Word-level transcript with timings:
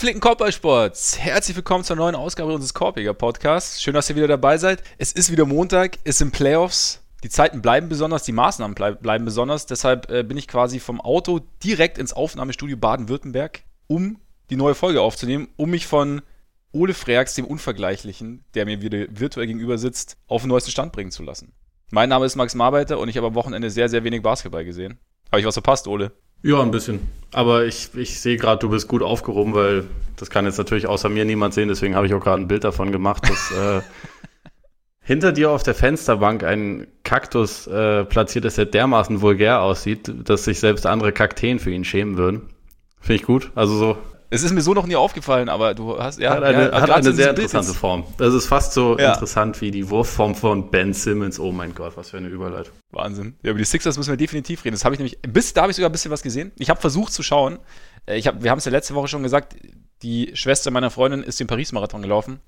Gepflegten 0.00 0.22
Korbballsports, 0.22 1.18
herzlich 1.18 1.54
willkommen 1.54 1.84
zur 1.84 1.94
neuen 1.94 2.14
Ausgabe 2.14 2.54
unseres 2.54 2.72
Korbiger 2.72 3.12
Podcasts. 3.12 3.82
Schön, 3.82 3.92
dass 3.92 4.08
ihr 4.08 4.16
wieder 4.16 4.28
dabei 4.28 4.56
seid. 4.56 4.82
Es 4.96 5.12
ist 5.12 5.30
wieder 5.30 5.44
Montag, 5.44 5.98
es 6.04 6.16
sind 6.16 6.32
Playoffs. 6.32 7.02
Die 7.22 7.28
Zeiten 7.28 7.60
bleiben 7.60 7.90
besonders, 7.90 8.22
die 8.22 8.32
Maßnahmen 8.32 8.74
bleib, 8.74 9.02
bleiben 9.02 9.26
besonders. 9.26 9.66
Deshalb 9.66 10.10
äh, 10.10 10.22
bin 10.22 10.38
ich 10.38 10.48
quasi 10.48 10.80
vom 10.80 11.02
Auto 11.02 11.40
direkt 11.62 11.98
ins 11.98 12.14
Aufnahmestudio 12.14 12.78
Baden-Württemberg, 12.78 13.60
um 13.88 14.16
die 14.48 14.56
neue 14.56 14.74
Folge 14.74 15.02
aufzunehmen, 15.02 15.48
um 15.56 15.68
mich 15.68 15.86
von 15.86 16.22
Ole 16.72 16.94
Freaks, 16.94 17.34
dem 17.34 17.44
Unvergleichlichen, 17.44 18.42
der 18.54 18.64
mir 18.64 18.80
wieder 18.80 19.04
virtuell 19.10 19.48
gegenüber 19.48 19.76
sitzt, 19.76 20.16
auf 20.28 20.40
den 20.40 20.48
neuesten 20.48 20.70
Stand 20.70 20.92
bringen 20.92 21.10
zu 21.10 21.22
lassen. 21.22 21.52
Mein 21.90 22.08
Name 22.08 22.24
ist 22.24 22.36
Max 22.36 22.54
Marbeiter 22.54 22.98
und 23.00 23.10
ich 23.10 23.18
habe 23.18 23.26
am 23.26 23.34
Wochenende 23.34 23.68
sehr, 23.68 23.90
sehr 23.90 24.02
wenig 24.02 24.22
Basketball 24.22 24.64
gesehen. 24.64 24.98
Habe 25.30 25.40
ich 25.40 25.46
was 25.46 25.56
verpasst, 25.56 25.86
Ole? 25.86 26.12
Ja, 26.42 26.62
ein 26.62 26.70
bisschen. 26.70 27.00
Aber 27.32 27.64
ich, 27.64 27.90
ich 27.94 28.18
sehe 28.20 28.36
gerade, 28.36 28.58
du 28.58 28.70
bist 28.70 28.88
gut 28.88 29.02
aufgehoben, 29.02 29.54
weil 29.54 29.84
das 30.16 30.30
kann 30.30 30.46
jetzt 30.46 30.58
natürlich 30.58 30.86
außer 30.86 31.08
mir 31.08 31.24
niemand 31.24 31.54
sehen. 31.54 31.68
Deswegen 31.68 31.94
habe 31.94 32.06
ich 32.06 32.14
auch 32.14 32.20
gerade 32.20 32.42
ein 32.42 32.48
Bild 32.48 32.64
davon 32.64 32.92
gemacht, 32.92 33.28
dass 33.28 33.52
äh, 33.52 33.82
hinter 35.00 35.32
dir 35.32 35.50
auf 35.50 35.62
der 35.62 35.74
Fensterbank 35.74 36.42
ein 36.42 36.86
Kaktus 37.04 37.66
äh, 37.66 38.04
platziert 38.04 38.44
ist, 38.44 38.58
der 38.58 38.66
dermaßen 38.66 39.20
vulgär 39.20 39.62
aussieht, 39.62 40.12
dass 40.24 40.44
sich 40.44 40.60
selbst 40.60 40.86
andere 40.86 41.12
Kakteen 41.12 41.58
für 41.58 41.70
ihn 41.70 41.84
schämen 41.84 42.16
würden. 42.16 42.48
Finde 43.00 43.20
ich 43.20 43.26
gut. 43.26 43.52
Also 43.54 43.74
so 43.76 43.98
es 44.30 44.44
ist 44.44 44.52
mir 44.52 44.62
so 44.62 44.74
noch 44.74 44.86
nie 44.86 44.94
aufgefallen, 44.94 45.48
aber 45.48 45.74
du 45.74 45.98
hast 45.98 46.20
ja. 46.20 46.30
Hat 46.30 46.44
eine, 46.44 46.70
ja, 46.70 46.80
hat 46.80 46.90
eine 46.90 47.12
sehr 47.12 47.30
interessante 47.30 47.74
Form. 47.74 48.04
Das 48.16 48.32
ist 48.32 48.46
fast 48.46 48.72
so 48.72 48.96
ja. 48.96 49.12
interessant 49.12 49.60
wie 49.60 49.72
die 49.72 49.90
Wurfform 49.90 50.36
von 50.36 50.70
Ben 50.70 50.94
Simmons. 50.94 51.40
Oh 51.40 51.50
mein 51.50 51.74
Gott, 51.74 51.96
was 51.96 52.10
für 52.10 52.18
eine 52.18 52.28
Überleitung. 52.28 52.72
Wahnsinn. 52.92 53.34
Ja, 53.42 53.50
über 53.50 53.58
die 53.58 53.64
Sixers 53.64 53.98
müssen 53.98 54.10
wir 54.10 54.16
definitiv 54.16 54.64
reden. 54.64 54.74
Das 54.76 54.84
habe 54.84 54.94
ich 54.94 55.00
nämlich, 55.00 55.18
bis 55.22 55.52
da 55.52 55.62
habe 55.62 55.72
ich 55.72 55.76
sogar 55.76 55.88
ein 55.88 55.92
bisschen 55.92 56.12
was 56.12 56.22
gesehen. 56.22 56.52
Ich 56.58 56.70
habe 56.70 56.80
versucht 56.80 57.12
zu 57.12 57.24
schauen. 57.24 57.58
Äh, 58.06 58.18
ich 58.18 58.28
hab, 58.28 58.42
wir 58.42 58.52
haben 58.52 58.58
es 58.58 58.64
ja 58.64 58.70
letzte 58.70 58.94
Woche 58.94 59.08
schon 59.08 59.24
gesagt, 59.24 59.56
die 60.02 60.30
Schwester 60.34 60.70
meiner 60.70 60.90
Freundin 60.90 61.24
ist 61.24 61.40
den 61.40 61.48
Paris-Marathon 61.48 62.00
gelaufen. 62.00 62.40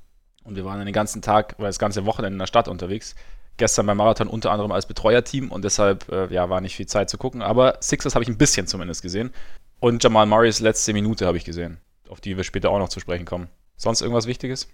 Und 0.45 0.55
wir 0.57 0.65
waren 0.65 0.85
den 0.85 0.93
ganzen 0.93 1.21
Tag 1.21 1.57
oder 1.59 1.67
das 1.67 1.79
ganze 1.79 2.07
Wochenende 2.07 2.35
in 2.35 2.39
der 2.39 2.47
Stadt 2.47 2.69
unterwegs. 2.69 3.17
Gestern 3.63 3.87
beim 3.87 3.97
Marathon 3.97 4.27
unter 4.27 4.51
anderem 4.51 4.73
als 4.73 4.87
Betreuerteam 4.87 5.53
und 5.53 5.65
deshalb 5.65 6.11
äh, 6.11 6.27
ja, 6.35 6.51
war 6.51 6.61
nicht 6.61 6.75
viel 6.75 6.87
Zeit 6.87 7.09
zu 7.09 7.17
gucken. 7.17 7.43
Aber 7.43 7.79
Sixers 7.81 8.17
habe 8.17 8.25
ich 8.25 8.29
ein 8.29 8.37
bisschen 8.37 8.67
zumindest 8.67 9.03
gesehen. 9.03 9.31
Und 9.79 10.03
Jamal 10.03 10.27
Murrays 10.27 10.59
letzte 10.59 10.93
Minute 10.93 11.27
habe 11.27 11.37
ich 11.37 11.45
gesehen, 11.45 11.79
auf 12.09 12.21
die 12.21 12.37
wir 12.37 12.43
später 12.43 12.71
auch 12.71 12.81
noch 12.81 12.89
zu 12.89 12.99
sprechen 12.99 13.25
kommen. 13.25 13.47
Sonst 13.77 14.01
irgendwas 14.01 14.27
Wichtiges? 14.27 14.69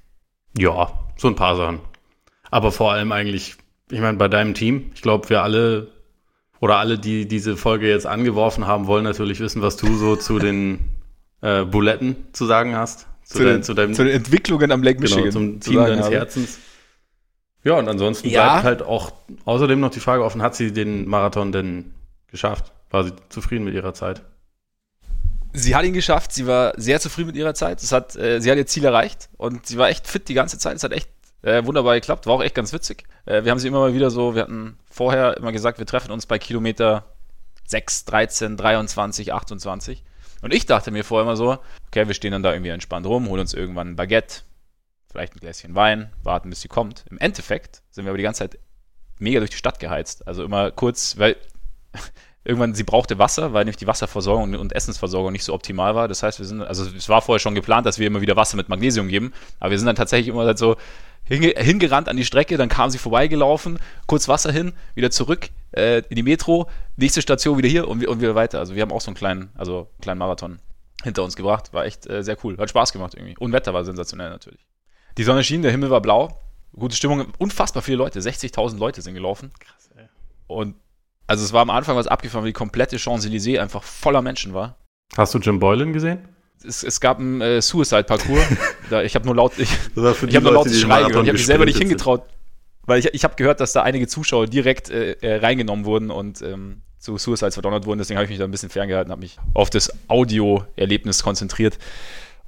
Ja, 0.57 1.01
so 1.19 1.29
ein 1.29 1.35
paar 1.35 1.55
Sachen. 1.55 1.81
Aber 2.51 2.73
vor 2.73 2.93
allem 2.93 3.13
eigentlich, 3.13 3.57
ich 3.91 4.01
meine, 4.01 4.17
bei 4.17 4.29
deinem 4.29 4.55
Team, 4.55 4.91
ich 4.95 5.03
glaube, 5.03 5.29
wir 5.29 5.43
alle 5.43 5.89
oder 6.59 6.79
alle, 6.79 6.99
die 6.99 7.29
diese 7.29 7.59
Folge 7.59 7.91
jetzt 7.91 8.07
angeworfen 8.07 8.67
haben, 8.67 8.87
wollen 8.87 9.05
natürlich 9.05 9.39
wissen, 9.39 9.61
was 9.61 9.77
du 9.77 9.99
so 9.99 10.17
zu 10.17 10.39
den 10.39 10.79
äh, 11.43 11.67
Buletten 11.67 12.17
zu 12.33 12.47
sagen 12.47 12.75
hast. 12.75 13.07
Zu, 13.23 13.37
zu, 13.37 13.45
den, 13.45 13.63
zu, 13.63 13.75
deinem, 13.75 13.93
zu 13.93 14.03
den 14.03 14.15
Entwicklungen 14.15 14.73
am 14.73 14.83
Lake 14.83 14.99
genau, 14.99 15.17
Michigan. 15.17 15.25
Genau, 15.25 15.59
zum 15.59 15.61
Team 15.61 15.77
deines 15.77 16.07
habe. 16.07 16.15
Herzens. 16.15 16.59
Ja, 17.69 17.75
und 17.75 17.89
ansonsten 17.89 18.29
ja. 18.29 18.45
bleibt 18.45 18.65
halt 18.65 18.83
auch 18.83 19.13
außerdem 19.45 19.79
noch 19.79 19.91
die 19.91 20.01
Frage 20.01 20.25
offen, 20.25 20.43
hat 20.43 20.55
sie 20.55 20.73
den 20.73 21.07
Marathon 21.07 21.53
denn 21.53 21.95
geschafft? 22.29 22.73
War 22.91 23.05
sie 23.05 23.13
zufrieden 23.29 23.65
mit 23.65 23.75
ihrer 23.75 23.95
Zeit? 23.95 24.23
sie 25.53 25.75
hat 25.75 25.85
ihn 25.85 25.93
geschafft, 25.93 26.33
sie 26.33 26.47
war 26.47 26.73
sehr 26.77 27.01
zufrieden 27.01 27.29
mit 27.29 27.37
ihrer 27.37 27.55
Zeit. 27.55 27.83
Es 27.83 27.93
hat, 27.93 28.17
äh, 28.17 28.41
sie 28.41 28.51
hat 28.51 28.59
ihr 28.59 28.67
Ziel 28.67 28.85
erreicht 28.85 29.29
und 29.37 29.67
sie 29.67 29.79
war 29.79 29.89
echt 29.89 30.07
fit 30.07 30.29
die 30.29 30.35
ganze 30.35 30.59
Zeit. 30.59 30.77
Es 30.77 30.83
hat 30.83 30.93
echt 30.93 31.09
äh, 31.43 31.65
wunderbar 31.65 31.95
geklappt, 31.95 32.27
war 32.27 32.35
auch 32.35 32.43
echt 32.43 32.55
ganz 32.55 32.73
witzig. 32.73 33.05
Äh, 33.27 33.45
wir 33.45 33.51
haben 33.51 33.59
sie 33.59 33.69
immer 33.69 33.81
mal 33.81 33.95
wieder 33.95 34.11
so, 34.11 34.35
wir 34.35 34.43
hatten 34.43 34.79
vorher 34.91 35.37
immer 35.37 35.53
gesagt, 35.53 35.79
wir 35.79 35.87
treffen 35.87 36.11
uns 36.11 36.27
bei 36.27 36.39
Kilometer 36.39 37.05
6, 37.67 38.05
13, 38.07 38.57
23, 38.57 39.33
28. 39.33 40.03
Und 40.41 40.55
ich 40.55 40.67
dachte 40.67 40.91
mir 40.91 41.05
vorher 41.05 41.25
immer 41.25 41.37
so, 41.37 41.59
okay, 41.89 42.07
wir 42.07 42.15
stehen 42.15 42.33
dann 42.33 42.43
da 42.43 42.53
irgendwie 42.53 42.71
entspannt 42.71 43.07
rum, 43.07 43.29
holen 43.29 43.41
uns 43.41 43.55
irgendwann 43.55 43.91
ein 43.91 43.97
Baguette, 43.97 44.43
vielleicht 45.11 45.35
ein 45.35 45.41
Gläschen 45.41 45.75
Wein, 45.75 46.11
warten, 46.23 46.51
bis 46.51 46.61
sie 46.61 46.69
kommt. 46.69 47.05
Im 47.11 47.19
Endeffekt 47.19 47.83
sind 47.91 48.05
wir 48.05 48.11
aber 48.11 48.19
die 48.19 48.25
ganze 48.25 48.41
Zeit 48.41 48.59
mega 49.19 49.41
durch 49.41 49.51
die 49.51 49.57
Stadt 49.57 49.81
geheizt. 49.81 50.27
Also 50.27 50.45
immer 50.45 50.71
kurz, 50.71 51.19
weil 51.19 51.37
irgendwann, 52.45 52.75
sie 52.75 52.85
brauchte 52.85 53.19
Wasser, 53.19 53.53
weil 53.53 53.65
nämlich 53.65 53.77
die 53.77 53.87
Wasserversorgung 53.87 54.55
und 54.55 54.73
Essensversorgung 54.73 55.33
nicht 55.33 55.45
so 55.45 55.55
optimal 55.55 55.95
war. 55.95 56.09
Das 56.09 56.23
heißt, 56.23 56.39
wir 56.39 56.47
sind, 56.47 56.63
also 56.63 56.85
es 56.85 57.09
war 57.09 57.23
vorher 57.23 57.41
schon 57.41 57.55
geplant, 57.55 57.87
dass 57.87 57.99
wir 57.99 58.07
immer 58.07 58.21
wieder 58.21 58.37
Wasser 58.37 58.57
mit 58.57 58.69
Magnesium 58.69 59.09
geben, 59.09 59.33
aber 59.61 59.71
wir 59.71 59.79
sind 59.79 59.87
dann 59.87 59.97
tatsächlich 59.97 60.29
immer 60.29 60.45
halt 60.45 60.59
so 60.59 60.77
hinge 61.25 61.49
hingerannt 61.57 62.09
an 62.09 62.17
die 62.17 62.25
Strecke, 62.25 62.57
dann 62.57 62.71
kam 62.71 62.91
sie 62.91 62.99
vorbeigelaufen, 62.99 63.79
kurz 64.07 64.29
Wasser 64.29 64.51
hin, 64.51 64.73
wieder 64.95 65.11
zurück 65.11 65.51
äh, 65.73 65.99
in 66.09 66.17
die 66.17 66.23
Metro, 66.23 66.71
nächste 66.97 67.21
Station 67.21 67.59
wieder 67.59 67.69
hier 67.69 67.87
und, 67.87 68.07
und 68.07 68.21
wieder 68.21 68.35
weiter. 68.35 68.59
Also 68.59 68.75
wir 68.75 68.83
haben 68.83 68.93
auch 68.93 69.03
so 69.03 69.09
einen 69.09 69.17
kleinen, 69.17 69.51
also 69.55 69.79
einen 69.79 70.01
kleinen 70.01 70.19
Marathon 70.19 70.59
hinter 71.03 71.23
uns 71.25 71.37
gebracht. 71.37 71.73
War 71.73 71.85
echt 71.85 72.07
äh, 72.07 72.23
sehr 72.23 72.37
cool. 72.45 72.57
Hat 72.59 72.71
Spaß 72.71 72.93
gemacht 72.93 73.15
irgendwie. 73.15 73.37
Und 73.39 73.53
Wetter 73.53 73.75
war 73.75 73.85
sensationell 73.85 74.31
natürlich. 74.31 74.61
Die 75.19 75.25
Sonne 75.25 75.43
schien, 75.43 75.63
der 75.63 75.73
Himmel 75.73 75.91
war 75.91 76.01
blau. 76.01 76.41
Gute 76.75 76.95
Stimmung, 76.95 77.27
unfassbar 77.39 77.83
viele 77.83 77.99
Leute. 77.99 78.21
60.000 78.21 78.79
Leute 78.79 79.03
sind 79.03 79.15
gelaufen. 79.15 79.51
Krass, 79.59 79.91
ey. 79.97 80.05
Und 80.47 80.77
also 81.27 81.45
es 81.45 81.53
war 81.53 81.61
am 81.63 81.71
Anfang 81.71 81.97
was 81.97 82.07
abgefahren, 82.07 82.45
weil 82.45 82.51
die 82.51 82.55
komplette 82.55 82.97
Champs-Élysées 82.99 83.61
einfach 83.61 83.83
voller 83.83 84.23
Menschen 84.23 84.55
war. 84.55 84.77
Hast 85.17 85.35
du 85.35 85.39
Jim 85.39 85.59
Boylan 85.59 85.93
gesehen? 85.93 86.21
Es, 86.65 86.85
es 86.85 87.01
gab 87.01 87.19
einen 87.19 87.41
äh, 87.41 87.61
Suicide-Parcours. 87.61 88.45
ich 89.05 89.15
habe 89.15 89.27
nur 89.27 89.35
laut, 89.35 89.53
ich, 89.59 89.71
ich 89.71 90.37
habe 90.37 90.41
nur 90.43 90.53
lautes 90.53 90.81
Schrei 90.81 90.99
gehört. 91.01 91.11
Ich 91.11 91.17
habe 91.17 91.33
mich 91.33 91.47
selber 91.47 91.65
nicht 91.65 91.79
hingetraut, 91.79 92.23
weil 92.83 93.01
ich, 93.01 93.13
ich 93.13 93.25
habe 93.25 93.35
gehört, 93.35 93.61
dass 93.61 93.73
da 93.73 93.83
einige 93.83 94.07
Zuschauer 94.07 94.47
direkt 94.47 94.89
äh, 94.89 95.13
äh, 95.21 95.37
reingenommen 95.37 95.85
wurden 95.85 96.11
und 96.11 96.43
ähm, 96.43 96.83
zu 96.99 97.19
Suicides 97.19 97.55
verdonnert 97.55 97.87
wurden. 97.87 97.99
Deswegen 97.99 98.19
habe 98.19 98.25
ich 98.25 98.31
mich 98.31 98.39
da 98.39 98.45
ein 98.45 98.51
bisschen 98.51 98.71
ferngehalten, 98.71 99.11
habe 99.11 99.21
mich 99.21 99.37
auf 99.55 99.69
das 99.71 99.93
Audio-Erlebnis 100.09 101.23
konzentriert. 101.23 101.79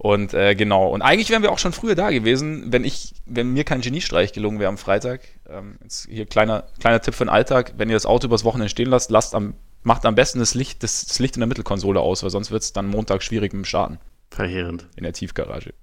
Und 0.03 0.33
äh, 0.33 0.55
genau. 0.55 0.89
Und 0.89 1.03
eigentlich 1.03 1.29
wären 1.29 1.43
wir 1.43 1.53
auch 1.53 1.59
schon 1.59 1.75
früher 1.75 1.95
da 1.95 2.09
gewesen, 2.09 2.73
wenn 2.73 2.85
ich, 2.85 3.13
wenn 3.27 3.53
mir 3.53 3.65
kein 3.65 3.83
Geniestreich 3.83 4.33
gelungen 4.33 4.59
wäre 4.59 4.71
am 4.71 4.79
Freitag. 4.79 5.21
Ähm, 5.47 5.77
jetzt 5.83 6.09
hier 6.09 6.25
kleiner, 6.25 6.65
kleiner 6.81 7.03
Tipp 7.03 7.13
für 7.13 7.27
den 7.27 7.29
Alltag: 7.29 7.75
Wenn 7.77 7.91
ihr 7.91 7.97
das 7.97 8.07
Auto 8.07 8.27
übers 8.27 8.43
Wochenende 8.43 8.71
stehen 8.71 8.89
lasst, 8.89 9.11
lasst 9.11 9.35
am, 9.35 9.53
macht 9.83 10.07
am 10.07 10.15
besten 10.15 10.39
das 10.39 10.55
Licht, 10.55 10.83
das, 10.83 11.05
das 11.05 11.19
Licht 11.19 11.37
in 11.37 11.41
der 11.41 11.49
Mittelkonsole 11.49 12.01
aus, 12.01 12.23
weil 12.23 12.31
sonst 12.31 12.51
wird 12.51 12.63
es 12.63 12.73
dann 12.73 12.87
Montag 12.87 13.23
schwierig 13.23 13.53
mit 13.53 13.61
dem 13.61 13.67
Starten. 13.67 13.99
Verheerend. 14.31 14.89
In 14.97 15.03
der 15.03 15.13
Tiefgarage. 15.13 15.75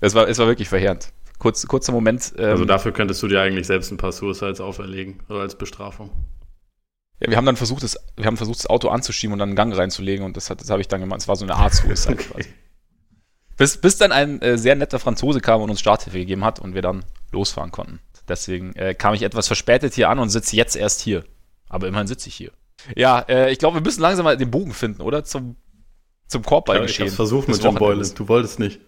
Es 0.00 0.14
war, 0.14 0.26
es 0.26 0.38
war 0.38 0.46
wirklich 0.46 0.70
verheerend. 0.70 1.12
Kurz, 1.38 1.66
kurzer 1.66 1.92
Moment. 1.92 2.32
Ähm, 2.38 2.46
also 2.46 2.64
dafür 2.64 2.92
könntest 2.92 3.22
du 3.22 3.28
dir 3.28 3.42
eigentlich 3.42 3.66
selbst 3.66 3.92
ein 3.92 3.98
paar 3.98 4.12
Suicides 4.12 4.62
auferlegen, 4.62 5.22
oder 5.28 5.40
als 5.40 5.54
Bestrafung. 5.54 6.10
Ja, 7.20 7.28
wir 7.28 7.36
haben 7.36 7.44
dann 7.44 7.56
versucht, 7.56 7.82
das, 7.82 7.98
wir 8.16 8.24
haben 8.24 8.38
versucht, 8.38 8.60
das 8.60 8.68
Auto 8.68 8.88
anzuschieben 8.88 9.34
und 9.34 9.38
dann 9.38 9.50
einen 9.50 9.56
Gang 9.56 9.76
reinzulegen 9.76 10.24
und 10.24 10.38
das, 10.38 10.46
das 10.46 10.70
habe 10.70 10.80
ich 10.80 10.88
dann 10.88 11.02
gemacht. 11.02 11.20
Es 11.20 11.28
war 11.28 11.36
so 11.36 11.44
eine 11.44 11.56
Art 11.56 11.74
Suicide 11.74 12.14
okay. 12.14 12.24
quasi. 12.24 12.48
Bis, 13.56 13.78
bis 13.78 13.96
dann 13.96 14.12
ein 14.12 14.42
äh, 14.42 14.58
sehr 14.58 14.74
netter 14.74 14.98
Franzose 14.98 15.40
kam 15.40 15.62
und 15.62 15.70
uns 15.70 15.80
Starthilfe 15.80 16.18
gegeben 16.18 16.44
hat 16.44 16.58
und 16.60 16.74
wir 16.74 16.82
dann 16.82 17.04
losfahren 17.32 17.72
konnten. 17.72 18.00
Deswegen 18.28 18.74
äh, 18.74 18.94
kam 18.94 19.14
ich 19.14 19.22
etwas 19.22 19.46
verspätet 19.46 19.94
hier 19.94 20.10
an 20.10 20.18
und 20.18 20.28
sitze 20.28 20.56
jetzt 20.56 20.76
erst 20.76 21.00
hier. 21.00 21.24
Aber 21.68 21.86
immerhin 21.86 22.06
sitze 22.06 22.28
ich 22.28 22.34
hier. 22.34 22.50
Ja, 22.94 23.20
äh, 23.20 23.50
ich 23.50 23.58
glaube, 23.58 23.78
wir 23.78 23.82
müssen 23.82 24.02
langsam 24.02 24.24
mal 24.24 24.36
den 24.36 24.50
Bogen 24.50 24.72
finden, 24.72 25.00
oder? 25.00 25.24
Zum, 25.24 25.56
zum 26.26 26.42
Korbballgeschehen. 26.42 27.06
Ich 27.06 27.12
hab's 27.12 27.16
versucht 27.16 27.48
mit 27.48 27.62
John 27.62 27.76
Boylan. 27.76 28.08
Du 28.14 28.28
wolltest 28.28 28.58
nicht. 28.58 28.80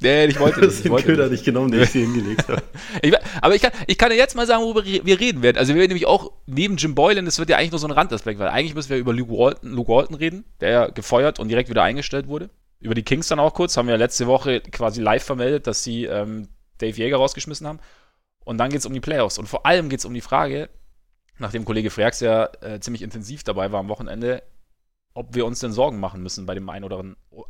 Nee, 0.00 0.26
ich 0.26 0.38
wollte 0.38 0.60
nicht. 0.60 0.84
Ich 0.84 0.90
wollte 0.90 1.06
Köder 1.06 1.28
nicht 1.28 1.44
genommen, 1.44 1.70
den 1.70 1.82
ich 1.82 1.90
hier 1.90 2.02
hingelegt 2.02 2.48
habe. 2.48 2.62
ich, 3.02 3.14
aber 3.40 3.54
ich 3.54 3.62
kann, 3.62 3.72
ich 3.86 3.96
kann 3.96 4.10
ja 4.10 4.16
jetzt 4.18 4.34
mal 4.34 4.46
sagen, 4.46 4.62
worüber 4.62 4.84
wir 4.84 5.20
reden 5.20 5.42
werden. 5.42 5.56
Also 5.56 5.72
wir 5.72 5.80
werden 5.80 5.90
nämlich 5.90 6.06
auch 6.06 6.32
neben 6.46 6.76
Jim 6.76 6.94
Boylan, 6.94 7.24
das 7.24 7.38
wird 7.38 7.48
ja 7.48 7.56
eigentlich 7.56 7.70
nur 7.70 7.78
so 7.78 7.86
ein 7.86 7.92
Randaspekt, 7.92 8.38
weil 8.38 8.48
eigentlich 8.48 8.74
müssen 8.74 8.90
wir 8.90 8.98
über 8.98 9.14
Luke 9.14 9.32
Walton, 9.32 9.72
Luke 9.72 9.90
Walton 9.90 10.16
reden, 10.16 10.44
der 10.60 10.70
ja 10.70 10.86
gefeuert 10.88 11.38
und 11.38 11.48
direkt 11.48 11.70
wieder 11.70 11.82
eingestellt 11.82 12.26
wurde 12.28 12.50
über 12.80 12.94
die 12.94 13.02
Kings 13.02 13.28
dann 13.28 13.40
auch 13.40 13.54
kurz. 13.54 13.76
Haben 13.76 13.88
wir 13.88 13.96
letzte 13.96 14.26
Woche 14.26 14.60
quasi 14.60 15.00
live 15.00 15.24
vermeldet, 15.24 15.66
dass 15.66 15.82
sie 15.82 16.04
ähm, 16.04 16.48
Dave 16.78 16.96
Jäger 16.96 17.16
rausgeschmissen 17.16 17.66
haben. 17.66 17.80
Und 18.44 18.58
dann 18.58 18.70
geht 18.70 18.80
es 18.80 18.86
um 18.86 18.92
die 18.92 19.00
Playoffs. 19.00 19.38
Und 19.38 19.46
vor 19.46 19.66
allem 19.66 19.88
geht 19.88 20.00
es 20.00 20.04
um 20.04 20.14
die 20.14 20.20
Frage, 20.20 20.68
nachdem 21.38 21.64
Kollege 21.64 21.90
Freaks 21.90 22.20
ja 22.20 22.48
äh, 22.60 22.80
ziemlich 22.80 23.02
intensiv 23.02 23.42
dabei 23.44 23.72
war 23.72 23.80
am 23.80 23.88
Wochenende, 23.88 24.42
ob 25.14 25.34
wir 25.34 25.46
uns 25.46 25.60
denn 25.60 25.72
Sorgen 25.72 25.98
machen 25.98 26.22
müssen 26.22 26.46
bei 26.46 26.54
dem 26.54 26.68
ein 26.68 26.84
oder, 26.84 27.02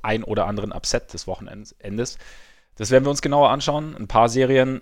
ein 0.03 0.25
oder 0.25 0.47
anderen 0.47 0.73
Upset 0.73 1.13
des 1.13 1.27
Wochenendes. 1.27 2.19
Das 2.77 2.91
werden 2.91 3.05
wir 3.05 3.11
uns 3.11 3.23
genauer 3.23 3.51
anschauen. 3.51 3.97
Ein 3.97 4.09
paar 4.09 4.29
Serien, 4.29 4.81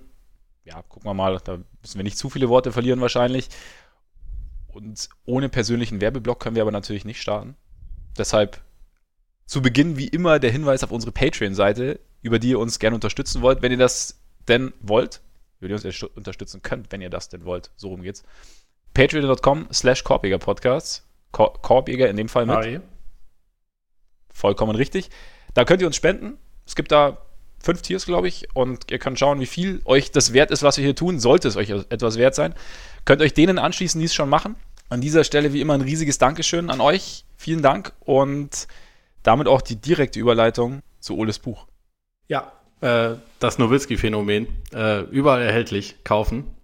ja, 0.64 0.82
gucken 0.82 1.08
wir 1.08 1.14
mal, 1.14 1.38
da 1.42 1.58
müssen 1.80 1.98
wir 1.98 2.04
nicht 2.04 2.18
zu 2.18 2.30
viele 2.30 2.48
Worte 2.48 2.72
verlieren 2.72 3.00
wahrscheinlich. 3.00 3.48
Und 4.68 5.08
ohne 5.24 5.48
persönlichen 5.48 6.00
Werbeblock 6.00 6.40
können 6.40 6.56
wir 6.56 6.62
aber 6.62 6.72
natürlich 6.72 7.04
nicht 7.04 7.20
starten. 7.20 7.56
Deshalb 8.18 8.60
zu 9.54 9.62
Beginn 9.62 9.96
wie 9.96 10.08
immer 10.08 10.40
der 10.40 10.50
Hinweis 10.50 10.82
auf 10.82 10.90
unsere 10.90 11.12
Patreon-Seite, 11.12 12.00
über 12.22 12.40
die 12.40 12.48
ihr 12.48 12.58
uns 12.58 12.80
gerne 12.80 12.96
unterstützen 12.96 13.40
wollt, 13.40 13.62
wenn 13.62 13.70
ihr 13.70 13.78
das 13.78 14.18
denn 14.48 14.72
wollt. 14.80 15.20
Über 15.60 15.68
die 15.68 15.80
ihr 15.80 15.86
uns 15.86 16.02
unterstützen 16.16 16.60
könnt, 16.60 16.90
wenn 16.90 17.00
ihr 17.00 17.08
das 17.08 17.28
denn 17.28 17.44
wollt. 17.44 17.70
So 17.76 17.90
rum 17.90 18.02
geht's. 18.02 18.24
Patreon.com 18.94 19.68
slash 19.72 20.02
Korbjäger 20.02 20.38
Podcasts. 20.38 21.06
Korbjäger 21.30 22.10
in 22.10 22.16
dem 22.16 22.28
Fall 22.28 22.46
mit. 22.46 22.56
Hi. 22.56 22.80
Vollkommen 24.32 24.74
richtig. 24.74 25.10
Da 25.54 25.64
könnt 25.64 25.80
ihr 25.80 25.86
uns 25.86 25.94
spenden. 25.94 26.36
Es 26.66 26.74
gibt 26.74 26.90
da 26.90 27.18
fünf 27.62 27.80
Tiers, 27.82 28.06
glaube 28.06 28.26
ich, 28.26 28.48
und 28.56 28.90
ihr 28.90 28.98
könnt 28.98 29.20
schauen, 29.20 29.38
wie 29.38 29.46
viel 29.46 29.82
euch 29.84 30.10
das 30.10 30.32
wert 30.32 30.50
ist, 30.50 30.64
was 30.64 30.78
wir 30.78 30.84
hier 30.84 30.96
tun. 30.96 31.20
Sollte 31.20 31.46
es 31.46 31.56
euch 31.56 31.70
etwas 31.70 32.18
wert 32.18 32.34
sein. 32.34 32.56
Könnt 33.04 33.22
euch 33.22 33.34
denen 33.34 33.60
anschließen, 33.60 34.00
die 34.00 34.06
es 34.06 34.14
schon 34.14 34.28
machen. 34.28 34.56
An 34.88 35.00
dieser 35.00 35.22
Stelle 35.22 35.52
wie 35.52 35.60
immer 35.60 35.74
ein 35.74 35.80
riesiges 35.80 36.18
Dankeschön 36.18 36.70
an 36.70 36.80
euch. 36.80 37.24
Vielen 37.36 37.62
Dank 37.62 37.92
und 38.00 38.66
damit 39.24 39.48
auch 39.48 39.60
die 39.60 39.76
direkte 39.76 40.20
Überleitung 40.20 40.82
zu 41.00 41.16
Oles 41.16 41.40
Buch. 41.40 41.66
Ja, 42.28 42.52
äh, 42.80 43.16
das 43.40 43.58
Nowitzki-Phänomen. 43.58 44.46
Äh, 44.72 45.00
überall 45.10 45.42
erhältlich. 45.42 45.96
Kaufen. 46.04 46.54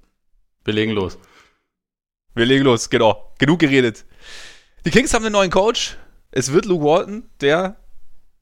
Wir 0.65 0.75
legen 0.75 0.93
los. 0.93 1.19
Wir 2.35 2.47
legen 2.47 2.65
los, 2.65 2.91
genau. 2.91 3.33
Genug 3.39 3.59
geredet. 3.59 4.05
Die 4.85 4.91
Kings 4.91 5.13
haben 5.13 5.25
einen 5.25 5.33
neuen 5.33 5.51
Coach. 5.51 5.97
Es 6.31 6.53
wird 6.53 6.65
Luke 6.67 6.85
Walton, 6.85 7.29
der, 7.41 7.77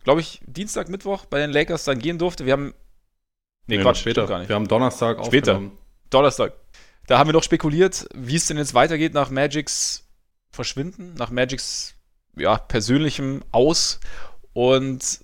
glaube 0.04 0.20
ich, 0.20 0.40
Dienstag, 0.46 0.88
Mittwoch 0.88 1.24
bei 1.24 1.38
den 1.38 1.50
Lakers 1.50 1.84
dann 1.84 1.98
gehen 1.98 2.18
durfte. 2.18 2.44
Wir 2.44 2.52
haben. 2.52 2.74
Nee, 3.66 3.76
nee 3.76 3.82
Quatsch, 3.82 4.00
später. 4.00 4.26
Gar 4.26 4.40
nicht. 4.40 4.48
Wir 4.48 4.56
haben 4.56 4.68
Donnerstag 4.68 5.24
Später. 5.24 5.62
Donnerstag. 6.10 6.52
Da 7.06 7.18
haben 7.18 7.28
wir 7.28 7.32
noch 7.32 7.42
spekuliert, 7.42 8.06
wie 8.14 8.36
es 8.36 8.46
denn 8.46 8.58
jetzt 8.58 8.74
weitergeht 8.74 9.14
nach 9.14 9.30
Magics 9.30 10.04
Verschwinden, 10.50 11.14
nach 11.14 11.30
Magics 11.30 11.94
ja, 12.38 12.56
persönlichem 12.56 13.42
Aus. 13.52 14.00
Und 14.52 15.20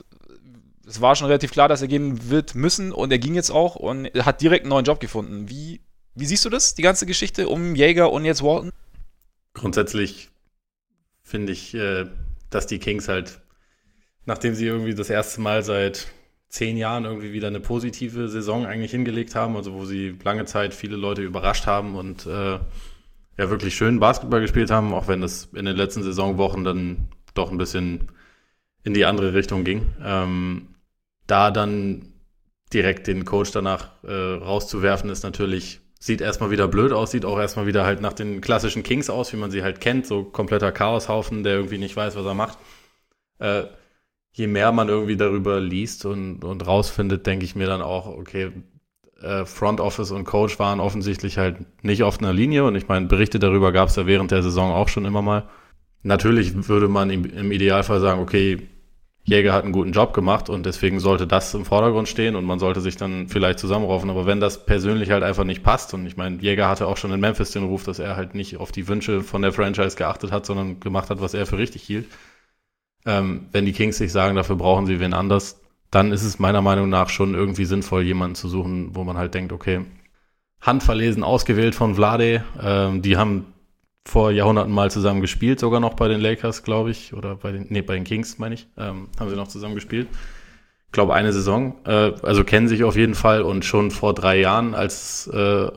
es 0.86 1.00
war 1.00 1.16
schon 1.16 1.26
relativ 1.26 1.52
klar, 1.52 1.68
dass 1.68 1.82
er 1.82 1.88
gehen 1.88 2.30
wird 2.30 2.54
müssen 2.54 2.92
und 2.92 3.10
er 3.10 3.18
ging 3.18 3.34
jetzt 3.34 3.50
auch 3.50 3.76
und 3.76 4.06
hat 4.24 4.40
direkt 4.40 4.64
einen 4.64 4.70
neuen 4.70 4.84
Job 4.84 5.00
gefunden. 5.00 5.48
Wie, 5.48 5.80
wie 6.14 6.26
siehst 6.26 6.44
du 6.44 6.50
das, 6.50 6.74
die 6.74 6.82
ganze 6.82 7.06
Geschichte 7.06 7.48
um 7.48 7.74
Jäger 7.74 8.12
und 8.12 8.24
jetzt 8.24 8.42
Walton? 8.42 8.70
Grundsätzlich 9.54 10.30
finde 11.22 11.52
ich, 11.52 11.74
äh, 11.74 12.06
dass 12.50 12.66
die 12.66 12.78
Kings 12.78 13.08
halt, 13.08 13.40
nachdem 14.26 14.54
sie 14.54 14.66
irgendwie 14.66 14.94
das 14.94 15.10
erste 15.10 15.40
Mal 15.40 15.62
seit 15.62 16.08
zehn 16.48 16.76
Jahren 16.76 17.04
irgendwie 17.04 17.32
wieder 17.32 17.48
eine 17.48 17.60
positive 17.60 18.28
Saison 18.28 18.66
eigentlich 18.66 18.92
hingelegt 18.92 19.34
haben, 19.34 19.56
also 19.56 19.72
wo 19.74 19.84
sie 19.84 20.16
lange 20.22 20.44
Zeit 20.44 20.72
viele 20.72 20.96
Leute 20.96 21.22
überrascht 21.22 21.66
haben 21.66 21.96
und 21.96 22.26
äh, 22.26 22.60
ja 23.36 23.50
wirklich 23.50 23.74
schön 23.74 24.00
Basketball 24.00 24.40
gespielt 24.40 24.70
haben, 24.70 24.94
auch 24.94 25.08
wenn 25.08 25.20
das 25.20 25.48
in 25.54 25.64
den 25.64 25.76
letzten 25.76 26.02
Saisonwochen 26.02 26.64
dann 26.64 27.08
doch 27.34 27.50
ein 27.50 27.58
bisschen 27.58 28.12
in 28.84 28.94
die 28.94 29.04
andere 29.04 29.34
Richtung 29.34 29.64
ging. 29.64 29.86
Ähm, 30.02 30.74
da 31.26 31.50
dann 31.50 32.12
direkt 32.72 33.06
den 33.06 33.24
Coach 33.24 33.50
danach 33.52 33.90
äh, 34.04 34.12
rauszuwerfen, 34.12 35.10
ist 35.10 35.22
natürlich, 35.22 35.80
sieht 35.98 36.20
erstmal 36.20 36.50
wieder 36.50 36.68
blöd 36.68 36.92
aus, 36.92 37.10
sieht 37.10 37.24
auch 37.24 37.38
erstmal 37.38 37.66
wieder 37.66 37.84
halt 37.84 38.00
nach 38.00 38.12
den 38.12 38.40
klassischen 38.40 38.82
Kings 38.82 39.10
aus, 39.10 39.32
wie 39.32 39.36
man 39.36 39.50
sie 39.50 39.62
halt 39.62 39.80
kennt, 39.80 40.06
so 40.06 40.24
kompletter 40.24 40.72
Chaoshaufen, 40.72 41.44
der 41.44 41.54
irgendwie 41.54 41.78
nicht 41.78 41.96
weiß, 41.96 42.16
was 42.16 42.26
er 42.26 42.34
macht. 42.34 42.58
Äh, 43.38 43.64
je 44.32 44.46
mehr 44.48 44.72
man 44.72 44.88
irgendwie 44.88 45.16
darüber 45.16 45.60
liest 45.60 46.04
und, 46.04 46.44
und 46.44 46.66
rausfindet, 46.66 47.26
denke 47.26 47.44
ich 47.44 47.54
mir 47.54 47.66
dann 47.66 47.82
auch, 47.82 48.06
okay, 48.06 48.50
äh, 49.20 49.44
Front 49.44 49.80
Office 49.80 50.10
und 50.10 50.24
Coach 50.24 50.58
waren 50.58 50.80
offensichtlich 50.80 51.38
halt 51.38 51.56
nicht 51.82 52.02
auf 52.02 52.18
einer 52.18 52.32
Linie 52.32 52.64
und 52.64 52.74
ich 52.74 52.88
meine, 52.88 53.06
Berichte 53.06 53.38
darüber 53.38 53.72
gab 53.72 53.88
es 53.88 53.96
ja 53.96 54.06
während 54.06 54.30
der 54.30 54.42
Saison 54.42 54.72
auch 54.72 54.88
schon 54.88 55.04
immer 55.04 55.22
mal. 55.22 55.48
Natürlich 56.02 56.68
würde 56.68 56.88
man 56.88 57.10
im, 57.10 57.24
im 57.24 57.50
Idealfall 57.50 58.00
sagen, 58.00 58.20
okay, 58.20 58.68
Jäger 59.26 59.54
hat 59.54 59.64
einen 59.64 59.72
guten 59.72 59.92
Job 59.92 60.12
gemacht 60.12 60.50
und 60.50 60.66
deswegen 60.66 61.00
sollte 61.00 61.26
das 61.26 61.54
im 61.54 61.64
Vordergrund 61.64 62.08
stehen 62.08 62.36
und 62.36 62.44
man 62.44 62.58
sollte 62.58 62.82
sich 62.82 62.96
dann 62.96 63.28
vielleicht 63.28 63.58
zusammenraufen. 63.58 64.10
Aber 64.10 64.26
wenn 64.26 64.38
das 64.38 64.66
persönlich 64.66 65.10
halt 65.10 65.22
einfach 65.22 65.44
nicht 65.44 65.62
passt 65.62 65.94
und 65.94 66.06
ich 66.06 66.18
meine, 66.18 66.42
Jäger 66.42 66.68
hatte 66.68 66.86
auch 66.86 66.98
schon 66.98 67.10
in 67.10 67.20
Memphis 67.20 67.52
den 67.52 67.64
Ruf, 67.64 67.84
dass 67.84 67.98
er 67.98 68.16
halt 68.16 68.34
nicht 68.34 68.58
auf 68.58 68.70
die 68.70 68.86
Wünsche 68.86 69.22
von 69.22 69.40
der 69.40 69.52
Franchise 69.52 69.96
geachtet 69.96 70.30
hat, 70.30 70.44
sondern 70.44 70.78
gemacht 70.78 71.08
hat, 71.08 71.22
was 71.22 71.32
er 71.32 71.46
für 71.46 71.56
richtig 71.56 71.82
hielt, 71.82 72.06
ähm, 73.06 73.48
wenn 73.52 73.64
die 73.64 73.72
Kings 73.72 73.96
sich 73.96 74.12
sagen, 74.12 74.36
dafür 74.36 74.56
brauchen 74.56 74.84
sie 74.84 75.00
wen 75.00 75.14
anders, 75.14 75.63
dann 75.94 76.10
ist 76.10 76.24
es 76.24 76.40
meiner 76.40 76.60
Meinung 76.60 76.88
nach 76.88 77.08
schon 77.08 77.34
irgendwie 77.34 77.64
sinnvoll, 77.64 78.02
jemanden 78.02 78.34
zu 78.34 78.48
suchen, 78.48 78.96
wo 78.96 79.04
man 79.04 79.16
halt 79.16 79.34
denkt, 79.34 79.52
okay, 79.52 79.82
handverlesen 80.60 81.22
ausgewählt 81.22 81.76
von 81.76 81.94
Vlade, 81.94 82.44
ähm, 82.60 83.00
die 83.00 83.16
haben 83.16 83.46
vor 84.04 84.32
Jahrhunderten 84.32 84.72
mal 84.72 84.90
zusammen 84.90 85.20
gespielt, 85.20 85.60
sogar 85.60 85.78
noch 85.78 85.94
bei 85.94 86.08
den 86.08 86.20
Lakers, 86.20 86.64
glaube 86.64 86.90
ich, 86.90 87.14
oder 87.14 87.36
bei 87.36 87.52
den, 87.52 87.66
nee, 87.68 87.80
bei 87.80 87.94
den 87.94 88.04
Kings, 88.04 88.38
meine 88.38 88.56
ich, 88.56 88.66
ähm, 88.76 89.08
haben 89.20 89.30
sie 89.30 89.36
noch 89.36 89.46
zusammen 89.46 89.76
gespielt. 89.76 90.08
Ich 90.86 90.92
glaube, 90.92 91.14
eine 91.14 91.32
Saison, 91.32 91.76
äh, 91.84 92.12
also 92.22 92.42
kennen 92.42 92.66
sich 92.66 92.82
auf 92.82 92.96
jeden 92.96 93.14
Fall 93.14 93.42
und 93.42 93.64
schon 93.64 93.92
vor 93.92 94.14
drei 94.14 94.40
Jahren, 94.40 94.74
als, 94.74 95.28
äh, 95.28 95.68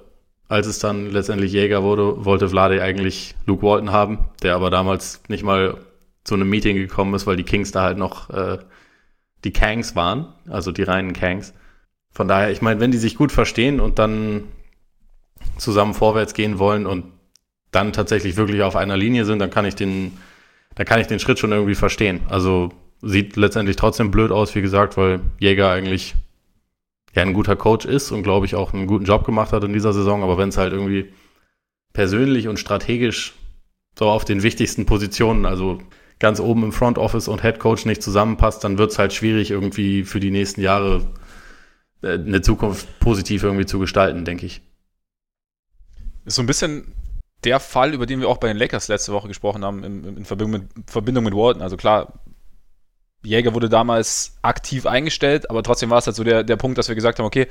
als 0.48 0.66
es 0.66 0.80
dann 0.80 1.12
letztendlich 1.12 1.52
Jäger 1.52 1.84
wurde, 1.84 2.26
wollte 2.26 2.50
Vlade 2.50 2.82
eigentlich 2.82 3.36
Luke 3.46 3.62
Walton 3.62 3.92
haben, 3.92 4.30
der 4.42 4.56
aber 4.56 4.72
damals 4.72 5.22
nicht 5.28 5.44
mal 5.44 5.78
zu 6.24 6.34
einem 6.34 6.50
Meeting 6.50 6.76
gekommen 6.76 7.14
ist, 7.14 7.28
weil 7.28 7.38
die 7.38 7.44
Kings 7.44 7.72
da 7.72 7.84
halt 7.84 7.98
noch 7.98 8.30
äh, 8.32 8.58
die 9.44 9.54
Kangs 9.54 9.96
waren, 9.96 10.34
also 10.50 10.72
die 10.72 10.84
reinen 10.84 11.14
Kangs. 11.14 11.54
Von 12.12 12.28
daher, 12.28 12.52
ich 12.52 12.62
meine, 12.62 12.80
wenn 12.80 12.92
die 12.92 12.98
sich 12.98 13.16
gut 13.16 13.32
verstehen 13.32 13.80
und 13.80 14.00
dann 14.00 14.44
zusammen 15.58 15.94
vorwärts 15.94 16.34
gehen 16.34 16.60
wollen 16.60 16.86
und 16.86 17.06
dann 17.72 17.94
tatsächlich 17.94 18.38
wirklich 18.38 18.62
auf 18.64 18.76
einer 18.76 18.98
Linie 18.98 19.26
sind, 19.26 19.40
dann 19.40 19.50
kann 19.50 19.66
ich 19.66 19.76
den, 19.76 20.18
dann 20.76 20.86
kann 20.86 21.00
ich 21.00 21.08
den 21.08 21.20
Schritt 21.20 21.40
schon 21.40 21.52
irgendwie 21.52 21.76
verstehen. 21.76 22.22
Also 22.28 22.72
sieht 23.02 23.36
letztendlich 23.36 23.76
trotzdem 23.76 24.12
blöd 24.12 24.32
aus, 24.32 24.56
wie 24.56 24.62
gesagt, 24.62 24.98
weil 24.98 25.20
Jäger 25.40 25.70
eigentlich 25.70 26.16
ja 27.14 27.22
ein 27.22 27.34
guter 27.34 27.56
Coach 27.56 27.86
ist 27.86 28.12
und 28.12 28.24
glaube 28.24 28.46
ich 28.46 28.56
auch 28.56 28.74
einen 28.74 28.88
guten 28.88 29.06
Job 29.06 29.26
gemacht 29.26 29.54
hat 29.54 29.64
in 29.64 29.74
dieser 29.74 29.94
Saison. 29.94 30.24
Aber 30.24 30.38
wenn 30.38 30.50
es 30.50 30.58
halt 30.58 30.74
irgendwie 30.74 31.14
persönlich 31.94 32.48
und 32.48 32.60
strategisch 32.60 33.34
so 33.98 34.06
auf 34.06 34.26
den 34.26 34.44
wichtigsten 34.44 34.86
Positionen, 34.86 35.46
also 35.46 35.80
ganz 36.20 36.40
oben 36.40 36.64
im 36.64 36.72
Front 36.72 36.98
Office 36.98 37.28
und 37.28 37.42
Head 37.42 37.60
Coach 37.60 37.86
nicht 37.86 38.02
zusammenpasst, 38.02 38.64
dann 38.64 38.78
wird 38.78 38.92
es 38.92 39.00
halt 39.00 39.14
schwierig, 39.14 39.52
irgendwie 39.52 40.04
für 40.04 40.20
die 40.20 40.32
nächsten 40.32 40.62
Jahre 40.62 41.08
äh, 42.02 42.14
eine 42.14 42.42
Zukunft 42.42 43.00
positiv 43.00 43.44
irgendwie 43.44 43.66
zu 43.66 43.80
gestalten, 43.80 44.26
denke 44.26 44.46
ich. 44.46 44.62
Ist 46.26 46.36
so 46.36 46.42
ein 46.42 46.48
bisschen 46.48 46.94
der 47.44 47.60
Fall, 47.60 47.94
über 47.94 48.06
den 48.06 48.20
wir 48.20 48.30
auch 48.30 48.38
bei 48.38 48.48
den 48.48 48.58
Lakers 48.58 48.88
letzte 48.88 49.14
Woche 49.14 49.28
gesprochen 49.28 49.64
haben, 49.64 49.84
in, 49.84 50.18
in 50.18 50.26
Verbindung, 50.26 50.62
mit, 50.62 50.90
Verbindung 50.90 51.24
mit 51.24 51.34
Walton. 51.34 51.62
Also 51.62 51.78
klar, 51.78 52.20
Jäger 53.24 53.54
wurde 53.54 53.70
damals 53.70 54.38
aktiv 54.42 54.86
eingestellt, 54.86 55.50
aber 55.50 55.64
trotzdem 55.64 55.90
war 55.90 56.00
es 56.00 56.08
halt 56.08 56.16
so 56.16 56.24
der, 56.24 56.44
der 56.44 56.56
Punkt, 56.56 56.78
dass 56.78 56.88
wir 56.88 56.96
gesagt 56.96 57.20
haben, 57.20 57.26
okay, 57.26 57.48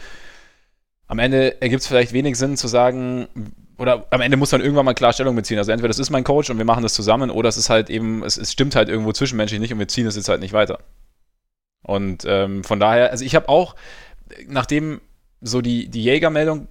am 1.06 1.18
Ende 1.18 1.60
ergibt 1.60 1.82
es 1.82 1.86
vielleicht 1.86 2.12
wenig 2.12 2.36
Sinn 2.36 2.56
zu 2.56 2.66
sagen, 2.66 3.28
oder 3.78 4.06
am 4.10 4.20
Ende 4.20 4.36
muss 4.36 4.52
man 4.52 4.60
irgendwann 4.60 4.84
mal 4.84 4.94
klar 4.94 5.12
Stellung 5.12 5.36
beziehen. 5.36 5.58
Also 5.58 5.72
entweder 5.72 5.88
das 5.88 5.98
ist 5.98 6.10
mein 6.10 6.24
Coach 6.24 6.50
und 6.50 6.58
wir 6.58 6.64
machen 6.64 6.82
das 6.82 6.94
zusammen, 6.94 7.30
oder 7.30 7.48
es 7.48 7.56
ist 7.56 7.70
halt 7.70 7.90
eben, 7.90 8.24
es, 8.24 8.36
es 8.36 8.52
stimmt 8.52 8.74
halt 8.74 8.88
irgendwo 8.88 9.12
zwischenmenschlich 9.12 9.60
nicht 9.60 9.72
und 9.72 9.78
wir 9.78 9.88
ziehen 9.88 10.06
es 10.06 10.16
jetzt 10.16 10.28
halt 10.28 10.40
nicht 10.40 10.52
weiter. 10.52 10.78
Und 11.82 12.24
ähm, 12.26 12.64
von 12.64 12.80
daher, 12.80 13.10
also 13.10 13.24
ich 13.24 13.34
habe 13.34 13.48
auch, 13.48 13.76
nachdem 14.48 15.00
so 15.40 15.60
die, 15.60 15.88
die 15.88 16.02
Jäger-Meldung 16.02 16.68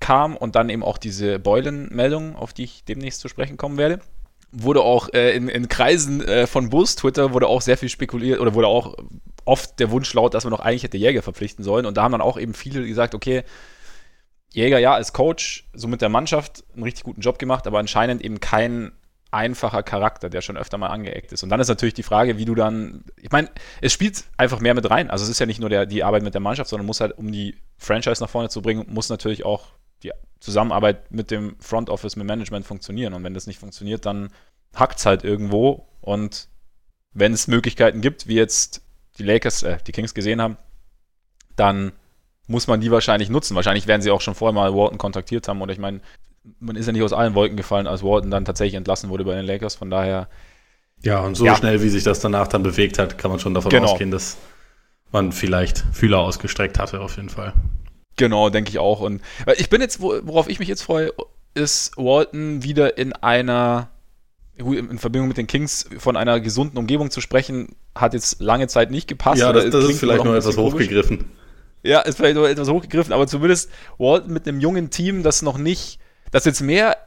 kam 0.00 0.36
und 0.36 0.54
dann 0.54 0.70
eben 0.70 0.82
auch 0.82 0.98
diese 0.98 1.38
Beulen-Meldung, 1.38 2.36
auf 2.36 2.52
die 2.52 2.64
ich 2.64 2.84
demnächst 2.84 3.20
zu 3.20 3.28
sprechen 3.28 3.56
kommen 3.56 3.76
werde, 3.76 4.00
wurde 4.50 4.80
auch 4.80 5.12
äh, 5.12 5.36
in, 5.36 5.48
in, 5.48 5.68
Kreisen 5.68 6.22
äh, 6.22 6.46
von 6.46 6.70
Bulls 6.70 6.96
Twitter 6.96 7.34
wurde 7.34 7.48
auch 7.48 7.60
sehr 7.60 7.76
viel 7.76 7.88
spekuliert 7.88 8.40
oder 8.40 8.54
wurde 8.54 8.68
auch 8.68 8.94
oft 9.44 9.78
der 9.78 9.90
Wunsch 9.90 10.12
laut, 10.14 10.34
dass 10.34 10.44
man 10.44 10.52
doch 10.52 10.60
eigentlich 10.60 10.84
hätte 10.84 10.96
Jäger 10.96 11.22
verpflichten 11.22 11.64
sollen. 11.64 11.84
Und 11.84 11.96
da 11.96 12.02
haben 12.02 12.12
dann 12.12 12.20
auch 12.20 12.38
eben 12.38 12.54
viele 12.54 12.86
gesagt, 12.86 13.14
okay, 13.14 13.42
Jäger 14.50 14.78
ja 14.78 14.94
als 14.94 15.12
Coach, 15.12 15.68
so 15.74 15.88
mit 15.88 16.00
der 16.00 16.08
Mannschaft 16.08 16.64
einen 16.74 16.84
richtig 16.84 17.04
guten 17.04 17.20
Job 17.20 17.38
gemacht, 17.38 17.66
aber 17.66 17.78
anscheinend 17.78 18.22
eben 18.22 18.40
kein 18.40 18.92
einfacher 19.30 19.82
Charakter, 19.82 20.30
der 20.30 20.40
schon 20.40 20.56
öfter 20.56 20.78
mal 20.78 20.88
angeeckt 20.88 21.32
ist. 21.32 21.42
Und 21.42 21.50
dann 21.50 21.60
ist 21.60 21.68
natürlich 21.68 21.94
die 21.94 22.02
Frage, 22.02 22.38
wie 22.38 22.46
du 22.46 22.54
dann, 22.54 23.04
ich 23.16 23.30
meine, 23.30 23.50
es 23.82 23.92
spielt 23.92 24.24
einfach 24.38 24.60
mehr 24.60 24.74
mit 24.74 24.88
rein. 24.88 25.10
Also 25.10 25.24
es 25.24 25.30
ist 25.30 25.38
ja 25.38 25.46
nicht 25.46 25.60
nur 25.60 25.68
der, 25.68 25.84
die 25.84 26.02
Arbeit 26.02 26.22
mit 26.22 26.32
der 26.32 26.40
Mannschaft, 26.40 26.70
sondern 26.70 26.86
muss 26.86 27.00
halt, 27.00 27.16
um 27.18 27.30
die 27.30 27.56
Franchise 27.76 28.22
nach 28.22 28.30
vorne 28.30 28.48
zu 28.48 28.62
bringen, 28.62 28.86
muss 28.88 29.10
natürlich 29.10 29.44
auch 29.44 29.66
die 30.02 30.12
Zusammenarbeit 30.40 31.10
mit 31.10 31.30
dem 31.30 31.56
Front 31.60 31.90
Office, 31.90 32.16
mit 32.16 32.26
Management 32.26 32.64
funktionieren. 32.64 33.12
Und 33.12 33.22
wenn 33.22 33.34
das 33.34 33.46
nicht 33.46 33.58
funktioniert, 33.58 34.06
dann 34.06 34.30
hackt 34.74 34.98
es 34.98 35.06
halt 35.06 35.24
irgendwo. 35.24 35.88
Und 36.00 36.48
wenn 37.12 37.34
es 37.34 37.48
Möglichkeiten 37.48 38.00
gibt, 38.00 38.28
wie 38.28 38.36
jetzt 38.36 38.82
die 39.18 39.24
Lakers, 39.24 39.62
äh, 39.62 39.78
die 39.86 39.92
Kings 39.92 40.14
gesehen 40.14 40.40
haben, 40.40 40.56
dann 41.56 41.92
muss 42.48 42.66
man 42.66 42.80
die 42.80 42.90
wahrscheinlich 42.90 43.30
nutzen. 43.30 43.54
Wahrscheinlich 43.54 43.86
werden 43.86 44.02
sie 44.02 44.10
auch 44.10 44.20
schon 44.20 44.34
vorher 44.34 44.54
mal 44.54 44.74
Walton 44.74 44.98
kontaktiert 44.98 45.46
haben. 45.46 45.62
Oder 45.62 45.72
ich 45.72 45.78
meine, 45.78 46.00
man 46.58 46.76
ist 46.76 46.86
ja 46.86 46.92
nicht 46.92 47.02
aus 47.02 47.12
allen 47.12 47.34
Wolken 47.34 47.56
gefallen, 47.56 47.86
als 47.86 48.02
Walton 48.02 48.30
dann 48.30 48.44
tatsächlich 48.44 48.74
entlassen 48.74 49.10
wurde 49.10 49.24
bei 49.24 49.34
den 49.34 49.44
Lakers. 49.44 49.76
Von 49.76 49.90
daher. 49.90 50.28
Ja, 51.02 51.20
und 51.20 51.36
so 51.36 51.44
ja. 51.44 51.54
schnell, 51.54 51.82
wie 51.82 51.90
sich 51.90 52.02
das 52.02 52.20
danach 52.20 52.48
dann 52.48 52.62
bewegt 52.64 52.98
hat, 52.98 53.18
kann 53.18 53.30
man 53.30 53.38
schon 53.38 53.54
davon 53.54 53.70
genau. 53.70 53.92
ausgehen, 53.92 54.10
dass 54.10 54.38
man 55.12 55.30
vielleicht 55.30 55.84
Fühler 55.92 56.18
ausgestreckt 56.18 56.78
hatte, 56.78 57.00
auf 57.00 57.16
jeden 57.16 57.28
Fall. 57.28 57.52
Genau, 58.16 58.50
denke 58.50 58.70
ich 58.70 58.78
auch. 58.78 59.00
Und 59.00 59.22
ich 59.56 59.70
bin 59.70 59.80
jetzt, 59.80 60.00
worauf 60.00 60.48
ich 60.48 60.58
mich 60.58 60.68
jetzt 60.68 60.82
freue, 60.82 61.12
ist 61.54 61.96
Walton 61.96 62.64
wieder 62.64 62.98
in 62.98 63.12
einer 63.12 63.90
in 64.56 64.98
Verbindung 64.98 65.28
mit 65.28 65.36
den 65.36 65.46
Kings 65.46 65.88
von 65.98 66.16
einer 66.16 66.40
gesunden 66.40 66.78
Umgebung 66.78 67.12
zu 67.12 67.20
sprechen, 67.20 67.76
hat 67.94 68.12
jetzt 68.12 68.40
lange 68.40 68.66
Zeit 68.66 68.90
nicht 68.90 69.06
gepasst. 69.06 69.40
Ja, 69.40 69.52
das, 69.52 69.70
das 69.70 69.84
ist 69.84 70.00
vielleicht 70.00 70.24
noch 70.24 70.34
etwas 70.34 70.56
hochgegriffen. 70.56 71.26
Ja, 71.88 72.00
ist 72.00 72.16
vielleicht 72.16 72.36
etwas 72.36 72.68
hochgegriffen, 72.68 73.14
aber 73.14 73.26
zumindest 73.26 73.70
Walton 73.96 74.30
mit 74.30 74.46
einem 74.46 74.60
jungen 74.60 74.90
Team, 74.90 75.22
das 75.22 75.40
noch 75.40 75.56
nicht, 75.56 75.98
das 76.30 76.44
jetzt 76.44 76.60
mehr 76.60 76.98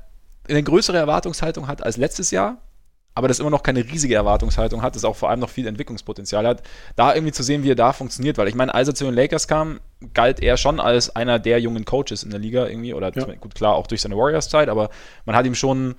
eine 0.50 0.64
größere 0.64 0.98
Erwartungshaltung 0.98 1.68
hat 1.68 1.84
als 1.84 1.98
letztes 1.98 2.32
Jahr, 2.32 2.58
aber 3.14 3.28
das 3.28 3.40
immer 3.40 3.52
noch 3.52 3.62
keine 3.62 3.84
riesige 3.84 4.16
Erwartungshaltung 4.16 4.82
hat, 4.82 4.96
das 4.96 5.06
auch 5.06 5.16
vor 5.16 5.30
allem 5.30 5.40
noch 5.40 5.52
viel 5.52 5.68
Entwicklungspotenzial 5.68 6.48
hat, 6.48 6.64
da 6.96 7.14
irgendwie 7.14 7.32
zu 7.32 7.44
sehen, 7.44 7.62
wie 7.62 7.70
er 7.70 7.76
da 7.76 7.94
funktioniert, 7.94 8.40
weil 8.40 8.48
ich 8.48 8.56
meine, 8.56 8.74
als 8.74 8.88
er 8.88 8.96
zu 8.96 9.06
den 9.06 9.14
Lakers 9.14 9.48
kam, 9.48 9.82
galt 10.16 10.40
er 10.42 10.58
schon 10.58 10.80
als 10.80 11.16
einer 11.16 11.38
der 11.38 11.60
jungen 11.60 11.86
Coaches 11.86 12.24
in 12.24 12.32
der 12.32 12.40
Liga 12.40 12.66
irgendwie, 12.66 12.96
oder 12.96 13.12
ja. 13.14 13.26
gut, 13.36 13.54
klar, 13.54 13.76
auch 13.76 13.86
durch 13.86 14.02
seine 14.02 14.18
Warriors-Zeit, 14.18 14.68
aber 14.68 14.90
man 15.26 15.36
hat 15.36 15.46
ihm 15.46 15.54
schon 15.54 15.94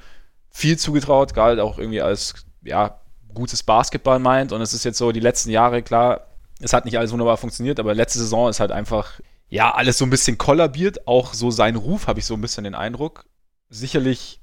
viel 0.51 0.77
zugetraut, 0.77 1.35
galt 1.35 1.61
auch 1.61 1.79
irgendwie 1.79 2.03
als, 2.03 2.35
ja, 2.65 3.01
gutes 3.33 3.62
Basketball 3.62 4.19
meint 4.19 4.51
und 4.51 4.61
es 4.61 4.75
ist 4.75 4.85
jetzt 4.85 4.99
so, 4.99 5.12
die 5.12 5.21
letzten 5.21 5.51
Jahre, 5.51 5.83
klar, 5.83 6.32
Es 6.62 6.73
hat 6.73 6.85
nicht 6.85 6.99
alles 6.99 7.12
wunderbar 7.12 7.37
funktioniert, 7.37 7.81
aber 7.81 7.95
letzte 7.95 8.19
Saison 8.19 8.49
ist 8.49 8.61
halt 8.61 8.73
einfach, 8.73 9.21
ja, 9.49 9.75
alles 9.75 9.99
so 9.99 10.07
ein 10.07 10.11
bisschen 10.11 10.38
kollabiert. 10.38 11.07
Auch 11.07 11.35
so 11.35 11.50
sein 11.50 11.76
Ruf 11.76 12.07
habe 12.07 12.21
ich 12.21 12.26
so 12.26 12.35
ein 12.35 12.40
bisschen 12.40 12.64
den 12.64 12.75
Eindruck. 12.75 13.26
Sicherlich 13.69 14.40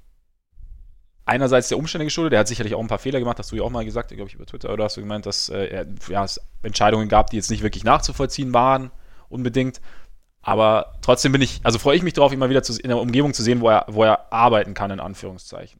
einerseits 1.25 1.69
der 1.69 1.77
Umstände 1.77 2.05
geschuldet. 2.05 2.33
Er 2.33 2.39
hat 2.39 2.47
sicherlich 2.47 2.75
auch 2.75 2.79
ein 2.79 2.88
paar 2.88 2.99
Fehler 2.99 3.19
gemacht, 3.19 3.39
hast 3.39 3.51
du 3.51 3.55
ja 3.55 3.63
auch 3.63 3.69
mal 3.69 3.85
gesagt, 3.85 4.09
glaube 4.09 4.27
ich, 4.27 4.35
über 4.35 4.45
Twitter, 4.45 4.73
oder 4.73 4.85
hast 4.85 4.97
du 4.97 5.01
gemeint, 5.01 5.25
dass 5.25 5.49
äh, 5.49 5.85
ja, 6.09 6.23
es 6.23 6.41
Entscheidungen 6.63 7.07
gab, 7.07 7.29
die 7.29 7.38
jetzt 7.38 7.51
nicht 7.51 7.63
wirklich 7.63 7.83
nachzuvollziehen 7.83 8.53
waren, 8.53 8.91
unbedingt. 9.29 9.79
Aber 10.41 10.93
trotzdem 11.01 11.31
bin 11.31 11.41
ich, 11.41 11.61
also 11.63 11.79
freue 11.79 11.95
ich 11.95 12.03
mich 12.03 12.13
darauf, 12.13 12.33
ihn 12.33 12.39
mal 12.39 12.49
wieder 12.49 12.63
zu, 12.63 12.79
in 12.79 12.89
der 12.89 12.97
Umgebung 12.97 13.33
zu 13.33 13.43
sehen, 13.43 13.61
wo 13.61 13.69
er, 13.69 13.85
wo 13.88 14.03
er 14.03 14.31
arbeiten 14.33 14.73
kann, 14.73 14.91
in 14.91 14.99
Anführungszeichen. 14.99 15.79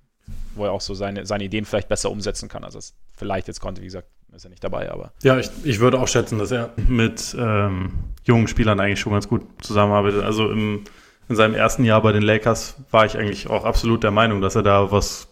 Wo 0.54 0.66
er 0.66 0.72
auch 0.72 0.82
so 0.82 0.94
seine, 0.94 1.26
seine 1.26 1.46
Ideen 1.46 1.66
vielleicht 1.66 1.90
besser 1.90 2.12
umsetzen 2.12 2.50
kann, 2.50 2.64
als 2.64 2.76
er 2.76 2.80
es 2.80 2.94
vielleicht 3.14 3.48
jetzt 3.48 3.62
konnte. 3.62 3.82
Wie 3.82 3.86
gesagt, 3.86 4.08
ist 4.36 4.46
er 4.46 4.50
nicht 4.50 4.64
dabei, 4.64 4.92
aber. 4.92 5.12
Ja, 5.24 5.38
ich, 5.38 5.50
ich 5.64 5.80
würde 5.80 6.00
auch 6.00 6.08
schätzen, 6.08 6.40
dass 6.40 6.52
er 6.52 6.72
mit 6.88 7.36
ähm, 7.38 7.92
jungen 8.24 8.48
Spielern 8.48 8.80
eigentlich 8.80 9.00
schon 9.00 9.14
ganz 9.14 9.28
gut 9.28 9.44
zusammenarbeitet. 9.62 10.24
Also 10.24 10.50
im, 10.52 10.84
in 11.28 11.36
seinem 11.36 11.56
ersten 11.56 11.84
Jahr 11.84 12.02
bei 12.02 12.12
den 12.12 12.24
Lakers 12.24 12.78
war 12.92 13.06
ich 13.06 13.18
eigentlich 13.18 13.50
auch 13.50 13.66
absolut 13.66 14.04
der 14.04 14.12
Meinung, 14.12 14.42
dass 14.42 14.56
er 14.56 14.64
da 14.64 14.92
was, 14.92 15.28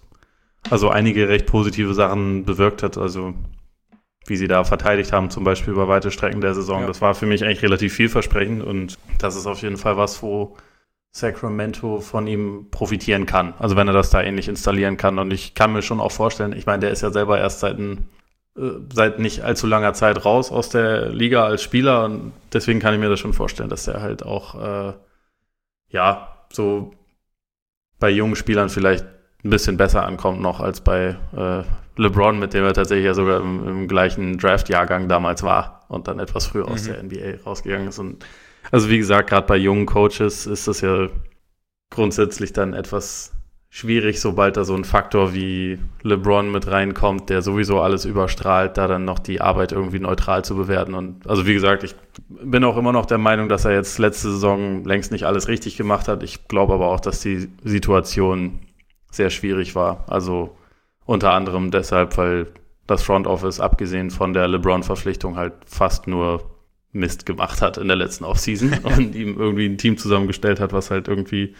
also 0.69 0.89
einige 0.89 1.29
recht 1.29 1.45
positive 1.45 1.93
Sachen 1.93 2.45
bewirkt 2.45 2.83
hat. 2.83 2.97
Also 2.97 3.33
wie 4.25 4.35
sie 4.35 4.47
da 4.47 4.63
verteidigt 4.63 5.13
haben, 5.13 5.29
zum 5.29 5.43
Beispiel 5.43 5.73
über 5.73 5.87
weite 5.87 6.11
Strecken 6.11 6.41
der 6.41 6.53
Saison. 6.53 6.81
Ja. 6.81 6.87
Das 6.87 7.01
war 7.01 7.15
für 7.15 7.25
mich 7.25 7.43
eigentlich 7.43 7.63
relativ 7.63 7.93
vielversprechend 7.93 8.63
und 8.63 8.97
das 9.19 9.35
ist 9.35 9.47
auf 9.47 9.61
jeden 9.61 9.77
Fall 9.77 9.97
was, 9.97 10.21
wo 10.21 10.57
Sacramento 11.17 11.99
von 11.99 12.27
ihm 12.27 12.67
profitieren 12.69 13.25
kann. 13.25 13.53
Also 13.57 13.75
wenn 13.75 13.87
er 13.87 13.93
das 13.93 14.09
da 14.09 14.21
ähnlich 14.21 14.47
installieren 14.47 14.97
kann. 14.97 15.17
Und 15.17 15.31
ich 15.31 15.55
kann 15.55 15.73
mir 15.73 15.81
schon 15.81 15.99
auch 15.99 16.11
vorstellen, 16.11 16.53
ich 16.53 16.65
meine, 16.65 16.81
der 16.81 16.91
ist 16.91 17.01
ja 17.01 17.11
selber 17.11 17.39
erst 17.39 17.61
seit, 17.61 17.77
ein, 17.79 18.07
seit 18.93 19.19
nicht 19.19 19.43
allzu 19.43 19.67
langer 19.67 19.93
Zeit 19.93 20.25
raus 20.25 20.51
aus 20.51 20.69
der 20.69 21.09
Liga 21.09 21.45
als 21.45 21.61
Spieler 21.61 22.05
und 22.05 22.33
deswegen 22.53 22.79
kann 22.79 22.93
ich 22.93 22.99
mir 22.99 23.09
das 23.09 23.19
schon 23.19 23.33
vorstellen, 23.33 23.69
dass 23.69 23.87
er 23.87 24.01
halt 24.01 24.23
auch, 24.23 24.55
äh, 24.89 24.93
ja, 25.89 26.37
so 26.51 26.91
bei 27.99 28.09
jungen 28.09 28.35
Spielern 28.35 28.69
vielleicht 28.69 29.05
ein 29.43 29.49
bisschen 29.49 29.77
besser 29.77 30.05
ankommt 30.05 30.41
noch 30.41 30.59
als 30.59 30.81
bei 30.81 31.15
äh, 31.35 31.63
LeBron, 32.01 32.39
mit 32.39 32.53
dem 32.53 32.63
er 32.63 32.73
tatsächlich 32.73 33.05
ja 33.05 33.13
sogar 33.13 33.41
im, 33.41 33.67
im 33.67 33.87
gleichen 33.87 34.37
Draft-Jahrgang 34.37 35.07
damals 35.07 35.43
war 35.43 35.85
und 35.89 36.07
dann 36.07 36.19
etwas 36.19 36.47
früher 36.47 36.65
mhm. 36.65 36.73
aus 36.73 36.83
der 36.83 37.01
NBA 37.01 37.43
rausgegangen 37.45 37.89
ist. 37.89 37.99
Und 37.99 38.25
also 38.71 38.89
wie 38.89 38.97
gesagt, 38.97 39.29
gerade 39.29 39.47
bei 39.47 39.57
jungen 39.57 39.85
Coaches 39.85 40.47
ist 40.47 40.67
das 40.67 40.81
ja 40.81 41.09
grundsätzlich 41.89 42.53
dann 42.53 42.73
etwas 42.73 43.36
schwierig, 43.77 44.19
sobald 44.19 44.57
da 44.57 44.63
so 44.63 44.73
ein 44.73 44.85
Faktor 44.85 45.35
wie 45.35 45.77
LeBron 46.01 46.51
mit 46.51 46.65
reinkommt, 46.65 47.29
der 47.29 47.43
sowieso 47.43 47.79
alles 47.79 48.05
überstrahlt, 48.05 48.75
da 48.75 48.87
dann 48.87 49.05
noch 49.05 49.19
die 49.19 49.39
Arbeit 49.39 49.71
irgendwie 49.71 49.99
neutral 49.99 50.43
zu 50.43 50.55
bewerten. 50.55 50.95
Und 50.95 51.27
also 51.29 51.45
wie 51.45 51.53
gesagt, 51.53 51.83
ich 51.83 51.93
bin 52.27 52.63
auch 52.63 52.75
immer 52.75 52.91
noch 52.91 53.05
der 53.05 53.19
Meinung, 53.19 53.49
dass 53.49 53.65
er 53.65 53.73
jetzt 53.73 53.99
letzte 53.99 54.31
Saison 54.31 54.83
längst 54.83 55.11
nicht 55.11 55.25
alles 55.25 55.47
richtig 55.47 55.77
gemacht 55.77 56.07
hat. 56.07 56.23
Ich 56.23 56.47
glaube 56.47 56.73
aber 56.73 56.87
auch, 56.87 56.99
dass 56.99 57.19
die 57.19 57.49
Situation 57.63 58.61
sehr 59.11 59.29
schwierig 59.29 59.75
war. 59.75 60.05
Also 60.07 60.57
unter 61.05 61.33
anderem 61.33 61.69
deshalb, 61.69 62.17
weil 62.17 62.47
das 62.87 63.03
Front 63.03 63.27
Office, 63.27 63.59
abgesehen 63.59 64.09
von 64.09 64.33
der 64.33 64.47
LeBron-Verpflichtung, 64.47 65.35
halt 65.35 65.53
fast 65.67 66.07
nur 66.07 66.49
Mist 66.93 67.27
gemacht 67.27 67.61
hat 67.61 67.77
in 67.77 67.87
der 67.89 67.97
letzten 67.97 68.23
Offseason 68.23 68.73
und 68.83 69.13
ihm 69.13 69.37
irgendwie 69.37 69.67
ein 69.67 69.77
Team 69.77 69.99
zusammengestellt 69.99 70.59
hat, 70.59 70.73
was 70.73 70.89
halt 70.89 71.07
irgendwie 71.07 71.53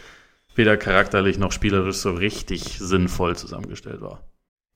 weder 0.58 0.78
charakterlich 0.78 1.38
noch 1.38 1.52
spielerisch 1.52 1.98
so 1.98 2.12
richtig 2.12 2.80
sinnvoll 2.80 3.36
zusammengestellt 3.36 4.02
war. 4.02 4.24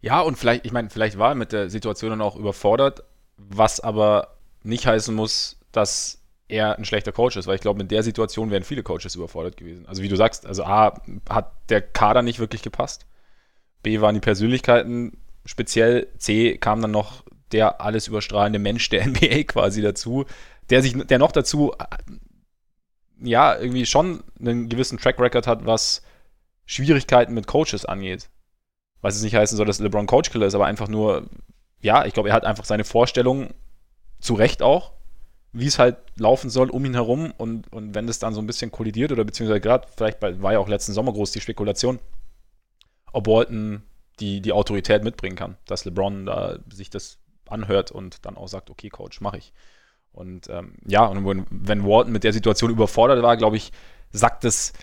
Ja, 0.01 0.21
und 0.21 0.37
vielleicht, 0.37 0.65
ich 0.65 0.71
meine, 0.71 0.89
vielleicht 0.89 1.17
war 1.17 1.29
er 1.29 1.35
mit 1.35 1.51
der 1.51 1.69
Situation 1.69 2.09
dann 2.11 2.21
auch 2.21 2.35
überfordert, 2.35 3.03
was 3.37 3.79
aber 3.79 4.35
nicht 4.63 4.87
heißen 4.87 5.13
muss, 5.13 5.59
dass 5.71 6.21
er 6.47 6.77
ein 6.77 6.85
schlechter 6.85 7.11
Coach 7.11 7.37
ist, 7.37 7.47
weil 7.47 7.55
ich 7.55 7.61
glaube, 7.61 7.77
mit 7.77 7.91
der 7.91 8.03
Situation 8.03 8.51
wären 8.51 8.63
viele 8.63 8.83
Coaches 8.83 9.15
überfordert 9.15 9.57
gewesen. 9.57 9.85
Also 9.85 10.03
wie 10.03 10.09
du 10.09 10.15
sagst, 10.15 10.45
also 10.45 10.63
A, 10.63 11.01
hat 11.29 11.51
der 11.69 11.81
Kader 11.81 12.21
nicht 12.21 12.39
wirklich 12.39 12.61
gepasst. 12.61 13.05
B 13.83 14.01
waren 14.01 14.15
die 14.15 14.21
Persönlichkeiten 14.21 15.17
speziell. 15.45 16.07
C 16.17 16.57
kam 16.57 16.81
dann 16.81 16.91
noch 16.91 17.23
der 17.51 17.81
alles 17.81 18.07
überstrahlende 18.07 18.59
Mensch 18.59 18.89
der 18.89 19.05
NBA 19.07 19.43
quasi 19.43 19.81
dazu, 19.81 20.25
der 20.69 20.81
sich, 20.81 20.93
der 21.07 21.19
noch 21.19 21.31
dazu, 21.31 21.73
ja, 23.21 23.57
irgendwie 23.57 23.85
schon 23.85 24.23
einen 24.39 24.69
gewissen 24.69 24.97
Track 24.97 25.19
Record 25.19 25.47
hat, 25.47 25.65
was 25.65 26.01
Schwierigkeiten 26.65 27.33
mit 27.33 27.47
Coaches 27.47 27.85
angeht. 27.85 28.29
Was 29.01 29.15
es 29.15 29.23
nicht 29.23 29.35
heißen 29.35 29.57
soll, 29.57 29.65
dass 29.65 29.79
LeBron 29.79 30.05
Coachkiller 30.05 30.45
ist, 30.45 30.55
aber 30.55 30.65
einfach 30.65 30.87
nur, 30.87 31.27
ja, 31.81 32.05
ich 32.05 32.13
glaube, 32.13 32.29
er 32.29 32.35
hat 32.35 32.45
einfach 32.45 32.65
seine 32.65 32.83
Vorstellung 32.83 33.53
zu 34.19 34.35
Recht 34.35 34.61
auch 34.61 34.93
wie 35.53 35.67
es 35.67 35.79
halt 35.79 35.97
laufen 36.15 36.49
soll 36.49 36.69
um 36.69 36.85
ihn 36.85 36.93
herum 36.93 37.33
und, 37.37 37.71
und 37.73 37.93
wenn 37.93 38.07
das 38.07 38.19
dann 38.19 38.33
so 38.33 38.41
ein 38.41 38.47
bisschen 38.47 38.71
kollidiert 38.71 39.11
oder 39.11 39.25
beziehungsweise 39.25 39.59
gerade, 39.59 39.87
vielleicht 39.95 40.19
bei, 40.19 40.41
war 40.41 40.53
ja 40.53 40.59
auch 40.59 40.69
letzten 40.69 40.93
Sommer 40.93 41.11
groß 41.11 41.31
die 41.31 41.41
Spekulation, 41.41 41.99
ob 43.11 43.27
Walton 43.27 43.83
die, 44.19 44.41
die 44.41 44.53
Autorität 44.53 45.03
mitbringen 45.03 45.35
kann, 45.35 45.57
dass 45.65 45.83
LeBron 45.83 46.25
da 46.25 46.59
sich 46.71 46.89
das 46.89 47.19
anhört 47.49 47.91
und 47.91 48.25
dann 48.25 48.37
auch 48.37 48.47
sagt, 48.47 48.69
okay, 48.69 48.89
Coach, 48.89 49.19
mache 49.19 49.37
ich. 49.37 49.51
Und 50.13 50.49
ähm, 50.49 50.75
ja, 50.85 51.05
und 51.05 51.45
wenn, 51.49 51.85
Walton 51.85 52.11
mit 52.11 52.23
der 52.23 52.33
Situation 52.33 52.69
überfordert 52.69 53.23
war, 53.23 53.37
glaube 53.37 53.57
ich, 53.57 53.71
sagt 54.11 54.43
es 54.43 54.73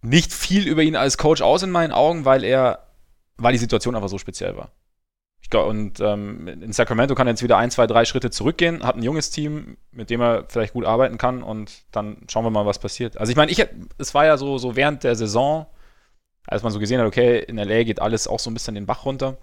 nicht 0.00 0.32
viel 0.32 0.66
über 0.66 0.82
ihn 0.82 0.96
als 0.96 1.18
Coach 1.18 1.42
aus 1.42 1.62
in 1.62 1.70
meinen 1.70 1.92
Augen, 1.92 2.24
weil 2.24 2.44
er, 2.44 2.86
weil 3.36 3.52
die 3.52 3.58
Situation 3.58 3.96
einfach 3.96 4.08
so 4.08 4.18
speziell 4.18 4.56
war. 4.56 4.70
Ich 5.42 5.50
glaub, 5.50 5.68
und 5.68 6.00
ähm, 6.00 6.48
in 6.48 6.72
Sacramento 6.72 7.14
kann 7.14 7.26
er 7.26 7.32
jetzt 7.32 7.42
wieder 7.42 7.56
ein, 7.56 7.70
zwei, 7.70 7.86
drei 7.86 8.04
Schritte 8.04 8.30
zurückgehen, 8.30 8.82
hat 8.82 8.96
ein 8.96 9.02
junges 9.02 9.30
Team, 9.30 9.76
mit 9.92 10.10
dem 10.10 10.20
er 10.20 10.44
vielleicht 10.48 10.72
gut 10.72 10.84
arbeiten 10.84 11.18
kann 11.18 11.42
und 11.42 11.84
dann 11.92 12.18
schauen 12.28 12.44
wir 12.44 12.50
mal, 12.50 12.66
was 12.66 12.78
passiert. 12.78 13.16
Also 13.16 13.30
ich 13.30 13.36
meine, 13.36 13.52
ich, 13.52 13.64
es 13.98 14.14
war 14.14 14.24
ja 14.24 14.36
so, 14.38 14.58
so 14.58 14.76
während 14.76 15.04
der 15.04 15.14
Saison, 15.14 15.66
als 16.46 16.62
man 16.62 16.72
so 16.72 16.78
gesehen 16.78 17.00
hat, 17.00 17.06
okay, 17.06 17.38
in 17.38 17.58
LA 17.58 17.84
geht 17.84 18.00
alles 18.00 18.26
auch 18.26 18.40
so 18.40 18.50
ein 18.50 18.54
bisschen 18.54 18.74
den 18.74 18.86
Bach 18.86 19.04
runter, 19.04 19.36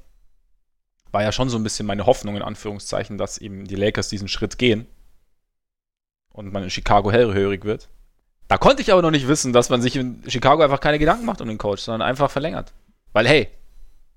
war 1.11 1.21
ja 1.21 1.31
schon 1.31 1.49
so 1.49 1.57
ein 1.57 1.63
bisschen 1.63 1.85
meine 1.85 2.05
Hoffnung 2.05 2.35
in 2.35 2.41
Anführungszeichen, 2.41 3.17
dass 3.17 3.37
eben 3.37 3.65
die 3.65 3.75
Lakers 3.75 4.09
diesen 4.09 4.27
Schritt 4.27 4.57
gehen 4.57 4.87
und 6.33 6.51
man 6.51 6.63
in 6.63 6.69
Chicago 6.69 7.11
hellhörig 7.11 7.63
wird. 7.63 7.87
Da 8.49 8.57
konnte 8.57 8.81
ich 8.81 8.91
aber 8.91 9.01
noch 9.01 9.11
nicht 9.11 9.27
wissen, 9.27 9.53
dass 9.53 9.69
man 9.69 9.81
sich 9.81 9.95
in 9.95 10.21
Chicago 10.27 10.61
einfach 10.61 10.81
keine 10.81 10.99
Gedanken 10.99 11.25
macht 11.25 11.39
um 11.41 11.47
den 11.47 11.57
Coach, 11.57 11.81
sondern 11.81 12.01
einfach 12.01 12.29
verlängert. 12.29 12.73
Weil 13.13 13.27
hey, 13.27 13.47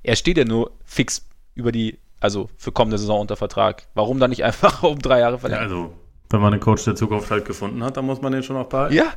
er 0.03 0.17
steht 0.17 0.37
ja 0.37 0.45
nur 0.45 0.73
fix 0.85 1.29
über 1.55 1.71
die, 1.73 1.99
also 2.21 2.51
für 2.57 2.73
kommende 2.73 2.99
Saison 2.99 3.21
unter 3.21 3.37
Vertrag. 3.37 3.87
Warum 3.95 4.19
dann 4.19 4.31
nicht 4.31 4.45
einfach 4.45 4.83
um 4.83 4.99
drei 4.99 5.21
Jahre 5.21 5.39
verlängern? 5.39 5.71
Ja, 5.71 5.77
also, 5.77 5.93
wenn 6.31 6.41
man 6.41 6.53
den 6.53 6.61
Coach 6.61 6.85
der 6.85 6.97
Zukunft 6.97 7.31
halt 7.31 7.45
gefunden 7.45 7.85
hat, 7.85 7.97
dann 7.97 8.05
muss 8.05 8.21
man 8.21 8.33
den 8.33 8.43
schon 8.43 8.57
noch 8.57 8.69
behalten. 8.69 8.95
Ja, 8.95 9.13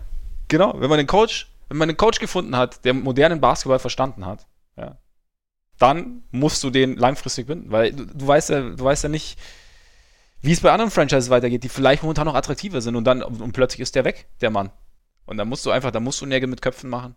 genau. 0.48 0.80
Wenn 0.80 0.90
man 0.90 1.00
den 1.00 1.08
Coach, 1.08 1.50
wenn 1.70 1.78
man 1.78 1.88
den 1.88 1.98
Coach 1.98 2.20
gefunden 2.20 2.56
hat, 2.56 2.86
der 2.86 2.94
modernen 2.94 3.42
Basketball 3.42 3.80
verstanden 3.80 4.26
hat, 4.26 4.46
ja, 4.78 4.98
dann 5.80 6.24
musst 6.32 6.64
du 6.64 6.70
den 6.70 6.98
langfristig 6.98 7.48
binden, 7.48 7.72
weil 7.72 7.94
du, 7.94 8.06
du 8.06 8.28
weißt 8.28 8.50
ja, 8.50 8.62
du 8.62 8.84
weißt 8.84 9.04
ja 9.04 9.10
nicht, 9.10 9.40
wie 10.42 10.52
es 10.52 10.62
bei 10.62 10.72
anderen 10.72 10.92
Franchises 10.92 11.30
weitergeht, 11.30 11.64
die 11.64 11.70
vielleicht 11.70 12.04
momentan 12.04 12.26
noch 12.26 12.36
attraktiver 12.36 12.82
sind 12.82 12.96
und 12.96 13.04
dann 13.06 13.22
und 13.22 13.52
plötzlich 13.52 13.82
ist 13.82 13.96
der 13.96 14.06
weg, 14.06 14.28
der 14.42 14.50
Mann. 14.50 14.72
Und 15.26 15.38
dann 15.38 15.48
musst 15.48 15.66
du 15.66 15.72
einfach, 15.72 15.92
da 15.92 16.00
musst 16.00 16.22
du 16.22 16.26
Nägel 16.26 16.50
mit 16.50 16.62
Köpfen 16.62 16.90
machen. 16.90 17.16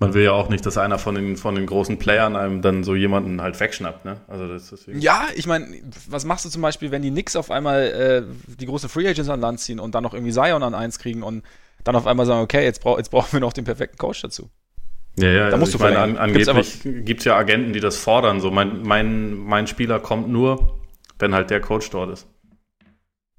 Man 0.00 0.14
will 0.14 0.24
ja 0.24 0.32
auch 0.32 0.48
nicht, 0.48 0.64
dass 0.64 0.78
einer 0.78 0.98
von 0.98 1.14
den, 1.14 1.36
von 1.36 1.54
den 1.54 1.66
großen 1.66 1.98
Playern 1.98 2.34
einem 2.34 2.62
dann 2.62 2.84
so 2.84 2.94
jemanden 2.94 3.42
halt 3.42 3.60
wegschnappt, 3.60 4.06
ne? 4.06 4.16
Also 4.28 4.48
das 4.48 4.70
deswegen. 4.70 4.98
Ja, 4.98 5.26
ich 5.34 5.46
meine, 5.46 5.66
was 6.08 6.24
machst 6.24 6.46
du 6.46 6.48
zum 6.48 6.62
Beispiel, 6.62 6.90
wenn 6.90 7.02
die 7.02 7.10
Knicks 7.10 7.36
auf 7.36 7.50
einmal 7.50 7.82
äh, 7.82 8.54
die 8.58 8.64
große 8.64 8.88
Free 8.88 9.06
Agents 9.06 9.28
an 9.28 9.40
Land 9.40 9.60
ziehen 9.60 9.78
und 9.78 9.94
dann 9.94 10.02
noch 10.02 10.14
irgendwie 10.14 10.32
Zion 10.32 10.62
an 10.62 10.74
eins 10.74 10.98
kriegen 10.98 11.22
und 11.22 11.42
dann 11.84 11.96
auf 11.96 12.06
einmal 12.06 12.24
sagen, 12.24 12.40
okay, 12.40 12.64
jetzt, 12.64 12.82
brauch, 12.82 12.96
jetzt 12.96 13.10
brauchen 13.10 13.32
wir 13.34 13.40
noch 13.40 13.52
den 13.52 13.64
perfekten 13.64 13.98
Coach 13.98 14.22
dazu. 14.22 14.48
Ja, 15.18 15.28
ja, 15.28 15.38
da 15.38 15.44
also 15.46 15.56
musst 15.58 15.74
du 15.74 15.78
meine, 15.78 15.98
an, 15.98 16.16
angeblich 16.16 16.80
gibt 16.82 17.20
es 17.20 17.24
ja 17.26 17.36
Agenten, 17.36 17.74
die 17.74 17.80
das 17.80 17.98
fordern. 17.98 18.40
So, 18.40 18.50
mein, 18.50 18.82
mein, 18.82 19.34
mein 19.34 19.66
Spieler 19.66 20.00
kommt 20.00 20.28
nur, 20.28 20.79
wenn 21.20 21.34
halt 21.34 21.50
der 21.50 21.60
Coach 21.60 21.90
dort 21.90 22.10
ist. 22.10 22.26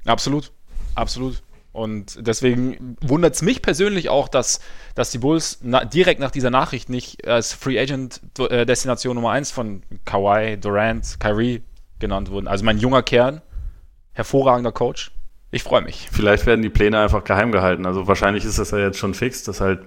Absolut, 0.06 0.52
absolut. 0.96 1.42
Und 1.74 2.28
deswegen 2.28 2.98
wundert 3.02 3.36
es 3.36 3.42
mich 3.42 3.62
persönlich 3.62 4.10
auch, 4.10 4.28
dass, 4.28 4.60
dass 4.94 5.12
die 5.12 5.20
Bulls 5.20 5.60
na, 5.62 5.86
direkt 5.86 6.20
nach 6.20 6.32
dieser 6.32 6.50
Nachricht 6.50 6.90
nicht 6.90 7.26
als 7.28 7.54
Free 7.54 7.80
Agent 7.80 8.20
äh, 8.40 8.66
Destination 8.66 9.16
Nummer 9.16 9.32
1 9.32 9.52
von 9.52 9.82
Kawhi, 10.04 10.58
Durant, 10.58 11.18
Kyrie 11.20 11.64
genannt 12.00 12.30
wurden. 12.30 12.48
Also 12.48 12.66
mein 12.66 12.78
junger 12.78 13.04
Kern, 13.04 13.42
hervorragender 14.12 14.74
Coach. 14.74 15.12
Ich 15.52 15.64
freue 15.64 15.82
mich. 15.82 16.10
Vielleicht 16.12 16.46
werden 16.46 16.62
die 16.62 16.70
Pläne 16.70 17.00
einfach 17.00 17.24
geheim 17.24 17.54
gehalten. 17.54 17.86
Also 17.86 18.08
wahrscheinlich 18.08 18.44
ist 18.44 18.60
das 18.60 18.72
ja 18.72 18.80
jetzt 18.80 18.98
schon 18.98 19.14
fix, 19.14 19.44
dass 19.44 19.62
halt 19.62 19.80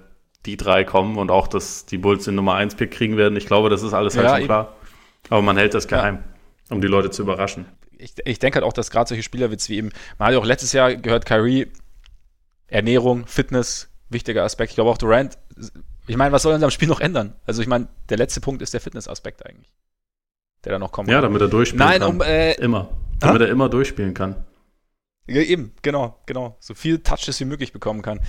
die 0.47 0.57
drei 0.57 0.85
kommen 0.85 1.19
und 1.19 1.31
auch, 1.31 1.49
dass 1.49 1.85
die 1.85 1.99
Bulls 1.99 2.25
den 2.25 2.35
Nummer 2.35 2.55
1 2.55 2.77
Pick 2.77 2.93
kriegen 2.93 3.19
werden. 3.19 3.37
Ich 3.37 3.47
glaube, 3.47 3.69
das 3.69 3.83
ist 3.83 3.93
alles 3.93 4.17
halt 4.17 4.27
ja, 4.27 4.37
schon 4.37 4.45
klar. 4.47 4.75
Aber 5.29 5.43
man 5.43 5.57
hält 5.57 5.75
das 5.75 5.89
geheim, 5.89 6.17
ja. 6.17 6.75
um 6.75 6.81
die 6.81 6.87
Leute 6.87 7.11
zu 7.11 7.23
überraschen 7.23 7.67
ich, 7.99 8.15
ich 8.25 8.39
denke 8.39 8.57
halt 8.57 8.65
auch, 8.65 8.73
dass 8.73 8.91
gerade 8.91 9.09
solche 9.09 9.23
Spielerwitze 9.23 9.69
wie 9.71 9.77
eben, 9.77 9.91
man 10.19 10.27
hat 10.27 10.35
ja 10.35 10.39
auch 10.39 10.45
letztes 10.45 10.73
Jahr 10.73 10.95
gehört, 10.95 11.27
Kyrie, 11.27 11.73
Ernährung, 12.67 13.27
Fitness, 13.27 13.91
wichtiger 14.09 14.45
Aspekt. 14.45 14.71
Ich 14.71 14.75
glaube 14.77 14.91
auch 14.91 14.99
Durant, 14.99 15.39
ich 16.07 16.17
meine, 16.17 16.33
was 16.33 16.43
soll 16.43 16.53
denn 16.53 16.65
am 16.65 16.71
Spiel 16.71 16.89
noch 16.89 17.01
ändern? 17.01 17.35
Also 17.47 17.63
ich 17.63 17.69
meine, 17.69 17.89
der 18.09 18.19
letzte 18.19 18.41
Punkt 18.41 18.63
ist 18.63 18.75
der 18.75 18.81
Fitnessaspekt 18.81 19.45
eigentlich, 19.47 19.73
der 20.65 20.73
da 20.73 20.79
noch 20.79 20.93
kommt. 20.93 21.09
Ja, 21.09 21.21
damit 21.21 21.41
er 21.41 21.49
durchspielen 21.49 21.87
Nein, 21.87 22.01
kann. 22.01 22.11
Um, 22.11 22.21
äh, 22.23 22.53
immer. 22.55 22.91
Damit 23.21 23.41
ha? 23.41 23.47
er 23.47 23.51
immer 23.51 23.69
durchspielen 23.69 24.15
kann. 24.15 24.45
Ja, 25.27 25.41
eben, 25.41 25.73
genau, 25.83 26.21
genau. 26.27 26.57
So 26.61 26.75
viel 26.75 26.99
Touches 26.99 27.41
wie 27.41 27.47
möglich 27.47 27.73
bekommen 27.73 28.03
kann. 28.03 28.21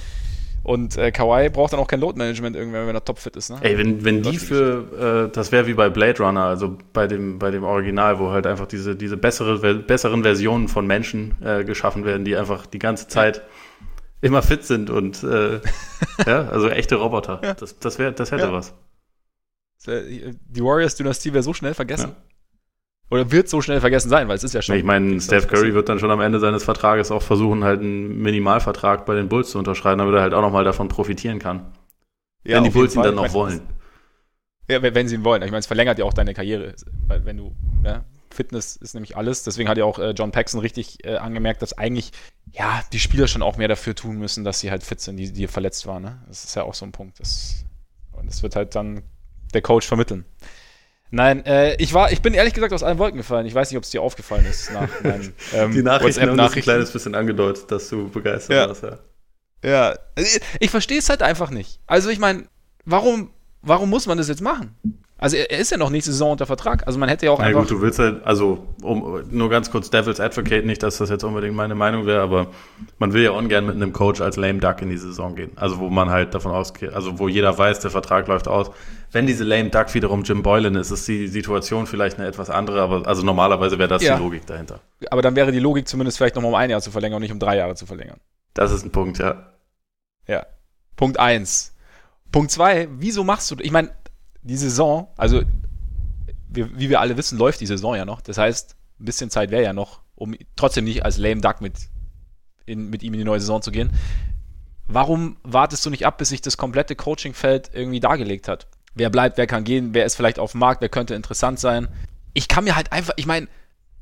Und 0.66 0.98
äh, 0.98 1.12
Kawhi 1.12 1.50
braucht 1.50 1.74
dann 1.74 1.80
auch 1.80 1.88
kein 1.88 2.00
Load-Management 2.00 2.56
irgendwann, 2.56 2.88
wenn 2.88 2.96
er 2.96 3.06
topfit 3.06 3.36
ist. 3.36 3.52
Ne? 3.52 3.60
Ey, 3.62 3.78
wenn, 3.78 4.04
wenn 4.04 4.24
die 4.24 4.40
für, 4.40 5.28
äh, 5.28 5.32
das 5.32 5.52
wäre 5.52 5.68
wie 5.68 5.76
bei 5.76 5.90
Blade 5.90 6.24
Runner, 6.24 6.42
also 6.42 6.76
bei 6.92 7.06
dem, 7.06 7.38
bei 7.38 7.52
dem 7.52 7.64
Original, 7.64 8.18
wo 8.18 8.32
halt 8.32 8.48
einfach 8.48 8.66
diese, 8.66 8.96
diese 8.96 9.16
bessere, 9.16 9.76
besseren 9.76 10.24
Versionen 10.24 10.68
von 10.68 10.88
Menschen 10.88 11.36
äh, 11.44 11.64
geschaffen 11.64 12.04
werden, 12.04 12.26
die 12.26 12.36
einfach 12.36 12.66
die 12.66 12.80
ganze 12.80 13.08
Zeit 13.08 13.44
immer 14.22 14.42
fit 14.42 14.64
sind 14.64 14.90
und 14.90 15.24
äh, 15.24 15.62
ja, 16.26 16.48
also 16.48 16.68
echte 16.70 16.96
Roboter. 16.96 17.42
Ja. 17.44 17.54
Das, 17.54 17.78
das, 17.78 18.00
wär, 18.00 18.12
das 18.12 18.32
hätte 18.32 18.46
ja. 18.46 18.52
was. 18.52 18.74
Die 19.86 20.64
Warriors-Dynastie 20.64 21.32
wäre 21.32 21.44
so 21.44 21.54
schnell 21.54 21.76
vergessen. 21.76 22.16
Ja. 22.18 22.24
Oder 23.12 23.32
wird 23.32 23.48
so 23.48 23.62
schnell 23.62 23.80
vergessen 23.80 24.10
sein, 24.10 24.28
weil 24.28 24.36
es 24.36 24.44
ist 24.44 24.54
ja 24.54 24.62
schon. 24.62 24.76
Ich 24.76 24.84
meine, 24.84 25.22
Steph 25.22 25.48
Curry 25.48 25.74
wird 25.74 25.90
dann 25.90 26.00
schon 26.00 26.10
am 26.10 26.22
Ende 26.22 26.40
seines 26.40 26.64
Vertrages 26.64 27.12
auch 27.12 27.22
versuchen, 27.22 27.64
halt 27.64 27.82
einen 27.82 28.20
Minimalvertrag 28.22 29.06
bei 29.06 29.14
den 29.14 29.30
Bulls 29.30 29.52
zu 29.52 29.60
unterschreiben, 29.60 30.00
damit 30.00 30.16
er 30.16 30.22
halt 30.22 30.34
auch 30.34 30.42
nochmal 30.42 30.64
davon 30.64 30.88
profitieren 30.88 31.40
kann. 31.40 31.72
Ja, 32.44 32.58
wenn 32.58 32.64
die 32.64 32.70
Bulls 32.72 32.96
ihn 32.96 33.04
dann 33.04 33.16
noch 33.16 33.34
wollen. 33.34 33.62
Ja, 34.68 34.82
wenn 34.82 35.08
sie 35.08 35.16
ihn 35.16 35.24
wollen. 35.24 35.44
Ich 35.44 35.52
meine, 35.52 35.60
es 35.60 35.68
verlängert 35.68 36.00
ja 36.00 36.06
auch 36.06 36.14
deine 36.14 36.34
Karriere. 36.34 36.74
Weil 37.08 37.26
wenn 37.26 37.38
du, 37.38 37.56
ja, 37.84 38.04
Fitness 38.32 38.76
ist 38.76 38.94
nämlich 38.94 39.16
alles. 39.16 39.44
Deswegen 39.44 39.70
hat 39.70 39.78
ja 39.78 39.86
auch 39.86 40.00
äh, 40.00 40.12
John 40.12 40.32
Paxson 40.32 40.60
richtig 40.60 41.06
äh, 41.06 41.16
angemerkt, 41.16 41.62
dass 41.62 41.78
eigentlich, 41.78 42.12
ja, 42.52 42.84
die 42.92 43.00
Spieler 43.00 43.28
schon 43.28 43.42
auch 43.42 43.58
mehr 43.58 43.68
dafür 43.68 43.96
tun 43.96 44.18
müssen, 44.18 44.44
dass 44.44 44.60
sie 44.60 44.72
halt 44.72 44.84
fit 44.84 45.00
sind, 45.00 45.18
die, 45.18 45.32
die 45.32 45.48
verletzt 45.48 45.88
waren. 45.88 46.04
Ne? 46.04 46.24
Das 46.28 46.44
ist 46.44 46.56
ja 46.56 46.64
auch 46.64 46.74
so 46.74 46.86
ein 46.86 46.92
Punkt. 46.92 47.20
Das, 47.20 47.66
und 48.12 48.28
das 48.28 48.44
wird 48.44 48.56
halt 48.56 48.76
dann 48.76 49.04
der 49.54 49.62
Coach 49.62 49.88
vermitteln. 49.88 50.26
Nein, 51.12 51.46
äh, 51.46 51.76
ich 51.76 51.94
war, 51.94 52.12
ich 52.12 52.22
bin 52.22 52.34
ehrlich 52.34 52.54
gesagt 52.54 52.74
aus 52.74 52.84
allen 52.84 52.98
Wolken 52.98 53.18
gefallen. 53.18 53.46
Ich 53.46 53.54
weiß 53.54 53.70
nicht, 53.70 53.78
ob 53.78 53.84
es 53.84 53.92
dir 53.92 54.02
aufgefallen 54.02 54.46
ist 54.46 54.72
nach 54.74 54.90
meinen 55.04 55.34
ähm, 55.54 55.72
Die 55.72 55.84
Nachrichten 55.84 56.22
haben 56.22 56.38
das 56.38 56.56
ein 56.56 56.62
kleines 56.62 56.92
bisschen 56.92 57.16
angedeutet, 57.16 57.72
dass 57.72 57.90
du 57.90 58.10
begeistert 58.10 58.56
ja. 58.56 58.68
warst, 58.68 58.84
ja. 58.84 59.00
Ja, 59.64 59.96
ich, 60.18 60.40
ich 60.60 60.70
verstehe 60.70 61.00
es 61.00 61.10
halt 61.10 61.24
einfach 61.24 61.50
nicht. 61.50 61.80
Also 61.88 62.10
ich 62.10 62.20
meine, 62.20 62.48
warum, 62.86 63.32
warum 63.62 63.90
muss 63.90 64.06
man 64.06 64.18
das 64.18 64.28
jetzt 64.28 64.42
machen? 64.42 64.76
Also 65.18 65.38
er, 65.38 65.50
er, 65.50 65.60
ist 65.60 65.72
ja 65.72 65.78
noch 65.78 65.90
nächste 65.90 66.12
Saison 66.12 66.32
unter 66.32 66.46
Vertrag. 66.46 66.86
Also 66.88 67.00
man 67.00 67.08
hätte 67.08 67.26
ja 67.26 67.32
auch 67.32 67.40
Na 67.40 67.46
einfach. 67.46 67.62
gut, 67.62 67.72
du 67.72 67.82
willst 67.82 68.00
halt, 68.00 68.26
also 68.26 68.68
um, 68.82 69.24
nur 69.30 69.50
ganz 69.50 69.72
kurz 69.72 69.90
Devil's 69.90 70.20
Advocate, 70.20 70.66
nicht, 70.66 70.84
dass 70.84 70.98
das 70.98 71.10
jetzt 71.10 71.24
unbedingt 71.24 71.56
meine 71.56 71.74
Meinung 71.74 72.06
wäre, 72.06 72.22
aber 72.22 72.48
man 73.00 73.14
will 73.14 73.24
ja 73.24 73.32
ungern 73.32 73.66
mit 73.66 73.76
einem 73.76 73.94
Coach 73.94 74.20
als 74.20 74.36
lame 74.36 74.60
duck 74.60 74.82
in 74.82 74.90
die 74.90 74.98
Saison 74.98 75.36
gehen. 75.36 75.52
Also 75.56 75.80
wo 75.80 75.90
man 75.90 76.10
halt 76.10 76.34
davon 76.34 76.52
ausgeht, 76.52 76.94
also 76.94 77.18
wo 77.18 77.30
jeder 77.30 77.58
weiß, 77.58 77.80
der 77.80 77.92
Vertrag 77.92 78.28
läuft 78.28 78.50
aus. 78.50 78.72
Wenn 79.14 79.26
diese 79.26 79.46
lame 79.46 79.70
duck 79.70 79.94
wiederum 79.94 80.24
Jim 80.24 80.44
Boylan 80.44 80.76
ist, 80.76 80.92
ist 80.92 81.08
die 81.08 81.28
Situation 81.28 81.88
vielleicht 81.88 82.20
eine 82.20 82.28
etwas 82.28 82.50
andere, 82.50 82.82
aber 82.82 83.08
also 83.08 83.24
normalerweise 83.24 83.80
wäre 83.80 83.88
das 83.88 84.04
ja. 84.04 84.18
die 84.18 84.22
Logik 84.22 84.46
dahinter. 84.46 84.82
Aber 85.12 85.22
dann 85.22 85.38
wäre 85.38 85.54
die 85.54 85.60
Logik 85.60 85.88
zumindest 85.88 86.18
vielleicht 86.18 86.36
nochmal 86.36 86.50
um 86.50 86.56
ein 86.56 86.70
Jahr 86.70 86.82
zu 86.82 86.92
verlängern 86.92 87.16
und 87.16 87.22
nicht 87.22 87.32
um 87.32 87.40
drei 87.40 87.56
Jahre 87.56 87.76
zu 87.76 87.86
verlängern. 87.86 88.20
Das 88.54 88.74
ist 88.74 88.84
ein 88.84 88.92
Punkt, 88.92 89.20
ja. 89.20 89.54
Ja. 90.28 90.46
Punkt 90.98 91.20
eins. 91.20 91.74
Punkt 92.34 92.52
zwei, 92.52 92.90
wieso 92.92 93.24
machst 93.24 93.50
du, 93.52 93.56
ich 93.62 93.72
meine, 93.72 93.92
die 94.46 94.58
Saison, 94.58 95.08
also 95.18 95.42
wir, 96.50 96.78
wie 96.78 96.90
wir 96.90 97.00
alle 97.02 97.18
wissen, 97.18 97.38
läuft 97.38 97.60
die 97.62 97.66
Saison 97.66 97.96
ja 97.96 98.06
noch. 98.06 98.22
Das 98.22 98.38
heißt, 98.38 98.76
ein 99.00 99.06
bisschen 99.06 99.30
Zeit 99.30 99.52
wäre 99.52 99.64
ja 99.64 99.74
noch, 99.74 100.02
um 100.14 100.36
trotzdem 100.56 100.86
nicht 100.86 101.04
als 101.04 101.18
lame 101.18 101.42
duck 101.42 101.62
mit, 101.62 101.74
in, 102.66 102.90
mit 102.90 103.04
ihm 103.04 103.14
in 103.14 103.20
die 103.20 103.26
neue 103.26 103.40
Saison 103.40 103.62
zu 103.62 103.72
gehen. 103.72 103.90
Warum 104.88 105.38
wartest 105.44 105.86
du 105.86 105.90
nicht 105.90 106.06
ab, 106.06 106.20
bis 106.20 106.30
sich 106.30 106.42
das 106.42 106.58
komplette 106.58 106.96
Coachingfeld 106.96 107.72
irgendwie 107.74 108.00
dargelegt 108.00 108.48
hat? 108.48 108.68
Wer 108.94 109.10
bleibt, 109.10 109.38
wer 109.38 109.48
kann 109.48 109.64
gehen, 109.64 109.94
wer 109.94 110.06
ist 110.06 110.16
vielleicht 110.16 110.38
auf 110.38 110.52
dem 110.52 110.60
Markt, 110.60 110.82
wer 110.82 110.90
könnte 110.90 111.16
interessant 111.16 111.60
sein? 111.60 111.88
Ich 112.34 112.48
kann 112.48 112.64
mir 112.64 112.76
halt 112.76 112.92
einfach, 112.92 113.14
ich 113.18 113.26
meine, 113.26 113.48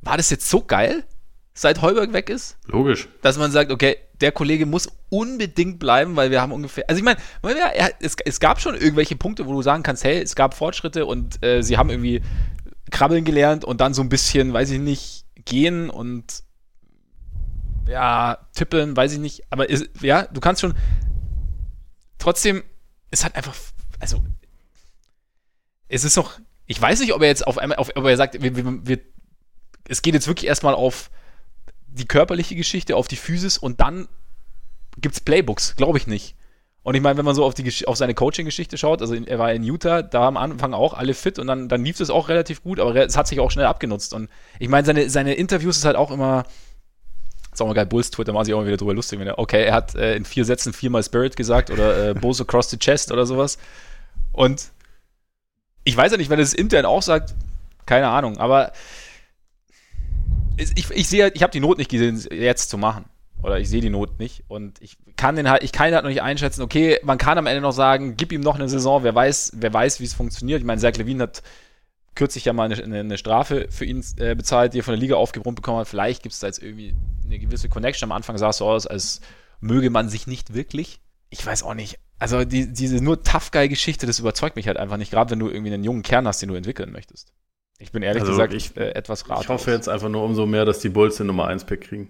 war 0.02 0.18
das 0.18 0.30
jetzt 0.30 0.50
so 0.50 0.62
geil? 0.62 1.06
Seit 1.54 1.82
Heuberg 1.82 2.14
weg 2.14 2.30
ist. 2.30 2.58
Logisch. 2.66 3.08
Dass 3.22 3.38
man 3.38 3.52
sagt, 3.52 3.72
okay, 3.72 3.98
der 4.22 4.32
Kollege 4.32 4.66
muss 4.66 4.90
unbedingt 5.10 5.80
bleiben, 5.80 6.16
weil 6.16 6.32
wir 6.32 6.42
haben 6.42 6.52
ungefähr. 6.52 6.86
Also 6.88 7.00
ich 7.00 7.06
meine, 7.06 7.20
es, 8.00 8.16
es, 8.26 8.40
gab 8.40 8.60
schon 8.60 8.76
irgendwelche 8.76 9.16
Punkte, 9.16 9.46
wo 9.46 9.54
du 9.54 9.62
sagen 9.62 9.84
kannst, 9.84 10.04
hey, 10.04 10.22
es 10.22 10.36
gab 10.36 10.54
Fortschritte 10.54 11.06
und 11.06 11.44
äh, 11.44 11.62
sie 11.62 11.78
haben 11.78 11.90
irgendwie 11.90 12.22
krabbeln 12.90 13.26
gelernt 13.26 13.66
und 13.66 13.82
dann 13.82 13.94
so 13.94 14.02
ein 14.02 14.10
bisschen, 14.10 14.54
weiß 14.54 14.72
ich 14.72 14.80
nicht, 14.80 15.26
gehen 15.46 15.90
und 15.90 16.44
ja, 17.88 18.38
tippeln, 18.54 18.96
weiß 18.96 19.14
ich 19.14 19.20
nicht. 19.20 19.44
Aber 19.50 19.70
ist, 19.70 19.90
ja, 20.02 20.24
du 20.24 20.40
kannst 20.40 20.62
schon. 20.62 20.74
Trotzdem, 22.18 22.64
es 23.12 23.26
hat 23.26 23.36
einfach. 23.36 23.56
Also, 24.00 24.24
es 25.90 26.04
ist 26.04 26.18
doch. 26.18 26.40
Ich 26.66 26.82
weiß 26.82 27.02
nicht, 27.02 27.14
ob 27.14 27.22
er 27.22 27.28
jetzt 27.28 27.46
auf 27.46 27.58
einmal, 27.58 27.78
auf, 27.78 27.92
ob 27.96 28.06
er 28.06 28.16
sagt, 28.16 28.42
wir, 28.42 28.56
wir, 28.56 28.88
wir, 28.88 29.00
es 29.88 30.02
geht 30.02 30.14
jetzt 30.14 30.28
wirklich 30.28 30.48
erstmal 30.48 30.74
auf 30.74 31.12
die 31.94 32.06
körperliche 32.06 32.56
Geschichte, 32.56 32.96
auf 32.96 33.08
die 33.08 33.16
Physis 33.16 33.58
und 33.58 33.80
dann 33.80 34.08
gibt 35.00 35.16
es 35.16 35.22
Playbooks, 35.22 35.76
glaube 35.76 35.98
ich 35.98 36.08
nicht. 36.08 36.36
Und 36.84 36.96
ich 36.96 37.02
meine, 37.02 37.18
wenn 37.18 37.26
man 37.26 37.34
so 37.34 37.46
auf, 37.46 37.54
die, 37.54 37.88
auf 37.88 37.96
seine 37.96 38.14
Coaching-Geschichte 38.14 38.78
schaut, 38.78 39.02
also 39.02 39.16
er 39.16 39.40
war 39.40 39.54
in 39.54 39.64
Utah, 39.64 40.02
da 40.02 40.28
am 40.28 40.36
Anfang 40.36 40.74
auch 40.74 40.94
alle 40.94 41.14
fit 41.14 41.40
und 41.40 41.48
dann, 41.48 41.70
dann 41.70 41.84
lief 41.84 42.00
es 42.02 42.10
auch 42.10 42.28
relativ 42.28 42.62
gut, 42.62 42.80
aber 42.80 42.94
es 42.96 43.16
hat 43.16 43.28
sich 43.28 43.40
auch 43.40 43.52
schnell 43.52 43.66
abgenutzt. 43.66 44.14
Und 44.14 44.30
ich 44.60 44.68
meine, 44.68 44.86
seine, 44.86 45.10
seine 45.10 45.34
Interviews 45.36 45.78
ist 45.78 45.86
halt 45.86 45.96
auch 45.96 46.12
immer, 46.12 46.44
ist 47.54 47.62
auch 47.62 47.68
mal 47.68 47.74
geil, 47.74 47.86
Bulls 47.86 48.12
Twitter 48.12 48.34
macht 48.34 48.46
sich 48.46 48.54
auch 48.54 48.60
immer 48.60 48.68
wieder 48.68 48.78
drüber 48.78 48.94
lustig. 48.94 49.18
Wenn 49.20 49.28
er, 49.28 49.40
okay, 49.40 49.64
er 49.64 49.74
hat 49.74 49.96
äh, 49.96 50.18
in 50.18 50.26
vier 50.26 50.44
Sätzen 50.44 50.74
viermal 50.74 51.04
Spirit 51.04 51.38
gesagt 51.38 51.72
oder 51.72 52.10
äh, 52.10 52.14
Bulls 52.20 52.42
across 52.42 52.70
the 52.70 52.78
chest 52.78 53.14
oder 53.14 53.26
sowas. 53.26 53.58
Und 54.34 54.72
ich 55.86 55.96
weiß 55.96 56.12
ja 56.12 56.18
nicht, 56.18 56.30
wenn 56.30 56.40
er 56.40 56.44
das 56.44 56.54
intern 56.54 56.86
auch 56.86 57.02
sagt, 57.02 57.34
keine 57.86 58.10
Ahnung, 58.10 58.38
aber 58.40 58.74
ich, 60.58 60.90
ich 60.90 61.08
sehe, 61.08 61.32
ich 61.34 61.44
habe 61.44 61.52
die 61.52 61.60
Not 61.60 61.78
nicht 61.78 61.90
gesehen, 61.90 62.22
jetzt 62.32 62.70
zu 62.70 62.78
machen. 62.78 63.06
Oder 63.42 63.60
ich 63.60 63.70
sehe 63.70 63.82
die 63.82 63.90
Not 63.90 64.20
nicht. 64.20 64.44
Und 64.48 64.82
ich 64.82 64.98
kann 65.18 65.36
den 65.36 65.50
halt, 65.50 65.64
ich 65.64 65.74
kann 65.74 65.90
ihn 65.90 65.96
halt 65.96 66.04
noch 66.04 66.10
nicht 66.10 66.22
einschätzen. 66.22 66.62
Okay, 66.62 67.00
man 67.04 67.18
kann 67.18 67.38
am 67.38 67.46
Ende 67.46 67.62
noch 67.62 67.74
sagen, 67.74 68.16
gib 68.16 68.32
ihm 68.32 68.42
noch 68.42 68.56
eine 68.56 68.70
Saison, 68.70 69.04
wer 69.04 69.14
weiß, 69.14 69.52
wer 69.56 69.74
weiß, 69.74 70.00
wie 70.00 70.06
es 70.06 70.14
funktioniert. 70.14 70.62
Ich 70.62 70.66
meine, 70.66 70.80
Zach 70.80 70.96
Levine 70.96 71.24
hat 71.24 71.44
kürzlich 72.16 72.46
ja 72.46 72.54
mal 72.54 72.72
eine, 72.72 73.00
eine 73.00 73.18
Strafe 73.18 73.68
für 73.70 73.86
ihn 73.86 74.04
äh, 74.18 74.36
bezahlt, 74.36 74.74
die 74.74 74.80
er 74.80 74.84
von 74.84 74.94
der 74.94 75.02
Liga 75.02 75.16
aufgebrummt 75.16 75.58
bekommen 75.58 75.80
hat. 75.80 75.88
Vielleicht 75.88 76.24
gibt 76.24 76.34
es 76.34 76.40
da 76.40 76.48
jetzt 76.48 76.62
irgendwie 76.62 76.96
eine 77.26 77.40
gewisse 77.40 77.70
Connection. 77.70 78.10
Am 78.10 78.16
Anfang 78.16 78.38
sah 78.38 78.50
es 78.50 78.58
so 78.58 78.68
aus, 78.68 78.88
als 78.88 79.20
möge 79.60 79.90
man 79.90 80.10
sich 80.10 80.28
nicht 80.28 80.54
wirklich. 80.54 81.02
Ich 81.30 81.46
weiß 81.46 81.64
auch 81.64 81.74
nicht. 81.74 82.00
Also 82.20 82.46
die, 82.46 82.72
diese 82.72 83.04
nur 83.04 83.24
Tough 83.24 83.52
Guy-Geschichte, 83.52 84.06
das 84.06 84.20
überzeugt 84.20 84.56
mich 84.56 84.68
halt 84.68 84.78
einfach 84.78 84.98
nicht, 84.98 85.12
gerade 85.12 85.32
wenn 85.32 85.40
du 85.40 85.50
irgendwie 85.50 85.74
einen 85.74 85.84
jungen 85.84 86.04
Kern 86.04 86.28
hast, 86.28 86.42
den 86.42 86.50
du 86.50 86.56
entwickeln 86.56 86.92
möchtest. 86.92 87.34
Ich 87.84 87.92
bin 87.92 88.02
ehrlich 88.02 88.22
also 88.22 88.32
gesagt 88.32 88.54
ich, 88.54 88.78
äh, 88.78 88.92
etwas 88.92 89.30
ratlos. 89.30 89.44
Ich 89.44 89.50
hoffe 89.50 89.72
jetzt 89.72 89.90
einfach 89.90 90.08
nur 90.08 90.24
umso 90.24 90.46
mehr, 90.46 90.64
dass 90.64 90.80
die 90.80 90.88
Bulls 90.88 91.18
den 91.18 91.28
Nummer 91.28 91.48
1 91.48 91.66
Pick 91.66 91.82
kriegen. 91.82 92.08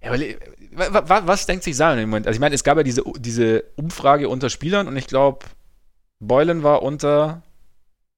Ja, 0.00 0.12
aber, 0.12 1.08
was, 1.08 1.26
was 1.26 1.46
denkt 1.46 1.64
sich 1.64 1.74
Zion 1.74 1.98
im 1.98 2.08
Moment? 2.08 2.28
Also 2.28 2.36
ich 2.36 2.40
meine, 2.40 2.54
es 2.54 2.62
gab 2.62 2.76
ja 2.76 2.84
diese, 2.84 3.02
diese 3.18 3.64
Umfrage 3.74 4.28
unter 4.28 4.50
Spielern 4.50 4.86
und 4.86 4.96
ich 4.96 5.08
glaube, 5.08 5.46
Boylan 6.20 6.62
war 6.62 6.82
unter 6.82 7.42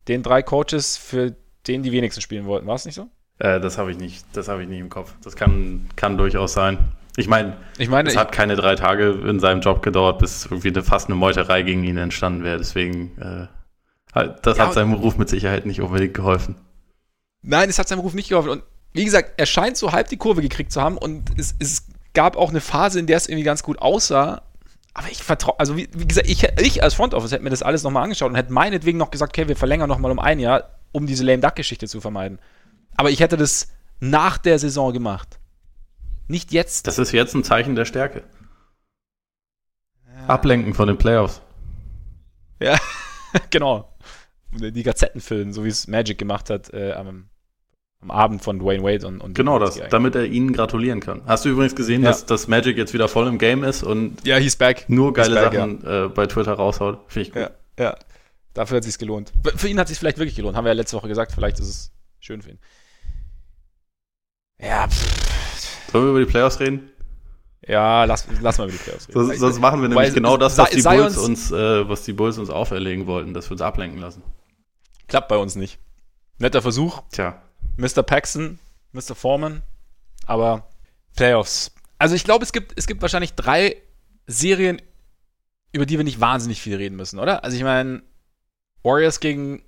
den 0.07 0.23
drei 0.23 0.43
Coaches, 0.43 0.99
für 0.99 1.35
den 1.67 1.83
die 1.83 1.93
wenigsten 1.93 2.21
spielen 2.21 2.45
wollten. 2.45 2.67
War 2.67 2.75
es 2.75 2.85
nicht 2.85 2.95
so? 2.95 3.09
Äh, 3.39 3.59
das 3.59 3.79
habe 3.79 3.91
ich 3.91 3.97
nicht, 3.97 4.27
das 4.35 4.49
habe 4.49 4.63
ich 4.63 4.69
nicht 4.69 4.81
im 4.81 4.91
Kopf. 4.91 5.15
Das 5.25 5.35
kann, 5.35 5.89
kann 5.97 6.19
durchaus 6.19 6.53
sein. 6.53 6.79
Ich 7.17 7.27
meine, 7.27 7.57
ich 7.79 7.89
meine, 7.89 8.11
es 8.11 8.19
hat 8.19 8.33
keine 8.33 8.55
drei 8.55 8.75
Tage 8.75 9.11
in 9.27 9.41
seinem 9.41 9.63
Job 9.63 9.83
gedauert, 9.83 10.19
bis 10.19 10.45
irgendwie 10.45 10.69
eine, 10.69 10.83
fast 10.83 11.09
eine 11.09 11.17
Meuterei 11.17 11.63
gegen 11.63 11.85
ihn 11.85 11.97
entstanden 11.97 12.45
wäre. 12.45 12.59
Deswegen 12.59 13.17
äh, 13.19 13.47
das 14.15 14.59
ja, 14.59 14.67
hat 14.67 14.75
seinem 14.75 14.95
Ruf 14.95 15.17
mit 15.17 15.29
Sicherheit 15.29 15.67
nicht 15.67 15.81
unbedingt 15.81 16.15
geholfen. 16.15 16.57
Nein, 17.43 17.69
es 17.69 17.79
hat 17.79 17.89
seinem 17.89 18.01
Ruf 18.01 18.15
nicht 18.15 18.29
geholfen. 18.29 18.51
Und 18.51 18.63
wie 18.93 19.05
gesagt, 19.05 19.33
er 19.37 19.47
scheint 19.47 19.77
so 19.77 19.93
halb 19.93 20.09
die 20.09 20.17
Kurve 20.17 20.43
gekriegt 20.43 20.73
zu 20.73 20.81
haben 20.81 20.99
und 20.99 21.39
es, 21.39 21.55
es 21.59 21.87
gab 22.15 22.37
auch 22.37 22.51
eine 22.51 22.61
Phase, 22.61 22.99
in 22.99 23.07
der 23.07 23.17
es 23.17 23.29
irgendwie 23.29 23.45
ganz 23.45 23.63
gut 23.63 23.79
aussah. 23.81 24.43
Aber 24.95 25.09
ich 25.11 25.23
vertraue, 25.23 25.59
also 25.61 25.77
wie, 25.77 25.89
wie, 25.93 26.09
gesagt, 26.09 26.29
ich, 26.29 26.43
ich 26.59 26.83
als 26.83 26.95
Front 26.95 27.15
Office 27.15 27.33
hätte 27.33 27.45
mir 27.45 27.51
das 27.51 27.63
alles 27.63 27.83
nochmal 27.83 28.03
angeschaut 28.03 28.31
und 28.31 28.35
hätte 28.35 28.53
meinetwegen 28.53 28.99
noch 28.99 29.11
gesagt, 29.11 29.33
okay, 29.37 29.47
wir 29.47 29.57
verlängern 29.57 29.89
nochmal 29.89 30.11
um 30.11 30.19
ein 30.19 30.41
Jahr, 30.41 30.71
um 30.91 31.07
diese 31.07 31.25
Lame 31.25 31.41
Duck-Geschichte 31.41 31.87
zu 31.87 32.01
vermeiden. 32.01 32.41
Aber 32.97 33.11
ich 33.11 33.21
hätte 33.21 33.37
das 33.37 33.69
nach 34.01 34.39
der 34.39 34.59
Saison 34.59 34.93
gemacht. 34.93 35.39
Nicht 36.27 36.53
jetzt. 36.53 36.87
Das 36.87 36.99
ist 36.99 37.13
jetzt 37.13 37.35
ein 37.35 37.45
Zeichen 37.45 37.77
der 37.77 37.85
Stärke. 37.85 38.25
Ja. 40.07 40.27
Ablenken 40.27 40.75
von 40.75 40.89
den 40.89 40.99
Playoffs. 40.99 41.41
Ja, 42.61 42.77
genau 43.51 43.88
die 44.53 44.83
Gazetten 44.83 45.21
füllen, 45.21 45.53
so 45.53 45.65
wie 45.65 45.69
es 45.69 45.89
Magic 45.89 46.19
gemacht 46.19 46.51
hat 46.51 46.73
äh, 46.73 46.93
am, 46.93 47.29
am, 48.01 48.11
Abend 48.11 48.43
von 48.43 48.59
Dwayne 48.59 48.83
Wade 48.83 49.07
und, 49.07 49.21
und 49.21 49.35
Genau 49.35 49.59
das, 49.59 49.81
damit 49.91 50.15
er 50.15 50.25
ihnen 50.25 50.53
gratulieren 50.53 51.01
kann. 51.01 51.23
Hast 51.27 51.45
du 51.45 51.51
übrigens 51.51 51.77
gesehen, 51.77 52.03
ja. 52.03 52.09
dass, 52.09 52.27
dass 52.27 52.49
Magic 52.49 52.77
jetzt 52.77 52.95
wieder 52.95 53.09
voll 53.09 53.27
im 53.27 53.39
Game 53.39 53.65
ist 53.65 53.83
und 53.83 54.27
ja, 54.27 54.37
he's 54.37 54.57
back. 54.57 54.87
nur 54.89 55.13
geile 55.13 55.35
back, 55.35 55.53
Sachen 55.53 55.83
ja. 55.83 56.07
äh, 56.07 56.09
bei 56.09 56.27
Twitter 56.27 56.53
raushaut? 56.53 57.01
Finde 57.09 57.29
ich 57.29 57.35
gut. 57.35 57.43
Ja, 57.43 57.85
ja. 57.85 57.97
Dafür 58.55 58.79
hat 58.79 58.85
es 58.85 58.93
sich 58.93 58.99
gelohnt. 58.99 59.33
Für 59.55 59.69
ihn 59.69 59.79
hat 59.79 59.87
es 59.87 59.91
sich 59.91 59.99
vielleicht 59.99 60.19
wirklich 60.19 60.35
gelohnt. 60.35 60.57
Haben 60.57 60.65
wir 60.65 60.71
ja 60.71 60.75
letzte 60.75 60.97
Woche 60.97 61.09
gesagt. 61.09 61.33
Vielleicht 61.33 61.61
ist 61.61 61.69
es 61.69 61.93
schön 62.19 62.43
für 62.43 62.51
ihn. 62.51 62.59
Ja. 64.61 64.89
Pff. 64.89 65.93
Sollen 65.93 66.05
wir 66.05 66.11
über 66.11 66.21
die 66.21 66.27
Playoffs 66.27 66.59
reden? 66.61 66.91
Ja, 67.67 68.05
lass, 68.05 68.27
lass 68.41 68.59
mal 68.59 68.65
über 68.65 68.73
die 68.73 68.83
Playoffs 68.83 69.09
reden. 69.09 69.27
Sonst, 69.27 69.39
sonst 69.39 69.61
machen 69.61 69.81
wir 69.81 69.89
nämlich 69.89 70.09
Weil, 70.09 70.15
genau 70.15 70.37
das, 70.37 70.57
was 70.59 70.71
die, 70.71 70.83
Bulls 70.83 71.17
uns, 71.19 71.51
äh, 71.51 71.89
was 71.89 72.03
die 72.05 72.13
Bulls 72.13 72.39
uns 72.39 72.51
auferlegen 72.51 73.07
wollten, 73.07 73.35
dass 73.35 73.49
wir 73.49 73.53
uns 73.53 73.63
ablenken 73.63 74.01
lassen. 74.01 74.23
Klappt 75.09 75.29
bei 75.29 75.37
uns 75.37 75.57
nicht. 75.57 75.79
Netter 76.39 76.63
Versuch. 76.63 77.03
Tja. 77.11 77.43
Mr. 77.77 78.03
Paxson, 78.03 78.59
Mr. 78.93 79.15
Foreman, 79.15 79.63
Aber 80.27 80.69
Playoffs. 81.17 81.73
Also 81.99 82.15
ich 82.15 82.25
glaube, 82.25 82.45
es 82.45 82.53
gibt, 82.53 82.79
es 82.79 82.87
gibt 82.87 83.03
wahrscheinlich 83.03 83.35
drei 83.35 83.77
Serien, 84.27 84.81
über 85.73 85.87
die 85.87 85.97
wir 85.97 86.05
nicht 86.05 86.21
wahnsinnig 86.21 86.61
viel 86.61 86.77
reden 86.77 86.97
müssen, 86.97 87.19
oder? 87.19 87.43
Also 87.45 87.57
ich 87.57 87.63
meine, 87.63 88.03
Warriors 88.83 89.21
gegen 89.21 89.63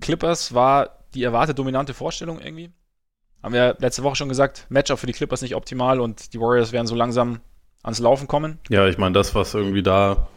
Clippers 0.00 0.54
war 0.54 1.04
die 1.14 1.24
erwartete 1.24 1.54
dominante 1.54 1.94
Vorstellung 1.94 2.40
irgendwie. 2.40 2.70
Haben 3.42 3.54
wir 3.54 3.76
letzte 3.78 4.02
Woche 4.02 4.16
schon 4.16 4.28
gesagt, 4.28 4.66
Matchup 4.68 4.98
für 4.98 5.06
die 5.06 5.12
Clippers 5.12 5.42
nicht 5.42 5.54
optimal 5.54 6.00
und 6.00 6.32
die 6.32 6.40
Warriors 6.40 6.72
werden 6.72 6.86
so 6.86 6.94
langsam 6.94 7.40
ans 7.82 7.98
Laufen 7.98 8.26
kommen. 8.26 8.58
Ja, 8.68 8.86
ich 8.88 8.98
meine, 8.98 9.12
das, 9.12 9.34
was 9.34 9.54
irgendwie 9.54 9.82
da 9.82 10.28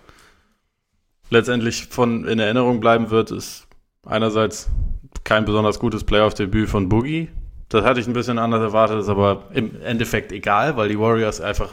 letztendlich 1.29 1.85
von 1.85 2.27
in 2.27 2.39
Erinnerung 2.39 2.79
bleiben 2.79 3.09
wird, 3.09 3.31
ist 3.31 3.66
einerseits 4.07 4.69
kein 5.23 5.45
besonders 5.45 5.79
gutes 5.79 6.03
Playoff-Debüt 6.03 6.69
von 6.69 6.89
Boogie. 6.89 7.29
Das 7.69 7.83
hatte 7.83 7.99
ich 7.99 8.07
ein 8.07 8.13
bisschen 8.13 8.39
anders 8.39 8.61
erwartet, 8.61 8.99
ist 8.99 9.09
aber 9.09 9.45
im 9.53 9.81
Endeffekt 9.81 10.31
egal, 10.31 10.77
weil 10.77 10.89
die 10.89 10.99
Warriors 10.99 11.41
einfach 11.41 11.71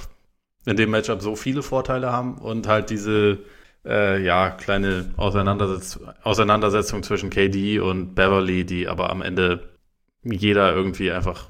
in 0.67 0.77
dem 0.77 0.91
Matchup 0.91 1.23
so 1.23 1.37
viele 1.37 1.63
Vorteile 1.63 2.11
haben 2.11 2.39
und 2.39 2.67
halt 2.67 2.91
diese 2.91 3.39
äh, 3.85 4.23
ja, 4.23 4.51
kleine 4.51 5.13
Auseinandersetz 5.17 6.01
Auseinandersetzung 6.23 7.03
zwischen 7.03 7.31
KD 7.31 7.81
und 7.81 8.15
Beverly, 8.15 8.65
die 8.65 8.89
aber 8.89 9.11
am 9.11 9.23
Ende 9.23 9.69
jeder 10.23 10.75
irgendwie 10.75 11.13
einfach 11.13 11.49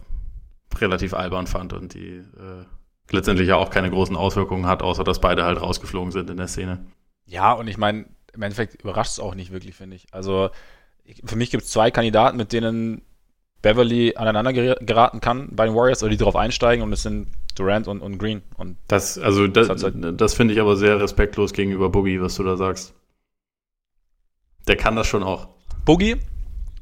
relativ 0.76 1.14
albern 1.14 1.46
fand 1.46 1.72
und 1.72 1.94
die 1.94 2.16
äh, 2.16 2.64
letztendlich 3.10 3.48
ja 3.48 3.56
auch 3.56 3.70
keine 3.70 3.90
großen 3.90 4.16
Auswirkungen 4.16 4.66
hat, 4.66 4.82
außer 4.82 5.04
dass 5.04 5.20
beide 5.20 5.44
halt 5.44 5.60
rausgeflogen 5.60 6.10
sind 6.10 6.28
in 6.30 6.36
der 6.36 6.48
Szene. 6.48 6.84
Ja, 7.26 7.52
und 7.52 7.68
ich 7.68 7.78
meine, 7.78 8.06
im 8.32 8.42
Endeffekt 8.42 8.82
überrascht 8.82 9.12
es 9.12 9.20
auch 9.20 9.34
nicht 9.34 9.52
wirklich, 9.52 9.76
finde 9.76 9.96
ich. 9.96 10.12
Also 10.12 10.50
für 11.24 11.36
mich 11.36 11.50
gibt 11.50 11.64
es 11.64 11.70
zwei 11.70 11.90
Kandidaten, 11.90 12.36
mit 12.36 12.52
denen 12.52 13.02
Beverly 13.62 14.14
aneinander 14.16 14.52
geraten 14.52 15.20
kann 15.20 15.48
bei 15.52 15.66
den 15.66 15.74
Warriors 15.74 16.02
oder 16.02 16.10
die 16.10 16.16
darauf 16.16 16.36
einsteigen 16.36 16.82
und 16.82 16.90
das 16.90 17.02
sind 17.02 17.28
Durant 17.54 17.88
und, 17.88 18.00
und 18.00 18.18
Green. 18.18 18.42
Und 18.56 18.76
das, 18.88 19.18
also 19.18 19.46
das, 19.46 19.68
das, 19.68 19.84
halt 19.84 20.20
das 20.20 20.34
finde 20.34 20.54
ich 20.54 20.60
aber 20.60 20.76
sehr 20.76 21.00
respektlos 21.00 21.52
gegenüber 21.52 21.88
Boogie, 21.88 22.20
was 22.20 22.34
du 22.34 22.42
da 22.42 22.56
sagst. 22.56 22.94
Der 24.66 24.76
kann 24.76 24.96
das 24.96 25.06
schon 25.06 25.22
auch. 25.22 25.48
Boogie, 25.84 26.16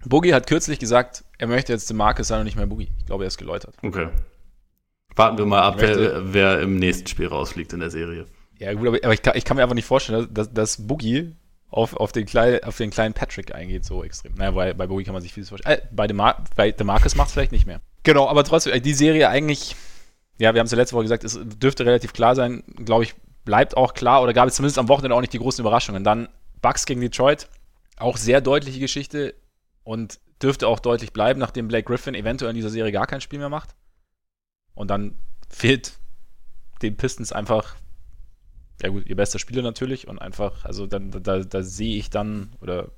Boogie 0.04 0.35
hat 0.35 0.46
kürzlich 0.46 0.78
gesagt, 0.78 1.24
er 1.38 1.46
möchte 1.46 1.72
jetzt 1.72 1.92
Marcus 1.92 2.28
sein 2.28 2.40
und 2.40 2.44
nicht 2.44 2.56
mehr 2.56 2.66
Boogie. 2.66 2.90
Ich 2.98 3.06
glaube, 3.06 3.24
er 3.24 3.28
ist 3.28 3.38
geläutert. 3.38 3.76
Okay. 3.82 4.08
Warten 5.14 5.38
wir 5.38 5.46
mal 5.46 5.62
ab, 5.62 5.76
wer, 5.78 6.32
wer, 6.32 6.61
im 6.61 6.76
nächsten 6.76 7.06
Spiel 7.06 7.26
rausfliegt 7.26 7.72
in 7.72 7.80
der 7.80 7.90
Serie. 7.90 8.26
Ja, 8.58 8.72
gut, 8.72 8.88
aber, 8.88 8.98
aber 9.02 9.12
ich, 9.12 9.22
kann, 9.22 9.37
ich, 9.37 9.44
kann, 9.44 9.56
mir 9.56 9.62
einfach 9.62 9.74
nicht 9.74 9.87
vorstellen, 9.87 10.28
dass, 10.32 10.52
dass 10.52 10.87
Boogie 10.87 11.37
auf, 11.72 11.94
auf, 11.94 12.12
den 12.12 12.26
klein, 12.26 12.62
auf 12.64 12.76
den 12.76 12.90
kleinen 12.90 13.14
Patrick 13.14 13.54
eingeht, 13.54 13.85
so 13.85 14.04
extrem. 14.04 14.35
Naja, 14.35 14.50
bei, 14.50 14.74
bei 14.74 14.87
Boogie 14.87 15.04
kann 15.04 15.14
man 15.14 15.22
sich 15.22 15.32
vieles 15.32 15.48
vorstellen. 15.48 15.78
Äh, 15.78 15.82
bei, 15.90 16.06
Demar 16.06 16.44
bei 16.54 16.70
DeMarcus 16.70 17.16
macht 17.16 17.28
es 17.28 17.32
vielleicht 17.32 17.50
nicht 17.50 17.66
mehr. 17.66 17.80
Genau, 18.02 18.28
aber 18.28 18.44
trotzdem, 18.44 18.80
die 18.82 18.94
Serie 18.94 19.28
eigentlich, 19.30 19.74
ja, 20.38 20.52
wir 20.52 20.61
haben 20.61 20.66
es 20.66 20.72
ja 20.72 20.76
letzte 20.76 20.94
Woche 20.94 21.04
gesagt, 21.04 21.24
es 21.24 21.40
dürfte 21.42 21.87
relativ 21.87 22.12
klar 22.12 22.35
sein, 22.37 22.62
glaube 22.85 23.04
ich, 23.04 23.14
bleibt 23.44 23.76
auch 23.76 23.94
klar, 23.94 24.22
oder 24.22 24.35
gab 24.35 24.48
es 24.48 24.54
zumindest 24.54 24.78
am 24.78 24.88
Wochenende 24.88 25.16
auch 25.16 25.22
nicht 25.22 25.32
die 25.32 25.38
großen 25.38 25.62
Überraschungen. 25.62 26.04
Dann 26.04 26.28
Bucks 26.61 26.85
gegen 26.85 27.00
Detroit, 27.00 27.48
auch 27.96 28.18
sehr 28.18 28.42
deutliche 28.42 28.78
Geschichte 28.78 29.35
und 29.82 30.20
dürfte 30.42 30.68
auch 30.68 30.78
deutlich 30.78 31.14
bleiben, 31.14 31.40
nachdem 31.40 31.68
Blake 31.68 31.87
Griffin 31.87 32.14
eventuell 32.14 32.50
in 32.50 32.56
dieser 32.56 32.70
Serie 32.70 32.92
gar 32.92 33.06
kein 33.06 33.22
Spiel 33.22 33.38
mehr 33.38 33.48
macht. 33.48 33.70
Und 34.74 34.90
dann 34.90 35.16
fehlt 35.48 35.94
den 36.82 36.96
Pistons 36.96 37.32
einfach 37.32 37.76
ja 38.83 38.88
gut, 38.88 39.07
ihr 39.07 39.16
bester 39.16 39.38
Spieler 39.38 39.62
natürlich 39.62 40.09
und 40.09 40.21
einfach, 40.21 40.64
also 40.64 40.87
dann, 40.87 41.11
da, 41.23 41.38
da 41.40 41.62
sehe 41.62 41.97
ich 41.97 42.11
dann, 42.11 42.51
oder 42.61 42.88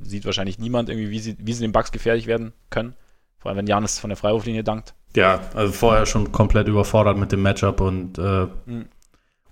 sieht 0.00 0.26
wahrscheinlich 0.26 0.58
niemand 0.58 0.88
irgendwie, 0.88 1.10
wie 1.10 1.18
sie, 1.18 1.36
wie 1.38 1.52
sie 1.52 1.62
den 1.62 1.72
Bugs 1.72 1.92
gefährlich 1.92 2.26
werden 2.26 2.52
können. 2.70 2.94
Vor 3.38 3.48
allem, 3.48 3.58
wenn 3.58 3.66
Janis 3.66 3.98
von 3.98 4.10
der 4.10 4.16
Freiwurflinie 4.16 4.62
dankt. 4.62 4.94
Ja, 5.16 5.40
also 5.54 5.72
vorher 5.72 6.06
schon 6.06 6.32
komplett 6.32 6.68
überfordert 6.68 7.16
mit 7.16 7.32
dem 7.32 7.42
Matchup 7.42 7.80
und 7.80 8.18
äh, 8.18 8.46
mhm. 8.66 8.86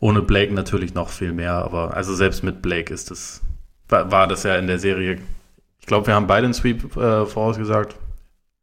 ohne 0.01 0.23
Blake 0.23 0.53
natürlich 0.53 0.95
noch 0.95 1.09
viel 1.09 1.33
mehr, 1.33 1.55
aber 1.55 1.95
also 1.95 2.15
selbst 2.15 2.43
mit 2.43 2.63
Blake 2.63 2.93
ist 2.93 3.11
das, 3.11 3.41
war, 3.89 4.11
war 4.11 4.27
das 4.27 4.43
ja 4.43 4.57
in 4.57 4.67
der 4.67 4.79
Serie. 4.79 5.19
Ich 5.81 5.87
glaube, 5.87 6.07
wir 6.07 6.15
haben 6.15 6.27
beide 6.27 6.45
einen 6.45 6.55
Sweep 6.55 6.97
äh, 6.97 7.27
vorausgesagt. 7.27 7.97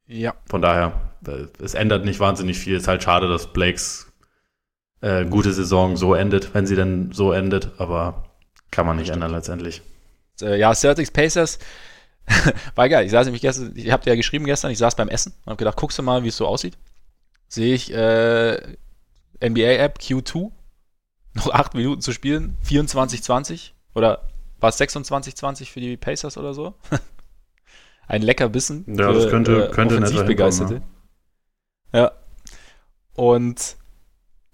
Ja. 0.05 0.33
Von 0.47 0.61
daher, 0.61 0.93
äh, 1.27 1.47
es 1.63 1.73
ändert 1.73 2.05
nicht 2.05 2.19
wahnsinnig 2.19 2.57
viel. 2.57 2.75
Es 2.75 2.83
ist 2.83 2.87
halt 2.87 3.03
schade, 3.03 3.27
dass 3.27 3.51
Blakes 3.51 4.06
äh, 5.01 5.25
gute 5.25 5.53
Saison 5.53 5.97
so 5.97 6.13
endet, 6.13 6.53
wenn 6.53 6.65
sie 6.65 6.75
denn 6.75 7.11
so 7.11 7.31
endet, 7.31 7.71
aber 7.77 8.25
kann 8.71 8.85
man 8.85 8.97
nicht 8.97 9.09
ändern 9.09 9.31
letztendlich. 9.31 9.81
Äh, 10.41 10.59
ja, 10.59 10.73
Celtics 10.73 11.11
Pacers 11.11 11.59
war 12.75 12.89
geil. 12.89 13.05
Ich 13.05 13.11
saß 13.11 13.25
nämlich 13.25 13.41
gestern, 13.41 13.73
ich 13.75 13.91
habe 13.91 14.03
dir 14.03 14.11
ja 14.11 14.15
geschrieben 14.15 14.45
gestern, 14.45 14.71
ich 14.71 14.77
saß 14.77 14.95
beim 14.95 15.09
Essen 15.09 15.33
und 15.45 15.51
habe 15.51 15.57
gedacht, 15.57 15.77
guckst 15.77 15.97
du 15.97 16.03
mal, 16.03 16.23
wie 16.23 16.29
es 16.29 16.37
so 16.37 16.47
aussieht. 16.47 16.77
Sehe 17.47 17.73
ich 17.73 17.93
äh, 17.93 18.57
NBA-App 19.41 19.99
Q2, 19.99 20.51
noch 21.33 21.49
acht 21.51 21.73
Minuten 21.73 22.01
zu 22.01 22.11
spielen, 22.11 22.57
24-20 22.65 23.71
oder 23.95 24.27
war 24.59 24.69
es 24.69 24.79
26-20 24.79 25.71
für 25.71 25.79
die 25.79 25.97
Pacers 25.97 26.37
oder 26.37 26.53
so? 26.53 26.75
Ein 28.07 28.21
lecker 28.21 28.49
Bissen. 28.49 28.85
Ja, 28.87 29.07
für, 29.07 29.13
das 29.13 29.29
könnte, 29.29 29.67
äh, 29.67 29.71
könnte 29.71 30.23
Begeisterte. 30.23 30.81
Ja. 31.93 31.99
ja. 31.99 32.11
Und 33.15 33.75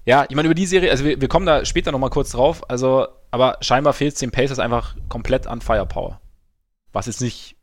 ja, 0.05 0.25
ich 0.27 0.35
meine, 0.35 0.47
über 0.47 0.55
die 0.55 0.65
Serie, 0.65 0.91
also 0.91 1.05
wir, 1.05 1.21
wir 1.21 1.27
kommen 1.27 1.45
da 1.45 1.63
später 1.65 1.91
nochmal 1.91 2.09
kurz 2.09 2.31
drauf, 2.31 2.69
also, 2.69 3.07
aber 3.31 3.57
scheinbar 3.61 3.93
fehlt 3.93 4.13
es 4.13 4.19
den 4.19 4.31
Pacers 4.31 4.59
einfach 4.59 4.95
komplett 5.09 5.47
an 5.47 5.61
Firepower. 5.61 6.19
Was 6.91 7.07
jetzt 7.07 7.21
nicht, 7.21 7.55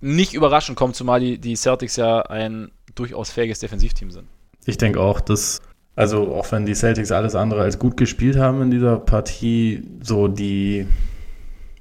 nicht 0.00 0.34
überraschend 0.34 0.76
kommt, 0.76 0.96
zumal 0.96 1.20
die, 1.20 1.38
die 1.38 1.56
Celtics 1.56 1.96
ja 1.96 2.22
ein 2.22 2.72
durchaus 2.94 3.30
fähiges 3.30 3.60
Defensivteam 3.60 4.10
sind. 4.10 4.28
Ich 4.66 4.76
denke 4.76 5.00
auch, 5.00 5.20
dass, 5.20 5.62
also 5.94 6.34
auch 6.34 6.50
wenn 6.50 6.66
die 6.66 6.74
Celtics 6.74 7.12
alles 7.12 7.34
andere 7.34 7.62
als 7.62 7.78
gut 7.78 7.96
gespielt 7.96 8.36
haben 8.36 8.60
in 8.60 8.70
dieser 8.70 8.98
Partie, 8.98 9.84
so 10.02 10.26
die, 10.26 10.86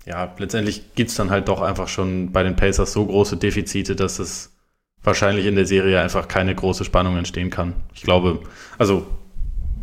ja, 0.05 0.33
letztendlich 0.38 0.93
gibt 0.93 1.10
es 1.10 1.15
dann 1.15 1.31
halt 1.31 1.47
doch 1.47 1.62
einfach 1.62 1.88
schon 1.88 2.31
bei 2.31 2.43
den 2.43 2.55
Pacers 2.55 2.93
so 2.93 3.05
große 3.05 3.38
Defizite, 3.38 3.95
dass 3.95 4.19
es 4.19 4.53
wahrscheinlich 5.03 5.47
in 5.47 5.55
der 5.55 5.65
Serie 5.65 5.99
einfach 5.99 6.27
keine 6.27 6.53
große 6.53 6.86
Spannung 6.86 7.17
entstehen 7.17 7.49
kann. 7.49 7.73
Ich 7.93 8.03
glaube, 8.03 8.41
also 8.77 9.07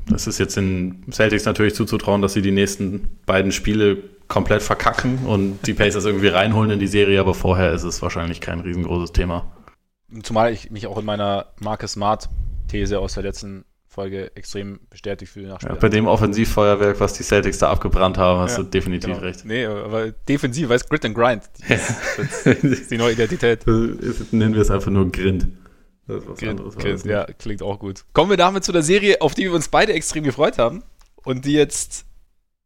das 0.07 0.27
ist 0.27 0.39
jetzt 0.39 0.57
den 0.57 1.05
Celtics 1.11 1.45
natürlich 1.45 1.75
zuzutrauen, 1.75 2.23
dass 2.23 2.35
sie 2.35 2.43
die 2.43 2.53
nächsten 2.53 3.19
beiden 3.27 3.53
Spiele 3.53 3.99
komplett 4.29 4.63
verkacken 4.63 5.27
und 5.27 5.67
die 5.67 5.75
Pacers 5.75 6.05
irgendwie 6.05 6.29
reinholen 6.29 6.71
in 6.71 6.79
die 6.79 6.87
Serie, 6.87 7.21
aber 7.21 7.35
vorher 7.35 7.73
ist 7.73 7.85
es 7.85 8.03
wahrscheinlich 8.03 8.41
kein 8.41 8.61
riesengroßes 8.61 9.13
Thema. 9.13 9.53
Zumal 10.23 10.53
ich 10.53 10.71
mich 10.71 10.87
auch 10.87 10.99
in 10.99 11.05
meiner 11.05 11.47
Marke 11.61 11.89
Smart-These 11.89 12.99
aus 12.99 13.15
der 13.15 13.23
letzten 13.23 13.65
Folge 13.95 14.33
extrem 14.35 14.81
bestätigt 14.91 15.33
fühle. 15.33 15.49
Nach 15.49 15.63
ja, 15.63 15.75
bei 15.75 15.89
dem 15.89 16.07
Offensivfeuerwerk, 16.07 16.99
was 17.01 17.13
die 17.13 17.23
Celtics 17.23 17.59
da 17.59 17.71
abgebrannt 17.71 18.19
haben, 18.19 18.41
hast 18.41 18.57
ja, 18.57 18.65
du 18.65 18.71
definitiv 18.71 19.11
genau. 19.11 19.23
recht. 19.23 19.45
Nee, 19.45 19.67
aber 19.67 20.11
defensiv, 20.11 20.71
es 20.71 20.89
Grit 20.89 21.05
and 21.05 21.15
Grind. 21.15 21.43
Das 21.69 22.47
ist 22.47 22.91
die 22.91 22.99
neue 22.99 23.13
Identität. 23.13 23.67
Nennen 23.67 24.55
wir 24.55 24.63
es 24.63 24.71
einfach 24.71 24.91
nur 24.91 25.11
Grind. 25.11 25.47
Das 26.07 26.23
ist 26.23 26.29
was 26.29 26.39
klingt, 26.39 26.61
anderes. 26.61 26.77
Klingt, 26.77 27.05
ja, 27.05 27.25
klingt 27.25 27.63
auch 27.63 27.79
gut. 27.79 28.05
Kommen 28.13 28.31
wir 28.31 28.37
damit 28.37 28.65
zu 28.65 28.73
der 28.73 28.83
Serie, 28.83 29.21
auf 29.21 29.35
die 29.35 29.45
wir 29.45 29.55
uns 29.55 29.69
beide 29.69 29.93
extrem 29.93 30.25
gefreut 30.25 30.59
haben. 30.59 30.83
Und 31.25 31.45
die 31.45 31.53
jetzt, 31.53 32.05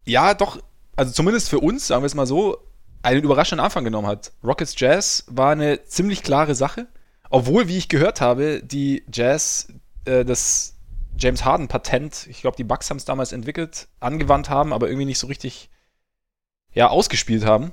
ja, 0.05 0.35
doch, 0.35 0.59
also 0.97 1.13
zumindest 1.13 1.49
für 1.49 1.61
uns, 1.61 1.87
sagen 1.87 2.03
wir 2.03 2.07
es 2.07 2.15
mal 2.15 2.27
so, 2.27 2.59
einen 3.03 3.23
überraschenden 3.23 3.65
Anfang 3.65 3.85
genommen 3.85 4.09
hat. 4.09 4.33
Rockets 4.43 4.75
Jazz 4.77 5.25
war 5.29 5.53
eine 5.53 5.85
ziemlich 5.85 6.23
klare 6.23 6.55
Sache. 6.55 6.89
Obwohl, 7.31 7.69
wie 7.69 7.77
ich 7.77 7.89
gehört 7.89 8.21
habe, 8.21 8.63
die 8.65 9.05
Jazz 9.13 9.73
äh, 10.05 10.25
das 10.25 10.75
James 11.17 11.45
Harden 11.45 11.69
Patent, 11.69 12.27
ich 12.29 12.41
glaube, 12.41 12.57
die 12.57 12.65
Bucks 12.65 12.91
haben 12.91 12.97
es 12.97 13.05
damals 13.05 13.33
entwickelt, 13.33 13.89
angewandt 14.01 14.51
haben, 14.51 14.73
aber 14.73 14.89
irgendwie 14.89 15.05
nicht 15.05 15.19
so 15.19 15.27
richtig 15.27 15.69
ja, 16.73 16.89
ausgespielt 16.89 17.45
haben. 17.45 17.73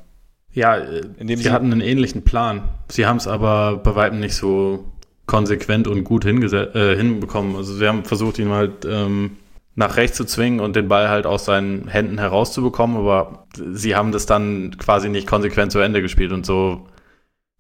Ja, 0.52 0.78
äh, 0.78 1.02
sie, 1.20 1.36
sie 1.36 1.52
hatten 1.52 1.72
einen 1.72 1.82
ähnlichen 1.82 2.24
Plan. 2.24 2.70
Sie 2.90 3.06
haben 3.06 3.18
es 3.18 3.28
aber 3.28 3.78
bei 3.78 3.96
weitem 3.96 4.20
nicht 4.20 4.36
so 4.36 4.92
konsequent 5.26 5.88
und 5.88 6.04
gut 6.04 6.26
äh, 6.26 6.96
hinbekommen. 6.96 7.56
Also 7.56 7.74
sie 7.74 7.88
haben 7.88 8.04
versucht, 8.04 8.40
ihn 8.40 8.50
halt 8.50 8.86
ähm, 8.86 9.38
nach 9.76 9.98
rechts 9.98 10.18
zu 10.18 10.26
zwingen 10.26 10.60
und 10.60 10.76
den 10.76 10.88
Ball 10.88 11.10
halt 11.10 11.26
aus 11.26 11.46
seinen 11.46 11.88
Händen 11.88 12.18
herauszubekommen, 12.18 12.98
aber 12.98 13.46
sie 13.74 13.96
haben 13.96 14.12
das 14.12 14.26
dann 14.26 14.78
quasi 14.78 15.10
nicht 15.10 15.28
konsequent 15.28 15.72
zu 15.72 15.80
Ende 15.80 16.02
gespielt 16.02 16.32
und 16.32 16.46
so 16.46 16.88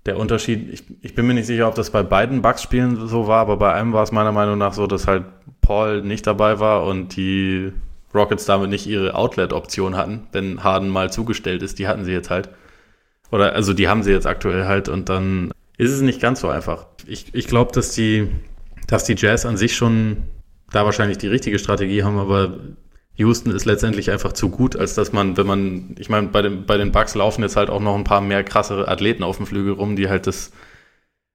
der 0.05 0.17
Unterschied, 0.17 0.71
ich, 0.71 0.83
ich 1.01 1.15
bin 1.15 1.25
mir 1.25 1.33
nicht 1.33 1.47
sicher, 1.47 1.67
ob 1.67 1.75
das 1.75 1.89
bei 1.89 2.03
beiden 2.03 2.41
Bugs-Spielen 2.41 3.07
so 3.07 3.27
war, 3.27 3.41
aber 3.41 3.57
bei 3.57 3.73
einem 3.73 3.91
war 3.93 4.03
es 4.03 4.11
meiner 4.11 4.31
Meinung 4.31 4.57
nach 4.57 4.73
so, 4.73 4.85
dass 4.85 5.07
halt 5.07 5.25
Paul 5.61 6.03
nicht 6.03 6.27
dabei 6.27 6.59
war 6.59 6.85
und 6.85 7.15
die 7.15 7.73
Rockets 8.13 8.45
damit 8.45 8.69
nicht 8.69 8.87
ihre 8.87 9.15
Outlet-Option 9.15 9.97
hatten, 9.97 10.27
wenn 10.31 10.63
Harden 10.63 10.89
mal 10.89 11.11
zugestellt 11.11 11.63
ist, 11.63 11.79
die 11.79 11.87
hatten 11.87 12.05
sie 12.05 12.11
jetzt 12.11 12.29
halt. 12.29 12.49
Oder 13.31 13.53
also 13.53 13.73
die 13.73 13.87
haben 13.87 14.03
sie 14.03 14.11
jetzt 14.11 14.27
aktuell 14.27 14.65
halt 14.65 14.89
und 14.89 15.09
dann 15.09 15.51
ist 15.77 15.91
es 15.91 16.01
nicht 16.01 16.21
ganz 16.21 16.39
so 16.39 16.49
einfach. 16.49 16.87
Ich, 17.07 17.33
ich 17.33 17.47
glaube, 17.47 17.71
dass 17.71 17.91
die, 17.91 18.29
dass 18.87 19.03
die 19.03 19.15
Jazz 19.17 19.45
an 19.45 19.57
sich 19.57 19.75
schon 19.75 20.23
da 20.71 20.85
wahrscheinlich 20.85 21.17
die 21.17 21.27
richtige 21.27 21.59
Strategie 21.59 22.03
haben, 22.03 22.17
aber 22.17 22.59
Houston 23.17 23.51
ist 23.51 23.65
letztendlich 23.65 24.11
einfach 24.11 24.33
zu 24.33 24.49
gut, 24.49 24.75
als 24.75 24.93
dass 24.93 25.13
man, 25.13 25.37
wenn 25.37 25.47
man, 25.47 25.95
ich 25.99 26.09
meine, 26.09 26.27
bei 26.27 26.41
den, 26.41 26.65
bei 26.65 26.77
den 26.77 26.91
Bucks 26.91 27.15
laufen 27.15 27.43
jetzt 27.43 27.55
halt 27.55 27.69
auch 27.69 27.79
noch 27.79 27.95
ein 27.95 28.03
paar 28.03 28.21
mehr 28.21 28.43
krassere 28.43 28.87
Athleten 28.87 29.23
auf 29.23 29.37
dem 29.37 29.45
Flügel 29.45 29.73
rum, 29.73 29.95
die 29.95 30.09
halt 30.09 30.27
das 30.27 30.51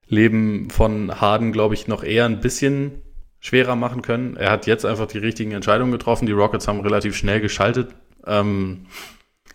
Leben 0.07 0.69
von 0.71 1.21
Harden, 1.21 1.53
glaube 1.53 1.75
ich, 1.75 1.89
noch 1.89 2.03
eher 2.03 2.27
ein 2.27 2.41
bisschen 2.41 3.03
schwerer 3.39 3.77
machen 3.77 4.03
können. 4.03 4.37
Er 4.37 4.51
hat 4.51 4.67
jetzt 4.67 4.85
einfach 4.85 5.07
die 5.07 5.19
richtigen 5.19 5.53
Entscheidungen 5.53 5.93
getroffen. 5.93 6.27
Die 6.27 6.33
Rockets 6.33 6.69
haben 6.69 6.81
relativ 6.81 7.17
schnell 7.17 7.41
geschaltet, 7.41 7.95
ähm, 8.27 8.87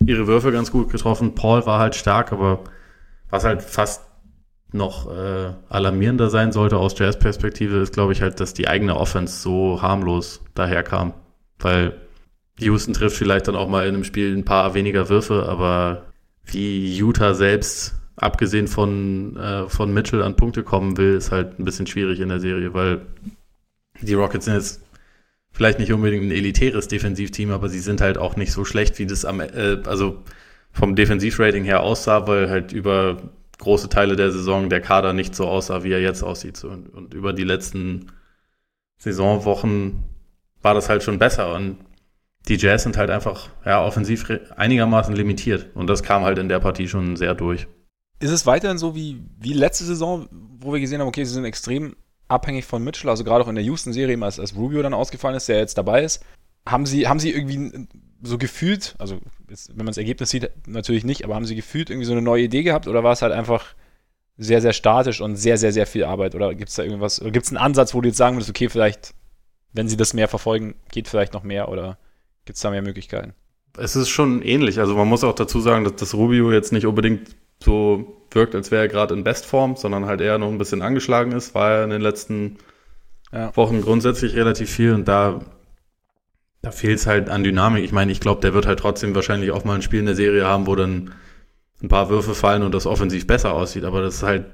ihre 0.04 0.26
Würfe 0.26 0.50
ganz 0.50 0.72
gut 0.72 0.90
getroffen. 0.90 1.34
Paul 1.34 1.64
war 1.66 1.78
halt 1.78 1.94
stark, 1.94 2.32
aber 2.32 2.64
was 3.30 3.44
halt 3.44 3.62
fast 3.62 4.02
noch 4.76 5.10
äh, 5.10 5.52
alarmierender 5.68 6.30
sein 6.30 6.52
sollte 6.52 6.78
aus 6.78 6.98
Jazz-Perspektive, 6.98 7.78
ist, 7.78 7.94
glaube 7.94 8.12
ich, 8.12 8.22
halt, 8.22 8.40
dass 8.40 8.54
die 8.54 8.68
eigene 8.68 8.96
Offense 8.96 9.40
so 9.40 9.82
harmlos 9.82 10.42
daherkam. 10.54 11.14
Weil 11.58 11.94
Houston 12.58 12.94
trifft 12.94 13.16
vielleicht 13.16 13.48
dann 13.48 13.56
auch 13.56 13.68
mal 13.68 13.86
in 13.86 13.94
einem 13.94 14.04
Spiel 14.04 14.36
ein 14.36 14.44
paar 14.44 14.74
weniger 14.74 15.08
Würfe, 15.08 15.46
aber 15.48 16.06
wie 16.44 16.96
Utah 16.96 17.34
selbst, 17.34 17.94
abgesehen 18.16 18.68
von, 18.68 19.36
äh, 19.36 19.68
von 19.68 19.92
Mitchell, 19.92 20.22
an 20.22 20.36
Punkte 20.36 20.62
kommen 20.62 20.96
will, 20.96 21.16
ist 21.16 21.32
halt 21.32 21.58
ein 21.58 21.64
bisschen 21.64 21.86
schwierig 21.86 22.20
in 22.20 22.28
der 22.28 22.40
Serie, 22.40 22.72
weil 22.72 23.02
die 24.00 24.14
Rockets 24.14 24.46
sind 24.46 24.54
jetzt 24.54 24.82
vielleicht 25.52 25.78
nicht 25.78 25.92
unbedingt 25.92 26.24
ein 26.24 26.30
elitäres 26.30 26.88
Defensivteam, 26.88 27.50
aber 27.50 27.68
sie 27.68 27.80
sind 27.80 28.00
halt 28.00 28.18
auch 28.18 28.36
nicht 28.36 28.52
so 28.52 28.64
schlecht, 28.64 28.98
wie 28.98 29.06
das 29.06 29.24
am, 29.24 29.40
äh, 29.40 29.78
also 29.86 30.22
vom 30.72 30.94
Defensivrating 30.94 31.64
her 31.64 31.82
aussah, 31.82 32.26
weil 32.26 32.50
halt 32.50 32.72
über 32.72 33.16
große 33.58 33.88
Teile 33.88 34.16
der 34.16 34.32
Saison 34.32 34.68
der 34.68 34.80
Kader 34.80 35.12
nicht 35.12 35.34
so 35.34 35.46
aussah, 35.46 35.82
wie 35.82 35.92
er 35.92 36.00
jetzt 36.00 36.22
aussieht. 36.22 36.62
Und, 36.64 36.88
und 36.88 37.14
über 37.14 37.32
die 37.32 37.44
letzten 37.44 38.12
Saisonwochen 38.98 40.04
war 40.62 40.74
das 40.74 40.88
halt 40.88 41.02
schon 41.02 41.18
besser. 41.18 41.54
Und 41.54 41.78
die 42.48 42.56
Jazz 42.56 42.84
sind 42.84 42.96
halt 42.96 43.10
einfach 43.10 43.50
ja, 43.64 43.84
offensiv 43.84 44.30
einigermaßen 44.56 45.14
limitiert. 45.14 45.68
Und 45.74 45.88
das 45.88 46.02
kam 46.02 46.22
halt 46.22 46.38
in 46.38 46.48
der 46.48 46.60
Partie 46.60 46.88
schon 46.88 47.16
sehr 47.16 47.34
durch. 47.34 47.66
Ist 48.18 48.30
es 48.30 48.46
weiterhin 48.46 48.78
so 48.78 48.94
wie, 48.94 49.22
wie 49.38 49.52
letzte 49.52 49.84
Saison, 49.84 50.28
wo 50.30 50.72
wir 50.72 50.80
gesehen 50.80 51.00
haben, 51.00 51.08
okay, 51.08 51.24
sie 51.24 51.34
sind 51.34 51.44
extrem 51.44 51.96
abhängig 52.28 52.64
von 52.64 52.82
Mitchell, 52.82 53.10
also 53.10 53.24
gerade 53.24 53.44
auch 53.44 53.48
in 53.48 53.54
der 53.54 53.64
Houston-Serie, 53.64 54.20
als, 54.22 54.40
als 54.40 54.56
Rubio 54.56 54.82
dann 54.82 54.94
ausgefallen 54.94 55.36
ist, 55.36 55.48
der 55.48 55.58
jetzt 55.58 55.78
dabei 55.78 56.02
ist. 56.02 56.24
Haben 56.66 56.86
sie, 56.86 57.06
haben 57.06 57.20
sie 57.20 57.30
irgendwie 57.30 57.86
so 58.22 58.38
gefühlt, 58.38 58.94
also 58.98 59.18
jetzt, 59.48 59.70
wenn 59.70 59.78
man 59.78 59.86
das 59.88 59.98
Ergebnis 59.98 60.30
sieht, 60.30 60.50
natürlich 60.66 61.04
nicht, 61.04 61.24
aber 61.24 61.34
haben 61.34 61.44
sie 61.44 61.56
gefühlt 61.56 61.90
irgendwie 61.90 62.06
so 62.06 62.12
eine 62.12 62.22
neue 62.22 62.44
Idee 62.44 62.62
gehabt 62.62 62.88
oder 62.88 63.04
war 63.04 63.12
es 63.12 63.22
halt 63.22 63.32
einfach 63.32 63.74
sehr, 64.38 64.60
sehr 64.60 64.72
statisch 64.72 65.20
und 65.20 65.36
sehr, 65.36 65.56
sehr, 65.58 65.72
sehr 65.72 65.86
viel 65.86 66.04
Arbeit? 66.04 66.34
Oder 66.34 66.54
gibt 66.54 66.68
es 66.68 66.76
da 66.76 66.82
irgendwas, 66.82 67.20
oder 67.20 67.30
gibt 67.30 67.46
es 67.46 67.52
einen 67.52 67.58
Ansatz, 67.58 67.94
wo 67.94 68.00
du 68.00 68.08
jetzt 68.08 68.18
sagen 68.18 68.36
würdest, 68.36 68.50
okay, 68.50 68.68
vielleicht, 68.68 69.14
wenn 69.72 69.88
sie 69.88 69.96
das 69.96 70.14
mehr 70.14 70.28
verfolgen, 70.28 70.74
geht 70.90 71.08
vielleicht 71.08 71.32
noch 71.32 71.42
mehr 71.42 71.68
oder 71.68 71.98
gibt 72.44 72.56
es 72.56 72.62
da 72.62 72.70
mehr 72.70 72.82
Möglichkeiten? 72.82 73.34
Es 73.78 73.96
ist 73.96 74.08
schon 74.08 74.42
ähnlich. 74.42 74.78
Also 74.78 74.96
man 74.96 75.08
muss 75.08 75.24
auch 75.24 75.34
dazu 75.34 75.60
sagen, 75.60 75.84
dass 75.84 75.96
das 75.96 76.14
Rubio 76.14 76.52
jetzt 76.52 76.72
nicht 76.72 76.86
unbedingt 76.86 77.36
so 77.62 78.22
wirkt, 78.30 78.54
als 78.54 78.70
wäre 78.70 78.82
er 78.82 78.88
gerade 78.88 79.14
in 79.14 79.24
Bestform, 79.24 79.76
sondern 79.76 80.06
halt 80.06 80.20
eher 80.20 80.38
noch 80.38 80.48
ein 80.48 80.58
bisschen 80.58 80.82
angeschlagen 80.82 81.32
ist, 81.32 81.54
war 81.54 81.70
er 81.70 81.84
in 81.84 81.90
den 81.90 82.02
letzten 82.02 82.58
ja. 83.32 83.54
Wochen 83.56 83.80
grundsätzlich 83.82 84.34
relativ 84.34 84.70
viel 84.70 84.92
und 84.92 85.06
da 85.06 85.40
da 86.66 86.72
fehlt 86.72 86.98
es 86.98 87.06
halt 87.06 87.30
an 87.30 87.44
Dynamik. 87.44 87.84
Ich 87.84 87.92
meine, 87.92 88.10
ich 88.10 88.18
glaube, 88.18 88.40
der 88.40 88.52
wird 88.52 88.66
halt 88.66 88.80
trotzdem 88.80 89.14
wahrscheinlich 89.14 89.52
auch 89.52 89.62
mal 89.62 89.76
ein 89.76 89.82
Spiel 89.82 90.00
in 90.00 90.06
der 90.06 90.16
Serie 90.16 90.46
haben, 90.46 90.66
wo 90.66 90.74
dann 90.74 91.12
ein 91.80 91.86
paar 91.86 92.10
Würfe 92.10 92.34
fallen 92.34 92.64
und 92.64 92.74
das 92.74 92.86
offensiv 92.86 93.24
besser 93.24 93.54
aussieht. 93.54 93.84
Aber 93.84 94.02
das 94.02 94.16
ist 94.16 94.22
halt 94.24 94.46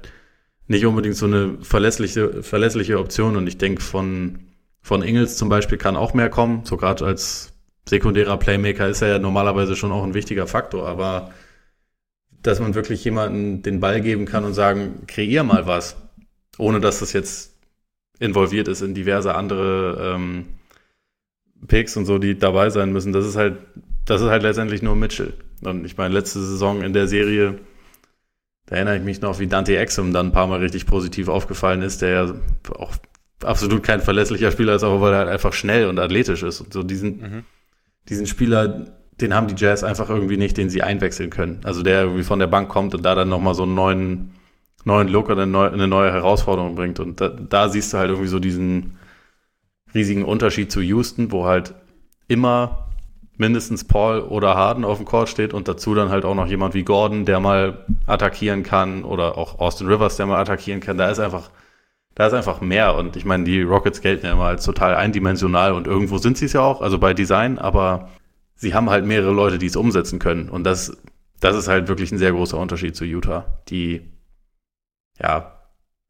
nicht 0.67 0.85
unbedingt 0.85 1.15
so 1.15 1.25
eine 1.25 1.57
verlässliche, 1.61 2.43
verlässliche 2.43 2.99
Option. 2.99 3.35
Und 3.35 3.47
ich 3.47 3.57
denke, 3.57 3.81
von, 3.81 4.41
von 4.79 5.01
Ingels 5.01 5.37
zum 5.37 5.49
Beispiel 5.49 5.79
kann 5.79 5.95
auch 5.95 6.13
mehr 6.13 6.29
kommen. 6.29 6.61
So 6.65 6.77
gerade 6.77 7.03
als 7.03 7.53
sekundärer 7.89 8.37
Playmaker 8.37 8.87
ist 8.87 9.01
er 9.01 9.07
ja 9.07 9.17
normalerweise 9.17 9.75
schon 9.75 9.91
auch 9.91 10.03
ein 10.03 10.13
wichtiger 10.13 10.45
Faktor. 10.45 10.87
Aber 10.87 11.31
dass 12.43 12.59
man 12.59 12.75
wirklich 12.75 13.03
jemanden 13.03 13.63
den 13.63 13.79
Ball 13.79 14.01
geben 14.01 14.25
kann 14.25 14.45
und 14.45 14.53
sagen, 14.53 15.07
kreier 15.07 15.43
mal 15.43 15.65
was, 15.65 15.95
ohne 16.59 16.79
dass 16.79 16.99
das 16.99 17.11
jetzt 17.11 17.55
involviert 18.19 18.67
ist 18.67 18.81
in 18.81 18.93
diverse 18.93 19.33
andere 19.33 20.13
ähm, 20.13 20.45
Picks 21.67 21.97
und 21.97 22.05
so, 22.05 22.17
die 22.17 22.37
dabei 22.37 22.69
sein 22.69 22.91
müssen, 22.91 23.13
das 23.13 23.25
ist 23.25 23.35
halt, 23.35 23.57
das 24.05 24.21
ist 24.21 24.27
halt 24.27 24.43
letztendlich 24.43 24.81
nur 24.81 24.95
Mitchell. 24.95 25.33
Und 25.61 25.85
ich 25.85 25.97
meine, 25.97 26.13
letzte 26.13 26.39
Saison 26.39 26.81
in 26.81 26.93
der 26.93 27.07
Serie, 27.07 27.59
da 28.65 28.75
erinnere 28.75 28.97
ich 28.97 29.03
mich 29.03 29.21
noch, 29.21 29.39
wie 29.39 29.47
Dante 29.47 29.77
Exum 29.77 30.13
dann 30.13 30.27
ein 30.27 30.31
paar 30.31 30.47
Mal 30.47 30.59
richtig 30.59 30.85
positiv 30.85 31.27
aufgefallen 31.27 31.81
ist, 31.81 32.01
der 32.01 32.09
ja 32.09 32.33
auch 32.77 32.93
absolut 33.43 33.83
kein 33.83 34.01
verlässlicher 34.01 34.51
Spieler 34.51 34.75
ist, 34.75 34.83
aber 34.83 35.01
weil 35.01 35.13
er 35.13 35.19
halt 35.19 35.29
einfach 35.29 35.53
schnell 35.53 35.87
und 35.87 35.99
athletisch 35.99 36.43
ist. 36.43 36.61
Und 36.61 36.73
so 36.73 36.83
diesen, 36.83 37.19
mhm. 37.19 37.43
diesen 38.09 38.25
Spieler, 38.25 38.85
den 39.19 39.33
haben 39.33 39.47
die 39.47 39.55
Jazz 39.57 39.83
einfach 39.83 40.09
irgendwie 40.09 40.37
nicht, 40.37 40.57
den 40.57 40.69
sie 40.69 40.81
einwechseln 40.81 41.29
können. 41.29 41.59
Also 41.63 41.83
der 41.83 42.03
irgendwie 42.03 42.23
von 42.23 42.39
der 42.39 42.47
Bank 42.47 42.69
kommt 42.69 42.95
und 42.95 43.03
da 43.03 43.15
dann 43.15 43.29
nochmal 43.29 43.53
so 43.53 43.63
einen 43.63 43.75
neuen, 43.75 44.31
neuen 44.85 45.07
Look 45.07 45.29
oder 45.29 45.43
eine 45.43 45.87
neue 45.87 46.11
Herausforderung 46.11 46.75
bringt. 46.75 46.99
Und 46.99 47.21
da, 47.21 47.29
da 47.29 47.69
siehst 47.69 47.93
du 47.93 47.97
halt 47.97 48.09
irgendwie 48.09 48.29
so 48.29 48.39
diesen, 48.39 48.97
riesigen 49.93 50.25
Unterschied 50.25 50.71
zu 50.71 50.81
Houston, 50.81 51.31
wo 51.31 51.45
halt 51.45 51.73
immer 52.27 52.87
mindestens 53.37 53.83
Paul 53.83 54.21
oder 54.21 54.55
Harden 54.55 54.85
auf 54.85 54.97
dem 54.97 55.05
Court 55.05 55.29
steht 55.29 55.53
und 55.53 55.67
dazu 55.67 55.95
dann 55.95 56.09
halt 56.09 56.25
auch 56.25 56.35
noch 56.35 56.47
jemand 56.47 56.73
wie 56.73 56.83
Gordon, 56.83 57.25
der 57.25 57.39
mal 57.39 57.85
attackieren 58.05 58.63
kann 58.63 59.03
oder 59.03 59.37
auch 59.37 59.59
Austin 59.59 59.87
Rivers, 59.87 60.17
der 60.17 60.25
mal 60.27 60.39
attackieren 60.39 60.81
kann. 60.81 60.97
Da 60.97 61.09
ist 61.09 61.19
einfach, 61.19 61.49
da 62.15 62.27
ist 62.27 62.33
einfach 62.33 62.61
mehr 62.61 62.95
und 62.95 63.15
ich 63.15 63.25
meine, 63.25 63.43
die 63.43 63.61
Rockets 63.61 64.01
gelten 64.01 64.25
ja 64.25 64.33
immer 64.33 64.45
als 64.45 64.63
total 64.63 64.95
eindimensional 64.95 65.73
und 65.73 65.87
irgendwo 65.87 66.19
sind 66.19 66.37
sie 66.37 66.45
es 66.45 66.53
ja 66.53 66.61
auch, 66.61 66.81
also 66.81 66.99
bei 66.99 67.13
Design, 67.13 67.57
aber 67.57 68.09
sie 68.55 68.73
haben 68.75 68.89
halt 68.89 69.05
mehrere 69.05 69.33
Leute, 69.33 69.57
die 69.57 69.65
es 69.65 69.75
umsetzen 69.75 70.19
können 70.19 70.49
und 70.49 70.63
das, 70.63 70.95
das 71.39 71.55
ist 71.55 71.67
halt 71.67 71.87
wirklich 71.87 72.11
ein 72.11 72.19
sehr 72.19 72.31
großer 72.31 72.57
Unterschied 72.57 72.95
zu 72.95 73.03
Utah, 73.03 73.61
die, 73.69 74.11
ja, 75.19 75.59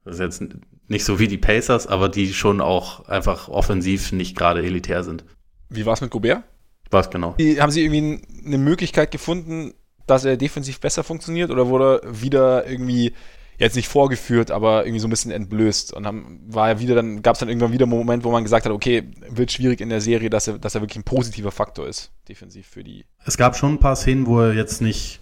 das 0.03 0.15
ist 0.15 0.19
jetzt 0.19 0.43
nicht 0.87 1.05
so 1.05 1.19
wie 1.19 1.27
die 1.27 1.37
Pacers, 1.37 1.87
aber 1.87 2.09
die 2.09 2.33
schon 2.33 2.61
auch 2.61 3.07
einfach 3.07 3.47
offensiv 3.47 4.11
nicht 4.11 4.35
gerade 4.35 4.63
elitär 4.63 5.03
sind. 5.03 5.23
Wie 5.69 5.85
war 5.85 5.93
es 5.93 6.01
mit 6.01 6.11
Gobert? 6.11 6.43
Was 6.91 7.09
genau? 7.09 7.35
Haben 7.59 7.71
Sie 7.71 7.83
irgendwie 7.83 8.21
eine 8.45 8.57
Möglichkeit 8.57 9.11
gefunden, 9.11 9.73
dass 10.05 10.25
er 10.25 10.37
defensiv 10.37 10.79
besser 10.79 11.03
funktioniert 11.03 11.49
oder 11.49 11.67
wurde 11.67 12.01
er 12.03 12.21
wieder 12.21 12.67
irgendwie 12.67 13.13
jetzt 13.57 13.75
nicht 13.75 13.87
vorgeführt, 13.87 14.51
aber 14.51 14.85
irgendwie 14.85 14.99
so 14.99 15.07
ein 15.07 15.09
bisschen 15.09 15.31
entblößt 15.31 15.93
und 15.93 16.05
haben, 16.05 16.41
war 16.47 16.69
er 16.69 16.79
wieder 16.79 16.95
dann, 16.95 17.21
gab 17.21 17.35
es 17.35 17.39
dann 17.39 17.49
irgendwann 17.49 17.71
wieder 17.71 17.85
einen 17.85 17.91
Moment, 17.91 18.23
wo 18.23 18.31
man 18.31 18.43
gesagt 18.43 18.65
hat, 18.65 18.71
okay, 18.71 19.03
wird 19.29 19.51
schwierig 19.51 19.79
in 19.79 19.89
der 19.89 20.01
Serie, 20.01 20.29
dass 20.29 20.47
er, 20.47 20.57
dass 20.57 20.75
er 20.75 20.81
wirklich 20.81 20.97
ein 20.97 21.03
positiver 21.03 21.51
Faktor 21.51 21.87
ist, 21.87 22.11
defensiv 22.27 22.67
für 22.67 22.83
die. 22.83 23.05
Es 23.25 23.37
gab 23.37 23.55
schon 23.55 23.75
ein 23.75 23.79
paar 23.79 23.95
Szenen, 23.95 24.25
wo 24.25 24.41
er 24.41 24.53
jetzt 24.53 24.81
nicht, 24.81 25.19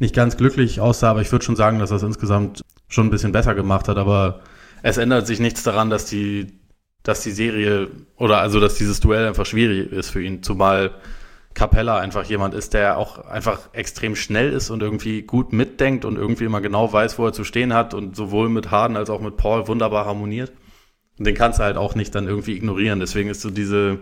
nicht 0.00 0.14
ganz 0.14 0.36
glücklich 0.36 0.80
aussah, 0.80 1.10
aber 1.10 1.22
ich 1.22 1.30
würde 1.32 1.44
schon 1.44 1.56
sagen, 1.56 1.78
dass 1.78 1.90
er 1.90 1.96
es 1.96 2.02
insgesamt 2.02 2.62
schon 2.88 3.06
ein 3.06 3.10
bisschen 3.10 3.32
besser 3.32 3.54
gemacht 3.54 3.88
hat, 3.88 3.96
aber 3.96 4.42
es 4.82 4.96
ändert 4.98 5.26
sich 5.26 5.40
nichts 5.40 5.62
daran, 5.62 5.90
dass 5.90 6.06
die, 6.06 6.52
dass 7.02 7.22
die 7.22 7.30
Serie 7.30 7.90
oder 8.16 8.38
also 8.38 8.60
dass 8.60 8.74
dieses 8.74 9.00
Duell 9.00 9.26
einfach 9.26 9.46
schwierig 9.46 9.92
ist 9.92 10.10
für 10.10 10.22
ihn, 10.22 10.42
zumal 10.42 10.92
Capella 11.54 11.98
einfach 11.98 12.24
jemand 12.24 12.54
ist, 12.54 12.74
der 12.74 12.96
auch 12.96 13.18
einfach 13.26 13.68
extrem 13.72 14.16
schnell 14.16 14.52
ist 14.52 14.70
und 14.70 14.82
irgendwie 14.82 15.22
gut 15.22 15.52
mitdenkt 15.52 16.04
und 16.04 16.16
irgendwie 16.16 16.44
immer 16.44 16.60
genau 16.60 16.92
weiß, 16.92 17.18
wo 17.18 17.26
er 17.26 17.32
zu 17.32 17.44
stehen 17.44 17.74
hat 17.74 17.94
und 17.94 18.16
sowohl 18.16 18.48
mit 18.48 18.70
Harden 18.70 18.96
als 18.96 19.10
auch 19.10 19.20
mit 19.20 19.36
Paul 19.36 19.68
wunderbar 19.68 20.06
harmoniert. 20.06 20.52
Und 21.18 21.26
den 21.26 21.34
kannst 21.34 21.58
du 21.58 21.64
halt 21.64 21.76
auch 21.76 21.94
nicht 21.94 22.14
dann 22.14 22.26
irgendwie 22.26 22.56
ignorieren. 22.56 23.00
Deswegen 23.00 23.28
ist 23.28 23.42
so 23.42 23.50
diese, 23.50 23.98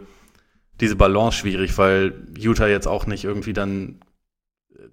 diese 0.81 0.97
Balance 0.97 1.39
schwierig, 1.39 1.77
weil 1.77 2.15
Utah 2.39 2.69
jetzt 2.69 2.87
auch 2.87 3.07
nicht 3.07 3.25
irgendwie 3.25 3.53
dann 3.53 4.01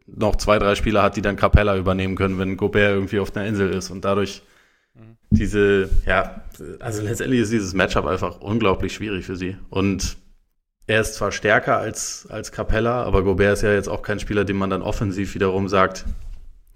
noch 0.07 0.35
zwei, 0.35 0.57
drei 0.57 0.75
Spieler 0.75 1.03
hat, 1.03 1.15
die 1.15 1.21
dann 1.21 1.35
Capella 1.35 1.77
übernehmen 1.77 2.15
können, 2.15 2.39
wenn 2.39 2.57
Gobert 2.57 2.95
irgendwie 2.95 3.19
auf 3.19 3.35
einer 3.35 3.45
Insel 3.45 3.69
ist. 3.69 3.91
Und 3.91 4.03
dadurch 4.03 4.41
diese, 5.29 5.89
ja, 6.05 6.41
also 6.79 7.01
letztendlich 7.01 7.41
ist 7.41 7.51
dieses 7.51 7.73
Matchup 7.73 8.05
einfach 8.05 8.39
unglaublich 8.41 8.93
schwierig 8.93 9.25
für 9.25 9.35
sie. 9.35 9.57
Und 9.69 10.17
er 10.87 11.01
ist 11.01 11.15
zwar 11.15 11.31
stärker 11.31 11.77
als, 11.77 12.27
als 12.29 12.51
Capella, 12.51 13.03
aber 13.03 13.23
Gobert 13.23 13.53
ist 13.53 13.61
ja 13.61 13.73
jetzt 13.73 13.89
auch 13.89 14.01
kein 14.01 14.19
Spieler, 14.19 14.45
dem 14.45 14.57
man 14.57 14.69
dann 14.69 14.81
offensiv 14.81 15.35
wiederum 15.35 15.67
sagt, 15.67 16.05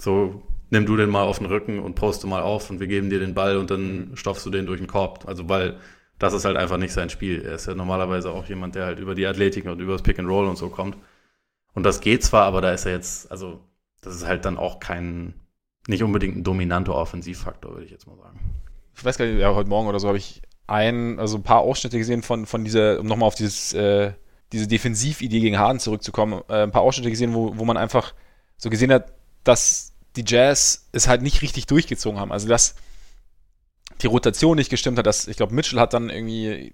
so, 0.01 0.43
nimm 0.69 0.85
du 0.85 0.97
den 0.97 1.09
mal 1.09 1.23
auf 1.23 1.37
den 1.37 1.47
Rücken 1.47 1.79
und 1.79 1.95
poste 1.95 2.27
mal 2.27 2.41
auf 2.41 2.69
und 2.69 2.79
wir 2.79 2.87
geben 2.87 3.09
dir 3.09 3.19
den 3.19 3.33
Ball 3.33 3.57
und 3.57 3.71
dann 3.71 4.11
stopfst 4.15 4.45
du 4.45 4.49
den 4.49 4.65
durch 4.65 4.79
den 4.79 4.87
Korb. 4.87 5.27
Also, 5.27 5.47
weil 5.47 5.77
das 6.19 6.33
ist 6.33 6.45
halt 6.45 6.57
einfach 6.57 6.77
nicht 6.77 6.93
sein 6.93 7.09
Spiel. 7.09 7.41
Er 7.41 7.55
ist 7.55 7.67
ja 7.67 7.73
normalerweise 7.73 8.31
auch 8.31 8.45
jemand, 8.45 8.75
der 8.75 8.85
halt 8.85 8.99
über 8.99 9.15
die 9.15 9.25
Athletik 9.25 9.65
und 9.65 9.79
über 9.79 9.93
das 9.93 10.01
Pick 10.01 10.19
and 10.19 10.29
Roll 10.29 10.47
und 10.47 10.57
so 10.57 10.69
kommt. 10.69 10.97
Und 11.73 11.83
das 11.83 12.01
geht 12.01 12.23
zwar, 12.23 12.43
aber 12.45 12.61
da 12.61 12.71
ist 12.71 12.85
er 12.85 12.93
jetzt, 12.93 13.31
also, 13.31 13.59
das 14.01 14.15
ist 14.15 14.25
halt 14.27 14.45
dann 14.45 14.57
auch 14.57 14.79
kein, 14.79 15.33
nicht 15.87 16.03
unbedingt 16.03 16.37
ein 16.37 16.43
dominanter 16.43 16.95
Offensivfaktor, 16.95 17.71
würde 17.71 17.85
ich 17.85 17.91
jetzt 17.91 18.07
mal 18.07 18.17
sagen. 18.17 18.39
Ich 18.95 19.03
weiß 19.03 19.17
gar 19.17 19.25
nicht, 19.25 19.39
ja, 19.39 19.53
heute 19.55 19.69
Morgen 19.69 19.87
oder 19.87 19.99
so 19.99 20.07
habe 20.07 20.17
ich 20.17 20.41
ein, 20.67 21.19
also 21.19 21.37
ein 21.37 21.43
paar 21.43 21.61
Ausschnitte 21.61 21.97
gesehen 21.97 22.21
von, 22.21 22.45
von 22.45 22.63
dieser, 22.63 22.99
um 22.99 23.07
nochmal 23.07 23.27
auf 23.27 23.35
dieses, 23.35 23.73
äh, 23.73 24.13
diese 24.51 24.67
Defensividee 24.67 25.39
gegen 25.39 25.57
Harden 25.57 25.79
zurückzukommen, 25.79 26.41
äh, 26.49 26.63
ein 26.63 26.71
paar 26.71 26.81
Ausschnitte 26.81 27.09
gesehen, 27.09 27.33
wo, 27.33 27.57
wo 27.57 27.65
man 27.65 27.77
einfach 27.77 28.13
so 28.57 28.69
gesehen 28.69 28.91
hat, 28.91 29.11
dass 29.43 29.93
die 30.15 30.23
Jazz 30.25 30.87
es 30.91 31.07
halt 31.07 31.21
nicht 31.21 31.41
richtig 31.41 31.65
durchgezogen 31.67 32.19
haben. 32.19 32.31
Also 32.31 32.47
dass 32.47 32.75
die 34.01 34.07
Rotation 34.07 34.57
nicht 34.57 34.69
gestimmt 34.69 34.97
hat, 34.97 35.05
dass, 35.05 35.27
ich 35.27 35.37
glaube, 35.37 35.53
Mitchell 35.53 35.79
hat 35.79 35.93
dann 35.93 36.09
irgendwie, 36.09 36.73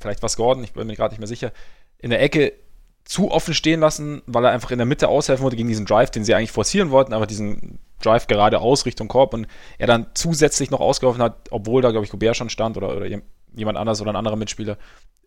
vielleicht 0.00 0.22
was 0.22 0.36
Gordon, 0.36 0.64
ich 0.64 0.72
bin 0.72 0.86
mir 0.86 0.96
gerade 0.96 1.12
nicht 1.12 1.20
mehr 1.20 1.28
sicher, 1.28 1.52
in 1.98 2.10
der 2.10 2.22
Ecke 2.22 2.52
zu 3.06 3.30
offen 3.30 3.54
stehen 3.54 3.80
lassen, 3.80 4.20
weil 4.26 4.44
er 4.44 4.50
einfach 4.50 4.72
in 4.72 4.78
der 4.78 4.86
Mitte 4.86 5.08
aushelfen 5.08 5.44
wollte 5.44 5.56
gegen 5.56 5.68
diesen 5.68 5.86
Drive, 5.86 6.10
den 6.10 6.24
sie 6.24 6.34
eigentlich 6.34 6.50
forcieren 6.50 6.90
wollten, 6.90 7.12
aber 7.12 7.26
diesen 7.26 7.78
Drive 8.02 8.26
geradeaus 8.26 8.84
Richtung 8.84 9.06
Korb 9.06 9.32
und 9.32 9.46
er 9.78 9.86
dann 9.86 10.06
zusätzlich 10.14 10.70
noch 10.70 10.80
ausgeholfen 10.80 11.22
hat, 11.22 11.48
obwohl 11.50 11.82
da, 11.82 11.92
glaube 11.92 12.04
ich, 12.04 12.10
Gobert 12.10 12.36
schon 12.36 12.50
stand 12.50 12.76
oder, 12.76 12.94
oder 12.94 13.06
jemand 13.54 13.78
anders 13.78 14.00
oder 14.00 14.10
ein 14.10 14.16
anderer 14.16 14.36
Mitspieler. 14.36 14.76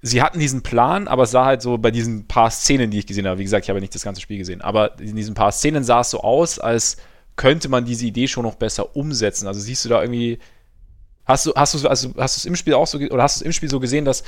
Sie 0.01 0.21
hatten 0.21 0.39
diesen 0.39 0.61
Plan, 0.61 1.07
aber 1.07 1.23
es 1.23 1.31
sah 1.31 1.45
halt 1.45 1.61
so 1.61 1.77
bei 1.77 1.89
diesen 1.89 2.27
paar 2.27 2.51
Szenen, 2.51 2.91
die 2.91 2.99
ich 2.99 3.07
gesehen 3.07 3.25
habe, 3.27 3.39
wie 3.39 3.43
gesagt, 3.43 3.65
ich 3.65 3.69
habe 3.69 3.79
nicht 3.79 3.95
das 3.95 4.03
ganze 4.03 4.21
Spiel 4.21 4.37
gesehen, 4.37 4.61
aber 4.61 4.99
in 4.99 5.15
diesen 5.15 5.33
paar 5.33 5.53
Szenen 5.53 5.85
sah 5.85 6.01
es 6.01 6.09
so 6.09 6.21
aus, 6.21 6.59
als 6.59 6.97
könnte 7.37 7.69
man 7.69 7.85
diese 7.85 8.05
Idee 8.05 8.27
schon 8.27 8.43
noch 8.43 8.55
besser 8.55 8.97
umsetzen. 8.97 9.47
Also 9.47 9.61
siehst 9.61 9.85
du 9.85 9.89
da 9.89 10.01
irgendwie, 10.01 10.39
hast 11.23 11.45
du, 11.45 11.53
hast 11.55 11.73
du, 11.73 11.87
also 11.87 12.13
hast 12.17 12.35
du 12.35 12.39
es 12.39 12.45
im 12.45 12.57
Spiel 12.57 12.73
auch 12.73 12.87
so, 12.87 12.97
oder 12.97 13.23
hast 13.23 13.37
du 13.37 13.43
es 13.43 13.45
im 13.45 13.53
Spiel 13.53 13.69
so 13.69 13.79
gesehen, 13.79 14.03
dass, 14.03 14.23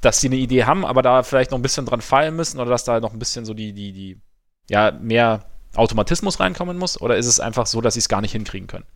dass 0.00 0.20
sie 0.20 0.28
eine 0.28 0.36
Idee 0.36 0.64
haben, 0.64 0.84
aber 0.84 1.02
da 1.02 1.22
vielleicht 1.22 1.50
noch 1.50 1.58
ein 1.58 1.62
bisschen 1.62 1.86
dran 1.86 2.00
fallen 2.00 2.36
müssen 2.36 2.60
oder 2.60 2.70
dass 2.70 2.84
da 2.84 3.00
noch 3.00 3.12
ein 3.12 3.18
bisschen 3.18 3.44
so 3.44 3.54
die, 3.54 3.72
die, 3.72 3.92
die, 3.92 4.20
ja, 4.68 4.92
mehr 4.92 5.44
Automatismus 5.74 6.40
reinkommen 6.40 6.78
muss? 6.78 7.00
Oder 7.00 7.16
ist 7.16 7.26
es 7.26 7.40
einfach 7.40 7.66
so, 7.66 7.80
dass 7.80 7.94
sie 7.94 8.00
es 8.00 8.08
gar 8.08 8.20
nicht 8.20 8.32
hinkriegen 8.32 8.68
können? 8.68 8.86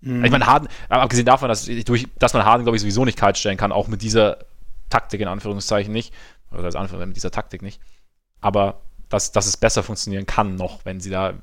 Mhm. 0.00 0.24
Ich 0.24 0.30
meine, 0.30 0.46
Harden, 0.46 0.68
abgesehen 0.88 1.26
davon, 1.26 1.48
dass, 1.48 1.64
durch, 1.64 2.06
dass 2.18 2.34
man 2.34 2.44
Harden, 2.44 2.64
glaube 2.64 2.76
ich, 2.76 2.82
sowieso 2.82 3.04
nicht 3.04 3.18
kalt 3.18 3.38
stellen 3.38 3.56
kann, 3.56 3.72
auch 3.72 3.88
mit 3.88 4.02
dieser 4.02 4.38
Taktik 4.90 5.20
in 5.20 5.28
Anführungszeichen 5.28 5.92
nicht, 5.92 6.12
oder 6.52 6.64
als 6.64 6.76
Anführungszeichen 6.76 7.08
mit 7.08 7.16
dieser 7.16 7.30
Taktik 7.30 7.62
nicht. 7.62 7.80
Aber 8.40 8.82
dass, 9.08 9.32
dass 9.32 9.46
es 9.46 9.56
besser 9.56 9.82
funktionieren 9.82 10.26
kann 10.26 10.56
noch, 10.56 10.84
wenn 10.84 11.00
sie 11.00 11.10
da 11.10 11.34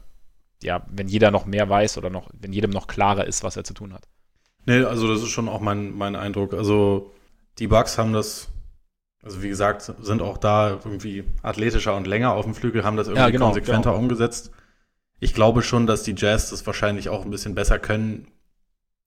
ja, 0.63 0.85
wenn 0.89 1.07
jeder 1.07 1.31
noch 1.31 1.45
mehr 1.45 1.69
weiß 1.69 1.97
oder 1.97 2.09
noch, 2.09 2.29
wenn 2.39 2.53
jedem 2.53 2.71
noch 2.71 2.87
klarer 2.87 3.25
ist, 3.25 3.43
was 3.43 3.57
er 3.57 3.63
zu 3.63 3.73
tun 3.73 3.93
hat. 3.93 4.07
Nee, 4.65 4.83
also 4.83 5.07
das 5.07 5.21
ist 5.21 5.29
schon 5.29 5.49
auch 5.49 5.59
mein, 5.59 5.95
mein 5.97 6.15
Eindruck. 6.15 6.53
Also 6.53 7.11
die 7.57 7.67
Bugs 7.67 7.97
haben 7.97 8.13
das, 8.13 8.49
also 9.23 9.43
wie 9.43 9.49
gesagt, 9.49 9.93
sind 10.01 10.21
auch 10.21 10.37
da 10.37 10.71
irgendwie 10.71 11.23
athletischer 11.43 11.95
und 11.95 12.07
länger 12.07 12.33
auf 12.33 12.45
dem 12.45 12.55
Flügel, 12.55 12.83
haben 12.83 12.97
das 12.97 13.07
irgendwie 13.07 13.23
ja, 13.23 13.29
genau, 13.29 13.45
konsequenter 13.47 13.91
genau. 13.91 14.01
umgesetzt. 14.01 14.51
Ich 15.19 15.33
glaube 15.33 15.61
schon, 15.61 15.85
dass 15.85 16.03
die 16.03 16.15
Jazz 16.17 16.49
das 16.49 16.65
wahrscheinlich 16.65 17.09
auch 17.09 17.23
ein 17.23 17.31
bisschen 17.31 17.53
besser 17.53 17.77
können. 17.77 18.27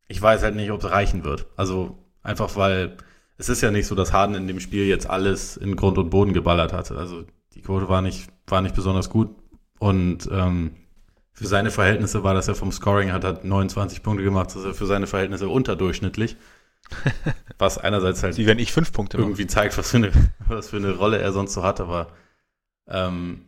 Ich 0.06 0.22
weiß 0.22 0.42
halt 0.42 0.54
nicht, 0.54 0.70
ob 0.70 0.84
es 0.84 0.90
reichen 0.90 1.24
wird. 1.24 1.46
Also 1.56 1.98
einfach 2.22 2.56
weil 2.56 2.96
es 3.36 3.48
ist 3.48 3.60
ja 3.60 3.70
nicht 3.70 3.86
so, 3.86 3.94
dass 3.94 4.12
Harden 4.12 4.36
in 4.36 4.46
dem 4.46 4.60
Spiel 4.60 4.86
jetzt 4.86 5.10
alles 5.10 5.56
in 5.56 5.74
Grund 5.76 5.98
und 5.98 6.10
Boden 6.10 6.32
geballert 6.32 6.72
hat. 6.72 6.92
Also 6.92 7.24
die 7.54 7.62
Quote 7.62 7.88
war 7.88 8.02
nicht, 8.02 8.28
war 8.46 8.62
nicht 8.62 8.74
besonders 8.74 9.10
gut. 9.10 9.34
Und 9.80 10.28
ähm, 10.30 10.76
für 11.32 11.46
seine 11.46 11.72
Verhältnisse 11.72 12.22
war 12.22 12.34
das 12.34 12.46
ja 12.46 12.54
vom 12.54 12.70
Scoring, 12.70 13.12
hat 13.12 13.24
er 13.24 13.40
29 13.42 14.02
Punkte 14.02 14.22
gemacht, 14.22 14.50
das 14.50 14.56
ist 14.56 14.64
ja 14.66 14.72
für 14.72 14.86
seine 14.86 15.08
Verhältnisse 15.08 15.48
unterdurchschnittlich. 15.48 16.36
was 17.58 17.78
einerseits 17.78 18.22
halt 18.22 18.36
Wie 18.36 18.46
wenn 18.46 18.58
ich 18.58 18.72
fünf 18.72 18.92
Punkte 18.92 19.18
irgendwie 19.18 19.44
mache. 19.44 19.52
zeigt, 19.52 19.78
was 19.78 19.90
für, 19.90 19.98
eine, 19.98 20.12
was 20.46 20.70
für 20.70 20.76
eine 20.76 20.92
Rolle 20.96 21.18
er 21.18 21.32
sonst 21.32 21.54
so 21.54 21.62
hat, 21.62 21.80
aber 21.80 22.08
ähm, 22.88 23.46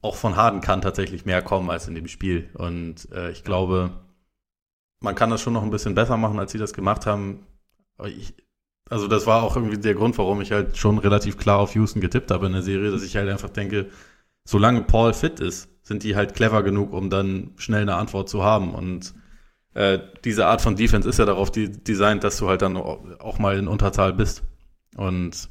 auch 0.00 0.16
von 0.16 0.36
Harden 0.36 0.60
kann 0.60 0.82
tatsächlich 0.82 1.24
mehr 1.24 1.42
kommen 1.42 1.70
als 1.70 1.88
in 1.88 1.94
dem 1.94 2.08
Spiel. 2.08 2.50
Und 2.54 3.10
äh, 3.12 3.30
ich 3.30 3.42
glaube, 3.42 3.90
man 5.00 5.14
kann 5.14 5.30
das 5.30 5.40
schon 5.40 5.52
noch 5.52 5.62
ein 5.62 5.70
bisschen 5.70 5.94
besser 5.94 6.16
machen, 6.16 6.38
als 6.38 6.52
sie 6.52 6.58
das 6.58 6.74
gemacht 6.74 7.06
haben. 7.06 7.46
Ich, 8.04 8.34
also 8.90 9.08
das 9.08 9.26
war 9.26 9.42
auch 9.42 9.56
irgendwie 9.56 9.78
der 9.78 9.94
Grund, 9.94 10.18
warum 10.18 10.40
ich 10.40 10.52
halt 10.52 10.76
schon 10.76 10.98
relativ 10.98 11.38
klar 11.38 11.58
auf 11.58 11.74
Houston 11.74 12.00
getippt 12.00 12.30
habe 12.30 12.46
in 12.46 12.52
der 12.52 12.62
Serie, 12.62 12.90
dass 12.90 13.02
ich 13.02 13.16
halt 13.16 13.28
einfach 13.30 13.50
denke, 13.50 13.90
solange 14.44 14.82
Paul 14.82 15.14
fit 15.14 15.40
ist, 15.40 15.68
sind 15.82 16.02
die 16.02 16.16
halt 16.16 16.34
clever 16.34 16.62
genug, 16.62 16.92
um 16.92 17.08
dann 17.10 17.52
schnell 17.56 17.82
eine 17.82 17.96
Antwort 17.96 18.28
zu 18.28 18.42
haben. 18.42 18.74
Und 18.74 19.14
äh, 19.74 19.98
diese 20.24 20.46
Art 20.46 20.60
von 20.60 20.76
Defense 20.76 21.08
ist 21.08 21.18
ja 21.18 21.24
darauf 21.24 21.50
die, 21.50 21.70
designt, 21.70 22.24
dass 22.24 22.38
du 22.38 22.48
halt 22.48 22.62
dann 22.62 22.76
auch 22.76 23.38
mal 23.38 23.58
in 23.58 23.68
Unterzahl 23.68 24.12
bist. 24.12 24.42
Und 24.96 25.48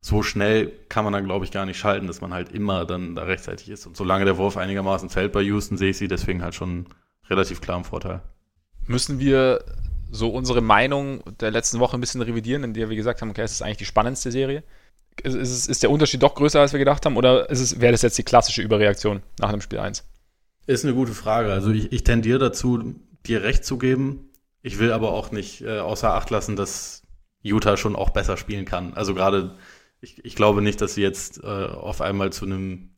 so 0.00 0.22
schnell 0.22 0.72
kann 0.88 1.04
man 1.04 1.12
dann, 1.12 1.24
glaube 1.24 1.44
ich, 1.44 1.50
gar 1.50 1.66
nicht 1.66 1.78
schalten, 1.78 2.06
dass 2.06 2.20
man 2.20 2.32
halt 2.32 2.52
immer 2.52 2.84
dann 2.84 3.14
da 3.14 3.24
rechtzeitig 3.24 3.68
ist. 3.68 3.86
Und 3.86 3.96
solange 3.96 4.24
der 4.24 4.36
Wurf 4.36 4.56
einigermaßen 4.56 5.10
fällt 5.10 5.32
bei 5.32 5.42
Houston, 5.42 5.76
sehe 5.76 5.90
ich 5.90 5.98
sie 5.98 6.08
deswegen 6.08 6.42
halt 6.42 6.54
schon 6.54 6.86
relativ 7.28 7.60
klar 7.60 7.78
im 7.78 7.84
Vorteil. 7.84 8.22
Müssen 8.86 9.18
wir 9.18 9.64
so 10.10 10.28
unsere 10.30 10.60
Meinung 10.60 11.22
der 11.40 11.50
letzten 11.50 11.80
Woche 11.80 11.96
ein 11.96 12.00
bisschen 12.00 12.22
revidieren, 12.22 12.62
in 12.62 12.74
der 12.74 12.88
wir 12.88 12.96
gesagt 12.96 13.20
haben, 13.20 13.30
okay, 13.30 13.42
es 13.42 13.52
ist 13.52 13.62
eigentlich 13.62 13.78
die 13.78 13.84
spannendste 13.84 14.30
Serie? 14.30 14.62
ist, 15.22 15.68
ist 15.68 15.82
der 15.82 15.90
Unterschied 15.90 16.22
doch 16.22 16.34
größer, 16.34 16.60
als 16.60 16.72
wir 16.72 16.78
gedacht 16.78 17.04
haben? 17.06 17.16
Oder 17.16 17.46
wäre 17.48 17.92
das 17.92 18.02
jetzt 18.02 18.18
die 18.18 18.22
klassische 18.22 18.62
Überreaktion 18.62 19.22
nach 19.38 19.48
einem 19.48 19.60
Spiel 19.60 19.78
1? 19.78 20.04
Ist 20.66 20.84
eine 20.84 20.94
gute 20.94 21.12
Frage. 21.12 21.52
Also 21.52 21.70
ich, 21.70 21.92
ich 21.92 22.04
tendiere 22.04 22.38
dazu, 22.38 22.94
dir 23.26 23.42
recht 23.42 23.64
zu 23.64 23.78
geben. 23.78 24.30
Ich 24.62 24.78
will 24.78 24.92
aber 24.92 25.12
auch 25.12 25.30
nicht 25.30 25.62
äh, 25.62 25.78
außer 25.78 26.14
Acht 26.14 26.30
lassen, 26.30 26.56
dass 26.56 27.02
Utah 27.42 27.76
schon 27.76 27.96
auch 27.96 28.10
besser 28.10 28.36
spielen 28.36 28.64
kann. 28.64 28.94
Also 28.94 29.14
gerade, 29.14 29.56
ich, 30.00 30.24
ich 30.24 30.34
glaube 30.34 30.62
nicht, 30.62 30.80
dass 30.80 30.94
sie 30.94 31.02
jetzt 31.02 31.42
äh, 31.42 31.46
auf 31.46 32.00
einmal 32.00 32.32
zu 32.32 32.44
einem 32.44 32.96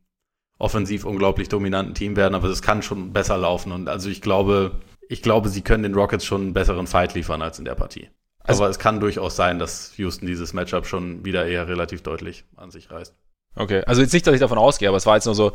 offensiv 0.58 1.04
unglaublich 1.04 1.48
dominanten 1.48 1.94
Team 1.94 2.16
werden, 2.16 2.34
aber 2.34 2.48
es 2.48 2.62
kann 2.62 2.82
schon 2.82 3.12
besser 3.12 3.36
laufen. 3.36 3.72
Und 3.72 3.88
also 3.88 4.08
ich 4.08 4.22
glaube, 4.22 4.80
ich 5.08 5.22
glaube, 5.22 5.48
sie 5.48 5.62
können 5.62 5.82
den 5.82 5.94
Rockets 5.94 6.24
schon 6.24 6.42
einen 6.42 6.52
besseren 6.52 6.86
Fight 6.86 7.14
liefern 7.14 7.42
als 7.42 7.58
in 7.58 7.64
der 7.64 7.74
Partie. 7.74 8.08
Also, 8.40 8.62
Aber 8.62 8.70
es 8.70 8.78
kann 8.78 8.98
durchaus 8.98 9.36
sein, 9.36 9.58
dass 9.58 9.96
Houston 9.98 10.26
dieses 10.26 10.54
Matchup 10.54 10.86
schon 10.86 11.24
wieder 11.24 11.46
eher 11.46 11.68
relativ 11.68 12.02
deutlich 12.02 12.44
an 12.56 12.70
sich 12.70 12.90
reißt. 12.90 13.14
Okay, 13.54 13.82
also 13.86 14.00
jetzt 14.00 14.12
nicht, 14.12 14.26
dass 14.26 14.34
ich 14.34 14.40
davon 14.40 14.58
ausgehe, 14.58 14.88
aber 14.88 14.96
es 14.96 15.06
war 15.06 15.16
jetzt 15.16 15.26
nur 15.26 15.34
so, 15.34 15.52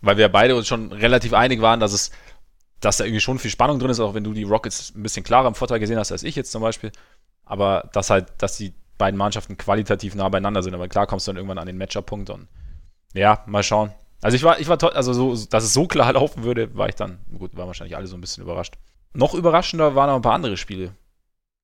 weil 0.00 0.16
wir 0.16 0.28
beide 0.28 0.56
uns 0.56 0.66
schon 0.66 0.92
relativ 0.92 1.32
einig 1.32 1.60
waren, 1.62 1.80
dass 1.80 1.92
es, 1.92 2.10
dass 2.84 2.98
da 2.98 3.04
irgendwie 3.04 3.20
schon 3.20 3.38
viel 3.38 3.50
Spannung 3.50 3.78
drin 3.78 3.90
ist, 3.90 4.00
auch 4.00 4.14
wenn 4.14 4.24
du 4.24 4.32
die 4.32 4.42
Rockets 4.44 4.94
ein 4.94 5.02
bisschen 5.02 5.24
klarer 5.24 5.48
im 5.48 5.54
Vorteil 5.54 5.80
gesehen 5.80 5.98
hast 5.98 6.12
als 6.12 6.22
ich 6.22 6.36
jetzt 6.36 6.52
zum 6.52 6.62
Beispiel. 6.62 6.92
Aber 7.44 7.88
dass 7.92 8.10
halt, 8.10 8.32
dass 8.38 8.56
die 8.56 8.74
beiden 8.98 9.18
Mannschaften 9.18 9.56
qualitativ 9.56 10.14
nah 10.14 10.28
beieinander 10.28 10.62
sind. 10.62 10.74
Aber 10.74 10.88
klar 10.88 11.06
kommst 11.06 11.26
du 11.26 11.30
dann 11.30 11.36
irgendwann 11.36 11.58
an 11.58 11.66
den 11.66 11.76
Matchup-Punkt 11.76 12.30
und 12.30 12.48
ja, 13.12 13.42
mal 13.46 13.62
schauen. 13.62 13.92
Also 14.22 14.36
ich 14.36 14.42
war, 14.42 14.58
ich 14.58 14.68
war 14.68 14.78
toll, 14.78 14.90
also 14.90 15.12
so, 15.12 15.46
dass 15.46 15.64
es 15.64 15.72
so 15.72 15.86
klar 15.86 16.12
laufen 16.14 16.44
würde, 16.44 16.74
war 16.76 16.88
ich 16.88 16.94
dann, 16.94 17.18
gut, 17.38 17.56
waren 17.56 17.66
wahrscheinlich 17.66 17.96
alle 17.96 18.06
so 18.06 18.16
ein 18.16 18.20
bisschen 18.20 18.42
überrascht. 18.42 18.74
Noch 19.12 19.34
überraschender 19.34 19.94
waren 19.94 20.08
noch 20.08 20.16
ein 20.16 20.22
paar 20.22 20.34
andere 20.34 20.56
Spiele. 20.56 20.94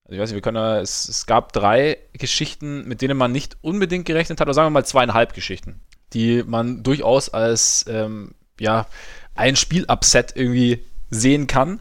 Also 0.05 0.15
ich 0.15 0.21
weiß 0.21 0.31
nicht, 0.31 0.37
wir 0.37 0.43
können 0.43 0.79
es, 0.83 1.09
es 1.09 1.27
gab 1.27 1.53
drei 1.53 1.99
Geschichten, 2.13 2.87
mit 2.87 3.01
denen 3.03 3.17
man 3.17 3.33
nicht 3.33 3.57
unbedingt 3.63 4.07
gerechnet 4.07 4.41
hat, 4.41 4.47
oder 4.47 4.55
sagen 4.55 4.67
wir 4.67 4.71
mal 4.71 4.85
zweieinhalb 4.85 5.35
Geschichten, 5.35 5.81
die 6.13 6.43
man 6.45 6.83
durchaus 6.83 7.29
als 7.29 7.85
ähm, 7.89 8.35
ja, 8.59 8.87
ein 9.35 9.57
Spielupset 9.57 10.37
irgendwie 10.37 10.85
sehen 11.11 11.47
kann. 11.47 11.81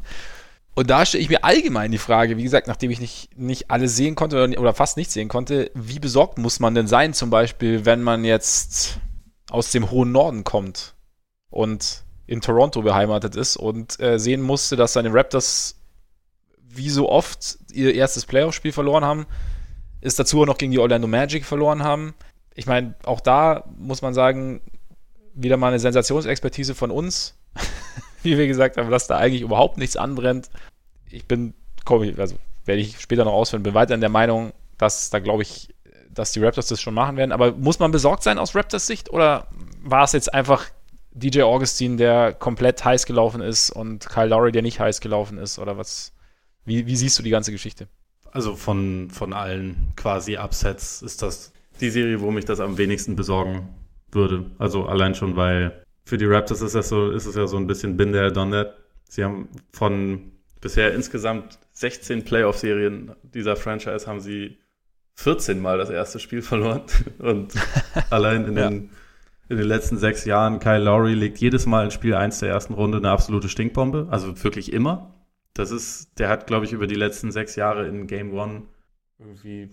Und 0.76 0.90
da 0.90 1.06
stelle 1.06 1.24
ich 1.24 1.30
mir 1.30 1.44
allgemein 1.44 1.92
die 1.92 1.98
Frage, 1.98 2.38
wie 2.38 2.44
gesagt, 2.44 2.68
nachdem 2.68 2.92
ich 2.92 3.00
nicht, 3.00 3.38
nicht 3.38 3.70
alles 3.70 3.96
sehen 3.96 4.16
konnte 4.16 4.42
oder, 4.42 4.60
oder 4.60 4.74
fast 4.74 4.98
nicht 4.98 5.12
sehen 5.12 5.28
konnte, 5.28 5.72
wie 5.74 6.00
besorgt 6.00 6.38
muss 6.38 6.60
man 6.60 6.76
denn 6.76 6.88
sein, 6.88 7.14
zum 7.14 7.30
Beispiel, 7.30 7.86
wenn 7.86 8.02
man 8.02 8.24
jetzt 8.24 9.00
aus 9.50 9.72
dem 9.72 9.92
hohen 9.92 10.12
Norden 10.12 10.44
kommt 10.44 10.96
und 11.50 12.04
in 12.28 12.42
Toronto 12.42 12.82
beheimatet 12.82 13.36
ist 13.36 13.58
und 13.58 14.00
äh, 14.00 14.20
sehen 14.20 14.42
musste, 14.42 14.76
dass 14.76 14.94
seine 14.94 15.14
Raptors 15.14 15.76
wie 16.70 16.90
so 16.90 17.10
oft 17.10 17.58
ihr 17.74 17.96
erstes 17.96 18.26
Playoff-Spiel 18.26 18.72
verloren 18.72 19.04
haben, 19.04 19.26
ist 20.02 20.20
dazu 20.20 20.42
auch 20.42 20.46
noch 20.46 20.58
gegen 20.58 20.72
die 20.72 20.80
Orlando 20.80 21.08
Magic 21.08 21.44
verloren 21.44 21.84
haben. 21.84 22.14
Ich 22.54 22.68
meine, 22.68 22.94
auch 23.04 23.20
da 23.20 23.66
muss 23.78 24.02
man 24.02 24.14
sagen, 24.14 24.62
wieder 25.34 25.58
mal 25.58 25.70
eine 25.70 25.80
Sensationsexpertise 25.80 26.76
von 26.76 26.92
uns, 26.92 27.39
wie 28.24 28.38
wir 28.38 28.48
gesagt 28.48 28.78
haben, 28.78 28.90
dass 28.90 29.08
da 29.08 29.18
eigentlich 29.18 29.42
überhaupt 29.42 29.78
nichts 29.78 29.96
anbrennt. 29.96 30.50
Ich 31.10 31.26
bin, 31.26 31.54
komm, 31.86 32.02
also 32.18 32.36
werde 32.66 32.82
ich 32.82 33.00
später 33.00 33.26
noch 33.26 33.34
ausführen, 33.34 33.64
bin 33.64 33.74
weiter 33.74 33.96
in 33.96 34.02
der 34.02 34.10
Meinung, 34.10 34.54
dass 34.78 35.10
da 35.10 35.20
glaube 35.20 35.44
ich, 35.44 35.74
dass 36.12 36.32
die 36.32 36.44
Raptors 36.44 36.68
das 36.68 36.82
schon 36.82 36.94
machen 36.94 37.18
werden. 37.18 37.32
Aber 37.32 37.52
muss 37.54 37.80
man 37.80 37.92
besorgt 37.92 38.24
sein 38.24 38.38
aus 38.38 38.56
Raptors 38.56 38.88
Sicht 38.88 39.10
oder 39.10 39.48
war 39.82 40.04
es 40.04 40.12
jetzt 40.12 40.34
einfach 40.34 40.66
DJ 41.12 41.42
Augustin, 41.42 41.98
der 41.98 42.34
komplett 42.34 42.84
heiß 42.84 43.06
gelaufen 43.06 43.42
ist 43.42 43.70
und 43.72 44.08
Kyle 44.08 44.28
Lowry, 44.28 44.52
der 44.52 44.62
nicht 44.62 44.80
heiß 44.80 45.02
gelaufen 45.02 45.38
ist 45.38 45.60
oder 45.60 45.78
was? 45.78 46.14
Wie, 46.66 46.86
wie 46.86 46.96
siehst 46.96 47.18
du 47.18 47.24
die 47.24 47.30
ganze 47.30 47.52
Geschichte? 47.52 47.88
Also 48.32 48.56
von, 48.56 49.10
von 49.10 49.34
allen 49.34 49.92
quasi 49.96 50.38
Upsets 50.38 51.02
ist 51.02 51.22
das 51.22 51.52
die 51.82 51.90
Serie, 51.90 52.22
wo 52.22 52.32
mich 52.32 52.46
das 52.46 52.60
am 52.60 52.78
wenigsten 52.78 53.16
besorgen 53.16 53.70
würde. 54.12 54.52
Also 54.60 54.86
allein 54.86 55.16
schon, 55.16 55.36
weil 55.36 55.84
für 56.10 56.18
die 56.18 56.26
Raptors 56.26 56.62
ist, 56.62 56.74
das 56.74 56.90
so, 56.90 57.12
ist 57.12 57.28
es 57.28 57.36
ja 57.36 57.46
so 57.46 57.56
ein 57.58 57.68
bisschen 57.68 57.96
bin 57.96 58.12
there, 58.12 58.32
done 58.32 58.52
that. 58.52 58.76
Sie 59.08 59.24
haben 59.24 59.48
von 59.72 60.32
bisher 60.60 60.94
insgesamt 60.94 61.60
16 61.74 62.26
Playoff-Serien 62.26 63.16
dieser 63.22 63.56
Franchise 63.56 64.08
haben 64.08 64.20
sie 64.20 64.58
14 65.16 65.60
Mal 65.60 65.78
das 65.78 65.92
erste 65.92 66.20
Spiel 66.20 66.42
verloren. 66.52 66.82
Und 67.20 67.54
allein 68.10 68.46
in, 68.46 68.58
ja. 68.58 68.70
den, 68.70 68.90
in 69.50 69.58
den 69.58 69.68
letzten 69.68 69.98
sechs 69.98 70.26
Jahren, 70.26 70.60
Kyle 70.60 70.84
Lowry 70.84 71.14
legt 71.14 71.38
jedes 71.38 71.68
Mal 71.68 71.86
in 71.86 71.92
Spiel 71.92 72.16
1 72.16 72.40
der 72.40 72.50
ersten 72.50 72.74
Runde 72.74 72.98
eine 72.98 73.12
absolute 73.12 73.48
Stinkbombe. 73.48 74.08
Also 74.10 74.44
wirklich 74.44 74.74
immer. 74.74 75.14
Das 75.54 75.70
ist, 75.70 76.18
der 76.18 76.30
hat, 76.30 76.48
glaube 76.48 76.66
ich, 76.66 76.74
über 76.74 76.88
die 76.88 76.96
letzten 76.96 77.32
sechs 77.32 77.56
Jahre 77.56 77.88
in 77.88 78.08
Game 78.08 78.34
One 78.34 78.64
irgendwie 79.20 79.70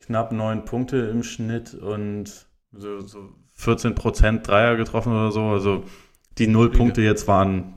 knapp 0.00 0.32
neun 0.32 0.64
Punkte 0.64 0.96
im 0.96 1.22
Schnitt 1.22 1.74
und 1.74 2.46
so, 2.72 3.00
so 3.00 3.34
14 3.54 3.94
Prozent 3.94 4.46
Dreier 4.46 4.76
getroffen 4.76 5.12
oder 5.12 5.32
so. 5.32 5.44
Also 5.46 5.84
die 6.38 6.46
null 6.46 6.70
Punkte 6.70 7.02
jetzt 7.02 7.28
waren 7.28 7.74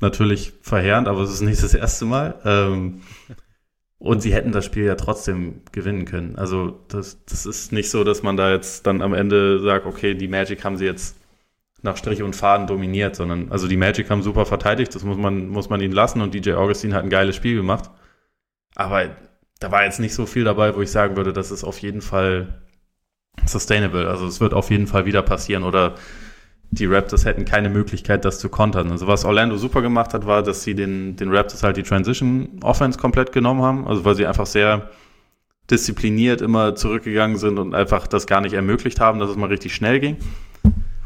natürlich 0.00 0.52
verheerend, 0.62 1.08
aber 1.08 1.20
es 1.20 1.30
ist 1.30 1.42
nicht 1.42 1.62
das 1.62 1.74
erste 1.74 2.04
Mal. 2.04 2.40
Ähm, 2.44 3.02
und 3.98 4.22
sie 4.22 4.32
hätten 4.32 4.52
das 4.52 4.64
Spiel 4.64 4.84
ja 4.84 4.94
trotzdem 4.94 5.60
gewinnen 5.72 6.06
können. 6.06 6.36
Also 6.36 6.80
das, 6.88 7.24
das 7.26 7.44
ist 7.44 7.70
nicht 7.70 7.90
so, 7.90 8.02
dass 8.02 8.22
man 8.22 8.36
da 8.36 8.50
jetzt 8.50 8.86
dann 8.86 9.02
am 9.02 9.12
Ende 9.12 9.60
sagt, 9.60 9.86
okay, 9.86 10.14
die 10.14 10.28
Magic 10.28 10.64
haben 10.64 10.78
sie 10.78 10.86
jetzt 10.86 11.16
nach 11.82 11.96
Strich 11.96 12.22
und 12.22 12.34
Faden 12.34 12.66
dominiert, 12.66 13.16
sondern 13.16 13.50
also 13.50 13.68
die 13.68 13.76
Magic 13.76 14.10
haben 14.10 14.22
super 14.22 14.46
verteidigt, 14.46 14.94
das 14.94 15.04
muss 15.04 15.16
man, 15.16 15.48
muss 15.48 15.68
man 15.68 15.80
ihnen 15.80 15.92
lassen 15.92 16.20
und 16.20 16.34
DJ 16.34 16.52
Augustin 16.52 16.94
hat 16.94 17.04
ein 17.04 17.10
geiles 17.10 17.36
Spiel 17.36 17.56
gemacht. 17.56 17.90
Aber 18.74 19.10
da 19.60 19.70
war 19.70 19.84
jetzt 19.84 20.00
nicht 20.00 20.14
so 20.14 20.26
viel 20.26 20.44
dabei, 20.44 20.74
wo 20.74 20.80
ich 20.80 20.90
sagen 20.90 21.16
würde, 21.16 21.32
das 21.32 21.50
ist 21.50 21.64
auf 21.64 21.78
jeden 21.78 22.00
Fall 22.00 22.62
sustainable. 23.46 24.08
Also 24.08 24.26
es 24.26 24.40
wird 24.40 24.54
auf 24.54 24.70
jeden 24.70 24.86
Fall 24.86 25.06
wieder 25.06 25.22
passieren 25.22 25.62
oder 25.64 25.94
die 26.72 26.86
Raptors 26.86 27.24
hätten 27.24 27.44
keine 27.44 27.68
Möglichkeit, 27.68 28.24
das 28.24 28.38
zu 28.38 28.48
kontern. 28.48 28.90
Also 28.92 29.06
was 29.06 29.24
Orlando 29.24 29.56
super 29.56 29.82
gemacht 29.82 30.14
hat, 30.14 30.26
war, 30.26 30.42
dass 30.42 30.62
sie 30.62 30.74
den, 30.74 31.16
den 31.16 31.34
Raptors 31.34 31.62
halt 31.62 31.76
die 31.76 31.82
Transition 31.82 32.60
Offense 32.62 32.98
komplett 32.98 33.32
genommen 33.32 33.62
haben. 33.62 33.88
Also 33.88 34.04
weil 34.04 34.14
sie 34.14 34.26
einfach 34.26 34.46
sehr 34.46 34.88
diszipliniert 35.68 36.40
immer 36.40 36.74
zurückgegangen 36.74 37.36
sind 37.36 37.58
und 37.58 37.74
einfach 37.74 38.06
das 38.06 38.26
gar 38.26 38.40
nicht 38.40 38.54
ermöglicht 38.54 39.00
haben, 39.00 39.18
dass 39.18 39.30
es 39.30 39.36
mal 39.36 39.46
richtig 39.46 39.74
schnell 39.74 40.00
ging. 40.00 40.16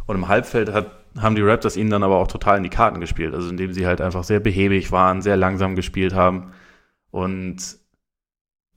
Und 0.06 0.16
im 0.16 0.28
Halbfeld 0.28 0.72
hat, 0.72 0.90
haben 1.18 1.34
die 1.34 1.42
Raptors 1.42 1.76
ihnen 1.76 1.90
dann 1.90 2.02
aber 2.02 2.16
auch 2.16 2.28
total 2.28 2.58
in 2.58 2.62
die 2.62 2.70
Karten 2.70 3.00
gespielt. 3.00 3.34
Also 3.34 3.48
indem 3.48 3.72
sie 3.72 3.86
halt 3.86 4.00
einfach 4.02 4.24
sehr 4.24 4.40
behäbig 4.40 4.92
waren, 4.92 5.22
sehr 5.22 5.36
langsam 5.36 5.76
gespielt 5.76 6.14
haben. 6.14 6.52
Und 7.10 7.78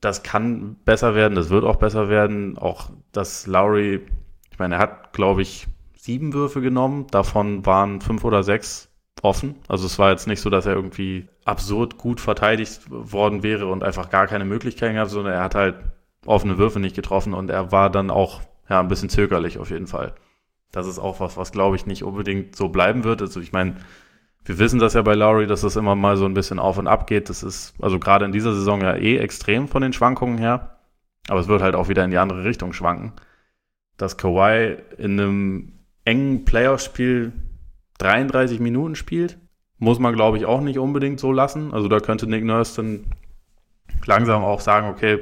das 0.02 0.24
kann 0.24 0.76
besser 0.86 1.16
werden, 1.16 1.36
das 1.36 1.50
wird 1.50 1.64
auch 1.64 1.78
besser 1.78 2.10
werden. 2.10 2.58
Auch 2.58 2.90
dass 3.12 3.48
Lowry, 3.48 4.06
ich 4.52 4.60
meine, 4.60 4.76
er 4.76 4.82
hat, 4.82 5.14
glaube 5.14 5.42
ich, 5.42 5.68
sieben 5.96 6.34
Würfe 6.34 6.62
genommen. 6.62 7.08
Davon 7.12 7.66
waren 7.66 8.02
fünf 8.02 8.24
oder 8.24 8.44
sechs 8.44 8.90
offen. 9.24 9.56
Also 9.68 9.86
es 9.86 9.98
war 10.00 10.12
jetzt 10.12 10.28
nicht 10.28 10.42
so, 10.42 10.50
dass 10.50 10.66
er 10.66 10.74
irgendwie 10.74 11.28
absurd 11.46 11.98
gut 11.98 12.22
verteidigt 12.22 12.82
worden 12.90 13.44
wäre 13.44 13.68
und 13.68 13.84
einfach 13.84 14.10
gar 14.10 14.28
keine 14.28 14.46
Möglichkeiten 14.46 14.94
gehabt, 14.94 15.12
sondern 15.12 15.34
er 15.34 15.44
hat 15.44 15.56
halt 15.56 15.76
offene 16.26 16.58
Würfe 16.58 16.80
nicht 16.80 16.96
getroffen 16.96 17.34
und 17.34 17.50
er 17.50 17.72
war 17.72 17.90
dann 17.90 18.12
auch 18.12 18.42
ja 18.70 18.80
ein 18.80 18.88
bisschen 18.88 19.10
zögerlich 19.10 19.58
auf 19.58 19.70
jeden 19.72 19.88
Fall. 19.88 20.14
Das 20.72 20.88
ist 20.88 21.00
auch 21.00 21.20
was, 21.20 21.38
was 21.38 21.52
glaube 21.52 21.78
ich 21.78 21.86
nicht 21.86 22.04
unbedingt 22.04 22.56
so 22.56 22.70
bleiben 22.70 23.04
wird. 23.04 23.22
Also 23.22 23.40
ich 23.40 23.52
meine, 23.52 23.78
wir 24.46 24.60
wissen 24.60 24.80
das 24.80 24.94
ja 24.94 25.02
bei 25.02 25.14
Lowry, 25.14 25.46
dass 25.46 25.62
das 25.62 25.76
immer 25.76 25.96
mal 25.96 26.16
so 26.18 26.26
ein 26.26 26.34
bisschen 26.34 26.60
auf 26.60 26.78
und 26.78 26.88
ab 26.88 27.08
geht. 27.08 27.30
Das 27.30 27.44
ist 27.44 27.74
also 27.82 28.00
gerade 28.00 28.26
in 28.26 28.32
dieser 28.32 28.54
Saison 28.54 28.82
ja 28.82 28.96
eh 28.96 29.18
extrem 29.18 29.68
von 29.68 29.82
den 29.82 29.94
Schwankungen 29.94 30.38
her. 30.38 30.78
Aber 31.28 31.40
es 31.40 31.48
wird 31.48 31.62
halt 31.62 31.76
auch 31.76 31.90
wieder 31.90 32.06
in 32.06 32.12
die 32.12 32.18
andere 32.18 32.46
Richtung 32.46 32.72
schwanken. 32.72 33.12
Dass 33.98 34.18
Kawhi 34.18 34.78
in 34.98 35.20
einem 35.20 35.74
engen 36.06 36.46
Playoff-Spiel 36.46 37.34
33 37.98 38.60
Minuten 38.60 38.96
spielt, 38.96 39.38
muss 39.80 40.00
man 40.00 40.16
glaube 40.16 40.38
ich 40.38 40.46
auch 40.46 40.62
nicht 40.62 40.80
unbedingt 40.80 41.20
so 41.20 41.32
lassen. 41.32 41.74
Also 41.74 41.88
da 41.90 42.00
könnte 42.00 42.28
Nick 42.28 42.46
Nurse 42.46 42.78
dann 42.78 43.06
langsam 44.06 44.44
auch 44.44 44.62
sagen, 44.62 44.88
okay, 44.88 45.20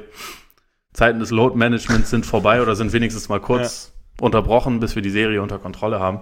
Zeiten 0.92 1.18
des 1.18 1.30
Load 1.30 1.56
Managements 1.56 2.10
sind 2.10 2.24
vorbei 2.24 2.62
oder 2.62 2.76
sind 2.76 2.92
wenigstens 2.92 3.28
mal 3.28 3.40
kurz 3.40 3.92
ja. 4.18 4.24
unterbrochen, 4.24 4.80
bis 4.80 4.94
wir 4.94 5.02
die 5.02 5.10
Serie 5.10 5.42
unter 5.42 5.58
Kontrolle 5.58 6.00
haben. 6.00 6.20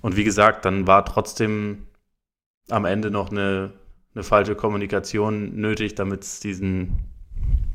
Und 0.00 0.16
wie 0.16 0.24
gesagt, 0.24 0.64
dann 0.64 0.86
war 0.86 1.04
trotzdem 1.04 1.86
am 2.70 2.84
Ende 2.84 3.10
noch 3.10 3.30
eine, 3.30 3.72
eine 4.14 4.24
falsche 4.24 4.54
Kommunikation 4.54 5.56
nötig, 5.56 5.94
damit 5.94 6.22
es 6.22 6.40
diesen 6.40 6.98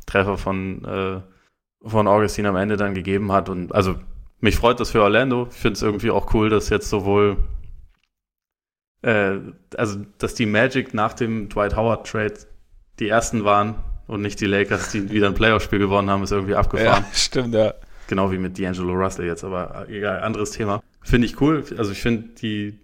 Treffer 0.05 0.37
von, 0.37 0.83
äh, 0.85 1.21
von 1.87 2.07
Augustin 2.07 2.45
am 2.45 2.55
Ende 2.55 2.77
dann 2.77 2.93
gegeben 2.93 3.31
hat. 3.31 3.49
Und 3.49 3.73
also 3.73 3.95
mich 4.39 4.55
freut 4.55 4.79
das 4.79 4.91
für 4.91 5.01
Orlando. 5.01 5.47
Ich 5.51 5.57
finde 5.57 5.73
es 5.73 5.81
irgendwie 5.81 6.11
auch 6.11 6.33
cool, 6.33 6.49
dass 6.49 6.69
jetzt 6.69 6.89
sowohl 6.89 7.37
äh, 9.01 9.39
also 9.75 9.99
dass 10.17 10.35
die 10.35 10.45
Magic 10.45 10.93
nach 10.93 11.13
dem 11.13 11.49
Dwight 11.49 11.75
Howard 11.75 12.07
Trade 12.07 12.35
die 12.99 13.09
ersten 13.09 13.43
waren 13.43 13.75
und 14.07 14.21
nicht 14.21 14.39
die 14.39 14.45
Lakers, 14.45 14.91
die 14.91 15.11
wieder 15.11 15.27
ein 15.27 15.33
Playoff-Spiel 15.33 15.79
gewonnen 15.79 16.09
haben, 16.09 16.23
ist 16.23 16.31
irgendwie 16.31 16.55
abgefahren. 16.55 17.03
Ja, 17.03 17.13
stimmt, 17.13 17.53
ja. 17.55 17.73
Genau 18.07 18.31
wie 18.31 18.37
mit 18.37 18.57
D'Angelo 18.57 18.93
Russell 18.93 19.25
jetzt, 19.25 19.43
aber 19.43 19.87
egal, 19.89 20.21
anderes 20.21 20.51
Thema. 20.51 20.83
Finde 21.01 21.27
ich 21.27 21.39
cool. 21.39 21.63
Also 21.77 21.91
ich 21.93 22.01
finde 22.01 22.29
die, 22.41 22.77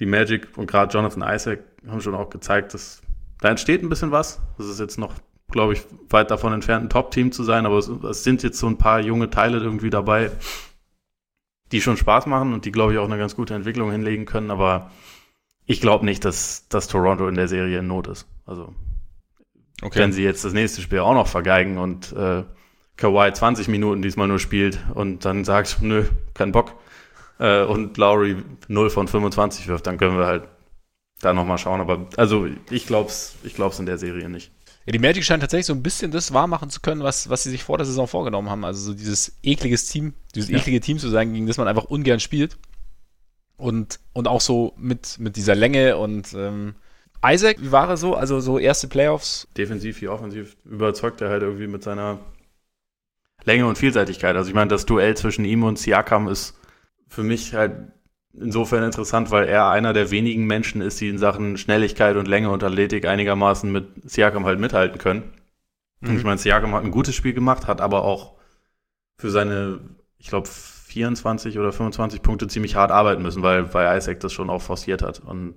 die 0.00 0.06
Magic 0.06 0.48
und 0.56 0.66
gerade 0.66 0.92
Jonathan 0.92 1.22
Isaac 1.22 1.60
haben 1.86 2.00
schon 2.00 2.14
auch 2.14 2.30
gezeigt, 2.30 2.74
dass 2.74 3.02
da 3.40 3.50
entsteht 3.50 3.82
ein 3.82 3.88
bisschen 3.88 4.10
was. 4.10 4.40
Das 4.56 4.66
ist 4.66 4.80
jetzt 4.80 4.98
noch, 4.98 5.12
glaube 5.50 5.74
ich, 5.74 5.82
weit 6.08 6.30
davon 6.30 6.52
entfernt, 6.52 6.86
ein 6.86 6.90
Top-Team 6.90 7.32
zu 7.32 7.44
sein, 7.44 7.66
aber 7.66 7.78
es, 7.78 7.88
es, 7.88 8.24
sind 8.24 8.42
jetzt 8.42 8.58
so 8.58 8.66
ein 8.66 8.78
paar 8.78 9.00
junge 9.00 9.30
Teile 9.30 9.58
irgendwie 9.58 9.90
dabei, 9.90 10.30
die 11.72 11.80
schon 11.80 11.96
Spaß 11.96 12.26
machen 12.26 12.52
und 12.52 12.64
die, 12.64 12.72
glaube 12.72 12.92
ich, 12.92 12.98
auch 12.98 13.04
eine 13.04 13.18
ganz 13.18 13.36
gute 13.36 13.54
Entwicklung 13.54 13.90
hinlegen 13.90 14.24
können. 14.24 14.50
Aber 14.50 14.90
ich 15.66 15.80
glaube 15.80 16.04
nicht, 16.04 16.24
dass, 16.24 16.68
dass 16.68 16.88
Toronto 16.88 17.28
in 17.28 17.34
der 17.34 17.48
Serie 17.48 17.78
in 17.78 17.86
Not 17.86 18.06
ist. 18.06 18.26
Also, 18.46 18.74
okay. 19.82 19.98
wenn 19.98 20.12
sie 20.12 20.24
jetzt 20.24 20.44
das 20.44 20.52
nächste 20.52 20.80
Spiel 20.80 21.00
auch 21.00 21.14
noch 21.14 21.28
vergeigen 21.28 21.78
und 21.78 22.12
äh, 22.12 22.44
Kawhi 22.96 23.32
20 23.32 23.68
Minuten 23.68 24.02
diesmal 24.02 24.28
nur 24.28 24.38
spielt 24.38 24.78
und 24.94 25.24
dann 25.24 25.44
sagt, 25.44 25.78
nö, 25.80 26.04
kein 26.32 26.52
Bock, 26.52 26.74
äh, 27.44 27.64
und 27.64 27.96
Lowry 27.98 28.36
0 28.68 28.90
von 28.90 29.06
25 29.06 29.68
wirft, 29.68 29.86
dann 29.86 29.98
können 29.98 30.16
wir 30.16 30.26
halt 30.26 30.44
da 31.20 31.34
nochmal 31.34 31.58
schauen. 31.58 31.80
Aber 31.80 32.06
also 32.16 32.46
ich 32.70 32.86
glaube 32.86 33.10
es 33.10 33.34
ich 33.42 33.54
glaub's 33.54 33.78
in 33.78 33.86
der 33.86 33.98
Serie 33.98 34.28
nicht. 34.28 34.50
Ja, 34.86 34.92
die 34.92 34.98
Magic 34.98 35.24
scheinen 35.24 35.40
tatsächlich 35.40 35.66
so 35.66 35.72
ein 35.72 35.82
bisschen 35.82 36.10
das 36.10 36.32
wahr 36.34 36.46
machen 36.46 36.68
zu 36.68 36.80
können, 36.80 37.02
was, 37.02 37.30
was 37.30 37.42
sie 37.42 37.50
sich 37.50 37.64
vor 37.64 37.78
der 37.78 37.86
Saison 37.86 38.06
vorgenommen 38.06 38.50
haben. 38.50 38.64
Also 38.64 38.92
so 38.92 38.94
dieses 38.94 39.38
ekliges 39.42 39.88
Team, 39.88 40.12
dieses 40.34 40.50
ja. 40.50 40.58
eklige 40.58 40.80
Team 40.80 40.98
zu 40.98 41.08
sein, 41.08 41.32
gegen 41.32 41.46
das 41.46 41.56
man 41.56 41.68
einfach 41.68 41.84
ungern 41.84 42.20
spielt. 42.20 42.58
Und, 43.56 44.00
und 44.12 44.28
auch 44.28 44.40
so 44.40 44.74
mit, 44.76 45.18
mit 45.18 45.36
dieser 45.36 45.54
Länge 45.54 45.96
und 45.96 46.34
ähm, 46.34 46.74
Isaac, 47.24 47.62
wie 47.62 47.72
war 47.72 47.88
er 47.88 47.96
so? 47.96 48.14
Also 48.14 48.40
so 48.40 48.58
erste 48.58 48.88
Playoffs? 48.88 49.48
Defensiv 49.56 50.00
wie 50.02 50.08
offensiv 50.08 50.56
überzeugt 50.64 51.22
er 51.22 51.30
halt 51.30 51.42
irgendwie 51.42 51.68
mit 51.68 51.82
seiner 51.82 52.18
Länge 53.44 53.66
und 53.66 53.78
Vielseitigkeit. 53.78 54.36
Also 54.36 54.48
ich 54.48 54.54
meine, 54.54 54.68
das 54.68 54.84
Duell 54.84 55.16
zwischen 55.16 55.46
ihm 55.46 55.62
und 55.62 55.78
Siakam 55.78 56.28
ist 56.28 56.54
für 57.08 57.22
mich 57.22 57.54
halt 57.54 57.92
insofern 58.32 58.82
interessant, 58.82 59.30
weil 59.30 59.46
er 59.46 59.68
einer 59.68 59.92
der 59.92 60.10
wenigen 60.10 60.46
Menschen 60.46 60.80
ist, 60.80 61.00
die 61.00 61.08
in 61.08 61.18
Sachen 61.18 61.56
Schnelligkeit 61.56 62.16
und 62.16 62.26
Länge 62.26 62.50
und 62.50 62.64
Athletik 62.64 63.06
einigermaßen 63.06 63.70
mit 63.70 63.88
Siakam 64.10 64.44
halt 64.44 64.58
mithalten 64.58 64.98
können. 64.98 65.32
Mhm. 66.00 66.16
Ich 66.16 66.24
meine, 66.24 66.38
Siakam 66.38 66.74
hat 66.74 66.84
ein 66.84 66.90
gutes 66.90 67.14
Spiel 67.14 67.32
gemacht, 67.32 67.66
hat 67.66 67.80
aber 67.80 68.04
auch 68.04 68.34
für 69.16 69.30
seine, 69.30 69.80
ich 70.18 70.28
glaube, 70.28 70.48
24 70.48 71.58
oder 71.58 71.72
25 71.72 72.22
Punkte 72.22 72.48
ziemlich 72.48 72.76
hart 72.76 72.90
arbeiten 72.90 73.22
müssen, 73.22 73.42
weil, 73.42 73.72
weil 73.74 73.96
Isaac 73.96 74.20
das 74.20 74.32
schon 74.32 74.50
auch 74.50 74.62
forciert 74.62 75.02
hat. 75.02 75.20
Und 75.20 75.56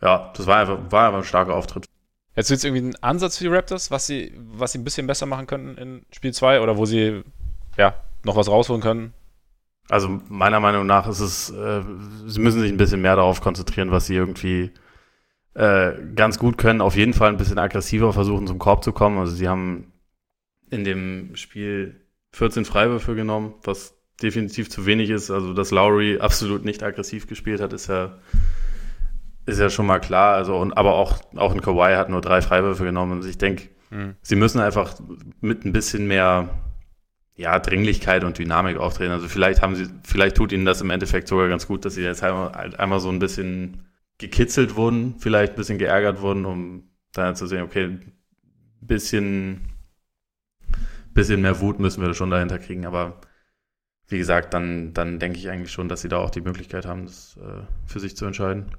ja, 0.00 0.32
das 0.36 0.46
war 0.46 0.58
einfach, 0.58 0.78
war 0.90 1.06
einfach 1.06 1.18
ein 1.18 1.24
starker 1.24 1.54
Auftritt. 1.54 1.86
Jetzt 2.36 2.50
wird 2.50 2.58
es 2.58 2.64
irgendwie 2.64 2.88
ein 2.88 3.02
Ansatz 3.02 3.38
für 3.38 3.44
die 3.44 3.50
Raptors, 3.50 3.90
was 3.90 4.06
sie, 4.06 4.32
was 4.36 4.72
sie 4.72 4.78
ein 4.78 4.84
bisschen 4.84 5.08
besser 5.08 5.26
machen 5.26 5.48
könnten 5.48 5.76
in 5.76 6.06
Spiel 6.12 6.32
2 6.32 6.60
oder 6.60 6.76
wo 6.76 6.86
sie 6.86 7.24
ja 7.76 7.94
noch 8.24 8.36
was 8.36 8.48
rausholen 8.48 8.82
können? 8.82 9.12
Also 9.90 10.20
meiner 10.28 10.60
Meinung 10.60 10.86
nach 10.86 11.08
ist 11.08 11.20
es, 11.20 11.50
äh, 11.50 11.82
sie 12.26 12.40
müssen 12.40 12.60
sich 12.60 12.70
ein 12.70 12.76
bisschen 12.76 13.00
mehr 13.00 13.16
darauf 13.16 13.40
konzentrieren, 13.40 13.90
was 13.90 14.06
sie 14.06 14.14
irgendwie 14.14 14.70
äh, 15.54 15.92
ganz 16.14 16.38
gut 16.38 16.58
können. 16.58 16.80
Auf 16.80 16.96
jeden 16.96 17.14
Fall 17.14 17.30
ein 17.30 17.38
bisschen 17.38 17.58
aggressiver 17.58 18.12
versuchen, 18.12 18.46
zum 18.46 18.58
Korb 18.58 18.84
zu 18.84 18.92
kommen. 18.92 19.18
Also 19.18 19.34
sie 19.34 19.48
haben 19.48 19.92
in 20.70 20.84
dem 20.84 21.34
Spiel 21.36 22.06
14 22.32 22.64
Freiwürfe 22.64 23.14
genommen, 23.14 23.54
was 23.64 23.98
definitiv 24.22 24.70
zu 24.70 24.86
wenig 24.86 25.10
ist. 25.10 25.30
Also, 25.30 25.54
dass 25.54 25.70
Lowry 25.70 26.18
absolut 26.20 26.64
nicht 26.64 26.82
aggressiv 26.82 27.26
gespielt 27.26 27.60
hat, 27.60 27.72
ist 27.72 27.88
ja, 27.88 28.18
ist 29.46 29.60
ja 29.60 29.70
schon 29.70 29.86
mal 29.86 30.00
klar. 30.00 30.34
Also, 30.34 30.56
und, 30.56 30.76
aber 30.76 30.94
auch, 30.94 31.18
auch 31.36 31.52
ein 31.52 31.60
Kawhi 31.60 31.94
hat 31.94 32.10
nur 32.10 32.20
drei 32.20 32.42
Freiwürfe 32.42 32.84
genommen. 32.84 33.20
Und 33.20 33.26
ich 33.26 33.38
denke, 33.38 33.68
mhm. 33.90 34.16
sie 34.22 34.36
müssen 34.36 34.60
einfach 34.60 34.94
mit 35.40 35.64
ein 35.64 35.72
bisschen 35.72 36.06
mehr, 36.06 36.48
ja, 37.38 37.58
Dringlichkeit 37.60 38.24
und 38.24 38.36
Dynamik 38.36 38.76
auftreten. 38.76 39.12
Also, 39.12 39.28
vielleicht 39.28 39.62
haben 39.62 39.76
sie, 39.76 39.86
vielleicht 40.02 40.36
tut 40.36 40.52
ihnen 40.52 40.64
das 40.64 40.80
im 40.80 40.90
Endeffekt 40.90 41.28
sogar 41.28 41.48
ganz 41.48 41.68
gut, 41.68 41.84
dass 41.84 41.94
sie 41.94 42.02
jetzt 42.02 42.22
einmal, 42.22 42.74
einmal 42.76 42.98
so 42.98 43.08
ein 43.08 43.20
bisschen 43.20 43.86
gekitzelt 44.18 44.74
wurden, 44.74 45.14
vielleicht 45.18 45.52
ein 45.52 45.56
bisschen 45.56 45.78
geärgert 45.78 46.20
wurden, 46.20 46.44
um 46.44 46.90
dann 47.12 47.36
zu 47.36 47.46
sehen, 47.46 47.62
okay, 47.62 47.84
ein 47.84 48.12
bisschen, 48.80 49.60
bisschen 51.14 51.40
mehr 51.40 51.60
Wut 51.60 51.78
müssen 51.78 52.02
wir 52.02 52.12
schon 52.12 52.30
dahinter 52.30 52.58
kriegen. 52.58 52.84
Aber 52.84 53.20
wie 54.08 54.18
gesagt, 54.18 54.52
dann, 54.52 54.92
dann 54.92 55.20
denke 55.20 55.38
ich 55.38 55.48
eigentlich 55.48 55.70
schon, 55.70 55.88
dass 55.88 56.00
sie 56.00 56.08
da 56.08 56.18
auch 56.18 56.30
die 56.30 56.40
Möglichkeit 56.40 56.86
haben, 56.86 57.06
das 57.06 57.36
äh, 57.36 57.62
für 57.86 58.00
sich 58.00 58.16
zu 58.16 58.26
entscheiden. 58.26 58.72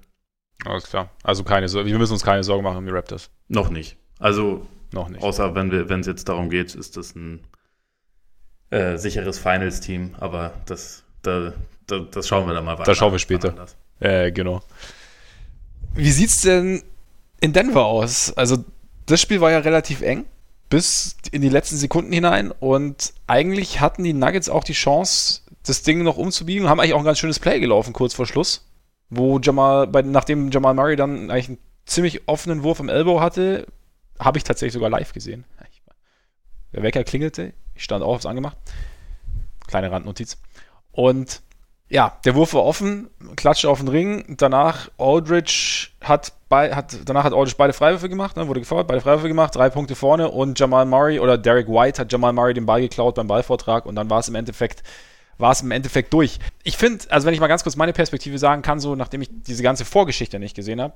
Alles 0.66 0.90
klar. 0.90 1.12
Also 1.24 1.46
keine 1.46 1.70
Sorge, 1.70 1.90
wir 1.90 1.98
müssen 1.98 2.14
uns 2.14 2.26
keine 2.26 2.44
Sorgen 2.44 2.64
machen 2.64 2.78
um 2.78 2.86
die 2.86 2.92
Raptors. 2.92 3.32
Noch 3.48 3.70
nicht. 3.70 3.98
Also 4.20 4.68
noch 4.92 5.08
nicht. 5.08 5.24
Außer 5.24 5.56
wenn 5.56 5.72
wir, 5.72 5.88
wenn 5.88 6.02
es 6.02 6.08
jetzt 6.08 6.28
darum 6.28 6.50
geht, 6.50 6.76
ist 6.76 6.98
das 6.98 7.16
ein 7.16 7.40
äh, 8.72 8.98
sicheres 8.98 9.40
Finals-Team, 9.40 10.16
aber 10.20 10.54
das, 10.66 11.04
da, 11.22 11.54
da, 11.88 12.00
das 12.00 12.28
schauen 12.28 12.48
wir 12.48 12.54
dann 12.54 12.66
mal 12.66 12.74
weiter. 12.74 12.92
Da 12.92 12.96
schauen 12.96 13.12
wir 13.12 13.20
später. 13.20 13.68
Äh, 14.00 14.32
genau. 14.32 14.62
Wie 15.94 16.12
sieht's 16.12 16.42
denn 16.42 16.84
in 17.42 17.54
Denver 17.54 17.86
aus? 17.86 18.32
Also 18.38 18.64
das 19.06 19.22
Spiel 19.22 19.42
war 19.42 19.52
ja 19.52 19.60
relativ 19.60 20.02
eng 20.02 20.26
bis 20.70 21.18
in 21.32 21.42
die 21.42 21.50
letzten 21.50 21.78
Sekunden 21.78 22.14
hinein 22.14 22.52
und 22.52 23.14
eigentlich 23.26 23.82
hatten 23.82 24.04
die 24.04 24.14
Nuggets 24.14 24.50
auch 24.50 24.64
die 24.64 24.74
Chance, 24.74 25.42
das 25.66 25.82
Ding 25.82 26.04
noch 26.04 26.18
umzubiegen 26.18 26.64
und 26.64 26.70
haben 26.70 26.80
eigentlich 26.80 26.94
auch 26.94 27.00
ein 27.00 27.06
ganz 27.06 27.18
schönes 27.18 27.40
Play 27.40 27.60
gelaufen 27.60 27.92
kurz 27.92 28.14
vor 28.14 28.28
Schluss, 28.28 28.68
wo 29.10 29.40
Jamal, 29.40 29.88
bei, 29.88 30.04
nachdem 30.04 30.52
Jamal 30.52 30.76
Murray 30.76 30.96
dann 30.96 31.32
eigentlich 31.32 31.50
einen 31.50 31.58
ziemlich 31.86 32.28
offenen 32.28 32.62
Wurf 32.62 32.80
am 32.80 32.90
Elbow 32.90 33.20
hatte, 33.20 33.66
habe 34.20 34.38
ich 34.38 34.44
tatsächlich 34.44 34.74
sogar 34.74 34.92
live 34.92 35.12
gesehen. 35.12 35.44
Der 36.72 36.84
Wecker 36.84 37.04
klingelte, 37.04 37.54
ich 37.80 37.86
stand 37.86 38.04
auf, 38.04 38.16
hab's 38.16 38.26
angemacht. 38.26 38.58
Kleine 39.68 39.90
Randnotiz. 39.90 40.38
Und 40.92 41.42
ja, 41.88 42.20
der 42.26 42.36
Wurf 42.36 42.54
war 42.54 42.66
offen, 42.66 43.10
klatschte 43.36 43.70
auf 43.70 43.80
den 43.80 43.88
Ring. 43.88 44.36
Danach 44.38 44.92
Aldridge 44.98 45.88
hat 46.02 46.34
bei, 46.50 46.76
hat, 46.76 46.98
danach 47.06 47.24
hat 47.24 47.34
Aldridge 47.34 47.56
beide 47.58 47.74
Freiwürfe 47.74 48.10
gemacht, 48.10 48.36
ne, 48.36 48.48
wurde 48.48 48.60
gefordert, 48.60 48.88
beide 48.88 49.02
Freiwürfe 49.02 49.30
gemacht, 49.30 49.56
drei 49.56 49.70
Punkte 49.70 49.96
vorne 49.96 50.30
und 50.30 50.60
Jamal 50.60 50.86
Murray 50.86 51.20
oder 51.20 51.38
Derek 51.38 51.68
White 51.68 52.02
hat 52.02 52.12
Jamal 52.12 52.34
Murray 52.34 52.54
den 52.54 52.66
Ball 52.66 52.82
geklaut 52.82 53.16
beim 53.16 53.28
Ballvortrag 53.28 53.86
und 53.86 53.96
dann 53.96 54.10
war 54.10 54.20
es 54.20 54.28
im 54.28 54.36
Endeffekt 54.36 54.84
war 55.38 55.54
es 55.54 55.62
im 55.62 55.72
Endeffekt 55.72 56.14
durch. 56.14 56.38
Ich 56.64 56.76
finde, 56.76 57.06
also 57.12 57.26
wenn 57.26 57.34
ich 57.34 57.40
mal 57.40 57.48
ganz 57.48 57.64
kurz 57.64 57.78
meine 57.78 57.94
Perspektive 57.94 58.38
sagen 58.38 58.62
kann, 58.62 58.82
so 58.82 58.96
nachdem 58.96 59.22
ich 59.22 59.30
diese 59.32 59.64
ganze 59.64 59.86
Vorgeschichte 59.86 60.38
nicht 60.38 60.54
gesehen 60.54 60.82
habe, 60.82 60.96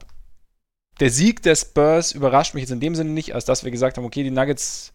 der 0.99 1.09
Sieg 1.09 1.41
der 1.43 1.55
Spurs 1.55 2.11
überrascht 2.11 2.53
mich 2.53 2.63
jetzt 2.63 2.71
in 2.71 2.81
dem 2.81 2.93
Sinne 2.93 3.11
nicht, 3.11 3.33
als 3.33 3.45
dass 3.45 3.63
wir 3.63 3.71
gesagt 3.71 3.97
haben, 3.97 4.05
okay, 4.05 4.23
die 4.23 4.31
Nuggets, 4.31 4.93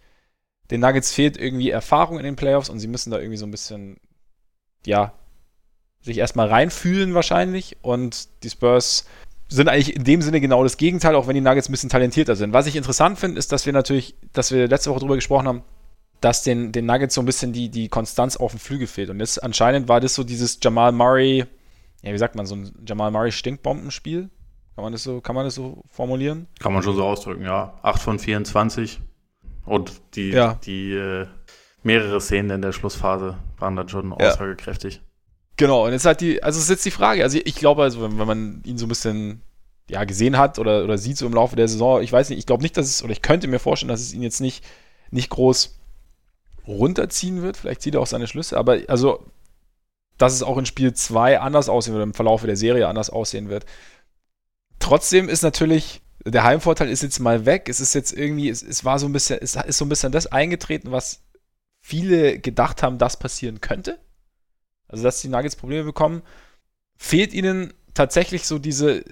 den 0.70 0.80
Nuggets 0.80 1.12
fehlt 1.12 1.36
irgendwie 1.36 1.70
Erfahrung 1.70 2.18
in 2.18 2.24
den 2.24 2.36
Playoffs 2.36 2.68
und 2.68 2.78
sie 2.78 2.88
müssen 2.88 3.10
da 3.10 3.18
irgendwie 3.18 3.38
so 3.38 3.46
ein 3.46 3.50
bisschen, 3.50 3.96
ja, 4.86 5.12
sich 6.00 6.18
erstmal 6.18 6.48
reinfühlen 6.48 7.14
wahrscheinlich 7.14 7.76
und 7.82 8.28
die 8.42 8.50
Spurs 8.50 9.06
sind 9.48 9.68
eigentlich 9.68 9.96
in 9.96 10.04
dem 10.04 10.22
Sinne 10.22 10.40
genau 10.40 10.62
das 10.62 10.76
Gegenteil, 10.76 11.14
auch 11.14 11.26
wenn 11.26 11.34
die 11.34 11.40
Nuggets 11.40 11.68
ein 11.68 11.72
bisschen 11.72 11.88
talentierter 11.88 12.36
sind. 12.36 12.52
Was 12.52 12.66
ich 12.66 12.76
interessant 12.76 13.18
finde, 13.18 13.38
ist, 13.38 13.50
dass 13.50 13.66
wir 13.66 13.72
natürlich, 13.72 14.14
dass 14.32 14.52
wir 14.52 14.68
letzte 14.68 14.90
Woche 14.90 15.00
darüber 15.00 15.14
gesprochen 15.14 15.48
haben, 15.48 15.62
dass 16.20 16.42
den, 16.42 16.72
den 16.72 16.86
Nuggets 16.86 17.14
so 17.14 17.22
ein 17.22 17.26
bisschen 17.26 17.52
die, 17.52 17.70
die 17.70 17.88
Konstanz 17.88 18.36
auf 18.36 18.50
dem 18.52 18.60
Flügel 18.60 18.86
fehlt. 18.86 19.08
Und 19.08 19.20
jetzt 19.20 19.42
anscheinend 19.42 19.88
war 19.88 20.00
das 20.00 20.14
so 20.14 20.24
dieses 20.24 20.58
Jamal 20.62 20.92
Murray, 20.92 21.46
ja, 22.02 22.12
wie 22.12 22.18
sagt 22.18 22.34
man, 22.34 22.44
so 22.44 22.56
ein 22.56 22.72
Jamal 22.86 23.10
Murray 23.10 23.32
Stinkbombenspiel. 23.32 24.28
Kann 24.74 24.84
man 24.84 24.92
das 24.92 25.02
so, 25.02 25.20
kann 25.20 25.34
man 25.34 25.44
das 25.44 25.54
so 25.54 25.82
formulieren? 25.90 26.46
Kann 26.60 26.72
man 26.72 26.82
schon 26.82 26.94
so 26.94 27.04
ausdrücken, 27.04 27.42
ja. 27.42 27.74
8 27.82 28.00
von 28.00 28.18
24. 28.18 29.00
Und 29.68 29.92
die, 30.14 30.30
ja. 30.30 30.58
die 30.64 30.92
äh, 30.92 31.26
mehrere 31.82 32.20
Szenen 32.20 32.50
in 32.50 32.62
der 32.62 32.72
Schlussphase 32.72 33.36
waren 33.58 33.76
dann 33.76 33.88
schon 33.88 34.10
ja. 34.18 34.28
aussagekräftig. 34.28 35.00
Genau, 35.56 35.86
und 35.86 35.92
jetzt 35.92 36.04
halt 36.04 36.20
die, 36.20 36.42
also 36.42 36.56
es 36.56 36.64
ist 36.64 36.70
jetzt 36.70 36.84
die 36.84 36.92
Frage, 36.92 37.22
also 37.22 37.38
ich 37.44 37.56
glaube, 37.56 37.82
also 37.82 38.02
wenn, 38.02 38.18
wenn 38.18 38.26
man 38.26 38.62
ihn 38.64 38.78
so 38.78 38.86
ein 38.86 38.88
bisschen 38.88 39.42
ja, 39.90 40.04
gesehen 40.04 40.38
hat 40.38 40.58
oder, 40.58 40.84
oder 40.84 40.98
sieht 40.98 41.16
so 41.16 41.26
im 41.26 41.32
Laufe 41.32 41.56
der 41.56 41.66
Saison, 41.66 42.00
ich 42.00 42.12
weiß 42.12 42.28
nicht, 42.30 42.38
ich 42.38 42.46
glaube 42.46 42.62
nicht, 42.62 42.76
dass 42.76 42.86
es, 42.86 43.02
oder 43.02 43.12
ich 43.12 43.22
könnte 43.22 43.48
mir 43.48 43.58
vorstellen, 43.58 43.88
dass 43.88 44.00
es 44.00 44.12
ihn 44.12 44.22
jetzt 44.22 44.40
nicht, 44.40 44.64
nicht 45.10 45.30
groß 45.30 45.78
runterziehen 46.66 47.42
wird. 47.42 47.56
Vielleicht 47.56 47.82
zieht 47.82 47.94
er 47.94 48.00
auch 48.00 48.06
seine 48.06 48.28
Schlüsse, 48.28 48.56
aber 48.56 48.78
also, 48.88 49.24
dass 50.18 50.34
es 50.34 50.42
auch 50.42 50.58
in 50.58 50.66
Spiel 50.66 50.92
2 50.92 51.40
anders 51.40 51.68
aussehen 51.68 51.94
wird, 51.94 52.04
im 52.04 52.14
Verlauf 52.14 52.44
der 52.44 52.56
Serie 52.56 52.86
anders 52.86 53.10
aussehen 53.10 53.48
wird. 53.48 53.64
Trotzdem 54.78 55.28
ist 55.28 55.42
natürlich, 55.42 56.02
der 56.24 56.44
Heimvorteil 56.44 56.88
ist 56.88 57.02
jetzt 57.02 57.20
mal 57.20 57.46
weg. 57.46 57.68
Es 57.68 57.80
ist 57.80 57.94
jetzt 57.94 58.12
irgendwie, 58.12 58.48
es, 58.48 58.62
es 58.62 58.84
war 58.84 58.98
so 58.98 59.06
ein 59.06 59.12
bisschen, 59.12 59.38
es 59.40 59.56
ist 59.56 59.78
so 59.78 59.84
ein 59.84 59.88
bisschen 59.88 60.12
das 60.12 60.26
eingetreten, 60.26 60.90
was 60.90 61.22
viele 61.80 62.38
gedacht 62.38 62.82
haben, 62.82 62.98
das 62.98 63.18
passieren 63.18 63.60
könnte 63.60 63.98
also 64.88 65.04
dass 65.04 65.20
die 65.20 65.28
Nuggets 65.28 65.56
Probleme 65.56 65.84
bekommen, 65.84 66.22
fehlt 66.96 67.32
ihnen 67.32 67.72
tatsächlich 67.94 68.46
so 68.46 68.58
diese, 68.58 69.04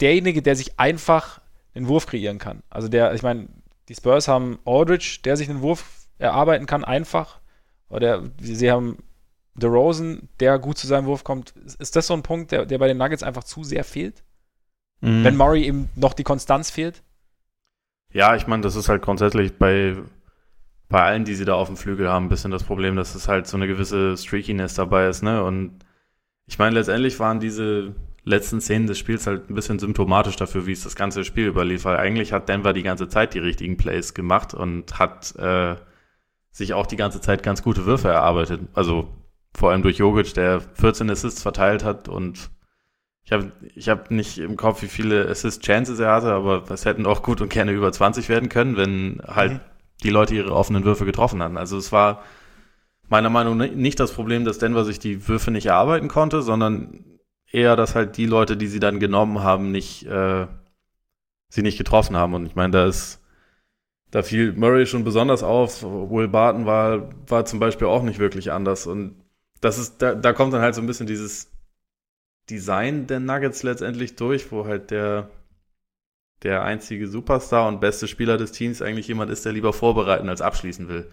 derjenige, 0.00 0.42
der 0.42 0.56
sich 0.56 0.80
einfach 0.80 1.40
einen 1.74 1.88
Wurf 1.88 2.06
kreieren 2.06 2.38
kann. 2.38 2.62
Also 2.70 2.88
der, 2.88 3.14
ich 3.14 3.22
meine, 3.22 3.48
die 3.88 3.94
Spurs 3.94 4.26
haben 4.26 4.58
Aldridge, 4.64 5.20
der 5.24 5.36
sich 5.36 5.48
einen 5.48 5.60
Wurf 5.60 6.08
erarbeiten 6.18 6.66
kann, 6.66 6.84
einfach. 6.84 7.40
Oder 7.88 8.24
sie 8.40 8.70
haben 8.70 8.98
DeRozan, 9.54 10.28
der 10.40 10.58
gut 10.58 10.78
zu 10.78 10.86
seinem 10.86 11.06
Wurf 11.06 11.22
kommt. 11.22 11.54
Ist 11.78 11.94
das 11.94 12.06
so 12.08 12.14
ein 12.14 12.22
Punkt, 12.22 12.50
der, 12.50 12.66
der 12.66 12.78
bei 12.78 12.88
den 12.88 12.96
Nuggets 12.96 13.22
einfach 13.22 13.44
zu 13.44 13.62
sehr 13.62 13.84
fehlt? 13.84 14.24
Mhm. 15.00 15.24
Wenn 15.24 15.36
Murray 15.36 15.64
eben 15.64 15.90
noch 15.94 16.14
die 16.14 16.24
Konstanz 16.24 16.70
fehlt? 16.70 17.02
Ja, 18.12 18.34
ich 18.36 18.46
meine, 18.46 18.62
das 18.62 18.76
ist 18.76 18.88
halt 18.88 19.02
grundsätzlich 19.02 19.58
bei 19.58 19.96
bei 20.88 21.02
allen, 21.02 21.24
die 21.24 21.34
sie 21.34 21.44
da 21.44 21.54
auf 21.54 21.66
dem 21.66 21.76
Flügel 21.76 22.08
haben, 22.08 22.26
ein 22.26 22.28
bisschen 22.28 22.52
das 22.52 22.62
Problem, 22.62 22.96
dass 22.96 23.14
es 23.14 23.26
halt 23.26 23.46
so 23.46 23.56
eine 23.56 23.66
gewisse 23.66 24.16
Streakiness 24.16 24.74
dabei 24.74 25.08
ist, 25.08 25.22
ne? 25.22 25.42
Und 25.42 25.80
ich 26.46 26.58
meine, 26.58 26.76
letztendlich 26.76 27.18
waren 27.18 27.40
diese 27.40 27.94
letzten 28.22 28.60
Szenen 28.60 28.86
des 28.86 28.98
Spiels 28.98 29.26
halt 29.26 29.50
ein 29.50 29.54
bisschen 29.54 29.78
symptomatisch 29.78 30.36
dafür, 30.36 30.66
wie 30.66 30.72
es 30.72 30.84
das 30.84 30.96
ganze 30.96 31.24
Spiel 31.24 31.46
überlief, 31.46 31.84
weil 31.84 31.96
eigentlich 31.96 32.32
hat 32.32 32.48
Denver 32.48 32.72
die 32.72 32.82
ganze 32.82 33.08
Zeit 33.08 33.34
die 33.34 33.38
richtigen 33.38 33.76
Plays 33.76 34.14
gemacht 34.14 34.54
und 34.54 34.98
hat 34.98 35.34
äh, 35.36 35.76
sich 36.50 36.74
auch 36.74 36.86
die 36.86 36.96
ganze 36.96 37.20
Zeit 37.20 37.42
ganz 37.42 37.62
gute 37.62 37.84
Würfe 37.84 38.08
erarbeitet. 38.08 38.60
Also 38.74 39.08
vor 39.54 39.70
allem 39.70 39.82
durch 39.82 39.98
Jogic, 39.98 40.34
der 40.34 40.60
14 40.60 41.10
Assists 41.10 41.42
verteilt 41.42 41.84
hat 41.84 42.08
und 42.08 42.50
ich 43.26 43.32
habe 43.32 43.52
ich 43.74 43.88
hab 43.90 44.10
nicht 44.10 44.38
im 44.38 44.56
Kopf, 44.56 44.80
wie 44.82 44.88
viele 44.88 45.28
Assist-Chances 45.28 45.98
er 45.98 46.12
hatte, 46.12 46.32
aber 46.32 46.64
es 46.70 46.86
hätten 46.86 47.04
auch 47.04 47.22
gut 47.22 47.42
und 47.42 47.50
gerne 47.50 47.72
über 47.72 47.92
20 47.92 48.30
werden 48.30 48.48
können, 48.48 48.78
wenn 48.78 49.20
halt 49.26 49.52
mhm 49.52 49.60
die 50.02 50.10
Leute 50.10 50.34
ihre 50.34 50.52
offenen 50.52 50.84
Würfe 50.84 51.04
getroffen 51.04 51.42
hatten. 51.42 51.56
Also 51.56 51.76
es 51.78 51.92
war 51.92 52.22
meiner 53.08 53.30
Meinung 53.30 53.56
nach 53.56 53.70
nicht 53.70 54.00
das 54.00 54.12
Problem, 54.12 54.44
dass 54.44 54.58
Denver 54.58 54.84
sich 54.84 54.98
die 54.98 55.28
Würfe 55.28 55.50
nicht 55.50 55.66
erarbeiten 55.66 56.08
konnte, 56.08 56.42
sondern 56.42 57.04
eher, 57.50 57.76
dass 57.76 57.94
halt 57.94 58.16
die 58.16 58.26
Leute, 58.26 58.56
die 58.56 58.66
sie 58.66 58.80
dann 58.80 59.00
genommen 59.00 59.42
haben, 59.42 59.70
nicht 59.70 60.04
äh, 60.06 60.46
sie 61.48 61.62
nicht 61.62 61.78
getroffen 61.78 62.16
haben. 62.16 62.34
Und 62.34 62.46
ich 62.46 62.56
meine, 62.56 62.72
da 62.72 62.86
ist 62.86 63.22
da 64.10 64.22
fiel 64.22 64.52
Murray 64.52 64.86
schon 64.86 65.04
besonders 65.04 65.42
auf. 65.42 65.82
Will 65.82 66.28
Barton 66.28 66.66
war 66.66 67.10
war 67.28 67.44
zum 67.44 67.60
Beispiel 67.60 67.86
auch 67.86 68.02
nicht 68.02 68.18
wirklich 68.18 68.52
anders. 68.52 68.86
Und 68.86 69.16
das 69.60 69.78
ist 69.78 70.02
da, 70.02 70.14
da 70.14 70.32
kommt 70.32 70.52
dann 70.52 70.62
halt 70.62 70.74
so 70.74 70.80
ein 70.80 70.86
bisschen 70.86 71.06
dieses 71.06 71.52
Design 72.50 73.06
der 73.06 73.20
Nuggets 73.20 73.62
letztendlich 73.62 74.16
durch, 74.16 74.52
wo 74.52 74.66
halt 74.66 74.90
der 74.90 75.30
der 76.42 76.62
einzige 76.62 77.08
Superstar 77.08 77.66
und 77.66 77.80
beste 77.80 78.06
Spieler 78.08 78.36
des 78.36 78.52
Teams 78.52 78.82
eigentlich 78.82 79.08
jemand 79.08 79.30
ist, 79.30 79.44
der 79.44 79.52
lieber 79.52 79.72
vorbereiten 79.72 80.28
als 80.28 80.42
abschließen 80.42 80.88
will. 80.88 81.10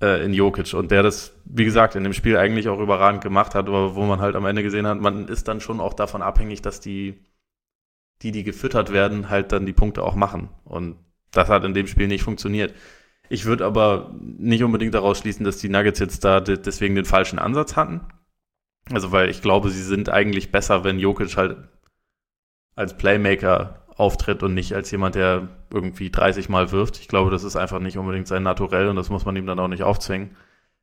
Äh, 0.00 0.24
in 0.24 0.34
Jokic. 0.34 0.74
Und 0.74 0.90
der 0.90 1.02
das, 1.02 1.34
wie 1.44 1.64
gesagt, 1.64 1.94
in 1.94 2.04
dem 2.04 2.12
Spiel 2.12 2.36
eigentlich 2.36 2.68
auch 2.68 2.80
überragend 2.80 3.22
gemacht 3.22 3.54
hat, 3.54 3.68
aber 3.68 3.94
wo 3.94 4.04
man 4.04 4.20
halt 4.20 4.36
am 4.36 4.46
Ende 4.46 4.62
gesehen 4.62 4.86
hat, 4.86 5.00
man 5.00 5.28
ist 5.28 5.48
dann 5.48 5.60
schon 5.60 5.80
auch 5.80 5.94
davon 5.94 6.22
abhängig, 6.22 6.60
dass 6.60 6.80
die, 6.80 7.24
die, 8.22 8.32
die 8.32 8.44
gefüttert 8.44 8.92
werden, 8.92 9.30
halt 9.30 9.52
dann 9.52 9.66
die 9.66 9.72
Punkte 9.72 10.02
auch 10.02 10.14
machen. 10.14 10.50
Und 10.64 10.96
das 11.30 11.48
hat 11.48 11.64
in 11.64 11.74
dem 11.74 11.86
Spiel 11.86 12.08
nicht 12.08 12.24
funktioniert. 12.24 12.74
Ich 13.28 13.46
würde 13.46 13.64
aber 13.64 14.14
nicht 14.20 14.62
unbedingt 14.62 14.94
daraus 14.94 15.18
schließen, 15.18 15.44
dass 15.44 15.58
die 15.58 15.70
Nuggets 15.70 16.00
jetzt 16.00 16.24
da 16.24 16.40
deswegen 16.40 16.94
den 16.94 17.06
falschen 17.06 17.38
Ansatz 17.38 17.76
hatten. 17.76 18.02
Also, 18.90 19.12
weil 19.12 19.30
ich 19.30 19.42
glaube, 19.42 19.70
sie 19.70 19.82
sind 19.82 20.08
eigentlich 20.08 20.50
besser, 20.50 20.84
wenn 20.84 20.98
Jokic 20.98 21.36
halt 21.36 21.56
als 22.74 22.96
Playmaker 22.96 23.82
auftritt 23.96 24.42
und 24.42 24.54
nicht 24.54 24.74
als 24.74 24.90
jemand, 24.90 25.14
der 25.14 25.48
irgendwie 25.72 26.10
30 26.10 26.48
Mal 26.48 26.72
wirft. 26.72 26.98
Ich 26.98 27.08
glaube, 27.08 27.30
das 27.30 27.44
ist 27.44 27.56
einfach 27.56 27.78
nicht 27.78 27.98
unbedingt 27.98 28.26
sein 28.26 28.42
Naturell 28.42 28.88
und 28.88 28.96
das 28.96 29.10
muss 29.10 29.24
man 29.24 29.36
ihm 29.36 29.46
dann 29.46 29.58
auch 29.58 29.68
nicht 29.68 29.82
aufzwingen. 29.82 30.36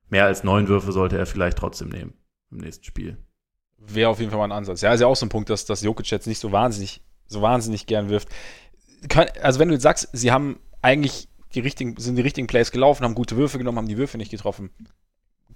Mehr 0.10 0.26
als 0.26 0.44
neun 0.44 0.68
Würfe 0.68 0.92
sollte 0.92 1.18
er 1.18 1.26
vielleicht 1.26 1.58
trotzdem 1.58 1.90
nehmen 1.90 2.14
im 2.52 2.58
nächsten 2.58 2.84
Spiel. 2.84 3.18
Wäre 3.78 4.10
auf 4.10 4.20
jeden 4.20 4.32
Fall 4.32 4.40
mal 4.40 4.46
ein 4.46 4.52
Ansatz. 4.52 4.82
Ja, 4.82 4.94
ist 4.94 5.02
ja 5.02 5.08
auch 5.08 5.16
so 5.16 5.26
ein 5.26 5.30
Punkt, 5.30 5.50
dass, 5.50 5.66
dass 5.66 5.82
Jokic 5.82 6.10
jetzt 6.12 6.28
nicht 6.28 6.40
so 6.40 6.52
wahnsinnig, 6.52 7.02
so 7.28 7.42
wahnsinnig 7.42 7.86
gern 7.86 8.10
wirft. 8.10 8.30
Also 9.42 9.60
wenn 9.60 9.70
du 9.70 9.76
jetzt 9.76 9.84
sagst, 9.84 10.10
sie 10.12 10.32
haben 10.32 10.60
eigentlich 10.82 11.30
die 11.54 11.62
richtigen, 11.62 11.96
sind 11.98 12.16
die 12.16 12.22
richtigen 12.22 12.48
Plays 12.48 12.72
gelaufen, 12.72 13.04
haben 13.04 13.16
gute 13.16 13.38
Würfe 13.38 13.58
genommen, 13.58 13.78
haben 13.78 13.88
die 13.88 13.98
Würfe 13.98 14.18
nicht 14.18 14.32
getroffen. 14.32 14.72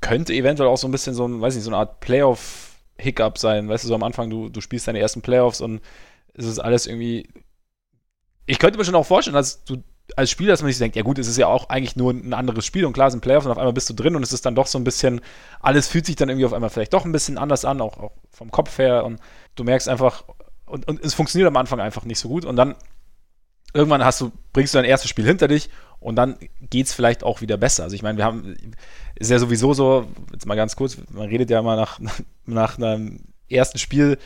Könnte 0.04 0.34
eventuell 0.34 0.70
auch 0.70 0.78
so 0.78 0.88
ein 0.88 0.91
bisschen 0.91 1.16
so 1.16 1.28
ein, 1.28 1.41
weiß 1.41 1.56
nicht, 1.56 1.64
so 1.64 1.70
eine 1.70 1.78
Art 1.78 1.99
Playoff-Hiccup 2.01 3.38
sein. 3.38 3.70
Weißt 3.70 3.84
du, 3.84 3.88
so 3.88 3.95
am 3.95 4.04
Anfang, 4.04 4.30
du, 4.30 4.49
du 4.49 4.62
spielst 4.62 4.88
deine 4.88 4.99
ersten 4.99 5.22
Playoffs 5.22 5.62
und 5.62 5.82
es 6.34 6.45
ist 6.45 6.60
alles 6.60 6.88
irgendwie 6.88 7.28
ich 8.45 8.60
könnte 8.60 8.78
mir 8.78 8.86
schon 8.86 8.95
auch 8.95 9.06
vorstellen, 9.06 9.36
dass 9.36 9.64
du 9.64 9.78
als 10.18 10.30
Spieler, 10.30 10.51
dass 10.51 10.62
man 10.62 10.70
sich 10.70 10.80
denkt, 10.80 10.95
ja 10.95 11.01
gut, 11.01 11.18
es 11.18 11.28
ist 11.28 11.38
ja 11.38 11.47
auch 11.47 11.70
eigentlich 11.70 11.95
nur 11.95 12.12
ein 12.12 12.34
anderes 12.34 12.66
Spiel 12.66 12.86
und 12.86 12.93
klar 12.93 13.10
sind 13.10 13.22
Playoffs 13.22 13.45
und 13.45 13.51
auf 13.51 13.58
einmal 13.58 13.74
bist 13.74 13.89
du 13.89 13.93
drin 13.93 14.16
und 14.16 14.24
es 14.24 14.34
ist 14.34 14.45
dann 14.45 14.54
doch 14.54 14.68
so 14.68 14.78
ein 14.78 14.84
bisschen, 14.84 15.22
alles 15.62 15.88
fühlt 15.88 16.06
sich 16.06 16.18
dann 16.18 16.30
irgendwie 16.30 16.45
auf 16.45 16.54
einmal 16.54 16.70
vielleicht 16.70 16.93
doch 16.93 17.06
ein 17.06 17.12
bisschen 17.14 17.38
anders 17.38 17.64
an, 17.64 17.80
auch, 17.80 17.97
auch 17.97 18.12
vom 18.30 18.51
Kopf 18.51 18.78
her 18.78 19.06
und 19.06 19.20
du 19.56 19.64
merkst 19.64 19.88
einfach, 19.88 20.26
und, 20.66 20.88
und 20.88 21.04
es 21.04 21.14
funktioniert 21.14 21.47
am 21.47 21.56
Anfang 21.56 21.80
einfach 21.80 22.04
nicht 22.04 22.20
so 22.20 22.28
gut 22.28 22.43
und 22.43 22.58
dann 22.58 22.76
irgendwann 23.74 24.04
hast 24.04 24.20
du, 24.20 24.32
bringst 24.51 24.74
du 24.74 24.78
dein 24.78 24.86
erstes 24.86 25.10
Spiel 25.10 25.26
hinter 25.26 25.47
dich 25.47 25.70
und 26.04 26.16
dann 26.18 26.38
geht 26.70 26.88
es 26.88 26.93
vielleicht 26.93 27.24
auch 27.24 27.41
wieder 27.41 27.58
besser. 27.58 27.84
Also 27.84 27.95
ich 27.95 28.04
meine, 28.04 28.18
wir 28.18 28.26
haben, 28.26 28.56
ist 29.16 29.32
ja 29.32 29.39
sowieso 29.39 29.74
so, 29.74 30.06
jetzt 30.34 30.45
mal 30.45 30.56
ganz 30.56 30.76
kurz, 30.76 30.97
man 31.12 31.30
redet 31.30 31.49
ja 31.49 31.60
immer 31.60 31.76
nach, 31.76 31.99
nach 32.45 32.78
einem 32.78 33.22
ersten 33.49 33.78
Spiel, 33.78 34.18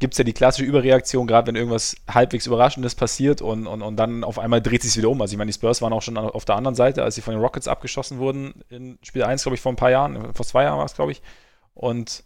gibt 0.00 0.14
es 0.14 0.18
ja 0.18 0.24
die 0.24 0.32
klassische 0.34 0.66
Überreaktion, 0.66 1.26
gerade 1.26 1.46
wenn 1.46 1.56
irgendwas 1.56 1.96
halbwegs 2.08 2.46
Überraschendes 2.46 2.94
passiert 2.94 3.40
und, 3.40 3.66
und, 3.66 3.80
und 3.80 3.96
dann 3.96 4.22
auf 4.22 4.38
einmal 4.38 4.60
dreht 4.60 4.82
sich 4.82 4.96
wieder 4.96 5.08
um. 5.08 5.20
Also 5.22 5.32
ich 5.32 5.38
meine, 5.38 5.48
die 5.48 5.54
Spurs 5.54 5.80
waren 5.80 5.92
auch 5.92 6.02
schon 6.02 6.18
auf 6.18 6.44
der 6.44 6.56
anderen 6.56 6.74
Seite, 6.74 7.02
als 7.02 7.14
sie 7.14 7.22
von 7.22 7.32
den 7.32 7.40
Rockets 7.40 7.68
abgeschossen 7.68 8.18
wurden 8.18 8.62
in 8.68 8.98
Spiel 9.02 9.22
1, 9.22 9.42
glaube 9.42 9.54
ich, 9.54 9.62
vor 9.62 9.72
ein 9.72 9.76
paar 9.76 9.90
Jahren, 9.90 10.34
vor 10.34 10.44
zwei 10.44 10.64
Jahren 10.64 10.78
war 10.78 10.84
es, 10.84 10.94
glaube 10.94 11.12
ich. 11.12 11.22
Und 11.72 12.22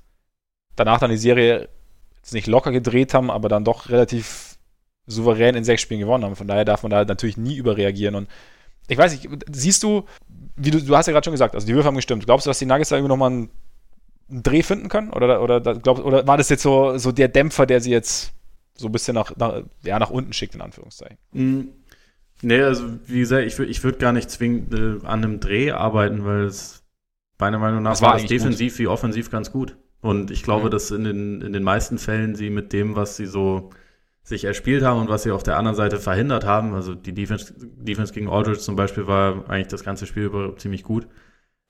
danach 0.75 0.99
dann 0.99 1.11
die 1.11 1.19
Serie 1.19 1.69
jetzt 2.17 2.33
nicht 2.33 2.49
locker 2.49 2.73
gedreht 2.73 3.15
haben, 3.15 3.31
aber 3.31 3.49
dann 3.49 3.65
doch 3.65 3.91
relativ 3.91 4.59
souverän 5.07 5.55
in 5.55 5.65
sechs 5.65 5.83
Spielen 5.83 6.01
gewonnen 6.01 6.25
haben. 6.25 6.37
Von 6.37 6.49
daher 6.49 6.65
darf 6.65 6.83
man 6.83 6.91
da 6.91 7.05
natürlich 7.05 7.37
nie 7.37 7.57
überreagieren. 7.57 8.15
Und 8.15 8.29
ich 8.89 8.99
weiß 8.99 9.13
nicht, 9.13 9.29
siehst 9.53 9.83
du, 9.83 10.05
wie 10.57 10.71
du, 10.71 10.83
du 10.83 10.97
hast 10.97 11.07
ja 11.07 11.13
gerade 11.13 11.25
schon 11.25 11.33
gesagt, 11.33 11.55
also 11.55 11.67
die 11.67 11.75
Würfe 11.75 11.87
haben 11.87 11.97
gestimmt. 11.97 12.27
Glaubst 12.27 12.47
du, 12.47 12.51
dass 12.51 12.59
die 12.59 12.67
Nuggets 12.67 12.89
da 12.89 12.97
irgendwie 12.97 13.11
nochmal 13.11 13.31
einen 13.31 13.51
einen 14.31 14.43
Dreh 14.43 14.63
finden 14.63 14.89
können? 14.89 15.11
Oder, 15.11 15.43
oder, 15.43 15.61
glaub, 15.61 16.05
oder 16.05 16.27
war 16.27 16.37
das 16.37 16.49
jetzt 16.49 16.63
so, 16.63 16.99
so 16.99 17.13
der 17.13 17.29
Dämpfer, 17.29 17.67
der 17.67 17.81
sie 17.81 17.91
jetzt 17.91 18.33
so 18.77 18.87
ein 18.87 18.93
bisschen 18.93 19.15
nach, 19.15 19.35
nach, 19.37 19.63
ja, 19.83 19.99
nach 19.99 20.11
unten 20.11 20.33
schickt, 20.33 20.55
in 20.55 20.61
Anführungszeichen? 20.61 21.19
Mm, 21.33 21.61
nee, 22.43 22.61
also 22.61 22.85
wie 23.07 23.21
gesagt, 23.21 23.47
ich, 23.47 23.59
ich 23.59 23.83
würde 23.83 23.99
gar 23.99 24.13
nicht 24.13 24.31
zwingend 24.31 24.75
äh, 24.75 25.07
an 25.07 25.25
einem 25.25 25.41
Dreh 25.41 25.73
arbeiten, 25.73 26.25
weil 26.25 26.45
es 26.45 26.85
meiner 27.39 27.59
Meinung 27.59 27.83
nach 27.83 27.93
das 27.93 28.03
war, 28.03 28.11
war 28.11 28.17
es 28.17 28.27
defensiv 28.27 28.75
gut. 28.75 28.79
wie 28.79 28.87
offensiv 28.87 29.31
ganz 29.31 29.51
gut. 29.51 29.77
Und 30.01 30.31
ich 30.31 30.43
glaube, 30.43 30.67
mhm. 30.67 30.71
dass 30.71 30.91
in 30.91 31.05
den, 31.05 31.41
in 31.41 31.53
den 31.53 31.63
meisten 31.63 31.99
Fällen 31.99 32.37
sie 32.37 32.51
mit 32.51 32.73
dem, 32.73 32.95
was 32.95 33.17
sie 33.17 33.27
so 33.27 33.71
sich 34.29 34.45
erspielt 34.45 34.83
haben 34.83 35.01
und 35.01 35.09
was 35.09 35.23
sie 35.23 35.31
auf 35.31 35.43
der 35.43 35.57
anderen 35.57 35.77
Seite 35.77 35.99
verhindert 35.99 36.45
haben. 36.45 36.75
Also 36.75 36.95
die 36.95 37.15
Defense, 37.15 37.55
Defense 37.57 38.13
gegen 38.13 38.29
Aldridge 38.29 38.61
zum 38.61 38.77
Beispiel 38.77 39.07
war 39.07 39.49
eigentlich 39.49 39.69
das 39.69 39.85
ganze 39.85 40.07
Spiel 40.07 40.25
über 40.25 40.57
ziemlich 40.59 40.83
gut. 40.83 41.07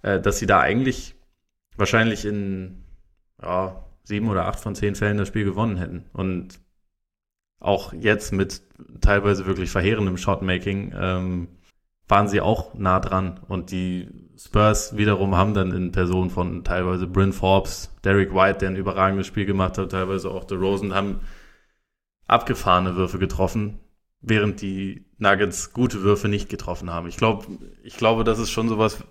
Äh, 0.02 0.20
dass 0.20 0.38
sie 0.38 0.46
da 0.46 0.60
eigentlich 0.60 1.14
wahrscheinlich 1.76 2.24
in 2.24 2.84
ja, 3.40 3.84
sieben 4.02 4.28
oder 4.28 4.46
acht 4.46 4.58
von 4.58 4.74
zehn 4.74 4.96
Fällen 4.96 5.18
das 5.18 5.28
Spiel 5.28 5.44
gewonnen 5.44 5.76
hätten. 5.76 6.06
Und 6.12 6.60
auch 7.60 7.92
jetzt 7.92 8.32
mit 8.32 8.62
teilweise 9.00 9.46
wirklich 9.46 9.70
verheerendem 9.70 10.16
Shotmaking 10.16 10.92
ähm, 10.98 11.48
waren 12.08 12.28
sie 12.28 12.40
auch 12.40 12.74
nah 12.74 12.98
dran. 12.98 13.40
Und 13.48 13.70
die 13.70 14.08
Spurs 14.36 14.96
wiederum 14.96 15.36
haben 15.36 15.54
dann 15.54 15.72
in 15.72 15.92
Person 15.92 16.30
von 16.30 16.64
teilweise 16.64 17.06
Bryn 17.06 17.32
Forbes, 17.32 17.90
Derek 18.02 18.34
White, 18.34 18.58
der 18.58 18.70
ein 18.70 18.76
überragendes 18.76 19.28
Spiel 19.28 19.46
gemacht 19.46 19.78
hat, 19.78 19.92
teilweise 19.92 20.30
auch 20.30 20.46
The 20.48 20.56
Rosen, 20.56 20.94
haben 20.94 21.20
abgefahrene 22.28 22.94
Würfe 22.94 23.18
getroffen, 23.18 23.80
während 24.20 24.60
die 24.60 25.06
Nuggets 25.18 25.72
gute 25.72 26.02
Würfe 26.02 26.28
nicht 26.28 26.48
getroffen 26.48 26.90
haben. 26.90 27.08
Ich 27.08 27.16
glaube, 27.16 27.46
ich 27.82 27.96
glaube, 27.96 28.22
das 28.22 28.38
ist 28.38 28.50
schon 28.50 28.68
sowas, 28.68 29.02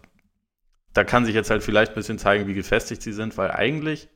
da 0.93 1.03
kann 1.03 1.25
sich 1.25 1.35
jetzt 1.35 1.49
halt 1.49 1.63
vielleicht 1.63 1.91
ein 1.91 1.95
bisschen 1.95 2.19
zeigen, 2.19 2.47
wie 2.47 2.53
gefestigt 2.53 3.01
sie 3.01 3.13
sind, 3.13 3.37
weil 3.37 3.51
eigentlich 3.51 4.09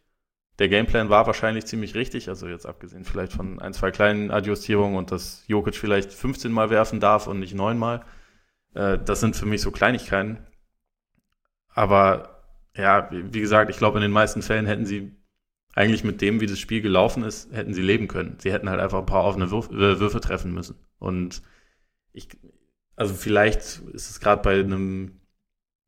der 0.60 0.70
Gameplan 0.70 1.10
war 1.10 1.26
wahrscheinlich 1.26 1.66
ziemlich 1.66 1.96
richtig, 1.96 2.30
also 2.30 2.48
jetzt 2.48 2.66
abgesehen 2.66 3.04
vielleicht 3.04 3.34
von 3.34 3.60
ein, 3.60 3.74
zwei 3.74 3.90
kleinen 3.92 4.32
Adjustierungen 4.32 4.96
und 4.96 5.12
dass 5.12 5.44
Jokic 5.48 5.76
vielleicht 5.76 6.14
15 6.14 6.52
Mal 6.52 6.70
werfen 6.70 7.00
darf 7.00 7.28
und 7.28 7.40
nicht 7.40 7.56
9 7.56 7.78
Mal. 7.78 8.06
Äh, 8.76 9.00
das 9.00 9.20
sind 9.20 9.36
für 9.36 9.46
mich 9.46 9.62
so 9.62 9.72
Kleinigkeiten. 9.72 10.46
Aber 11.74 12.44
ja, 12.76 13.10
wie 13.12 13.42
gesagt, 13.42 13.70
ich 13.70 13.78
glaube, 13.78 13.98
in 13.98 14.04
den 14.04 14.12
meisten 14.12 14.42
Fällen 14.42 14.66
hätten 14.66 14.86
sie 14.86 15.16
eigentlich 15.74 16.04
mit 16.04 16.22
dem, 16.22 16.42
wie 16.42 16.48
das 16.48 16.60
Spiel 16.60 16.82
gelaufen 16.82 17.24
ist, 17.24 17.52
hätten 17.54 17.74
sie 17.74 17.82
leben 17.82 18.08
können. 18.08 18.38
Sie 18.40 18.52
hätten 18.52 18.70
halt 18.70 18.80
einfach 18.80 19.00
ein 19.00 19.06
paar 19.06 19.24
offene 19.24 19.52
Würf 19.52 19.70
äh, 19.70 20.00
Würfe 20.00 20.20
treffen 20.20 20.54
müssen. 20.54 20.76
Und 21.00 21.42
ich, 22.14 22.28
also 22.96 23.14
vielleicht 23.14 23.60
ist 23.94 24.10
es 24.10 24.20
gerade 24.20 24.42
bei 24.42 24.60
einem 24.60 25.22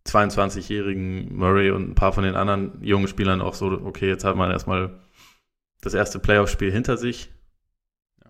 22-jährigen 0.08 1.36
Murray 1.36 1.72
und 1.72 1.90
ein 1.90 1.96
paar 1.96 2.14
von 2.14 2.24
den 2.24 2.36
anderen 2.36 2.84
jungen 2.84 3.08
Spielern 3.08 3.42
auch 3.42 3.54
so, 3.54 3.68
okay, 3.68 4.08
jetzt 4.08 4.24
hat 4.24 4.36
man 4.36 4.52
erstmal 4.52 5.00
das 5.82 5.94
erste 5.94 6.20
Playoff-Spiel 6.20 6.72
hinter 6.72 6.98
sich 6.98 7.32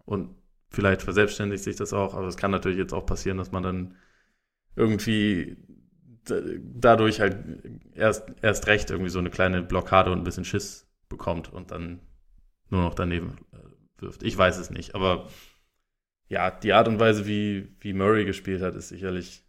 und 0.06 0.36
vielleicht 0.70 1.04
verselbstständigt 1.04 1.64
sich 1.64 1.76
das 1.76 1.94
auch, 1.94 2.16
aber 2.16 2.28
es 2.28 2.38
kann 2.38 2.52
natürlich 2.52 2.78
jetzt 2.78 2.94
auch 2.94 3.06
passieren, 3.06 3.38
dass 3.38 3.52
man 3.52 3.64
dann 3.64 3.96
irgendwie 4.76 5.58
dadurch 6.26 7.20
halt 7.20 7.38
erst, 7.96 8.26
erst 8.42 8.68
recht 8.68 8.90
irgendwie 8.90 9.10
so 9.10 9.20
eine 9.20 9.30
kleine 9.30 9.62
Blockade 9.62 10.12
und 10.12 10.20
ein 10.20 10.24
bisschen 10.24 10.46
Schiss 10.46 10.88
bekommt 11.14 11.52
und 11.52 11.72
dann 11.72 12.02
nur 12.70 12.82
noch 12.82 12.96
daneben 12.96 13.38
äh, 13.54 14.02
wirft. 14.02 14.24
Ich 14.24 14.38
weiß 14.38 14.58
es 14.58 14.70
nicht, 14.70 14.96
aber 14.96 15.28
ja, 16.28 16.52
die 16.52 16.74
Art 16.74 16.88
und 16.88 17.00
Weise, 17.00 17.28
wie, 17.28 17.76
wie 17.80 17.94
Murray 17.94 18.26
gespielt 18.26 18.62
hat, 18.62 18.76
ist 18.76 18.90
sicherlich 18.90 19.46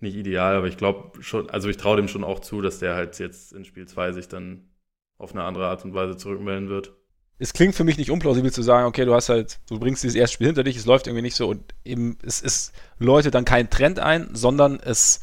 nicht 0.00 0.16
ideal, 0.16 0.56
aber 0.56 0.66
ich 0.66 0.76
glaube 0.76 1.22
schon, 1.22 1.48
also 1.50 1.68
ich 1.68 1.76
traue 1.76 1.96
dem 1.96 2.08
schon 2.08 2.24
auch 2.24 2.40
zu, 2.40 2.60
dass 2.60 2.78
der 2.78 2.94
halt 2.94 3.18
jetzt 3.18 3.52
in 3.52 3.64
Spiel 3.64 3.86
2 3.86 4.12
sich 4.12 4.28
dann 4.28 4.70
auf 5.18 5.32
eine 5.32 5.44
andere 5.44 5.66
Art 5.68 5.84
und 5.84 5.94
Weise 5.94 6.16
zurückmelden 6.16 6.68
wird. 6.68 6.92
Es 7.38 7.52
klingt 7.52 7.74
für 7.74 7.84
mich 7.84 7.98
nicht 7.98 8.10
unplausibel 8.10 8.52
zu 8.52 8.62
sagen, 8.62 8.86
okay, 8.86 9.04
du 9.04 9.14
hast 9.14 9.28
halt, 9.28 9.60
du 9.68 9.78
bringst 9.78 10.02
dieses 10.02 10.16
erste 10.16 10.34
Spiel 10.34 10.48
hinter 10.48 10.64
dich, 10.64 10.76
es 10.76 10.86
läuft 10.86 11.06
irgendwie 11.06 11.22
nicht 11.22 11.36
so 11.36 11.48
und 11.48 11.74
eben, 11.84 12.18
es, 12.22 12.42
es 12.42 12.72
läutet 12.98 13.34
dann 13.34 13.44
kein 13.44 13.68
Trend 13.70 13.98
ein, 13.98 14.34
sondern 14.34 14.80
es, 14.80 15.20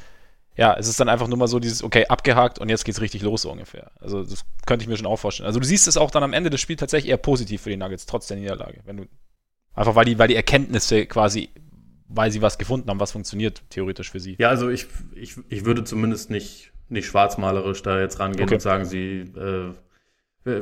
ja, 0.59 0.75
es 0.77 0.89
ist 0.89 0.99
dann 0.99 1.07
einfach 1.07 1.27
nur 1.27 1.37
mal 1.37 1.47
so 1.47 1.59
dieses, 1.59 1.83
okay, 1.83 2.05
abgehakt 2.07 2.59
und 2.59 2.67
jetzt 2.67 2.83
geht's 2.83 2.99
richtig 2.99 3.21
los 3.21 3.43
so 3.43 3.51
ungefähr. 3.51 3.91
Also 4.01 4.23
das 4.23 4.43
könnte 4.65 4.83
ich 4.83 4.89
mir 4.89 4.97
schon 4.97 5.07
auch 5.07 5.15
vorstellen. 5.15 5.47
Also 5.47 5.59
du 5.59 5.65
siehst 5.65 5.87
es 5.87 5.95
auch 5.95 6.11
dann 6.11 6.21
am 6.21 6.33
Ende 6.33 6.49
des 6.49 6.59
Spiels 6.59 6.81
tatsächlich 6.81 7.09
eher 7.09 7.17
positiv 7.17 7.61
für 7.61 7.69
die 7.69 7.77
Nuggets, 7.77 8.05
trotz 8.05 8.27
der 8.27 8.35
Niederlage. 8.35 8.81
Wenn 8.83 8.97
du, 8.97 9.05
einfach 9.73 9.95
weil 9.95 10.03
die, 10.03 10.19
weil 10.19 10.27
die 10.27 10.35
Erkenntnisse 10.35 11.05
quasi 11.05 11.49
weil 12.09 12.31
sie 12.31 12.41
was 12.41 12.57
gefunden 12.57 12.89
haben, 12.89 12.99
was 12.99 13.11
funktioniert 13.11 13.61
theoretisch 13.69 14.09
für 14.09 14.19
sie. 14.19 14.35
Ja, 14.39 14.49
also 14.49 14.69
ich, 14.69 14.87
ich, 15.13 15.35
ich 15.47 15.63
würde 15.63 15.83
zumindest 15.83 16.31
nicht, 16.31 16.71
nicht 16.89 17.05
schwarzmalerisch 17.05 17.83
da 17.83 17.99
jetzt 18.01 18.19
rangehen 18.19 18.45
okay. 18.45 18.55
und 18.55 18.61
sagen, 18.61 18.85
sie, 18.85 19.19
äh, 19.19 19.73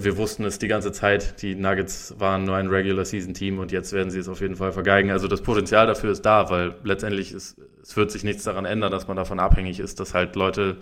wir, 0.03 0.17
wussten 0.17 0.43
es 0.45 0.59
die 0.59 0.67
ganze 0.67 0.91
Zeit, 0.91 1.41
die 1.41 1.55
Nuggets 1.55 2.15
waren 2.19 2.43
nur 2.43 2.55
ein 2.55 2.67
Regular 2.67 3.05
Season 3.05 3.33
Team 3.33 3.59
und 3.59 3.71
jetzt 3.71 3.93
werden 3.93 4.09
sie 4.09 4.19
es 4.19 4.29
auf 4.29 4.41
jeden 4.41 4.55
Fall 4.55 4.71
vergeigen. 4.71 5.11
Also 5.11 5.27
das 5.27 5.41
Potenzial 5.41 5.87
dafür 5.87 6.11
ist 6.11 6.21
da, 6.21 6.49
weil 6.49 6.75
letztendlich 6.83 7.31
ist, 7.31 7.59
es 7.81 7.95
wird 7.95 8.11
sich 8.11 8.23
nichts 8.23 8.43
daran 8.43 8.65
ändern, 8.65 8.91
dass 8.91 9.07
man 9.07 9.17
davon 9.17 9.39
abhängig 9.39 9.79
ist, 9.79 9.99
dass 9.99 10.13
halt 10.13 10.35
Leute 10.35 10.77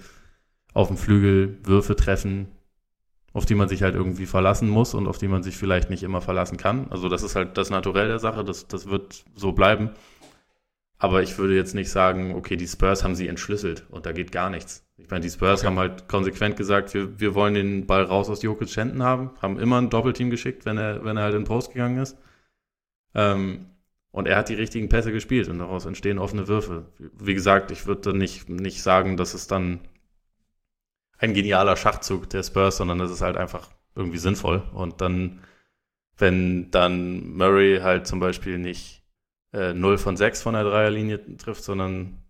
auf 0.74 0.88
dem 0.90 0.98
Flügel 0.98 1.58
Würfe 1.64 1.96
treffen, 1.96 2.48
auf 3.34 3.46
die 3.46 3.56
man 3.56 3.70
sich 3.70 3.84
halt 3.84 3.96
irgendwie 3.96 4.26
verlassen 4.26 4.70
muss 4.70 4.94
und 4.94 5.08
auf 5.08 5.18
die 5.18 5.28
man 5.28 5.44
sich 5.44 5.58
vielleicht 5.58 5.90
nicht 5.90 6.04
immer 6.04 6.22
verlassen 6.22 6.58
kann. 6.58 6.88
Also 6.90 7.10
das 7.10 7.24
ist 7.24 7.36
halt 7.36 7.58
das 7.58 7.70
Naturell 7.70 8.08
der 8.08 8.20
Sache, 8.20 8.44
das, 8.44 8.68
das 8.68 8.90
wird 8.90 9.26
so 9.36 9.52
bleiben. 9.52 9.92
Aber 10.98 11.22
ich 11.22 11.38
würde 11.38 11.56
jetzt 11.56 11.76
nicht 11.76 11.90
sagen, 11.90 12.36
okay, 12.36 12.56
die 12.56 12.68
Spurs 12.68 13.04
haben 13.04 13.16
sie 13.16 13.28
entschlüsselt 13.28 13.86
und 13.90 14.06
da 14.06 14.12
geht 14.12 14.32
gar 14.32 14.50
nichts. 14.50 14.85
Ich 14.98 15.10
meine, 15.10 15.22
die 15.22 15.30
Spurs 15.30 15.60
okay. 15.60 15.68
haben 15.68 15.80
halt 15.80 16.08
konsequent 16.08 16.56
gesagt, 16.56 16.94
wir, 16.94 17.20
wir 17.20 17.36
wollen 17.36 17.54
den 17.54 17.86
Ball 17.86 18.04
raus 18.04 18.30
aus 18.30 18.42
Jokic 18.42 18.76
Händen 18.78 19.04
haben, 19.04 19.32
haben 19.42 19.60
immer 19.60 19.82
ein 19.82 19.90
Doppelteam 19.90 20.30
geschickt, 20.30 20.66
wenn 20.66 20.78
er, 20.78 21.04
wenn 21.04 21.18
er 21.18 21.24
halt 21.24 21.36
in 21.36 21.44
Post 21.44 21.74
gegangen 21.74 21.98
ist. 21.98 22.18
Ähm, 23.14 23.68
und 24.12 24.28
er 24.28 24.38
hat 24.38 24.48
die 24.48 24.56
richtigen 24.56 24.88
Pässe 24.88 25.12
gespielt 25.12 25.50
und 25.50 25.60
daraus 25.60 25.86
entstehen 25.86 26.20
offene 26.20 26.48
Würfe. 26.48 26.86
Wie 26.98 27.34
gesagt, 27.34 27.72
ich 27.72 27.86
würde 27.86 28.18
nicht, 28.18 28.48
nicht 28.48 28.82
sagen, 28.82 29.18
dass 29.18 29.34
es 29.34 29.48
dann 29.48 29.82
ein 31.18 31.34
genialer 31.34 31.76
Schachzug 31.76 32.30
der 32.30 32.44
Spurs, 32.44 32.78
sondern 32.78 33.00
das 33.00 33.12
ist 33.12 33.22
halt 33.22 33.36
einfach 33.36 33.72
irgendwie 33.96 34.18
sinnvoll. 34.18 34.64
Und 34.74 35.02
dann, 35.02 35.42
wenn 36.18 36.72
dann 36.72 37.36
Murray 37.36 37.80
halt 37.82 38.08
zum 38.08 38.22
Beispiel 38.22 38.58
nicht 38.58 39.04
äh, 39.54 39.74
0 39.74 39.98
von 39.98 40.16
6 40.18 40.42
von 40.42 40.54
der 40.54 40.64
Dreierlinie 40.64 41.38
trifft, 41.38 41.64
sondern 41.64 42.25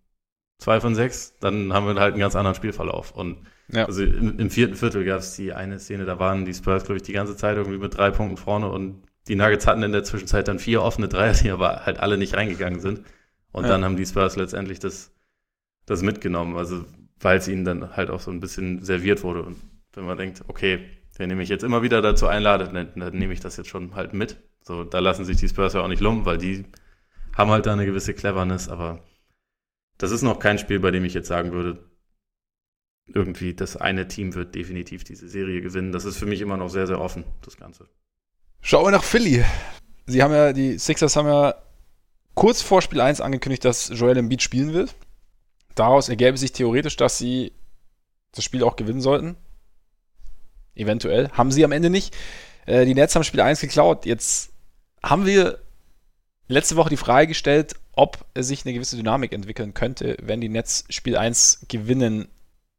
2 0.59 0.81
von 0.81 0.95
6, 0.95 1.39
dann 1.39 1.73
haben 1.73 1.85
wir 1.87 1.95
halt 1.95 2.13
einen 2.13 2.21
ganz 2.21 2.35
anderen 2.35 2.55
Spielverlauf. 2.55 3.11
Und 3.11 3.45
ja. 3.69 3.85
also 3.85 4.03
im, 4.03 4.39
im, 4.39 4.49
vierten 4.49 4.75
Viertel 4.75 5.03
gab 5.05 5.19
es 5.19 5.35
die 5.35 5.53
eine 5.53 5.79
Szene, 5.79 6.05
da 6.05 6.19
waren 6.19 6.45
die 6.45 6.53
Spurs, 6.53 6.85
glaube 6.85 6.97
ich, 6.97 7.03
die 7.03 7.13
ganze 7.13 7.35
Zeit 7.35 7.57
irgendwie 7.57 7.77
mit 7.77 7.97
drei 7.97 8.11
Punkten 8.11 8.37
vorne 8.37 8.69
und 8.69 9.03
die 9.27 9.35
Nuggets 9.35 9.67
hatten 9.67 9.83
in 9.83 9.91
der 9.91 10.03
Zwischenzeit 10.03 10.47
dann 10.47 10.59
vier 10.59 10.81
offene 10.83 11.07
Dreier, 11.07 11.33
die 11.33 11.49
aber 11.49 11.85
halt 11.85 11.99
alle 11.99 12.17
nicht 12.17 12.35
reingegangen 12.35 12.79
sind. 12.79 13.01
Und 13.51 13.63
ja. 13.63 13.69
dann 13.69 13.83
haben 13.83 13.95
die 13.95 14.05
Spurs 14.05 14.35
letztendlich 14.35 14.79
das, 14.79 15.13
das 15.85 16.01
mitgenommen, 16.01 16.57
also 16.57 16.85
weil 17.19 17.37
es 17.37 17.47
ihnen 17.47 17.65
dann 17.65 17.95
halt 17.95 18.09
auch 18.09 18.19
so 18.19 18.29
ein 18.29 18.39
bisschen 18.39 18.83
serviert 18.83 19.23
wurde. 19.23 19.43
Und 19.43 19.57
wenn 19.93 20.05
man 20.05 20.17
denkt, 20.17 20.43
okay, 20.47 20.79
wenn 21.17 21.29
ihr 21.29 21.35
mich 21.35 21.49
jetzt 21.49 21.63
immer 21.63 21.81
wieder 21.81 22.01
dazu 22.01 22.27
einladet, 22.27 22.75
dann, 22.75 22.89
dann 22.95 23.17
nehme 23.17 23.33
ich 23.33 23.39
das 23.39 23.57
jetzt 23.57 23.69
schon 23.69 23.95
halt 23.95 24.13
mit. 24.13 24.37
So, 24.61 24.83
da 24.83 24.99
lassen 24.99 25.25
sich 25.25 25.37
die 25.37 25.47
Spurs 25.47 25.73
ja 25.73 25.81
auch 25.81 25.87
nicht 25.87 26.01
lumpen, 26.01 26.25
weil 26.25 26.37
die 26.37 26.65
haben 27.35 27.49
halt 27.49 27.65
da 27.65 27.73
eine 27.73 27.85
gewisse 27.85 28.13
Cleverness, 28.13 28.69
aber 28.69 28.99
das 29.97 30.11
ist 30.11 30.21
noch 30.21 30.39
kein 30.39 30.57
Spiel, 30.57 30.79
bei 30.79 30.91
dem 30.91 31.05
ich 31.05 31.13
jetzt 31.13 31.27
sagen 31.27 31.51
würde, 31.51 31.83
irgendwie 33.07 33.53
das 33.53 33.77
eine 33.77 34.07
Team 34.07 34.33
wird 34.33 34.55
definitiv 34.55 35.03
diese 35.03 35.27
Serie 35.27 35.61
gewinnen. 35.61 35.91
Das 35.91 36.05
ist 36.05 36.17
für 36.17 36.25
mich 36.25 36.41
immer 36.41 36.57
noch 36.57 36.69
sehr, 36.69 36.87
sehr 36.87 36.99
offen, 36.99 37.23
das 37.43 37.57
Ganze. 37.57 37.87
Schauen 38.61 38.85
wir 38.85 38.91
nach 38.91 39.03
Philly. 39.03 39.43
Sie 40.07 40.23
haben 40.23 40.33
ja, 40.33 40.53
die 40.53 40.77
Sixers 40.77 41.15
haben 41.15 41.27
ja 41.27 41.55
kurz 42.33 42.61
vor 42.61 42.81
Spiel 42.81 43.01
1 43.01 43.21
angekündigt, 43.21 43.63
dass 43.63 43.89
Joel 43.93 44.17
Embiid 44.17 44.41
spielen 44.41 44.73
wird. 44.73 44.95
Daraus 45.75 46.09
ergäbe 46.09 46.37
sich 46.37 46.51
theoretisch, 46.51 46.95
dass 46.95 47.17
sie 47.17 47.51
das 48.31 48.43
Spiel 48.43 48.63
auch 48.63 48.75
gewinnen 48.75 49.01
sollten. 49.01 49.35
Eventuell. 50.73 51.29
Haben 51.31 51.51
sie 51.51 51.63
am 51.63 51.71
Ende 51.71 51.89
nicht. 51.89 52.15
Äh, 52.65 52.85
die 52.85 52.95
Nets 52.95 53.15
haben 53.15 53.23
Spiel 53.23 53.41
1 53.41 53.61
geklaut. 53.61 54.05
Jetzt 54.05 54.51
haben 55.03 55.25
wir 55.25 55.59
letzte 56.47 56.75
Woche 56.75 56.89
die 56.89 56.97
Frage 56.97 57.27
gestellt, 57.27 57.75
ob 57.93 58.25
sich 58.37 58.65
eine 58.65 58.73
gewisse 58.73 58.97
Dynamik 58.97 59.33
entwickeln 59.33 59.73
könnte, 59.73 60.17
wenn 60.21 60.41
die 60.41 60.49
Nets 60.49 60.85
Spiel 60.89 61.17
1 61.17 61.65
gewinnen. 61.67 62.27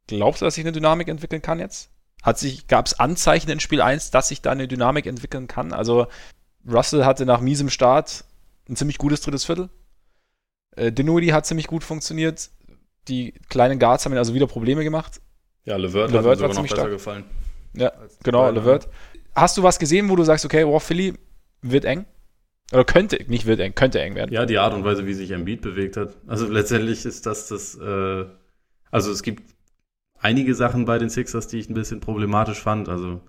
Glaubst 0.07 0.41
du, 0.41 0.45
dass 0.45 0.55
sich 0.55 0.63
eine 0.63 0.71
Dynamik 0.71 1.07
entwickeln 1.07 1.41
kann 1.41 1.59
jetzt? 1.59 1.89
Hat 2.23 2.39
sich, 2.39 2.67
gab 2.67 2.85
es 2.85 2.99
Anzeichen 2.99 3.49
in 3.49 3.59
Spiel 3.59 3.81
1, 3.81 4.11
dass 4.11 4.29
sich 4.29 4.41
da 4.41 4.51
eine 4.51 4.67
Dynamik 4.67 5.05
entwickeln 5.05 5.47
kann? 5.47 5.73
Also, 5.73 6.07
Russell 6.69 7.05
hatte 7.05 7.25
nach 7.25 7.41
miesem 7.41 7.69
Start 7.69 8.25
ein 8.69 8.75
ziemlich 8.75 8.97
gutes 8.97 9.21
drittes 9.21 9.45
Viertel. 9.45 9.69
Äh, 10.75 10.91
Dinwiddie 10.91 11.33
hat 11.33 11.45
ziemlich 11.45 11.67
gut 11.67 11.83
funktioniert. 11.83 12.49
Die 13.07 13.33
kleinen 13.49 13.79
Guards 13.79 14.05
haben 14.05 14.17
also 14.17 14.33
wieder 14.33 14.47
Probleme 14.47 14.83
gemacht. 14.83 15.21
Ja, 15.65 15.77
Levert, 15.77 16.11
Levert 16.11 16.41
hat 16.41 16.49
mir 16.49 16.55
noch 16.55 16.61
besser 16.61 16.75
stark. 16.75 16.89
gefallen. 16.89 17.23
Ja, 17.73 17.91
genau, 18.23 18.49
Levert. 18.49 18.89
Hast 19.35 19.57
du 19.57 19.63
was 19.63 19.79
gesehen, 19.79 20.09
wo 20.09 20.15
du 20.15 20.23
sagst, 20.23 20.45
okay, 20.45 20.65
wow, 20.65 20.81
Philly 20.81 21.13
wird 21.61 21.85
eng? 21.85 22.05
Oder 22.73 22.83
könnte, 22.83 23.23
nicht 23.27 23.45
wird 23.45 23.59
eng, 23.59 23.75
könnte 23.75 24.01
eng 24.01 24.15
werden. 24.15 24.33
Ja, 24.33 24.45
die 24.45 24.57
Art 24.57 24.73
und 24.73 24.83
Weise, 24.83 25.05
wie 25.05 25.13
sich 25.13 25.31
Embiid 25.31 25.61
bewegt 25.61 25.95
hat. 25.95 26.17
Also 26.27 26.47
letztendlich 26.47 27.05
ist 27.05 27.25
das 27.25 27.47
das, 27.47 27.75
äh, 27.75 28.25
also 28.91 29.11
es 29.11 29.23
gibt 29.23 29.55
einige 30.19 30.53
Sachen 30.53 30.85
bei 30.85 30.97
den 30.97 31.09
Sixers, 31.09 31.47
die 31.47 31.59
ich 31.59 31.69
ein 31.69 31.73
bisschen 31.73 32.01
problematisch 32.01 32.59
fand. 32.59 32.89
Also 32.89 33.21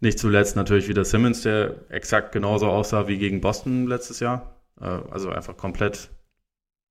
nicht 0.00 0.18
zuletzt 0.18 0.56
natürlich 0.56 0.88
wieder 0.88 1.04
Simmons, 1.04 1.42
der 1.42 1.84
exakt 1.90 2.32
genauso 2.32 2.68
aussah 2.68 3.08
wie 3.08 3.18
gegen 3.18 3.42
Boston 3.42 3.86
letztes 3.86 4.20
Jahr. 4.20 4.56
Äh, 4.80 4.84
also 4.84 5.30
einfach 5.30 5.56
komplett, 5.56 6.10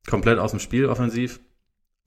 komplett 0.08 0.38
aus 0.38 0.52
dem 0.52 0.60
Spiel 0.60 0.86
offensiv. 0.86 1.40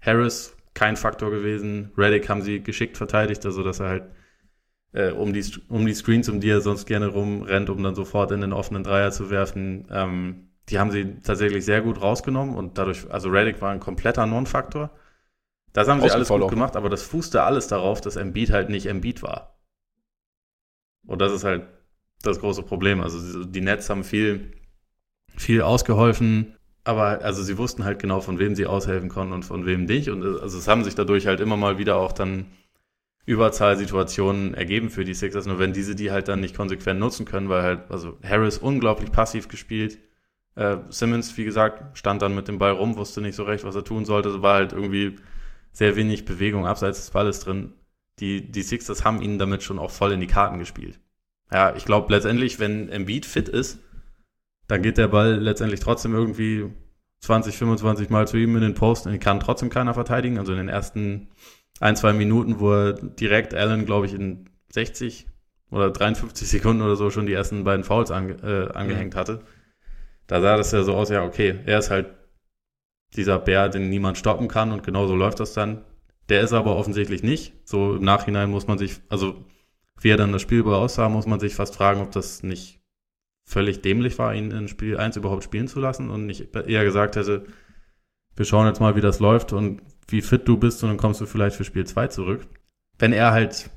Harris 0.01 0.55
kein 0.75 0.97
Faktor 0.97 1.33
gewesen. 1.33 1.91
Reddick 1.99 2.29
haben 2.29 2.43
sie 2.43 2.63
geschickt 2.63 2.97
verteidigt, 2.97 3.45
also 3.45 3.65
dass 3.65 3.81
er 3.81 3.89
halt 3.89 4.05
äh, 4.93 5.11
um, 5.11 5.32
die, 5.32 5.45
um 5.68 5.86
die 5.86 5.95
Screens, 5.95 6.28
um 6.28 6.41
die 6.41 6.51
er 6.51 6.61
sonst 6.61 6.86
gerne 6.86 7.09
rumrennt, 7.09 7.70
um 7.70 7.82
dann 7.82 7.95
sofort 7.95 8.32
in 8.32 8.41
den 8.41 8.53
offenen 8.53 8.82
Dreier 8.82 9.11
zu 9.11 9.30
werfen. 9.30 9.86
Ähm, 9.91 10.49
die 10.68 10.78
haben 10.78 10.91
sie 10.91 11.16
tatsächlich 11.22 11.64
sehr 11.64 11.80
gut 11.80 12.01
rausgenommen 12.01 12.55
und 12.55 12.78
dadurch, 12.78 13.11
also 13.11 13.28
Reddick 13.30 13.61
war 13.61 13.70
ein 13.70 13.80
kompletter 13.80 14.26
Non-Faktor. 14.26 14.91
Das 15.72 15.89
haben 15.89 16.01
sie 16.01 16.11
alles 16.11 16.28
gut 16.28 16.49
gemacht, 16.49 16.76
aber 16.76 16.89
das 16.89 17.03
fußte 17.03 17.43
alles 17.43 17.68
darauf, 17.68 18.01
dass 18.01 18.16
Embiid 18.16 18.51
halt 18.51 18.68
nicht 18.68 18.86
Embiid 18.86 19.22
war. 19.22 19.59
Und 21.07 21.20
das 21.20 21.32
ist 21.32 21.45
halt 21.45 21.66
das 22.22 22.41
große 22.41 22.62
Problem. 22.62 23.01
Also 23.01 23.45
die 23.45 23.61
Nets 23.61 23.89
haben 23.89 24.05
viel, 24.05 24.53
viel 25.36 25.62
ausgeholfen, 25.62 26.57
aber 26.84 27.22
also 27.22 27.43
sie 27.43 27.59
wussten 27.59 27.84
halt 27.84 27.99
genau, 27.99 28.20
von 28.20 28.39
wem 28.39 28.55
sie 28.55 28.66
aushelfen 28.66 29.09
konnten 29.09 29.32
und 29.32 29.45
von 29.45 29.66
wem 29.66 29.84
nicht. 29.84 30.11
Und 30.11 30.22
also 30.22 30.59
es 30.59 30.68
haben 30.68 30.84
sich 30.84 30.95
dadurch 30.95 31.26
halt 31.26 31.41
immer 31.41 31.57
mal 31.57 31.78
wieder 31.78 31.97
auch 31.97 32.12
dann 32.12 32.47
Überzahlsituationen 33.29 34.55
ergeben 34.55 34.89
für 34.89 35.05
die 35.05 35.12
Sixers, 35.12 35.45
nur 35.45 35.59
wenn 35.59 35.74
diese 35.74 35.95
die 35.95 36.11
halt 36.11 36.29
dann 36.29 36.41
nicht 36.41 36.57
konsequent 36.57 36.99
nutzen 36.99 37.26
können, 37.26 37.51
weil 37.51 37.62
halt, 37.62 37.91
also 37.91 38.16
Harris 38.24 38.57
unglaublich 38.57 39.12
passiv 39.12 39.49
gespielt. 39.49 39.99
Äh, 40.55 40.79
Simmons, 40.89 41.37
wie 41.37 41.45
gesagt, 41.45 41.99
stand 41.99 42.22
dann 42.22 42.35
mit 42.35 42.49
dem 42.49 42.59
Ball 42.59 42.72
rum, 42.72 42.97
wusste 42.97 43.20
nicht 43.20 43.35
so 43.35 43.43
recht, 43.43 43.64
was 43.64 43.74
er 43.74 43.85
tun 43.85 44.07
sollte, 44.07 44.41
war 44.41 44.55
halt 44.55 44.72
irgendwie 44.72 45.16
sehr 45.72 45.95
wenig 45.95 46.24
Bewegung 46.24 46.66
abseits 46.66 47.01
des 47.01 47.11
Balles 47.11 47.41
drin. 47.41 47.74
Die, 48.18 48.51
die 48.51 48.62
Sixers 48.62 49.05
haben 49.05 49.20
ihnen 49.20 49.39
damit 49.39 49.62
schon 49.62 49.79
auch 49.79 49.91
voll 49.91 50.12
in 50.12 50.20
die 50.20 50.26
Karten 50.26 50.59
gespielt. 50.59 50.99
Ja, 51.53 51.76
ich 51.76 51.85
glaube 51.85 52.11
letztendlich, 52.11 52.59
wenn 52.59 52.89
Embiid 52.89 53.26
fit 53.26 53.51
ist, 53.51 53.79
dann 54.68 54.81
geht 54.81 54.97
der 54.97 55.09
Ball 55.09 55.35
letztendlich 55.35 55.81
trotzdem 55.81 56.14
irgendwie 56.14 56.72
20, 57.20 57.59
25 57.59 58.09
Mal 58.09 58.26
zu 58.26 58.39
ihm 58.39 58.57
in 58.57 58.62
den 58.62 58.74
Post 58.74 59.07
und 59.07 59.12
ihn 59.12 59.20
kann 59.20 59.39
trotzdem 59.39 59.68
keiner 59.68 59.93
verteidigen. 59.93 60.39
Also 60.39 60.53
in 60.53 60.59
den 60.59 60.68
ersten 60.70 61.29
ein, 61.81 61.97
zwei 61.97 62.12
Minuten, 62.12 62.61
wo 62.61 62.72
er 62.72 62.93
direkt 62.93 63.55
Allen, 63.55 63.87
glaube 63.87 64.07
ich, 64.07 64.14
in 64.14 64.51
60 64.72 65.26
oder 65.70 65.91
53 65.91 66.49
Sekunden 66.49 66.83
oder 66.83 66.97
so 66.97 67.11
schon 67.11 67.26
die 67.26 67.33
ersten 67.33 67.64
beiden 67.64 67.85
Fouls 67.85 68.11
ange, 68.11 68.35
äh, 68.43 68.72
angehängt 68.76 69.14
mhm. 69.14 69.18
hatte. 69.18 69.41
Da 70.26 70.41
sah 70.41 70.57
das 70.57 70.72
ja 70.72 70.83
so 70.83 70.95
aus, 70.95 71.11
ja, 71.11 71.24
okay, 71.24 71.61
er 71.66 71.79
ist 71.79 71.91
halt 71.91 72.14
dieser 73.16 73.39
Bär, 73.39 73.68
den 73.68 73.89
niemand 73.89 74.18
stoppen 74.18 74.49
kann 74.49 74.72
und 74.72 74.83
genauso 74.83 75.14
läuft 75.14 75.41
das 75.41 75.55
dann. 75.55 75.85
Der 76.29 76.43
ist 76.43 76.53
aber 76.53 76.76
offensichtlich 76.76 77.22
nicht. 77.22 77.55
So 77.64 77.97
im 77.97 78.05
Nachhinein 78.05 78.51
muss 78.51 78.66
man 78.66 78.76
sich, 78.79 79.01
also 79.09 79.47
wie 80.01 80.11
er 80.11 80.18
dann 80.18 80.33
das 80.33 80.43
Spiel 80.43 80.62
aussah, 80.64 81.09
muss 81.09 81.26
man 81.26 81.41
sich 81.41 81.55
fast 81.55 81.76
fragen, 81.76 82.03
ob 82.03 82.12
das 82.12 82.43
nicht 82.43 82.81
völlig 83.45 83.81
dämlich 83.81 84.18
war, 84.18 84.35
ihn 84.35 84.51
in 84.51 84.68
Spiel 84.68 84.99
1 84.99 85.16
überhaupt 85.16 85.43
spielen 85.43 85.68
zu 85.68 85.81
lassen 85.81 86.11
und 86.11 86.26
nicht 86.26 86.55
eher 86.55 86.85
gesagt 86.85 87.16
hätte, 87.16 87.47
wir 88.37 88.45
schauen 88.45 88.66
jetzt 88.66 88.81
mal, 88.81 88.95
wie 88.95 89.01
das 89.01 89.20
läuft 89.20 89.55
und 89.55 89.81
wie 90.09 90.23
fit 90.23 90.49
du 90.49 90.57
bist 90.57 90.83
und 90.83 90.89
dann 90.89 90.99
kommst 90.99 91.21
du 91.21 91.27
vielleicht 91.27 91.57
für 91.57 91.65
Spiel 91.65 91.87
2 91.87 92.09
zurück. 92.09 92.47
Wenn 92.99 93.13
er 93.13 93.33
halt 93.33 93.71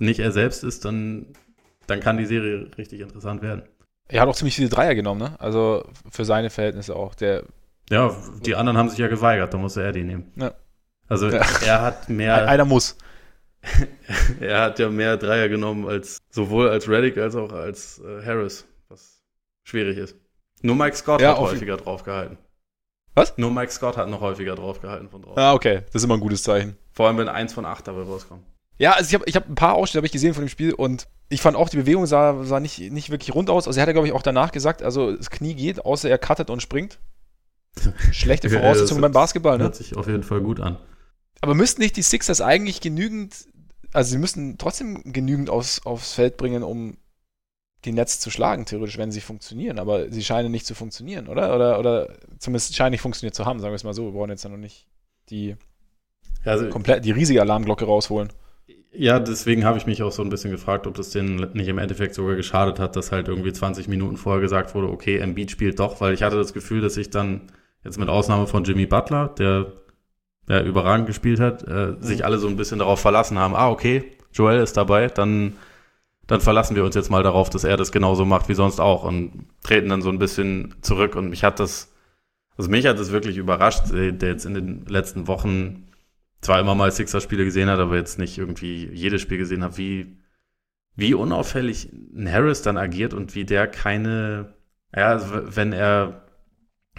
nicht 0.00 0.20
er 0.20 0.32
selbst 0.32 0.62
ist, 0.62 0.84
dann, 0.84 1.26
dann 1.86 2.00
kann 2.00 2.18
die 2.18 2.26
Serie 2.26 2.70
richtig 2.76 3.00
interessant 3.00 3.42
werden. 3.42 3.62
Er 4.08 4.20
hat 4.20 4.28
auch 4.28 4.36
ziemlich 4.36 4.56
viele 4.56 4.68
Dreier 4.68 4.94
genommen, 4.94 5.20
ne? 5.20 5.40
Also 5.40 5.88
für 6.10 6.24
seine 6.24 6.50
Verhältnisse 6.50 6.94
auch. 6.94 7.14
Der 7.14 7.44
ja, 7.90 8.14
die 8.44 8.54
anderen 8.54 8.78
haben 8.78 8.88
sich 8.88 8.98
ja 8.98 9.08
geweigert, 9.08 9.52
da 9.52 9.58
musste 9.58 9.82
er 9.82 9.92
die 9.92 10.04
nehmen. 10.04 10.32
Ja. 10.36 10.54
Also 11.08 11.28
ja. 11.28 11.44
er 11.64 11.82
hat 11.82 12.08
mehr. 12.08 12.48
Einer 12.48 12.64
muss. 12.64 12.96
er 14.40 14.60
hat 14.60 14.78
ja 14.78 14.90
mehr 14.90 15.16
Dreier 15.16 15.48
genommen 15.48 15.88
als 15.88 16.18
sowohl 16.30 16.68
als 16.68 16.88
Reddick 16.88 17.16
als 17.16 17.34
auch 17.34 17.52
als 17.52 17.98
äh, 18.00 18.24
Harris, 18.24 18.66
was 18.88 19.22
schwierig 19.62 19.96
ist. 19.96 20.16
Nur 20.60 20.76
Mike 20.76 20.96
Scott 20.96 21.20
ja, 21.20 21.30
hat 21.30 21.38
häufiger 21.38 21.78
draufgehalten. 21.78 22.38
Was? 23.14 23.38
Nur 23.38 23.50
Mike 23.50 23.70
Scott 23.70 23.96
hat 23.96 24.08
noch 24.08 24.20
häufiger 24.20 24.54
draufgehalten 24.56 25.08
von 25.08 25.22
drauf. 25.22 25.38
Ah, 25.38 25.54
okay. 25.54 25.82
Das 25.86 25.96
ist 25.96 26.04
immer 26.04 26.14
ein 26.14 26.20
gutes 26.20 26.42
Zeichen. 26.42 26.76
Vor 26.92 27.06
allem, 27.06 27.18
wenn 27.18 27.28
eins 27.28 27.52
von 27.52 27.64
acht 27.64 27.86
dabei 27.86 28.02
rauskommt. 28.02 28.42
Ja, 28.76 28.92
also 28.92 29.08
ich 29.08 29.14
habe 29.14 29.24
ich 29.26 29.36
hab 29.36 29.48
ein 29.48 29.54
paar 29.54 29.74
Ausschnitte 29.74 30.04
ich 30.04 30.12
gesehen 30.12 30.34
von 30.34 30.44
dem 30.44 30.48
Spiel 30.48 30.72
und 30.72 31.06
ich 31.28 31.40
fand 31.40 31.56
auch, 31.56 31.68
die 31.68 31.76
Bewegung 31.76 32.06
sah, 32.06 32.44
sah 32.44 32.60
nicht, 32.60 32.78
nicht 32.92 33.10
wirklich 33.10 33.34
rund 33.34 33.50
aus. 33.50 33.66
Also 33.66 33.78
er 33.78 33.82
hat 33.82 33.88
ja, 33.88 33.92
glaube 33.92 34.08
ich, 34.08 34.12
auch 34.12 34.22
danach 34.22 34.50
gesagt, 34.50 34.82
also 34.82 35.16
das 35.16 35.30
Knie 35.30 35.54
geht, 35.54 35.84
außer 35.84 36.10
er 36.10 36.18
cuttet 36.18 36.50
und 36.50 36.60
springt. 36.60 36.98
Schlechte 38.12 38.50
Voraussetzungen 38.50 39.00
ja, 39.00 39.08
beim 39.08 39.12
Basketball, 39.12 39.58
ne? 39.58 39.64
Hört 39.64 39.76
sich 39.76 39.96
auf 39.96 40.06
jeden 40.06 40.22
Fall 40.22 40.40
gut 40.40 40.60
an. 40.60 40.78
Aber 41.40 41.54
müssten 41.54 41.82
nicht 41.82 41.96
die 41.96 42.02
Sixers 42.02 42.40
eigentlich 42.40 42.80
genügend, 42.80 43.46
also 43.92 44.10
sie 44.10 44.18
müssten 44.18 44.58
trotzdem 44.58 45.12
genügend 45.12 45.50
aufs, 45.50 45.84
aufs 45.84 46.14
Feld 46.14 46.36
bringen, 46.36 46.62
um 46.62 46.96
die 47.84 47.92
Netz 47.92 48.20
zu 48.20 48.30
schlagen, 48.30 48.64
theoretisch, 48.64 48.98
wenn 48.98 49.12
sie 49.12 49.20
funktionieren. 49.20 49.78
Aber 49.78 50.10
sie 50.10 50.24
scheinen 50.24 50.50
nicht 50.50 50.66
zu 50.66 50.74
funktionieren, 50.74 51.28
oder? 51.28 51.54
Oder, 51.54 51.78
oder 51.78 52.08
zumindest 52.38 52.74
scheinen 52.74 52.92
nicht 52.92 53.00
funktioniert 53.00 53.34
zu 53.34 53.44
haben, 53.44 53.60
sagen 53.60 53.72
wir 53.72 53.76
es 53.76 53.84
mal 53.84 53.94
so. 53.94 54.06
Wir 54.06 54.12
brauchen 54.12 54.30
jetzt 54.30 54.44
ja 54.44 54.50
noch 54.50 54.56
nicht 54.56 54.86
die, 55.30 55.56
also, 56.44 56.68
komplett, 56.68 57.04
die 57.04 57.10
riesige 57.10 57.40
Alarmglocke 57.40 57.84
rausholen. 57.84 58.30
Ja, 58.96 59.18
deswegen 59.18 59.64
habe 59.64 59.76
ich 59.76 59.86
mich 59.86 60.02
auch 60.02 60.12
so 60.12 60.22
ein 60.22 60.28
bisschen 60.28 60.52
gefragt, 60.52 60.86
ob 60.86 60.94
das 60.94 61.10
denen 61.10 61.50
nicht 61.54 61.66
im 61.66 61.78
Endeffekt 61.78 62.14
sogar 62.14 62.36
geschadet 62.36 62.78
hat, 62.78 62.94
dass 62.94 63.10
halt 63.10 63.26
irgendwie 63.26 63.52
20 63.52 63.88
Minuten 63.88 64.16
vorher 64.16 64.40
gesagt 64.40 64.74
wurde, 64.74 64.88
okay, 64.88 65.18
Embiid 65.18 65.50
spielt 65.50 65.80
doch, 65.80 66.00
weil 66.00 66.14
ich 66.14 66.22
hatte 66.22 66.36
das 66.36 66.52
Gefühl, 66.52 66.80
dass 66.80 66.96
ich 66.96 67.10
dann 67.10 67.42
jetzt 67.82 67.98
mit 67.98 68.08
Ausnahme 68.08 68.46
von 68.46 68.62
Jimmy 68.62 68.86
Butler, 68.86 69.28
der 69.36 69.72
ja, 70.48 70.62
überragend 70.62 71.06
gespielt 71.06 71.40
hat, 71.40 71.66
äh, 71.66 71.86
mhm. 71.86 72.02
sich 72.02 72.24
alle 72.24 72.38
so 72.38 72.46
ein 72.46 72.56
bisschen 72.56 72.78
darauf 72.78 73.00
verlassen 73.00 73.38
haben, 73.38 73.56
ah, 73.56 73.68
okay, 73.68 74.04
Joel 74.32 74.62
ist 74.62 74.76
dabei, 74.76 75.08
dann, 75.08 75.54
dann 76.26 76.40
verlassen 76.40 76.76
wir 76.76 76.84
uns 76.84 76.94
jetzt 76.94 77.10
mal 77.10 77.22
darauf, 77.22 77.50
dass 77.50 77.64
er 77.64 77.76
das 77.76 77.92
genauso 77.92 78.24
macht 78.24 78.48
wie 78.48 78.54
sonst 78.54 78.80
auch 78.80 79.04
und 79.04 79.46
treten 79.62 79.88
dann 79.88 80.02
so 80.02 80.08
ein 80.08 80.18
bisschen 80.18 80.74
zurück. 80.80 81.16
Und 81.16 81.28
mich 81.30 81.44
hat 81.44 81.60
das, 81.60 81.92
also 82.56 82.70
mich 82.70 82.86
hat 82.86 82.98
das 82.98 83.12
wirklich 83.12 83.36
überrascht, 83.36 83.90
der 83.92 84.28
jetzt 84.28 84.46
in 84.46 84.54
den 84.54 84.86
letzten 84.86 85.26
Wochen 85.26 85.88
zwar 86.40 86.60
immer 86.60 86.74
mal 86.74 86.90
Sixer-Spiele 86.90 87.44
gesehen 87.44 87.68
hat, 87.68 87.78
aber 87.78 87.96
jetzt 87.96 88.18
nicht 88.18 88.38
irgendwie 88.38 88.88
jedes 88.92 89.22
Spiel 89.22 89.38
gesehen 89.38 89.64
hat, 89.64 89.76
wie, 89.76 90.18
wie 90.94 91.14
unauffällig 91.14 91.90
Harris 92.16 92.62
dann 92.62 92.78
agiert 92.78 93.14
und 93.14 93.34
wie 93.34 93.44
der 93.44 93.66
keine, 93.66 94.54
ja, 94.94 95.20
wenn 95.54 95.72
er 95.72 96.24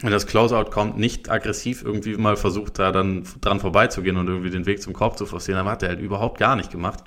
wenn 0.02 0.12
das 0.12 0.28
Closeout 0.28 0.72
kommt, 0.72 0.98
nicht 0.98 1.30
aggressiv 1.30 1.82
irgendwie 1.82 2.18
mal 2.18 2.36
versucht, 2.36 2.80
da 2.80 2.92
dann 2.92 3.24
dran 3.40 3.62
vorbeizugehen 3.62 4.18
und 4.18 4.28
irgendwie 4.28 4.50
den 4.50 4.66
Weg 4.66 4.82
zum 4.82 4.92
Korb 4.92 5.18
zu 5.18 5.26
forcieren, 5.26 5.60
dann 5.60 5.72
hat 5.72 5.84
er 5.84 5.90
halt 5.90 6.02
überhaupt 6.02 6.38
gar 6.38 6.58
nicht 6.58 6.70
gemacht. 6.70 7.06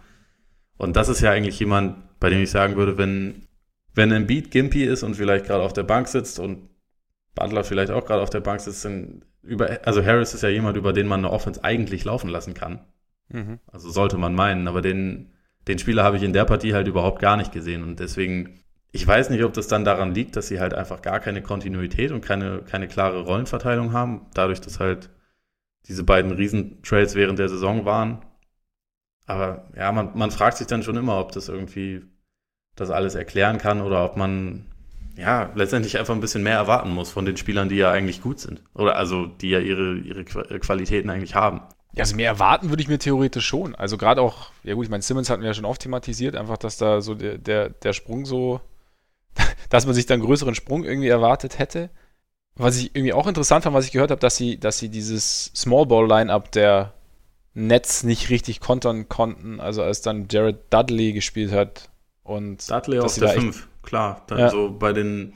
Und 0.79 0.97
das 0.97 1.09
ist 1.09 1.21
ja 1.21 1.31
eigentlich 1.31 1.59
jemand, 1.59 2.19
bei 2.19 2.31
dem 2.31 2.43
ich 2.43 2.51
sagen 2.51 2.77
würde, 2.77 2.97
wenn, 2.97 3.47
wenn 3.95 4.13
ein 4.13 4.27
Beat 4.27 4.51
Gimpy 4.51 4.85
ist 4.85 5.03
und 5.03 5.15
vielleicht 5.15 5.45
gerade 5.45 5.63
auf 5.63 5.73
der 5.73 5.83
Bank 5.83 6.09
sitzt 6.09 6.39
und 6.39 6.71
Butler 7.35 7.65
vielleicht 7.65 7.93
auch 7.93 8.07
gerade 8.07 8.23
auf 8.23 8.31
der 8.31 8.41
Bank 8.41 8.61
sitzt, 8.61 8.85
dann 8.85 9.25
über, 9.43 9.79
also 9.85 10.05
Harris 10.05 10.35
ist 10.35 10.43
ja 10.43 10.49
jemand, 10.49 10.77
über 10.77 10.93
den 10.93 11.07
man 11.07 11.21
eine 11.21 11.31
Offense 11.31 11.63
eigentlich 11.63 12.05
laufen 12.05 12.31
lassen 12.31 12.55
kann. 12.55 12.81
Mhm. 13.29 13.59
Also 13.67 13.91
sollte 13.91 14.17
man 14.17 14.35
meinen, 14.35 14.67
aber 14.67 14.81
den, 14.81 15.33
den 15.67 15.79
Spieler 15.79 16.05
habe 16.05 16.17
ich 16.17 16.23
in 16.23 16.33
der 16.33 16.45
Partie 16.47 16.75
halt 16.75 16.89
überhaupt 16.89 17.21
gar 17.21 17.37
nicht 17.37 17.53
gesehen 17.53 17.83
und 17.83 18.01
deswegen 18.01 18.61
ich 18.91 19.07
weiß 19.07 19.31
nicht, 19.31 19.45
ob 19.45 19.53
das 19.53 19.69
dann 19.69 19.85
daran 19.85 20.15
liegt, 20.15 20.37
dass 20.37 20.49
sie 20.49 20.61
halt 20.61 20.75
einfach 20.75 21.03
gar 21.03 21.21
keine 21.21 21.43
Kontinuität 21.43 22.11
und 22.11 22.23
keine, 22.23 22.63
keine 22.63 22.89
klare 22.89 23.21
Rollenverteilung 23.21 23.93
haben, 23.93 24.27
dadurch, 24.35 24.61
dass 24.61 24.81
halt 24.81 25.11
diese 25.87 26.05
beiden 26.05 26.33
Riesentrades 26.33 27.15
während 27.15 27.39
der 27.39 27.49
Saison 27.49 27.85
waren. 27.85 28.23
Aber 29.29 29.69
ja, 29.77 29.93
man, 29.93 30.11
man 30.15 30.31
fragt 30.31 30.57
sich 30.57 30.67
dann 30.67 30.83
schon 30.83 30.97
immer, 30.97 31.21
ob 31.21 31.31
das 31.33 31.49
irgendwie 31.49 32.03
das 32.75 32.91
alles 32.91 33.15
erklären 33.15 33.59
kann 33.59 33.81
oder 33.81 34.05
ob 34.05 34.17
man 34.17 34.67
ja 35.17 35.51
letztendlich 35.55 35.99
einfach 35.99 36.15
ein 36.15 36.21
bisschen 36.21 36.43
mehr 36.43 36.57
erwarten 36.57 36.91
muss 36.91 37.11
von 37.11 37.25
den 37.25 37.37
Spielern, 37.37 37.69
die 37.69 37.77
ja 37.77 37.93
eigentlich 37.93 38.23
gut 38.23 38.41
sind. 38.41 38.63
Oder 38.75 38.97
also 38.97 39.27
die 39.27 39.51
ja 39.51 39.61
ihre, 39.61 39.97
ihre 39.99 40.25
Qualitäten 40.25 41.11
eigentlich 41.11 41.35
haben. 41.35 41.61
Ja, 41.93 42.03
also 42.03 42.17
mehr 42.17 42.29
erwarten 42.29 42.71
würde 42.71 42.83
ich 42.83 42.89
mir 42.89 42.99
theoretisch 42.99 43.47
schon. 43.47 43.75
Also 43.75 43.99
gerade 43.99 44.23
auch, 44.23 44.51
ja 44.65 44.75
gut, 44.75 44.85
ich 44.85 44.91
meine, 44.91 45.03
Simmons 45.03 45.31
hatten 45.31 45.43
wir 45.43 45.49
ja 45.49 45.55
schon 45.55 45.65
oft 45.65 45.83
thematisiert, 45.83 46.35
einfach, 46.35 46.57
dass 46.59 46.77
da 46.77 47.01
so 47.01 47.15
der, 47.15 47.39
der, 47.39 47.71
der 47.71 47.93
Sprung 47.93 48.25
so 48.25 48.61
dass 49.71 49.87
man 49.87 49.95
sich 49.95 50.07
dann 50.07 50.21
größeren 50.21 50.55
Sprung 50.55 50.85
irgendwie 50.85 51.09
erwartet 51.09 51.59
hätte. 51.59 51.91
Was 52.55 52.77
ich 52.77 52.95
irgendwie 52.97 53.13
auch 53.13 53.27
interessant 53.27 53.65
fand, 53.65 53.75
was 53.77 53.85
ich 53.85 53.93
gehört 53.93 54.11
habe, 54.11 54.21
dass 54.21 54.37
sie, 54.37 54.59
dass 54.59 54.79
sie 54.79 54.89
dieses 54.89 55.53
Small 55.55 55.87
Ball 55.87 56.09
Lineup 56.09 56.51
der 56.53 56.95
Nets 57.55 58.03
nicht 58.03 58.31
richtig 58.31 58.61
kontern 58.61 59.09
konnten. 59.09 59.61
Also 59.61 59.83
als 59.83 60.03
dann 60.03 60.29
Jared 60.31 60.59
Dudley 60.71 61.13
gespielt 61.13 61.53
hat 61.53 61.91
und 62.23 62.71
Dudley 62.71 63.01
auf 63.01 63.15
der 63.15 63.31
5, 63.31 63.69
klar. 63.83 64.25
Dann 64.27 64.39
ja. 64.39 64.51
so 64.51 64.71
bei 64.71 64.93
den 64.93 65.35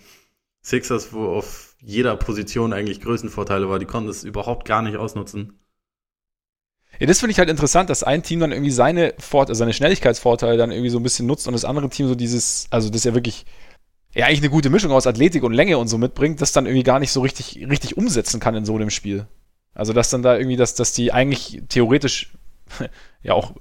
Sixers, 0.62 1.12
wo 1.12 1.26
auf 1.26 1.74
jeder 1.80 2.16
Position 2.16 2.72
eigentlich 2.72 3.00
Größenvorteile 3.00 3.68
war, 3.68 3.78
die 3.78 3.86
konnten 3.86 4.08
es 4.08 4.24
überhaupt 4.24 4.66
gar 4.66 4.82
nicht 4.82 4.96
ausnutzen. 4.96 5.58
Ja, 7.00 7.06
das 7.06 7.20
finde 7.20 7.32
ich 7.32 7.38
halt 7.38 7.48
interessant, 7.48 7.90
dass 7.90 8.02
ein 8.04 8.22
Team 8.22 8.40
dann 8.40 8.52
irgendwie 8.52 8.70
seine, 8.70 9.14
Fort 9.18 9.48
also 9.48 9.58
seine 9.58 9.72
Schnelligkeitsvorteile 9.72 10.56
dann 10.56 10.70
irgendwie 10.70 10.90
so 10.90 10.98
ein 10.98 11.02
bisschen 11.02 11.26
nutzt 11.26 11.48
und 11.48 11.54
das 11.54 11.64
andere 11.64 11.88
Team 11.88 12.06
so 12.06 12.14
dieses, 12.14 12.66
also 12.70 12.90
das 12.90 12.98
ist 12.98 13.04
ja 13.04 13.14
wirklich 13.14 13.46
ja 14.14 14.26
eigentlich 14.26 14.40
eine 14.40 14.50
gute 14.50 14.70
Mischung 14.70 14.92
aus 14.92 15.06
Athletik 15.06 15.42
und 15.42 15.52
Länge 15.52 15.78
und 15.78 15.88
so 15.88 15.98
mitbringt, 15.98 16.40
das 16.40 16.52
dann 16.52 16.66
irgendwie 16.66 16.84
gar 16.84 17.00
nicht 17.00 17.12
so 17.12 17.20
richtig, 17.22 17.66
richtig 17.68 17.96
umsetzen 17.96 18.40
kann 18.40 18.54
in 18.54 18.64
so 18.64 18.74
einem 18.74 18.90
Spiel. 18.90 19.26
Also 19.74 19.92
dass 19.92 20.10
dann 20.10 20.22
da 20.22 20.36
irgendwie, 20.36 20.56
dass, 20.56 20.74
dass 20.74 20.92
die 20.92 21.12
eigentlich 21.12 21.62
theoretisch, 21.68 22.32
ja 23.22 23.34
auch 23.34 23.52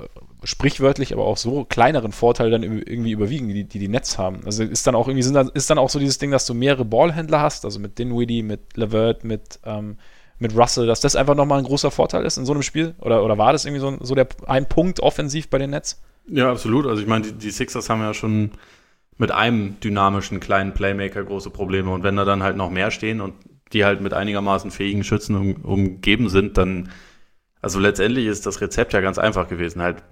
sprichwörtlich, 0.44 1.14
aber 1.14 1.26
auch 1.26 1.38
so 1.38 1.66
kleineren 1.66 2.12
Vorteile 2.12 2.50
dann 2.50 2.64
irgendwie 2.64 3.12
überwiegen, 3.12 3.48
die 3.48 3.64
die, 3.64 3.80
die 3.80 3.88
Nets 3.88 4.18
haben. 4.18 4.42
Also 4.46 4.64
ist 4.64 4.88
dann 4.88 4.96
auch 4.96 5.08
irgendwie, 5.08 5.24
sind 5.24 5.36
dann, 5.36 5.50
ist 5.54 5.70
dann 5.70 5.78
auch 5.78 5.90
so 5.90 6.00
dieses 6.00 6.18
Ding, 6.18 6.32
dass 6.32 6.46
du 6.46 6.54
mehrere 6.54 6.86
Ballhändler 6.86 7.42
hast, 7.42 7.64
also 7.66 7.80
mit 7.80 8.00
Dinwiddie, 8.00 8.42
mit 8.42 8.76
Levert, 8.76 9.24
mit, 9.24 9.60
ähm, 9.66 9.98
mit 10.40 10.58
Russell, 10.58 10.88
dass 10.88 11.00
das 11.00 11.16
einfach 11.16 11.36
nochmal 11.36 11.60
ein 11.60 11.66
großer 11.66 11.92
Vorteil 11.92 12.26
ist 12.26 12.38
in 12.38 12.46
so 12.46 12.54
einem 12.54 12.64
Spiel? 12.64 12.96
Oder, 13.00 13.24
oder 13.24 13.38
war 13.38 13.54
das 13.54 13.66
irgendwie 13.66 13.82
so, 13.82 13.96
so 14.02 14.16
der 14.16 14.28
ein 14.48 14.68
Punkt 14.68 15.00
offensiv 15.00 15.50
bei 15.50 15.60
den 15.60 15.70
Nets? 15.70 16.02
Ja, 16.28 16.52
absolut. 16.52 16.88
Also 16.88 17.02
ich 17.02 17.08
meine, 17.08 17.26
die, 17.26 17.34
die 17.34 17.52
Sixers 17.52 17.90
haben 17.90 18.02
ja 18.02 18.14
schon 18.14 18.52
mit 19.18 19.32
einem 19.32 19.80
dynamischen 19.80 20.40
kleinen 20.40 20.74
Playmaker 20.74 21.24
große 21.24 21.52
Probleme. 21.52 21.92
Und 21.92 22.02
wenn 22.02 22.16
da 22.16 22.26
dann 22.26 22.42
halt 22.42 22.58
noch 22.58 22.72
mehr 22.72 22.90
stehen 22.90 23.22
und 23.22 23.36
die 23.74 23.86
halt 23.86 24.02
mit 24.02 24.14
einigermaßen 24.14 24.72
fähigen 24.72 25.04
Schützen 25.04 25.36
um, 25.36 25.56
umgeben 25.64 26.30
sind, 26.30 26.58
dann, 26.58 26.90
also 27.62 27.80
letztendlich 27.80 28.26
ist 28.26 28.46
das 28.46 28.62
Rezept 28.62 28.94
ja 28.94 29.02
ganz 29.02 29.18
einfach 29.18 29.48
gewesen. 29.48 29.82
Halt 29.82 30.04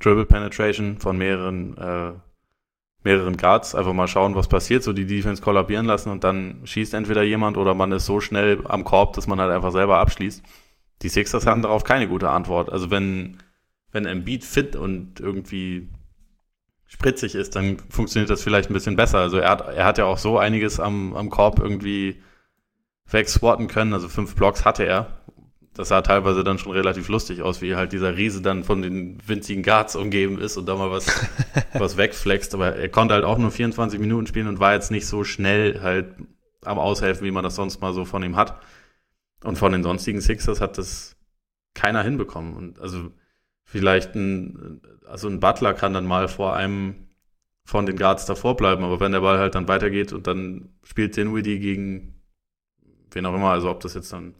Dribble 0.00 0.26
Penetration 0.26 0.98
von 0.98 1.16
mehreren, 1.16 1.76
äh, 1.78 2.12
mehreren 3.02 3.36
Guards, 3.36 3.74
einfach 3.74 3.92
mal 3.92 4.08
schauen, 4.08 4.34
was 4.34 4.48
passiert, 4.48 4.82
so 4.82 4.92
die 4.92 5.06
Defense 5.06 5.42
kollabieren 5.42 5.86
lassen 5.86 6.10
und 6.10 6.24
dann 6.24 6.60
schießt 6.64 6.92
entweder 6.94 7.22
jemand 7.22 7.56
oder 7.56 7.74
man 7.74 7.92
ist 7.92 8.06
so 8.06 8.20
schnell 8.20 8.60
am 8.64 8.84
Korb, 8.84 9.14
dass 9.14 9.26
man 9.26 9.40
halt 9.40 9.52
einfach 9.52 9.72
selber 9.72 9.98
abschließt. 9.98 10.42
Die 11.02 11.08
Sixers 11.08 11.46
hatten 11.46 11.62
darauf 11.62 11.84
keine 11.84 12.08
gute 12.08 12.30
Antwort. 12.30 12.70
Also 12.70 12.90
wenn, 12.90 13.38
wenn 13.92 14.06
Embiid 14.06 14.44
fit 14.44 14.76
und 14.76 15.20
irgendwie 15.20 15.88
spritzig 16.86 17.34
ist, 17.34 17.56
dann 17.56 17.78
funktioniert 17.90 18.30
das 18.30 18.42
vielleicht 18.42 18.70
ein 18.70 18.74
bisschen 18.74 18.96
besser. 18.96 19.18
Also 19.18 19.38
er 19.38 19.50
hat, 19.50 19.60
er 19.68 19.84
hat 19.84 19.98
ja 19.98 20.04
auch 20.04 20.18
so 20.18 20.38
einiges 20.38 20.80
am, 20.80 21.14
am 21.14 21.30
Korb 21.30 21.58
irgendwie 21.60 22.22
wegswatten 23.10 23.68
können. 23.68 23.92
Also 23.92 24.08
fünf 24.08 24.34
Blocks 24.34 24.64
hatte 24.64 24.84
er. 24.84 25.22
Das 25.74 25.88
sah 25.88 26.00
teilweise 26.00 26.42
dann 26.42 26.58
schon 26.58 26.72
relativ 26.72 27.08
lustig 27.08 27.42
aus, 27.42 27.60
wie 27.60 27.76
halt 27.76 27.92
dieser 27.92 28.16
Riese 28.16 28.40
dann 28.40 28.64
von 28.64 28.80
den 28.80 29.18
winzigen 29.26 29.62
Guards 29.62 29.94
umgeben 29.94 30.38
ist 30.38 30.56
und 30.56 30.66
da 30.66 30.74
mal 30.74 30.90
was, 30.90 31.06
was 31.74 31.98
wegflext. 31.98 32.54
Aber 32.54 32.76
er 32.76 32.88
konnte 32.88 33.14
halt 33.14 33.24
auch 33.24 33.36
nur 33.36 33.50
24 33.50 34.00
Minuten 34.00 34.26
spielen 34.26 34.48
und 34.48 34.58
war 34.58 34.72
jetzt 34.72 34.90
nicht 34.90 35.06
so 35.06 35.22
schnell 35.22 35.82
halt 35.82 36.14
am 36.64 36.78
Aushelfen, 36.78 37.26
wie 37.26 37.30
man 37.30 37.44
das 37.44 37.56
sonst 37.56 37.80
mal 37.80 37.92
so 37.92 38.04
von 38.06 38.22
ihm 38.22 38.36
hat. 38.36 38.58
Und 39.44 39.58
von 39.58 39.72
den 39.72 39.82
sonstigen 39.82 40.20
Sixers 40.20 40.60
hat 40.60 40.78
das 40.78 41.16
keiner 41.74 42.02
hinbekommen. 42.02 42.54
Und 42.54 42.80
also 42.80 43.10
vielleicht 43.64 44.14
ein, 44.14 44.80
also 45.06 45.28
ein 45.28 45.40
Butler 45.40 45.74
kann 45.74 45.92
dann 45.92 46.06
mal 46.06 46.28
vor 46.28 46.56
einem 46.56 47.06
von 47.64 47.84
den 47.84 47.96
Guards 47.96 48.26
davor 48.26 48.56
bleiben, 48.56 48.84
aber 48.84 49.00
wenn 49.00 49.12
der 49.12 49.20
Ball 49.20 49.38
halt 49.38 49.56
dann 49.56 49.66
weitergeht 49.66 50.12
und 50.12 50.28
dann 50.28 50.70
spielt 50.84 51.16
Dinwiddie 51.16 51.58
gegen 51.58 52.15
wen 53.16 53.26
auch 53.26 53.34
immer, 53.34 53.50
also 53.50 53.68
ob 53.70 53.80
das 53.80 53.94
jetzt 53.94 54.12
dann 54.12 54.34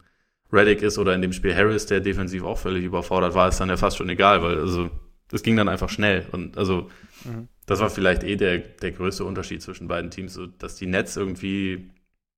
Reddick 0.53 0.81
ist 0.81 0.97
oder 0.97 1.13
in 1.13 1.21
dem 1.21 1.33
Spiel 1.33 1.53
Harris, 1.53 1.87
der 1.87 1.99
defensiv 1.99 2.43
auch 2.43 2.57
völlig 2.57 2.85
überfordert 2.85 3.33
war, 3.33 3.49
ist 3.49 3.59
dann 3.59 3.67
ja 3.67 3.75
fast 3.75 3.97
schon 3.97 4.07
egal, 4.07 4.41
weil 4.41 4.57
also 4.57 4.89
das 5.27 5.43
ging 5.43 5.57
dann 5.57 5.67
einfach 5.67 5.89
schnell 5.89 6.25
und 6.31 6.57
also 6.57 6.89
mhm. 7.25 7.49
das 7.65 7.81
war 7.81 7.89
vielleicht 7.89 8.23
eh 8.23 8.37
der, 8.37 8.59
der 8.59 8.93
größte 8.93 9.25
Unterschied 9.25 9.61
zwischen 9.61 9.89
beiden 9.89 10.09
Teams, 10.09 10.33
so, 10.33 10.47
dass 10.47 10.75
die 10.75 10.87
Nets 10.87 11.17
irgendwie 11.17 11.91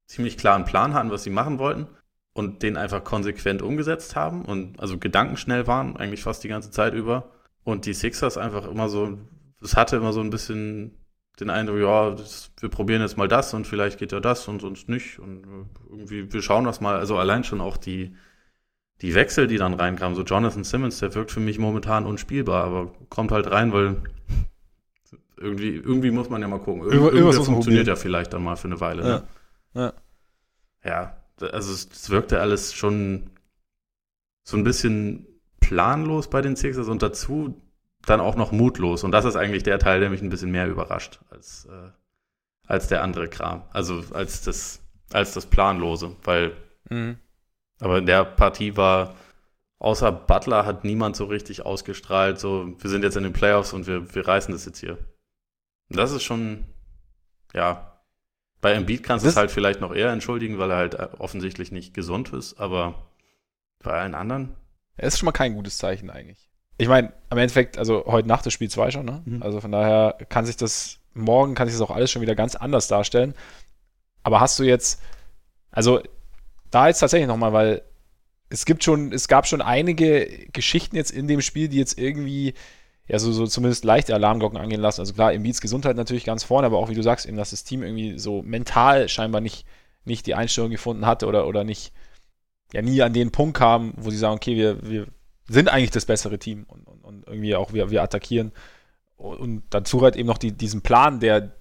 ziemlich 0.07 0.37
klaren 0.37 0.65
Plan 0.65 0.95
hatten, 0.95 1.11
was 1.11 1.23
sie 1.23 1.29
machen 1.29 1.59
wollten 1.59 1.87
und 2.33 2.63
den 2.63 2.77
einfach 2.77 3.03
konsequent 3.03 3.61
umgesetzt 3.61 4.15
haben 4.15 4.43
und 4.43 4.79
also 4.79 4.97
gedankenschnell 4.97 5.67
waren, 5.67 5.97
eigentlich 5.97 6.23
fast 6.23 6.43
die 6.43 6.47
ganze 6.47 6.71
Zeit 6.71 6.93
über. 6.93 7.31
Und 7.63 7.85
die 7.85 7.93
Sixers 7.93 8.37
einfach 8.37 8.65
immer 8.65 8.89
so, 8.89 9.19
es 9.61 9.75
hatte 9.75 9.97
immer 9.97 10.13
so 10.13 10.21
ein 10.21 10.29
bisschen 10.29 10.97
den 11.39 11.49
Eindruck, 11.49 11.79
ja, 11.79 12.11
das, 12.11 12.51
wir 12.59 12.69
probieren 12.69 13.01
jetzt 13.01 13.17
mal 13.17 13.27
das 13.27 13.53
und 13.53 13.65
vielleicht 13.65 13.99
geht 13.99 14.11
ja 14.11 14.19
das 14.19 14.47
und 14.47 14.61
sonst 14.61 14.89
nicht. 14.89 15.19
Und 15.19 15.43
irgendwie, 15.89 16.31
wir 16.31 16.41
schauen 16.41 16.65
das 16.65 16.81
mal. 16.81 16.97
Also 16.97 17.17
allein 17.17 17.43
schon 17.43 17.61
auch 17.61 17.77
die, 17.77 18.15
die 19.01 19.15
Wechsel, 19.15 19.47
die 19.47 19.57
dann 19.57 19.73
reinkamen. 19.73 20.15
So 20.15 20.23
Jonathan 20.23 20.63
Simmons, 20.63 20.99
der 20.99 21.15
wirkt 21.15 21.31
für 21.31 21.39
mich 21.39 21.57
momentan 21.57 22.05
unspielbar, 22.05 22.65
aber 22.65 22.91
kommt 23.09 23.31
halt 23.31 23.49
rein, 23.49 23.71
weil 23.71 23.97
irgendwie, 25.37 25.75
irgendwie 25.75 26.11
muss 26.11 26.29
man 26.29 26.41
ja 26.41 26.47
mal 26.47 26.59
gucken. 26.59 26.83
Irgend, 26.83 27.13
irgendwas 27.13 27.45
funktioniert 27.45 27.87
ja 27.87 27.95
vielleicht 27.95 28.33
dann 28.33 28.43
mal 28.43 28.57
für 28.57 28.67
eine 28.67 28.81
Weile. 28.81 29.03
Ne? 29.03 29.23
Ja. 29.73 29.81
ja. 29.81 29.93
ja 30.83 31.47
also 31.47 31.71
es, 31.71 31.89
es 31.91 32.09
wirkte 32.09 32.41
alles 32.41 32.73
schon 32.73 33.29
so 34.43 34.57
ein 34.57 34.63
bisschen 34.63 35.25
planlos 35.61 36.29
bei 36.29 36.41
den 36.41 36.55
Sixers 36.55 36.89
und 36.89 37.01
dazu 37.01 37.61
dann 38.05 38.21
auch 38.21 38.35
noch 38.35 38.51
mutlos. 38.51 39.03
Und 39.03 39.11
das 39.11 39.25
ist 39.25 39.35
eigentlich 39.35 39.63
der 39.63 39.79
Teil, 39.79 39.99
der 39.99 40.09
mich 40.09 40.21
ein 40.21 40.29
bisschen 40.29 40.51
mehr 40.51 40.67
überrascht 40.67 41.19
als, 41.29 41.65
äh, 41.65 41.89
als 42.67 42.87
der 42.87 43.03
andere 43.03 43.27
Kram. 43.27 43.63
Also 43.71 44.03
als 44.13 44.41
das, 44.41 44.81
als 45.11 45.33
das 45.33 45.45
Planlose, 45.45 46.15
weil 46.23 46.53
mhm. 46.89 47.17
aber 47.79 47.97
in 47.97 48.05
der 48.05 48.25
Partie 48.25 48.77
war, 48.77 49.15
außer 49.79 50.11
Butler 50.11 50.65
hat 50.65 50.83
niemand 50.83 51.15
so 51.15 51.25
richtig 51.25 51.65
ausgestrahlt, 51.65 52.39
so 52.39 52.75
wir 52.79 52.89
sind 52.89 53.03
jetzt 53.03 53.17
in 53.17 53.23
den 53.23 53.33
Playoffs 53.33 53.73
und 53.73 53.87
wir, 53.87 54.13
wir 54.13 54.27
reißen 54.27 54.53
das 54.53 54.65
jetzt 54.65 54.79
hier. 54.79 54.97
Und 55.89 55.97
das 55.97 56.11
ist 56.11 56.23
schon, 56.23 56.65
ja, 57.53 57.89
bei 58.61 58.73
Embiid 58.73 59.03
kannst 59.03 59.25
du 59.25 59.29
es 59.29 59.37
halt 59.37 59.51
vielleicht 59.51 59.79
noch 59.81 59.93
eher 59.93 60.11
entschuldigen, 60.11 60.57
weil 60.59 60.71
er 60.71 60.77
halt 60.77 60.93
äh, 60.95 61.07
offensichtlich 61.17 61.71
nicht 61.71 61.93
gesund 61.93 62.33
ist, 62.33 62.59
aber 62.59 63.09
bei 63.79 63.91
allen 63.91 64.15
anderen. 64.15 64.55
Er 64.97 65.07
ist 65.07 65.17
schon 65.17 65.25
mal 65.25 65.31
kein 65.31 65.53
gutes 65.53 65.77
Zeichen 65.77 66.09
eigentlich. 66.09 66.48
Ich 66.79 66.87
meine, 66.87 67.11
am 67.29 67.37
Endeffekt, 67.37 67.77
also 67.77 68.05
heute 68.05 68.27
Nacht 68.27 68.45
ist 68.47 68.53
Spiel 68.53 68.69
2 68.69 68.91
schon, 68.91 69.05
ne? 69.05 69.21
Mhm. 69.25 69.43
Also 69.43 69.59
von 69.59 69.71
daher 69.71 70.17
kann 70.29 70.45
sich 70.45 70.55
das, 70.55 70.99
morgen 71.13 71.53
kann 71.53 71.67
sich 71.67 71.77
das 71.77 71.87
auch 71.87 71.93
alles 71.93 72.09
schon 72.09 72.21
wieder 72.21 72.35
ganz 72.35 72.55
anders 72.55 72.87
darstellen. 72.87 73.35
Aber 74.23 74.39
hast 74.39 74.57
du 74.57 74.63
jetzt, 74.63 75.01
also 75.71 76.01
da 76.71 76.87
jetzt 76.87 76.99
tatsächlich 76.99 77.27
nochmal, 77.27 77.51
weil 77.51 77.81
es 78.49 78.65
gibt 78.65 78.83
schon, 78.83 79.11
es 79.11 79.27
gab 79.27 79.45
schon 79.45 79.61
einige 79.61 80.47
Geschichten 80.53 80.95
jetzt 80.95 81.11
in 81.11 81.27
dem 81.27 81.41
Spiel, 81.41 81.67
die 81.67 81.77
jetzt 81.77 81.99
irgendwie 81.99 82.53
ja, 83.07 83.19
so, 83.19 83.33
so 83.33 83.45
zumindest 83.45 83.83
leichte 83.83 84.13
Alarmglocken 84.13 84.57
angehen 84.57 84.81
lassen. 84.81 85.01
Also 85.01 85.13
klar, 85.13 85.33
Embiids 85.33 85.61
Gesundheit 85.61 85.97
natürlich 85.97 86.23
ganz 86.23 86.43
vorne, 86.43 86.67
aber 86.67 86.77
auch 86.77 86.89
wie 86.89 86.95
du 86.95 87.03
sagst, 87.03 87.25
eben, 87.25 87.37
dass 87.37 87.49
das 87.49 87.65
Team 87.65 87.83
irgendwie 87.83 88.17
so 88.17 88.41
mental 88.41 89.09
scheinbar 89.09 89.41
nicht, 89.41 89.65
nicht 90.05 90.27
die 90.27 90.35
Einstellung 90.35 90.71
gefunden 90.71 91.05
hatte 91.05 91.27
oder, 91.27 91.45
oder 91.45 91.65
nicht, 91.65 91.91
ja, 92.71 92.81
nie 92.81 93.01
an 93.01 93.11
den 93.11 93.31
Punkt 93.31 93.57
kam, 93.57 93.93
wo 93.97 94.11
sie 94.11 94.17
sagen, 94.17 94.35
okay, 94.35 94.55
wir, 94.55 94.87
wir 94.87 95.07
sind 95.49 95.67
eigentlich 95.67 95.91
das 95.91 96.05
bessere 96.05 96.39
Team 96.39 96.63
und, 96.67 96.87
und, 96.87 97.03
und 97.03 97.27
irgendwie 97.27 97.55
auch 97.55 97.73
wir, 97.73 97.89
wir 97.89 98.03
attackieren. 98.03 98.51
Und 99.17 99.63
dazu 99.71 100.01
halt 100.01 100.15
eben 100.15 100.27
noch 100.27 100.37
die, 100.37 100.53
diesen 100.53 100.81
Plan, 100.81 101.19
der 101.19 101.53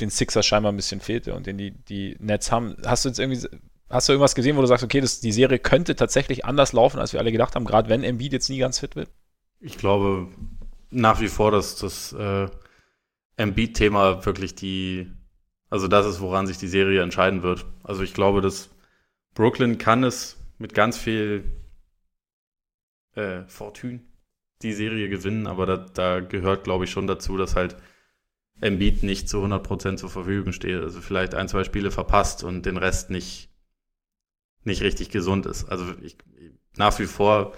den 0.00 0.10
Sixers 0.10 0.44
scheinbar 0.44 0.72
ein 0.72 0.76
bisschen 0.76 1.00
fehlte 1.00 1.34
und 1.34 1.46
den 1.46 1.56
die, 1.56 1.70
die 1.70 2.16
Nets 2.18 2.50
haben. 2.50 2.76
Hast 2.84 3.04
du 3.04 3.08
jetzt 3.10 3.20
irgendwie, 3.20 3.46
hast 3.88 4.08
du 4.08 4.12
irgendwas 4.12 4.34
gesehen, 4.34 4.56
wo 4.56 4.60
du 4.60 4.66
sagst, 4.66 4.82
okay, 4.82 5.00
das, 5.00 5.20
die 5.20 5.30
Serie 5.30 5.58
könnte 5.58 5.94
tatsächlich 5.94 6.44
anders 6.44 6.72
laufen, 6.72 6.98
als 6.98 7.12
wir 7.12 7.20
alle 7.20 7.30
gedacht 7.30 7.54
haben, 7.54 7.64
gerade 7.64 7.88
wenn 7.88 8.02
Embiid 8.02 8.32
jetzt 8.32 8.48
nie 8.48 8.58
ganz 8.58 8.80
fit 8.80 8.96
wird? 8.96 9.10
Ich 9.60 9.78
glaube 9.78 10.28
nach 10.90 11.20
wie 11.20 11.28
vor, 11.28 11.50
dass 11.50 11.76
das 11.76 12.12
äh, 12.12 12.48
Embiid-Thema 13.36 14.24
wirklich 14.24 14.54
die, 14.54 15.10
also 15.70 15.88
das 15.88 16.06
ist, 16.06 16.20
woran 16.20 16.46
sich 16.46 16.58
die 16.58 16.68
Serie 16.68 17.02
entscheiden 17.02 17.42
wird. 17.42 17.66
Also 17.82 18.02
ich 18.02 18.14
glaube, 18.14 18.40
dass 18.40 18.70
Brooklyn 19.34 19.78
kann 19.78 20.04
es 20.04 20.38
mit 20.58 20.74
ganz 20.74 20.96
viel 20.96 21.44
äh, 23.14 23.42
Fortune 23.46 24.00
die 24.62 24.72
Serie 24.72 25.08
gewinnen, 25.08 25.46
aber 25.46 25.66
da, 25.66 25.76
da 25.76 26.20
gehört, 26.20 26.64
glaube 26.64 26.84
ich, 26.84 26.90
schon 26.90 27.06
dazu, 27.06 27.36
dass 27.36 27.54
halt 27.54 27.76
Embiid 28.60 29.02
nicht 29.02 29.28
zu 29.28 29.44
100% 29.44 29.96
zur 29.96 30.10
Verfügung 30.10 30.52
steht. 30.52 30.80
Also 30.80 31.00
vielleicht 31.00 31.34
ein, 31.34 31.48
zwei 31.48 31.64
Spiele 31.64 31.90
verpasst 31.90 32.44
und 32.44 32.64
den 32.64 32.76
Rest 32.76 33.10
nicht, 33.10 33.50
nicht 34.62 34.82
richtig 34.82 35.10
gesund 35.10 35.46
ist. 35.46 35.64
Also 35.64 35.84
ich, 36.02 36.16
nach 36.76 36.98
wie 36.98 37.06
vor 37.06 37.52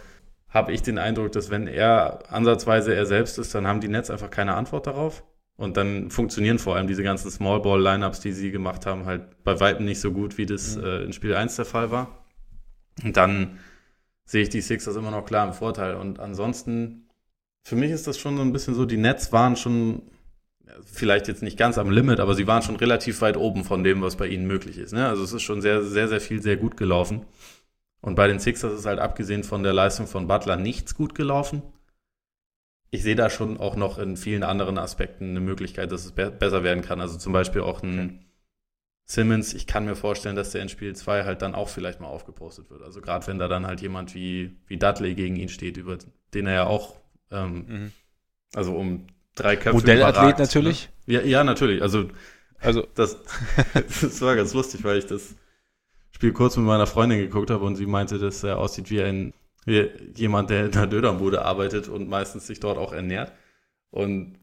habe 0.48 0.72
ich 0.72 0.82
den 0.82 0.98
Eindruck, 0.98 1.32
dass 1.32 1.50
wenn 1.50 1.66
er 1.66 2.32
ansatzweise 2.32 2.94
er 2.94 3.06
selbst 3.06 3.38
ist, 3.38 3.54
dann 3.54 3.66
haben 3.66 3.80
die 3.80 3.88
Nets 3.88 4.10
einfach 4.10 4.30
keine 4.30 4.54
Antwort 4.54 4.86
darauf. 4.86 5.22
Und 5.56 5.76
dann 5.78 6.10
funktionieren 6.10 6.58
vor 6.58 6.76
allem 6.76 6.86
diese 6.86 7.02
ganzen 7.02 7.30
Small 7.30 7.60
Ball 7.60 7.80
Lineups, 7.80 8.20
die 8.20 8.32
sie 8.32 8.50
gemacht 8.50 8.84
haben, 8.84 9.06
halt 9.06 9.42
bei 9.42 9.58
weitem 9.58 9.86
nicht 9.86 10.00
so 10.00 10.12
gut, 10.12 10.36
wie 10.36 10.44
das 10.44 10.76
mhm. 10.76 10.84
äh, 10.84 11.02
in 11.04 11.12
Spiel 11.12 11.34
1 11.34 11.56
der 11.56 11.64
Fall 11.64 11.90
war. 11.90 12.26
Und 13.02 13.16
dann 13.16 13.58
sehe 14.26 14.42
ich 14.42 14.48
die 14.50 14.60
Sixers 14.60 14.96
immer 14.96 15.10
noch 15.10 15.24
klar 15.24 15.46
im 15.46 15.54
Vorteil. 15.54 15.94
Und 15.94 16.20
ansonsten, 16.20 17.08
für 17.62 17.76
mich 17.76 17.92
ist 17.92 18.06
das 18.06 18.18
schon 18.18 18.36
so 18.36 18.42
ein 18.42 18.52
bisschen 18.52 18.74
so, 18.74 18.84
die 18.84 18.98
Nets 18.98 19.32
waren 19.32 19.56
schon, 19.56 20.02
vielleicht 20.84 21.28
jetzt 21.28 21.42
nicht 21.42 21.56
ganz 21.56 21.78
am 21.78 21.90
Limit, 21.90 22.20
aber 22.20 22.34
sie 22.34 22.46
waren 22.46 22.62
schon 22.62 22.76
relativ 22.76 23.20
weit 23.20 23.36
oben 23.36 23.64
von 23.64 23.84
dem, 23.84 24.02
was 24.02 24.16
bei 24.16 24.26
ihnen 24.26 24.46
möglich 24.46 24.78
ist. 24.78 24.92
Ne? 24.92 25.08
Also 25.08 25.22
es 25.22 25.32
ist 25.32 25.42
schon 25.42 25.62
sehr, 25.62 25.82
sehr, 25.82 26.08
sehr 26.08 26.20
viel, 26.20 26.42
sehr 26.42 26.56
gut 26.56 26.76
gelaufen. 26.76 27.24
Und 28.00 28.16
bei 28.16 28.26
den 28.28 28.40
Sixers 28.40 28.72
ist 28.78 28.86
halt 28.86 28.98
abgesehen 28.98 29.44
von 29.44 29.62
der 29.62 29.72
Leistung 29.72 30.06
von 30.06 30.26
Butler 30.26 30.56
nichts 30.56 30.94
gut 30.94 31.14
gelaufen. 31.14 31.62
Ich 32.90 33.02
sehe 33.02 33.16
da 33.16 33.30
schon 33.30 33.58
auch 33.58 33.76
noch 33.76 33.98
in 33.98 34.16
vielen 34.16 34.42
anderen 34.42 34.78
Aspekten 34.78 35.30
eine 35.30 35.40
Möglichkeit, 35.40 35.90
dass 35.92 36.04
es 36.04 36.12
be 36.12 36.30
besser 36.30 36.62
werden 36.62 36.82
kann. 36.82 37.00
Also 37.00 37.18
zum 37.18 37.32
Beispiel 37.32 37.62
auch 37.62 37.82
ein. 37.82 38.25
Simmons. 39.06 39.54
Ich 39.54 39.66
kann 39.66 39.86
mir 39.86 39.96
vorstellen, 39.96 40.36
dass 40.36 40.50
der 40.50 40.62
in 40.62 40.68
Spiel 40.68 40.94
2 40.94 41.24
halt 41.24 41.40
dann 41.40 41.54
auch 41.54 41.68
vielleicht 41.68 42.00
mal 42.00 42.08
aufgepostet 42.08 42.70
wird. 42.70 42.82
Also 42.82 43.00
gerade 43.00 43.26
wenn 43.28 43.38
da 43.38 43.48
dann 43.48 43.66
halt 43.66 43.80
jemand 43.80 44.14
wie, 44.14 44.56
wie 44.66 44.76
Dudley 44.76 45.14
gegen 45.14 45.36
ihn 45.36 45.48
steht, 45.48 45.76
über 45.76 45.96
den 46.34 46.46
er 46.46 46.54
ja 46.54 46.66
auch, 46.66 46.96
ähm, 47.30 47.64
mhm. 47.68 47.92
also 48.54 48.74
um 48.74 49.06
drei 49.36 49.56
Köpfe 49.56 49.76
Modellathlet 49.76 50.14
überragt, 50.14 50.38
natürlich. 50.40 50.90
Ne? 51.06 51.14
Ja, 51.14 51.20
ja, 51.22 51.44
natürlich. 51.44 51.80
Also, 51.80 52.08
also 52.58 52.86
das, 52.94 53.16
das 53.74 54.20
war 54.20 54.34
ganz 54.34 54.52
lustig, 54.52 54.82
weil 54.82 54.98
ich 54.98 55.06
das 55.06 55.36
Spiel 56.10 56.32
kurz 56.32 56.56
mit 56.56 56.66
meiner 56.66 56.86
Freundin 56.86 57.18
geguckt 57.18 57.50
habe 57.50 57.64
und 57.64 57.76
sie 57.76 57.86
meinte, 57.86 58.18
dass 58.18 58.42
er 58.42 58.58
aussieht 58.58 58.90
wie 58.90 59.02
ein 59.02 59.32
wie 59.66 59.90
jemand, 60.14 60.48
der 60.48 60.66
in 60.66 60.70
der 60.70 60.86
Dönerbude 60.86 61.44
arbeitet 61.44 61.88
und 61.88 62.08
meistens 62.08 62.46
sich 62.46 62.60
dort 62.60 62.78
auch 62.78 62.92
ernährt. 62.92 63.32
Und 63.90 64.38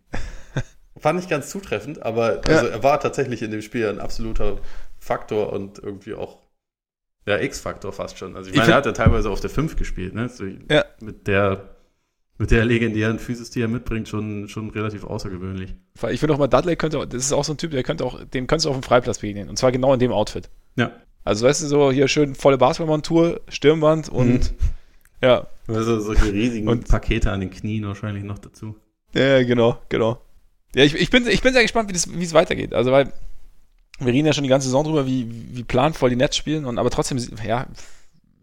fand 0.97 1.19
ich 1.19 1.29
ganz 1.29 1.49
zutreffend, 1.49 2.01
aber 2.03 2.35
ja. 2.47 2.55
also 2.55 2.67
er 2.67 2.83
war 2.83 2.99
tatsächlich 2.99 3.41
in 3.41 3.51
dem 3.51 3.61
Spiel 3.61 3.87
ein 3.87 3.99
absoluter 3.99 4.59
Faktor 4.99 5.51
und 5.51 5.79
irgendwie 5.79 6.13
auch 6.13 6.37
ja, 7.25 7.39
X-Faktor 7.39 7.93
fast 7.93 8.17
schon. 8.17 8.35
Also 8.35 8.49
ich, 8.49 8.55
ich 8.55 8.59
meine, 8.59 8.73
er 8.73 8.77
hat 8.77 8.85
ja 8.85 8.91
teilweise 8.91 9.29
auf 9.29 9.39
der 9.39 9.49
5 9.49 9.75
gespielt, 9.75 10.13
ne? 10.13 10.27
So 10.29 10.45
ja. 10.69 10.85
Mit 10.99 11.27
der 11.27 11.69
Mit 12.37 12.51
der 12.51 12.65
legendären 12.65 13.19
Physis, 13.19 13.49
die 13.49 13.61
er 13.61 13.67
mitbringt, 13.67 14.09
schon, 14.09 14.49
schon 14.49 14.69
relativ 14.69 15.05
außergewöhnlich. 15.05 15.75
Ich 16.09 16.19
finde 16.19 16.33
auch 16.33 16.37
mal, 16.37 16.47
Dudley 16.47 16.75
könnte, 16.75 17.05
das 17.07 17.23
ist 17.23 17.31
auch 17.31 17.45
so 17.45 17.53
ein 17.53 17.57
Typ, 17.57 17.71
der 17.71 17.83
könnte 17.83 18.03
auch, 18.03 18.21
dem 18.23 18.47
könntest 18.47 18.65
du 18.65 18.69
auf 18.69 18.75
dem 18.75 18.83
Freiplatz 18.83 19.19
begegnen. 19.19 19.49
Und 19.49 19.57
zwar 19.57 19.71
genau 19.71 19.93
in 19.93 19.99
dem 19.99 20.11
Outfit. 20.11 20.49
Ja. 20.75 20.91
Also, 21.23 21.47
weißt 21.47 21.63
du, 21.63 21.67
so 21.67 21.91
hier 21.91 22.07
schön 22.09 22.35
volle 22.35 22.57
Basketballmontur, 22.57 23.41
Stirnband 23.47 24.09
und 24.09 24.51
mhm. 24.51 24.57
ja. 25.21 25.47
Also 25.67 26.01
solche 26.01 26.33
riesigen 26.33 26.67
und, 26.67 26.89
Pakete 26.89 27.31
an 27.31 27.39
den 27.39 27.51
Knien 27.51 27.87
wahrscheinlich 27.87 28.25
noch 28.25 28.39
dazu. 28.39 28.75
Ja, 29.13 29.41
genau, 29.43 29.77
genau. 29.87 30.19
Ja, 30.75 30.83
ich, 30.83 30.95
ich, 30.95 31.09
bin, 31.09 31.27
ich 31.27 31.41
bin 31.41 31.53
sehr 31.53 31.61
gespannt, 31.61 31.89
wie, 31.89 31.93
das, 31.93 32.11
wie 32.11 32.23
es 32.23 32.33
weitergeht. 32.33 32.73
Also, 32.73 32.91
weil 32.91 33.11
wir 33.99 34.13
reden 34.13 34.25
ja 34.25 34.33
schon 34.33 34.43
die 34.43 34.49
ganze 34.49 34.67
Saison 34.67 34.83
drüber, 34.83 35.05
wie, 35.05 35.27
wie 35.55 35.63
planvoll 35.63 36.09
die 36.09 36.15
Nets 36.15 36.35
spielen, 36.35 36.65
und 36.65 36.77
aber 36.77 36.89
trotzdem, 36.89 37.19
ja, 37.45 37.67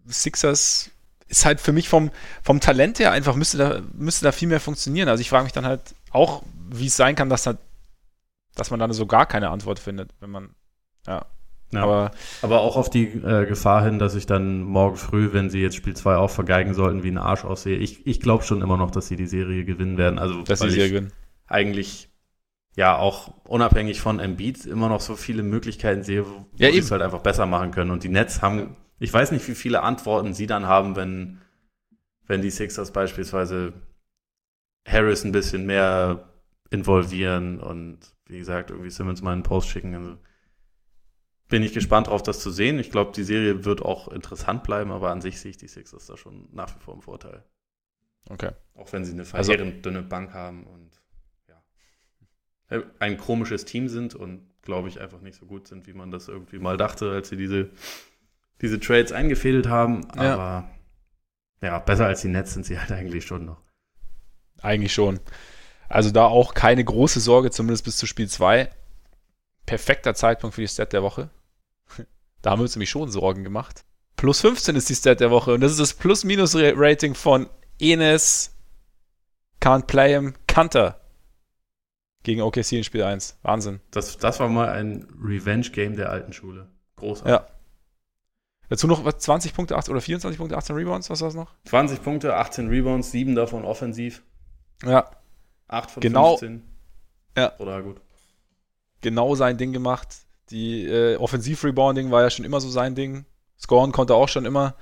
Sixers 0.09 0.91
ist 1.29 1.45
halt 1.45 1.61
für 1.61 1.73
mich 1.73 1.89
vom, 1.89 2.11
vom 2.43 2.61
Talent 2.61 2.99
her 2.99 3.13
einfach, 3.13 3.37
müsste 3.37 3.59
da, 3.59 3.81
müsste 3.95 4.25
da 4.25 4.33
viel 4.33 4.49
mehr 4.49 4.61
funktionieren. 4.61 5.09
Also 5.09 5.21
ich 5.21 5.31
frage 5.31 5.45
mich 5.45 5.53
dann 5.53 5.65
halt 5.65 5.95
auch, 6.11 6.43
wie 6.71 6.87
es 6.87 6.97
sein 6.97 7.15
kann, 7.15 7.31
dass, 7.31 7.45
da, 7.45 7.57
dass 8.57 8.71
man 8.71 8.81
dann 8.81 8.93
so 8.93 9.07
gar 9.07 9.27
keine 9.27 9.51
Antwort 9.51 9.79
findet, 9.79 10.11
wenn 10.19 10.31
man, 10.31 10.51
ja. 11.07 11.25
ja 11.71 11.83
aber, 11.83 12.11
aber 12.43 12.63
auch 12.63 12.77
auf 12.77 12.91
die 12.91 13.05
äh, 13.05 13.47
Gefahr 13.47 13.85
hin, 13.85 14.01
dass 14.01 14.17
ich 14.17 14.27
dann 14.27 14.63
morgen 14.63 14.97
früh, 14.97 15.33
wenn 15.33 15.51
sie 15.51 15.61
jetzt 15.61 15.77
Spiel 15.77 15.95
2 15.95 16.17
auch 16.17 16.31
vergeigen 16.31 16.75
sollten, 16.75 17.05
wie 17.05 17.11
ein 17.13 17.19
Arsch 17.19 17.45
aussehe. 17.45 17.77
Ich, 17.77 18.07
ich 18.09 18.21
glaube 18.21 18.43
schon 18.43 18.61
immer 18.61 18.77
noch, 18.77 18.91
dass 18.91 19.07
sie 19.07 19.17
die 19.17 19.29
Serie 19.29 19.65
gewinnen 19.65 19.99
werden. 19.99 20.19
Also, 20.19 20.43
dass 20.43 20.59
sie 20.59 20.71
sie 20.71 20.89
gewinnen. 20.89 21.13
Eigentlich 21.47 22.10
ja 22.77 22.97
auch 22.97 23.35
unabhängig 23.45 24.01
von 24.01 24.21
Embiid 24.21 24.65
immer 24.67 24.89
noch 24.89 25.01
so 25.01 25.17
viele 25.17 25.43
Möglichkeiten 25.43 26.03
sehe, 26.03 26.27
wo 26.27 26.47
ja, 26.57 26.71
sie 26.71 26.79
es 26.79 26.91
halt 26.91 27.03
einfach 27.03 27.21
besser 27.21 27.47
machen 27.47 27.71
können. 27.73 27.91
Und 27.91 28.05
die 28.05 28.09
Nets 28.09 28.43
haben 28.43 28.77
ich 29.01 29.13
weiß 29.13 29.33
nicht, 29.33 29.49
wie 29.49 29.55
viele 29.55 29.83
Antworten 29.83 30.35
sie 30.35 30.47
dann 30.47 30.67
haben, 30.67 30.95
wenn, 30.95 31.41
wenn 32.27 32.43
die 32.43 32.51
Sixers 32.51 32.93
beispielsweise 32.93 33.73
Harris 34.87 35.25
ein 35.25 35.33
bisschen 35.33 35.67
mehr 35.67 36.29
involvieren 36.71 37.59
und 37.59 37.99
wie 38.27 38.39
gesagt, 38.39 38.71
irgendwie 38.71 38.91
Simmons 38.91 39.23
mal 39.23 39.33
einen 39.33 39.43
Post 39.43 39.71
schicken. 39.71 39.95
Also 39.95 40.19
bin 41.49 41.63
ich 41.63 41.73
gespannt 41.73 42.07
drauf, 42.07 42.23
das 42.23 42.41
zu 42.41 42.51
sehen. 42.51 42.79
Ich 42.79 42.91
glaube, 42.91 43.13
die 43.13 43.25
Serie 43.25 43.65
wird 43.65 43.83
auch 43.83 44.09
interessant 44.09 44.63
bleiben, 44.63 44.93
aber 44.93 45.11
an 45.11 45.23
sich 45.23 45.41
sehe 45.41 45.51
ich 45.51 45.57
die 45.57 45.67
Sixers 45.67 46.07
da 46.07 46.17
schon 46.17 46.49
nach 46.53 46.77
wie 46.77 46.81
vor 46.81 46.95
im 46.95 47.03
Vorteil. 47.03 47.43
Okay. 48.29 48.51
Auch 48.75 48.93
wenn 48.93 49.05
sie 49.05 49.13
eine 49.13 49.23
also 49.23 49.31
verheerend 49.31 49.73
also, 49.77 49.83
dünne 49.83 50.03
Bank 50.03 50.35
haben 50.35 50.65
und 50.67 50.90
ein 52.99 53.17
komisches 53.17 53.65
Team 53.65 53.89
sind 53.89 54.15
und 54.15 54.43
glaube 54.63 54.89
ich 54.89 55.01
einfach 55.01 55.21
nicht 55.21 55.39
so 55.39 55.47
gut 55.47 55.67
sind, 55.67 55.87
wie 55.87 55.93
man 55.93 56.11
das 56.11 56.29
irgendwie 56.29 56.59
mal 56.59 56.77
dachte, 56.77 57.11
als 57.11 57.29
sie 57.29 57.37
diese 57.37 57.71
diese 58.61 58.79
Trades 58.79 59.13
eingefädelt 59.13 59.69
haben. 59.69 60.07
Ja. 60.17 60.35
Aber 60.35 60.71
ja, 61.63 61.79
besser 61.79 62.07
als 62.07 62.23
die 62.23 62.29
Nets 62.29 62.55
sind 62.55 62.67
sie 62.67 62.79
halt 62.79 62.93
eigentlich 62.93 63.25
schon 63.25 63.45
noch. 63.45 63.61
Eigentlich 64.63 64.93
schon. 64.93 65.21
Also 65.89 66.11
da 66.11 66.27
auch 66.27 66.55
keine 66.55 66.85
große 66.85 67.21
Sorge, 67.21 67.51
zumindest 67.51 67.85
bis 67.85 67.97
zu 67.97 68.07
Spiel 68.07 68.29
2. 68.29 68.71
Perfekter 69.67 70.15
Zeitpunkt 70.15 70.55
für 70.55 70.61
die 70.61 70.69
Stat 70.69 70.93
der 70.93 71.03
Woche. 71.03 71.31
Da 72.43 72.53
haben 72.53 72.61
wir 72.61 72.63
uns 72.63 72.75
nämlich 72.75 72.89
schon 72.89 73.11
Sorgen 73.11 73.45
gemacht. 73.45 73.85
Plus 74.17 74.41
15 74.41 74.75
ist 74.75 74.89
die 74.89 74.95
Stat 74.95 75.21
der 75.21 75.31
Woche 75.31 75.53
und 75.53 75.61
das 75.61 75.73
ist 75.73 75.81
das 75.81 75.93
Plus-Minus-Rating 75.93 77.15
von 77.15 77.51
Enes 77.79 78.57
Can't 79.61 79.85
Play 79.85 80.15
Him 80.15 80.35
Kanter 80.47 81.00
gegen 82.23 82.43
OKC 82.43 82.73
in 82.73 82.85
Spiel 82.85 83.03
1. 83.03 83.39
Wahnsinn. 83.43 83.81
Das, 83.91 84.19
das 84.19 84.41
war 84.41 84.49
mal 84.49 84.69
ein 84.69 85.07
Revenge-Game 85.23 85.97
der 85.97 86.11
alten 86.11 86.33
Schule. 86.33 86.69
Großartig. 86.97 87.33
Ja, 87.33 87.47
Dazu 88.71 88.87
noch 88.87 89.05
was, 89.05 89.19
20 89.19 89.53
Punkte 89.53 89.77
18, 89.77 89.93
oder 89.93 90.01
24 90.01 90.39
Punkte, 90.39 90.57
18 90.57 90.77
Rebounds, 90.77 91.11
was 91.11 91.21
war 91.21 91.29
das 91.29 91.35
noch? 91.35 91.53
20 91.65 92.03
Punkte, 92.03 92.37
18 92.37 92.69
Rebounds, 92.69 93.11
7 93.11 93.35
davon 93.35 93.65
offensiv. 93.65 94.23
Ja. 94.85 95.11
8 95.67 95.91
von 95.91 96.01
genau, 96.01 96.37
15. 96.37 96.63
Ja. 97.37 97.59
Oder 97.59 97.83
gut. 97.83 98.01
Genau 99.01 99.35
sein 99.35 99.59
Ding 99.59 99.73
gemacht. 99.73 100.19
Die 100.51 100.87
äh, 100.87 101.17
Offensiv-Rebounding 101.17 102.13
war 102.13 102.23
ja 102.23 102.31
schon 102.31 102.45
immer 102.45 102.61
so 102.61 102.71
sein 102.71 102.95
Ding. 102.95 103.25
Scoren 103.59 103.91
konnte 103.91 104.15
auch 104.15 104.29
schon 104.29 104.45
immer. 104.45 104.77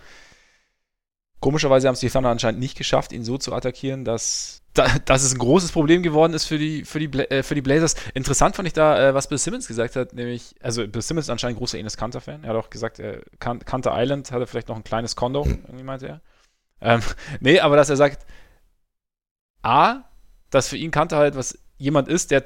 Komischerweise 1.41 1.89
haben 1.89 1.95
es 1.95 2.01
die 2.01 2.11
Thunder 2.11 2.31
anscheinend 2.31 2.61
nicht 2.61 2.77
geschafft, 2.77 3.13
ihn 3.13 3.25
so 3.25 3.39
zu 3.39 3.55
attackieren, 3.55 4.05
dass 4.05 4.63
da, 4.79 4.99
dass 5.05 5.23
es 5.23 5.35
ein 5.35 5.39
großes 5.39 5.73
Problem 5.73 6.03
geworden 6.03 6.35
ist 6.35 6.45
für 6.45 6.59
die, 6.59 6.85
für 6.85 6.99
die, 6.99 7.07
äh, 7.19 7.43
für 7.43 7.55
die 7.55 7.63
Blazers. 7.63 7.95
Interessant 8.15 8.57
fand 8.57 8.67
ich 8.69 8.75
da, 8.75 9.09
äh, 9.09 9.15
was 9.15 9.29
Bill 9.29 9.39
Simmons 9.39 9.67
gesagt 9.67 9.97
hat, 9.97 10.13
nämlich, 10.13 10.55
also 10.61 10.87
Bill 10.87 11.03
Simmons 11.03 11.27
ist 11.27 11.31
anscheinend 11.31 11.59
großer 11.59 11.79
Enes 11.79 11.97
Kanter-Fan. 11.97 12.45
Er 12.45 12.51
hat 12.51 12.57
auch 12.57 12.71
gesagt, 12.71 13.03
kan 13.39 13.59
Kanter 13.61 13.93
Island 13.95 14.31
hatte 14.31 14.47
vielleicht 14.47 14.69
noch 14.69 14.77
ein 14.77 14.85
kleines 14.85 15.17
Kondo, 15.17 15.45
irgendwie 15.45 15.85
meinte 15.85 16.09
er. 16.09 16.21
Ähm, 16.81 17.01
nee, 17.41 17.61
aber 17.61 17.77
dass 17.77 17.91
er 17.91 17.97
sagt, 17.97 18.27
A, 19.63 20.05
dass 20.51 20.69
für 20.69 20.77
ihn 20.77 20.91
Kanter 20.91 21.17
halt 21.17 21.37
was 21.37 21.59
jemand 21.77 22.09
ist, 22.09 22.31
der 22.31 22.45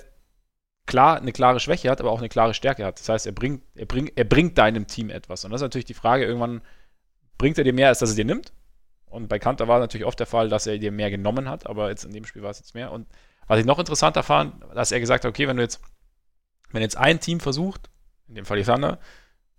klar 0.86 1.18
eine 1.18 1.32
klare 1.32 1.60
Schwäche 1.60 1.90
hat, 1.90 2.00
aber 2.00 2.10
auch 2.10 2.18
eine 2.18 2.28
klare 2.28 2.54
Stärke 2.54 2.84
hat. 2.84 2.98
Das 2.98 3.08
heißt, 3.08 3.26
er 3.26 3.32
bringt, 3.32 3.62
er 3.74 3.86
bringt, 3.86 4.12
er 4.16 4.24
bringt 4.24 4.58
deinem 4.58 4.86
Team 4.86 5.10
etwas. 5.10 5.44
Und 5.44 5.50
das 5.50 5.60
ist 5.60 5.64
natürlich 5.64 5.84
die 5.84 5.94
Frage, 5.94 6.24
irgendwann 6.24 6.62
bringt 7.38 7.58
er 7.58 7.64
dir 7.64 7.72
mehr, 7.72 7.88
als 7.88 8.00
dass 8.00 8.10
er 8.10 8.16
dir 8.16 8.24
nimmt. 8.24 8.52
Und 9.12 9.28
bei 9.28 9.38
Kanter 9.38 9.68
war 9.68 9.78
natürlich 9.78 10.06
oft 10.06 10.18
der 10.18 10.26
Fall, 10.26 10.48
dass 10.48 10.66
er 10.66 10.78
dir 10.78 10.90
mehr 10.90 11.10
genommen 11.10 11.48
hat, 11.48 11.66
aber 11.66 11.90
jetzt 11.90 12.04
in 12.04 12.12
dem 12.12 12.24
Spiel 12.24 12.42
war 12.42 12.50
es 12.50 12.58
jetzt 12.58 12.74
mehr. 12.74 12.90
Und 12.90 13.06
was 13.46 13.60
ich 13.60 13.66
noch 13.66 13.78
interessanter 13.78 14.22
fand, 14.22 14.54
dass 14.74 14.90
er 14.90 15.00
gesagt 15.00 15.24
hat, 15.24 15.28
okay, 15.28 15.46
wenn 15.46 15.58
du 15.58 15.62
jetzt, 15.62 15.80
wenn 16.70 16.80
jetzt 16.80 16.96
ein 16.96 17.20
Team 17.20 17.38
versucht, 17.38 17.90
in 18.28 18.36
dem 18.36 18.46
Fall 18.46 18.56
die 18.56 18.64
Thunder, 18.64 18.98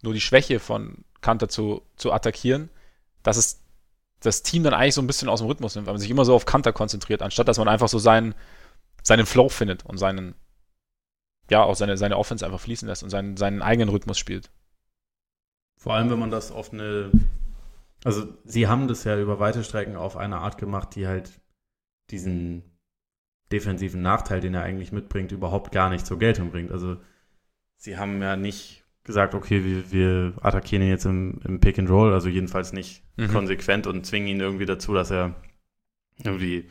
nur 0.02 0.14
die 0.14 0.22
Schwäche 0.22 0.60
von 0.60 1.06
Kanter 1.22 1.50
zu, 1.50 1.84
zu 1.98 2.12
attackieren, 2.12 2.70
dass 3.22 3.38
es 3.38 3.64
das 4.22 4.42
Team 4.42 4.64
dann 4.64 4.74
eigentlich 4.74 4.96
so 4.96 5.02
ein 5.02 5.08
bisschen 5.08 5.30
aus 5.30 5.40
dem 5.40 5.48
Rhythmus 5.48 5.76
nimmt, 5.76 5.86
weil 5.86 5.94
man 5.94 6.02
sich 6.02 6.10
immer 6.10 6.26
so 6.26 6.34
auf 6.34 6.46
Kanter 6.46 6.74
konzentriert, 6.74 7.22
anstatt 7.22 7.48
dass 7.48 7.60
man 7.60 7.68
einfach 7.68 7.90
so 7.90 8.00
seinen, 8.00 8.34
seinen 9.04 9.28
Flow 9.28 9.50
findet 9.50 9.86
und 9.86 10.00
seinen, 10.00 10.34
ja, 11.52 11.62
auch 11.62 11.76
seine, 11.76 11.98
seine 11.98 12.18
Offense 12.18 12.44
einfach 12.44 12.60
fließen 12.60 12.88
lässt 12.88 13.04
und 13.04 13.12
seinen, 13.12 13.38
seinen 13.38 13.62
eigenen 13.62 13.90
Rhythmus 13.90 14.18
spielt. 14.18 14.50
Vor 15.78 15.94
allem, 15.94 16.10
wenn 16.10 16.20
man 16.20 16.32
das 16.32 16.52
auf 16.52 16.74
eine 16.74 17.12
also 18.04 18.28
sie 18.44 18.68
haben 18.68 18.88
das 18.88 19.04
ja 19.04 19.20
über 19.20 19.40
weite 19.40 19.64
Strecken 19.64 19.96
auf 19.96 20.18
eine 20.18 20.38
Art 20.38 20.58
gemacht, 20.58 20.96
die 20.96 21.08
halt 21.08 21.42
diesen 22.10 22.64
defensiven 23.52 24.02
Nachteil, 24.02 24.40
den 24.40 24.54
er 24.54 24.64
eigentlich 24.64 24.92
mitbringt, 24.92 25.32
überhaupt 25.32 25.72
gar 25.72 25.90
nicht 25.90 26.06
zur 26.06 26.20
Geltung 26.20 26.52
bringt. 26.52 26.72
Also 26.72 26.98
sie 27.78 27.98
haben 27.98 28.22
ja 28.22 28.36
nicht 28.36 28.84
gesagt, 29.04 29.36
okay, 29.36 29.64
wir, 29.64 29.92
wir 29.92 30.34
attackieren 30.42 30.84
ihn 30.84 30.90
jetzt 30.90 31.06
im, 31.06 31.40
im 31.44 31.60
Pick 31.60 31.78
and 31.78 31.90
Roll, 31.90 32.14
also 32.14 32.30
jedenfalls 32.30 32.74
nicht 32.74 33.04
mhm. 33.18 33.28
konsequent 33.28 33.86
und 33.86 34.06
zwingen 34.06 34.28
ihn 34.28 34.40
irgendwie 34.40 34.66
dazu, 34.66 34.94
dass 34.94 35.12
er 35.12 35.36
irgendwie 36.24 36.70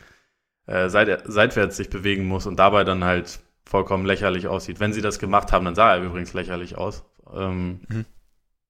äh, 0.66 0.88
seit, 0.88 1.30
seitwärts 1.30 1.76
sich 1.76 1.90
bewegen 1.90 2.24
muss 2.24 2.46
und 2.46 2.58
dabei 2.58 2.84
dann 2.84 3.04
halt 3.04 3.40
vollkommen 3.64 4.06
lächerlich 4.06 4.48
aussieht. 4.48 4.80
Wenn 4.80 4.92
sie 4.92 5.02
das 5.02 5.18
gemacht 5.18 5.52
haben, 5.52 5.64
dann 5.64 5.74
sah 5.74 5.94
er 5.94 6.02
übrigens 6.02 6.32
lächerlich 6.32 6.76
aus. 6.76 7.04
Ähm, 7.32 7.80
mhm. 7.88 8.04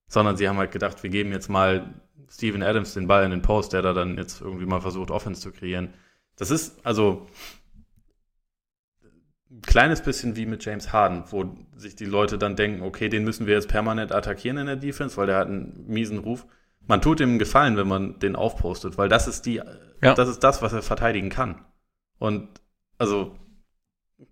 Sondern 0.07 0.37
sie 0.37 0.47
haben 0.47 0.57
halt 0.57 0.71
gedacht, 0.71 1.01
wir 1.01 1.09
geben 1.09 1.31
jetzt 1.31 1.49
mal 1.49 1.93
Steven 2.33 2.63
Adams 2.63 2.95
den 2.95 3.07
Ball 3.07 3.23
in 3.25 3.31
den 3.31 3.43
Post, 3.43 3.73
der 3.73 3.83
da 3.83 3.93
dann 3.93 4.17
jetzt 4.17 4.41
irgendwie 4.41 4.65
mal 4.65 4.81
versucht, 4.81 5.11
Offense 5.11 5.41
zu 5.41 5.51
kreieren. 5.51 5.93
Das 6.35 6.49
ist 6.49 6.83
also 6.83 7.27
ein 9.51 9.61
kleines 9.61 10.01
bisschen 10.01 10.35
wie 10.35 10.47
mit 10.47 10.65
James 10.65 10.91
Harden, 10.91 11.25
wo 11.29 11.55
sich 11.75 11.95
die 11.95 12.05
Leute 12.05 12.39
dann 12.39 12.55
denken, 12.55 12.81
okay, 12.81 13.07
den 13.07 13.23
müssen 13.23 13.45
wir 13.45 13.53
jetzt 13.53 13.67
permanent 13.67 14.11
attackieren 14.11 14.57
in 14.57 14.65
der 14.65 14.77
Defense, 14.77 15.15
weil 15.15 15.27
der 15.27 15.37
hat 15.37 15.47
einen 15.47 15.85
miesen 15.87 16.17
Ruf. 16.17 16.47
Man 16.87 17.01
tut 17.01 17.19
ihm 17.19 17.29
einen 17.29 17.39
Gefallen, 17.39 17.77
wenn 17.77 17.87
man 17.87 18.17
den 18.19 18.35
aufpostet, 18.35 18.97
weil 18.97 19.09
das 19.09 19.27
ist 19.27 19.45
die, 19.45 19.61
ja. 20.01 20.15
das 20.15 20.27
ist 20.27 20.39
das, 20.39 20.63
was 20.63 20.73
er 20.73 20.81
verteidigen 20.81 21.29
kann. 21.29 21.63
Und 22.17 22.49
also 22.97 23.37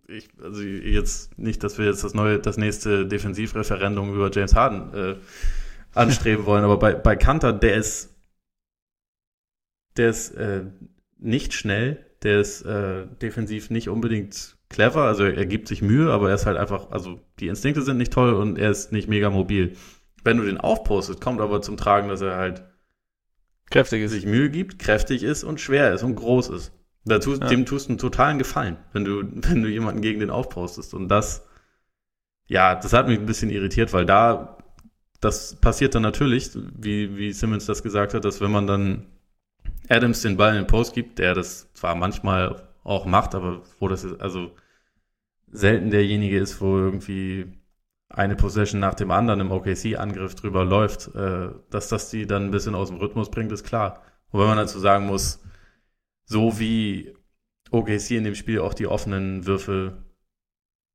ich, 0.08 0.28
also 0.42 0.62
jetzt 0.64 1.38
nicht, 1.38 1.64
dass 1.64 1.78
wir 1.78 1.86
jetzt 1.86 2.04
das 2.04 2.16
neue, 2.16 2.40
das 2.40 2.58
nächste 2.58 3.06
Defensivreferendum 3.06 4.14
über 4.14 4.32
James 4.32 4.56
Harden 4.56 4.94
äh, 4.94 5.16
anstreben 5.94 6.46
wollen. 6.46 6.64
Aber 6.64 6.78
bei, 6.78 6.94
bei 6.94 7.16
Kanter, 7.16 7.54
der 7.54 7.76
ist, 7.76 8.16
der 9.98 10.10
ist 10.10 10.32
äh, 10.32 10.64
nicht 11.18 11.54
schnell, 11.54 12.06
der 12.24 12.40
ist 12.40 12.62
äh, 12.64 13.08
defensiv 13.22 13.70
nicht 13.70 13.90
unbedingt 13.90 14.58
clever, 14.70 15.04
also 15.04 15.26
er 15.26 15.46
gibt 15.46 15.68
sich 15.68 15.82
Mühe, 15.82 16.12
aber 16.12 16.30
er 16.30 16.36
ist 16.36 16.46
halt 16.46 16.58
einfach, 16.58 16.92
also 16.92 17.20
die 17.40 17.48
Instinkte 17.48 17.82
sind 17.82 17.98
nicht 17.98 18.14
toll 18.14 18.34
und 18.34 18.58
er 18.58 18.72
ist 18.72 18.92
nicht 18.92 19.10
mega 19.10 19.30
mobil. 19.30 19.76
Wenn 20.24 20.38
du 20.38 20.44
den 20.44 20.58
aufpostest, 20.60 21.20
kommt 21.20 21.42
aber 21.42 21.62
zum 21.62 21.78
Tragen, 21.78 22.08
dass 22.08 22.22
er 22.22 22.38
halt 22.38 22.64
kräftig 23.70 24.04
ist. 24.04 24.12
sich 24.12 24.26
Mühe 24.26 24.50
gibt, 24.50 24.80
kräftig 24.80 25.24
ist 25.24 25.44
und 25.44 25.60
schwer 25.60 25.94
ist 25.94 26.04
und 26.04 26.16
groß 26.16 26.50
ist. 26.50 26.72
Dazu, 27.06 27.34
ja. 27.34 27.48
Dem 27.48 27.66
tust 27.66 27.88
du 27.88 27.94
einen 27.94 27.98
totalen 27.98 28.38
Gefallen, 28.38 28.78
wenn 28.94 29.06
du, 29.06 29.24
wenn 29.34 29.64
du 29.64 29.70
jemanden 29.70 30.02
gegen 30.02 30.20
den 30.20 30.30
aufpostest. 30.30 30.94
Und 30.94 31.10
das, 31.10 31.48
ja, 32.48 32.76
das 32.76 32.94
hat 32.94 33.08
mich 33.08 33.20
ein 33.20 33.26
bisschen 33.26 33.50
irritiert, 33.50 33.94
weil 33.94 34.06
da 34.06 34.58
das 35.22 35.56
passiert 35.56 35.96
dann 35.96 36.02
natürlich, 36.02 36.52
wie, 36.56 37.16
wie 37.16 37.32
Simmons 37.32 37.66
das 37.68 37.84
gesagt 37.84 38.14
hat, 38.14 38.26
dass 38.26 38.42
wenn 38.42 38.52
man 38.52 38.68
dann 38.68 39.06
Adams 39.88 40.22
den 40.22 40.36
Ball 40.36 40.52
in 40.52 40.64
den 40.64 40.68
Post 40.68 40.94
gibt, 40.94 41.20
der 41.20 41.36
das 41.36 41.72
zwar 41.74 41.96
manchmal 41.96 42.68
auch 42.84 43.06
macht, 43.06 43.36
aber 43.36 43.62
wo 43.80 43.88
das 43.88 44.04
ist, 44.04 44.20
also 44.20 44.52
selten 45.52 45.92
derjenige 45.92 46.40
ist, 46.40 46.60
wo 46.60 46.78
irgendwie 46.78 47.54
eine 48.10 48.36
Possession 48.36 48.80
nach 48.80 48.96
dem 48.96 49.12
anderen 49.12 49.42
im 49.42 49.52
OKC-Angriff 49.52 50.36
drüber 50.36 50.66
läuft, 50.66 51.14
äh, 51.16 51.50
dass 51.70 51.88
das 51.88 52.10
die 52.10 52.26
dann 52.26 52.46
ein 52.46 52.52
bisschen 52.52 52.76
aus 52.76 52.90
dem 52.90 52.98
Rhythmus 52.98 53.30
bringt, 53.30 53.52
ist 53.52 53.64
klar. 53.64 54.02
Wenn 54.32 54.48
man 54.48 54.58
dazu 54.58 54.80
sagen 54.80 55.06
muss, 55.08 55.44
so 56.26 56.60
wie 56.60 57.16
OKC 57.70 58.12
in 58.12 58.24
dem 58.24 58.36
Spiel 58.36 58.60
auch 58.60 58.74
die 58.74 58.88
offenen 58.88 59.46
Würfe 59.46 60.04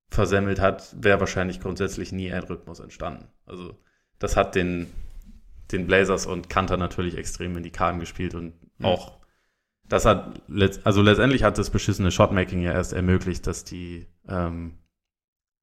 versemmelt 0.09 0.61
hat, 0.61 0.95
wäre 1.03 1.21
wahrscheinlich 1.21 1.61
grundsätzlich 1.61 2.13
nie 2.13 2.33
ein 2.33 2.45
Rhythmus 2.45 2.81
entstanden. 2.81 3.29
Also 3.45 3.79
das 4.19 4.37
hat 4.37 4.55
den, 4.55 4.87
den 5.73 5.87
Blazers 5.87 6.27
und 6.27 6.49
Kanter 6.49 6.77
natürlich 6.77 7.17
extrem 7.17 7.57
in 7.57 7.63
die 7.63 7.71
Karten 7.71 8.01
gespielt 8.01 8.35
und 8.35 8.55
mhm. 8.79 8.87
auch 8.87 9.17
das 9.89 10.05
hat, 10.05 10.43
also 10.85 11.03
letztendlich 11.03 11.43
hat 11.43 11.59
das 11.59 11.71
beschissene 11.71 12.11
Shotmaking 12.11 12.61
ja 12.61 12.73
erst 12.73 12.93
ermöglicht, 12.93 13.47
dass 13.47 13.65
die, 13.65 14.07
ähm, 14.29 14.79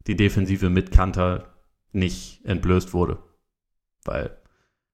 die 0.08 0.16
Defensive 0.16 0.70
mit 0.70 0.92
Kanter 0.92 1.54
nicht 1.92 2.44
entblößt 2.46 2.94
wurde. 2.94 3.22
Weil, 4.06 4.38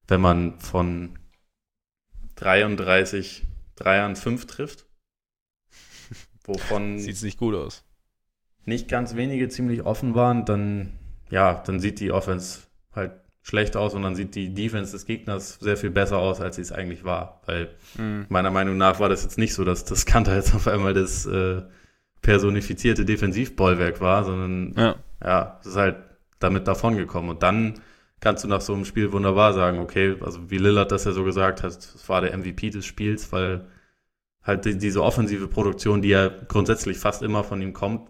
wenn 0.08 0.22
man 0.22 0.60
von 0.60 1.20
33 2.36 3.46
Dreiern 3.76 4.16
5 4.16 4.48
trifft, 4.48 4.88
wovon. 6.46 7.00
Sieht 7.00 7.22
nicht 7.22 7.38
gut 7.38 7.56
aus. 7.56 7.86
Nicht 8.66 8.88
ganz 8.88 9.16
wenige 9.16 9.50
ziemlich 9.50 9.84
offen 9.84 10.16
waren, 10.16 10.46
dann, 10.46 11.00
ja, 11.30 11.62
dann 11.66 11.80
sieht 11.80 12.00
die 12.00 12.12
Offense 12.12 12.62
halt 12.94 13.19
schlecht 13.42 13.76
aus 13.78 13.94
und 13.94 14.04
dann 14.04 14.16
sieht 14.16 14.36
die 14.36 14.54
Defense 14.54 14.92
des 14.92 15.06
Gegners 15.06 15.56
sehr 15.60 15.78
viel 15.78 15.90
besser 15.90 16.18
aus, 16.18 16.42
als 16.42 16.58
sie 16.58 16.62
es 16.62 16.72
eigentlich 16.72 17.04
war. 17.04 17.42
Weil 17.46 17.70
mhm. 17.98 18.26
meiner 18.30 18.52
Meinung 18.52 18.78
nach 18.78 19.00
war 19.00 19.10
das 19.10 19.24
jetzt 19.24 19.38
nicht 19.38 19.54
so, 19.54 19.64
dass 19.64 19.86
das 19.86 20.06
Kanter 20.06 20.36
jetzt 20.36 20.54
auf 20.54 20.68
einmal 20.68 20.94
das 20.94 21.26
äh, 21.26 21.62
personifizierte 22.22 23.06
Defensivbollwerk 23.06 24.02
war, 24.02 24.24
sondern 24.24 24.74
ja, 24.78 24.96
ja 25.24 25.58
es 25.62 25.68
ist 25.68 25.76
halt 25.78 25.98
damit 26.40 26.68
davongekommen. 26.68 27.30
Und 27.30 27.44
dann 27.44 27.76
kannst 28.20 28.44
du 28.44 28.48
nach 28.48 28.62
so 28.62 28.74
einem 28.74 28.86
Spiel 28.86 29.12
wunderbar 29.12 29.54
sagen, 29.54 29.80
okay, 29.80 30.16
also 30.22 30.52
wie 30.52 30.58
Lillard 30.58 30.92
das 30.92 31.06
ja 31.06 31.12
so 31.12 31.24
gesagt 31.24 31.64
hat, 31.64 31.76
das 31.76 32.10
war 32.10 32.22
der 32.22 32.38
MVP 32.38 32.70
des 32.70 32.86
Spiels, 32.86 33.32
weil 33.32 33.66
halt 34.44 34.66
die, 34.66 34.78
diese 34.78 35.04
offensive 35.04 35.48
Produktion, 35.48 36.02
die 36.02 36.10
ja 36.10 36.28
grundsätzlich 36.28 36.98
fast 36.98 37.24
immer 37.24 37.44
von 37.44 37.62
ihm 37.62 37.74
kommt, 37.74 38.10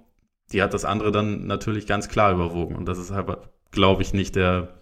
die 0.51 0.63
hat 0.63 0.73
das 0.73 0.85
andere 0.85 1.11
dann 1.11 1.45
natürlich 1.45 1.85
ganz 1.85 2.09
klar 2.09 2.33
überwogen. 2.33 2.75
Und 2.75 2.87
das 2.87 2.97
ist 2.97 3.11
halt, 3.11 3.27
glaube 3.71 4.01
ich, 4.01 4.13
nicht 4.13 4.35
der, 4.35 4.78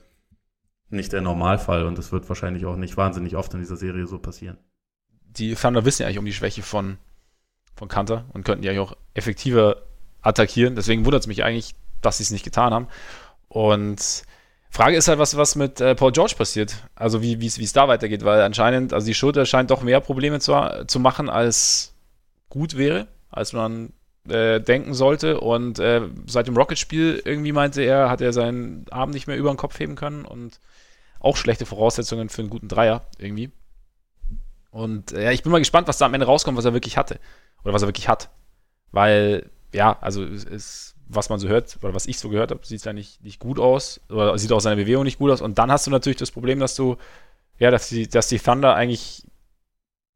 nicht 0.89 1.13
der 1.13 1.21
Normalfall 1.21 1.85
und 1.85 1.97
das 1.97 2.11
wird 2.11 2.27
wahrscheinlich 2.29 2.65
auch 2.65 2.75
nicht 2.75 2.97
wahnsinnig 2.97 3.35
oft 3.35 3.53
in 3.53 3.59
dieser 3.59 3.77
Serie 3.77 4.07
so 4.07 4.19
passieren. 4.19 4.57
Die 5.25 5.53
Thunder 5.55 5.85
wissen 5.85 6.01
ja 6.01 6.07
eigentlich 6.07 6.19
um 6.19 6.25
die 6.25 6.33
Schwäche 6.33 6.63
von, 6.63 6.97
von 7.75 7.87
Kanter 7.87 8.25
und 8.33 8.43
könnten 8.43 8.63
ja 8.63 8.79
auch 8.81 8.95
effektiver 9.13 9.83
attackieren. 10.21 10.75
Deswegen 10.75 11.05
wundert 11.05 11.21
es 11.21 11.27
mich 11.27 11.43
eigentlich, 11.43 11.75
dass 12.01 12.17
sie 12.17 12.23
es 12.23 12.31
nicht 12.31 12.45
getan 12.45 12.73
haben. 12.73 12.87
Und 13.49 14.23
Frage 14.69 14.97
ist 14.97 15.07
halt, 15.07 15.19
was, 15.19 15.37
was 15.37 15.55
mit 15.55 15.81
äh, 15.81 15.95
Paul 15.95 16.11
George 16.11 16.35
passiert. 16.37 16.75
Also 16.95 17.21
wie 17.21 17.45
es 17.45 17.73
da 17.73 17.87
weitergeht, 17.87 18.23
weil 18.23 18.41
anscheinend, 18.41 18.93
also 18.93 19.05
die 19.07 19.13
Schulter 19.13 19.45
scheint 19.45 19.71
doch 19.71 19.81
mehr 19.81 20.01
Probleme 20.01 20.39
zu, 20.39 20.53
zu 20.87 20.99
machen, 20.99 21.29
als 21.29 21.93
gut 22.49 22.77
wäre, 22.77 23.07
als 23.29 23.53
man 23.53 23.93
äh, 24.27 24.59
denken 24.59 24.93
sollte. 24.93 25.39
Und 25.39 25.79
äh, 25.79 26.01
seit 26.25 26.47
dem 26.47 26.57
Rocket-Spiel 26.57 27.21
irgendwie 27.23 27.51
meinte 27.51 27.81
er, 27.81 28.09
hat 28.09 28.21
er 28.21 28.33
seinen 28.33 28.85
Arm 28.89 29.11
nicht 29.11 29.27
mehr 29.27 29.37
über 29.37 29.51
den 29.51 29.57
Kopf 29.57 29.79
heben 29.79 29.95
können 29.95 30.25
und 30.25 30.59
auch 31.19 31.37
schlechte 31.37 31.65
Voraussetzungen 31.65 32.29
für 32.29 32.41
einen 32.41 32.49
guten 32.49 32.67
Dreier 32.67 33.05
irgendwie. 33.17 33.51
Und 34.71 35.11
äh, 35.13 35.25
ja, 35.25 35.31
ich 35.31 35.43
bin 35.43 35.51
mal 35.51 35.59
gespannt, 35.59 35.87
was 35.87 35.97
da 35.97 36.05
am 36.05 36.13
Ende 36.13 36.25
rauskommt, 36.25 36.57
was 36.57 36.65
er 36.65 36.73
wirklich 36.73 36.97
hatte. 36.97 37.19
Oder 37.63 37.73
was 37.73 37.81
er 37.81 37.87
wirklich 37.87 38.07
hat. 38.07 38.29
Weil, 38.91 39.49
ja, 39.73 39.97
also 40.01 40.23
es 40.23 40.95
was 41.09 41.29
man 41.29 41.39
so 41.39 41.47
hört, 41.47 41.77
oder 41.81 41.93
was 41.93 42.05
ich 42.05 42.19
so 42.19 42.29
gehört 42.29 42.51
habe, 42.51 42.65
sieht 42.65 42.83
ja 42.83 42.93
nicht, 42.93 43.23
nicht 43.23 43.39
gut 43.39 43.59
aus, 43.59 44.01
oder 44.09 44.37
sieht 44.37 44.51
auch 44.51 44.59
seine 44.59 44.75
Bewegung 44.75 45.03
nicht 45.03 45.19
gut 45.19 45.31
aus. 45.31 45.41
Und 45.41 45.57
dann 45.57 45.71
hast 45.71 45.87
du 45.87 45.91
natürlich 45.91 46.17
das 46.17 46.31
Problem, 46.31 46.59
dass 46.59 46.75
du, 46.75 46.97
ja, 47.59 47.71
dass 47.71 47.89
die, 47.89 48.07
dass 48.07 48.27
die 48.27 48.39
Thunder 48.39 48.75
eigentlich 48.75 49.23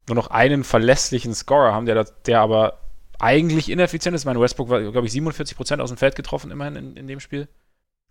nur 0.08 0.16
noch 0.16 0.28
einen 0.28 0.64
verlässlichen 0.64 1.34
Scorer 1.34 1.72
haben, 1.72 1.86
der, 1.86 2.04
der 2.26 2.40
aber 2.40 2.78
eigentlich 3.18 3.70
ineffizient 3.70 4.14
ist. 4.14 4.24
Mein 4.24 4.38
Westbrook 4.40 4.68
war, 4.68 4.80
glaube 4.80 5.06
ich, 5.06 5.12
47% 5.12 5.80
aus 5.80 5.90
dem 5.90 5.96
Feld 5.96 6.16
getroffen, 6.16 6.50
immerhin 6.50 6.76
in, 6.76 6.96
in 6.96 7.06
dem 7.06 7.20
Spiel. 7.20 7.48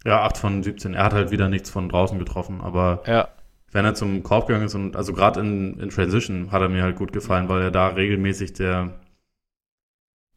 Ja, 0.06 0.24
8 0.24 0.38
von 0.38 0.64
17. 0.64 0.94
Er 0.94 1.04
hat 1.04 1.14
halt 1.14 1.32
wieder 1.32 1.48
nichts 1.48 1.70
von 1.70 1.90
draußen 1.90 2.18
getroffen, 2.18 2.62
aber 2.62 3.04
ja. 3.06 3.28
wenn 3.72 3.86
er 3.86 3.94
zum 3.94 4.24
Korb 4.24 4.48
gegangen 4.48 4.66
ist 4.66 4.76
und 4.76 4.96
also 4.96 5.14
gerade 5.14 5.40
in, 5.42 5.80
in 5.80 5.90
Transition 5.90 6.52
hat 6.52 6.62
er 6.62 6.70
mir 6.70 6.84
halt 6.84 6.96
gut 6.96 7.14
gefallen, 7.14 7.50
weil 7.50 7.62
er 7.62 7.72
da 7.72 7.90
regelmäßig 7.90 8.54
der, 8.54 9.00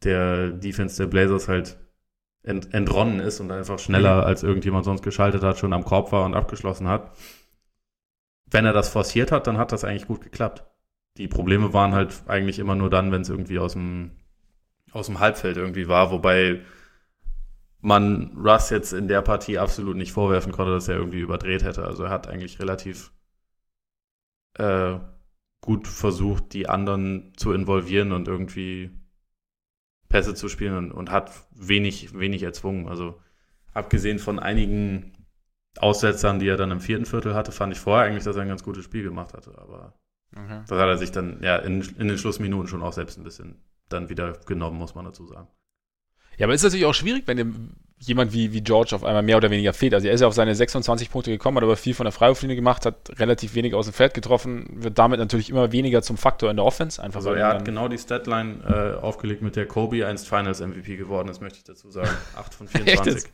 der 0.03 0.51
Defense 0.51 0.97
der 0.97 1.07
Blazers 1.07 1.47
halt 1.47 1.77
ent, 2.43 2.73
entronnen 2.73 3.19
ist 3.19 3.39
und 3.39 3.51
einfach 3.51 3.79
schneller 3.79 4.17
mhm. 4.17 4.27
als 4.27 4.43
irgendjemand 4.43 4.85
sonst 4.85 5.01
geschaltet 5.01 5.41
hat, 5.41 5.57
schon 5.57 5.73
am 5.73 5.83
Korb 5.83 6.11
war 6.11 6.25
und 6.25 6.35
abgeschlossen 6.35 6.87
hat. 6.87 7.11
Wenn 8.49 8.65
er 8.65 8.73
das 8.73 8.89
forciert 8.89 9.31
hat, 9.31 9.47
dann 9.47 9.57
hat 9.57 9.71
das 9.71 9.83
eigentlich 9.83 10.07
gut 10.07 10.21
geklappt. 10.21 10.63
Die 11.17 11.27
Probleme 11.27 11.73
waren 11.73 11.93
halt 11.93 12.23
eigentlich 12.27 12.59
immer 12.59 12.75
nur 12.75 12.91
dann, 12.91 13.11
wenn 13.11 13.21
es 13.21 13.29
irgendwie 13.29 13.57
aus 13.57 13.73
dem, 13.73 14.11
aus 14.91 15.07
dem 15.07 15.19
Halbfeld 15.19 15.57
irgendwie 15.57 15.87
war, 15.87 16.11
wobei 16.11 16.61
man 17.85 18.35
Russ 18.35 18.71
jetzt 18.71 18.93
in 18.93 19.07
der 19.07 19.21
Partie 19.21 19.59
absolut 19.59 19.95
nicht 19.95 20.11
vorwerfen 20.11 20.51
konnte, 20.51 20.73
dass 20.73 20.87
er 20.87 20.97
irgendwie 20.97 21.19
überdreht 21.19 21.63
hätte. 21.63 21.85
Also 21.85 22.05
er 22.05 22.09
hat 22.09 22.27
eigentlich 22.27 22.59
relativ 22.59 23.11
äh, 24.55 24.97
gut 25.61 25.87
versucht, 25.87 26.53
die 26.53 26.67
anderen 26.67 27.33
zu 27.37 27.53
involvieren 27.53 28.11
und 28.11 28.27
irgendwie 28.27 28.89
Pässe 30.09 30.33
zu 30.33 30.49
spielen 30.49 30.75
und, 30.77 30.91
und 30.91 31.11
hat 31.11 31.31
wenig, 31.51 32.17
wenig 32.17 32.41
erzwungen. 32.41 32.87
Also 32.87 33.21
abgesehen 33.73 34.17
von 34.17 34.39
einigen 34.39 35.13
Aussetzern, 35.77 36.39
die 36.39 36.47
er 36.47 36.57
dann 36.57 36.71
im 36.71 36.79
vierten 36.79 37.05
Viertel 37.05 37.35
hatte, 37.35 37.51
fand 37.51 37.71
ich 37.71 37.79
vorher 37.79 38.07
eigentlich, 38.07 38.23
dass 38.23 38.35
er 38.35 38.41
ein 38.41 38.47
ganz 38.47 38.63
gutes 38.63 38.83
Spiel 38.83 39.03
gemacht 39.03 39.35
hatte. 39.35 39.59
Aber 39.59 39.93
okay. 40.35 40.63
das 40.67 40.79
hat 40.79 40.87
er 40.87 40.97
sich 40.97 41.11
dann 41.11 41.43
ja 41.43 41.57
in, 41.57 41.81
in 41.81 42.07
den 42.07 42.17
Schlussminuten 42.17 42.67
schon 42.67 42.81
auch 42.81 42.93
selbst 42.93 43.19
ein 43.19 43.23
bisschen 43.23 43.61
dann 43.89 44.09
wieder 44.09 44.33
genommen, 44.47 44.79
muss 44.79 44.95
man 44.95 45.05
dazu 45.05 45.27
sagen. 45.27 45.49
Ja, 46.37 46.45
aber 46.45 46.53
ist 46.53 46.63
natürlich 46.63 46.85
auch 46.85 46.93
schwierig, 46.93 47.23
wenn 47.27 47.37
dem 47.37 47.75
jemand 47.99 48.33
wie, 48.33 48.51
wie 48.53 48.61
George 48.61 48.95
auf 48.95 49.03
einmal 49.03 49.23
mehr 49.23 49.37
oder 49.37 49.49
weniger 49.49 49.73
fehlt. 49.73 49.93
Also 49.93 50.07
er 50.07 50.13
ist 50.13 50.21
ja 50.21 50.27
auf 50.27 50.33
seine 50.33 50.53
26 50.53 51.09
Punkte 51.09 51.31
gekommen, 51.31 51.57
hat 51.57 51.63
aber 51.63 51.77
viel 51.77 51.93
von 51.93 52.05
der 52.05 52.11
Freiwurflinie 52.11 52.55
gemacht, 52.55 52.85
hat 52.85 53.19
relativ 53.19 53.55
wenig 53.55 53.73
aus 53.73 53.85
dem 53.85 53.93
Feld 53.93 54.13
getroffen, 54.13 54.67
wird 54.71 54.97
damit 54.97 55.19
natürlich 55.19 55.49
immer 55.49 55.71
weniger 55.71 56.01
zum 56.01 56.17
Faktor 56.17 56.49
in 56.49 56.57
der 56.57 56.65
Offense. 56.65 57.01
Einfach 57.01 57.19
also 57.19 57.33
er 57.33 57.47
hat 57.47 57.65
genau 57.65 57.87
die 57.87 57.97
Statline 57.97 58.97
äh, 58.99 59.01
aufgelegt, 59.01 59.41
mit 59.41 59.55
der 59.55 59.67
Kobe 59.67 60.05
einst 60.05 60.27
Finals 60.27 60.59
MVP 60.59 60.97
geworden 60.97 61.29
ist, 61.29 61.41
möchte 61.41 61.57
ich 61.57 61.63
dazu 61.63 61.89
sagen. 61.89 62.09
8 62.35 62.53
von 62.53 62.67
24. 62.67 63.31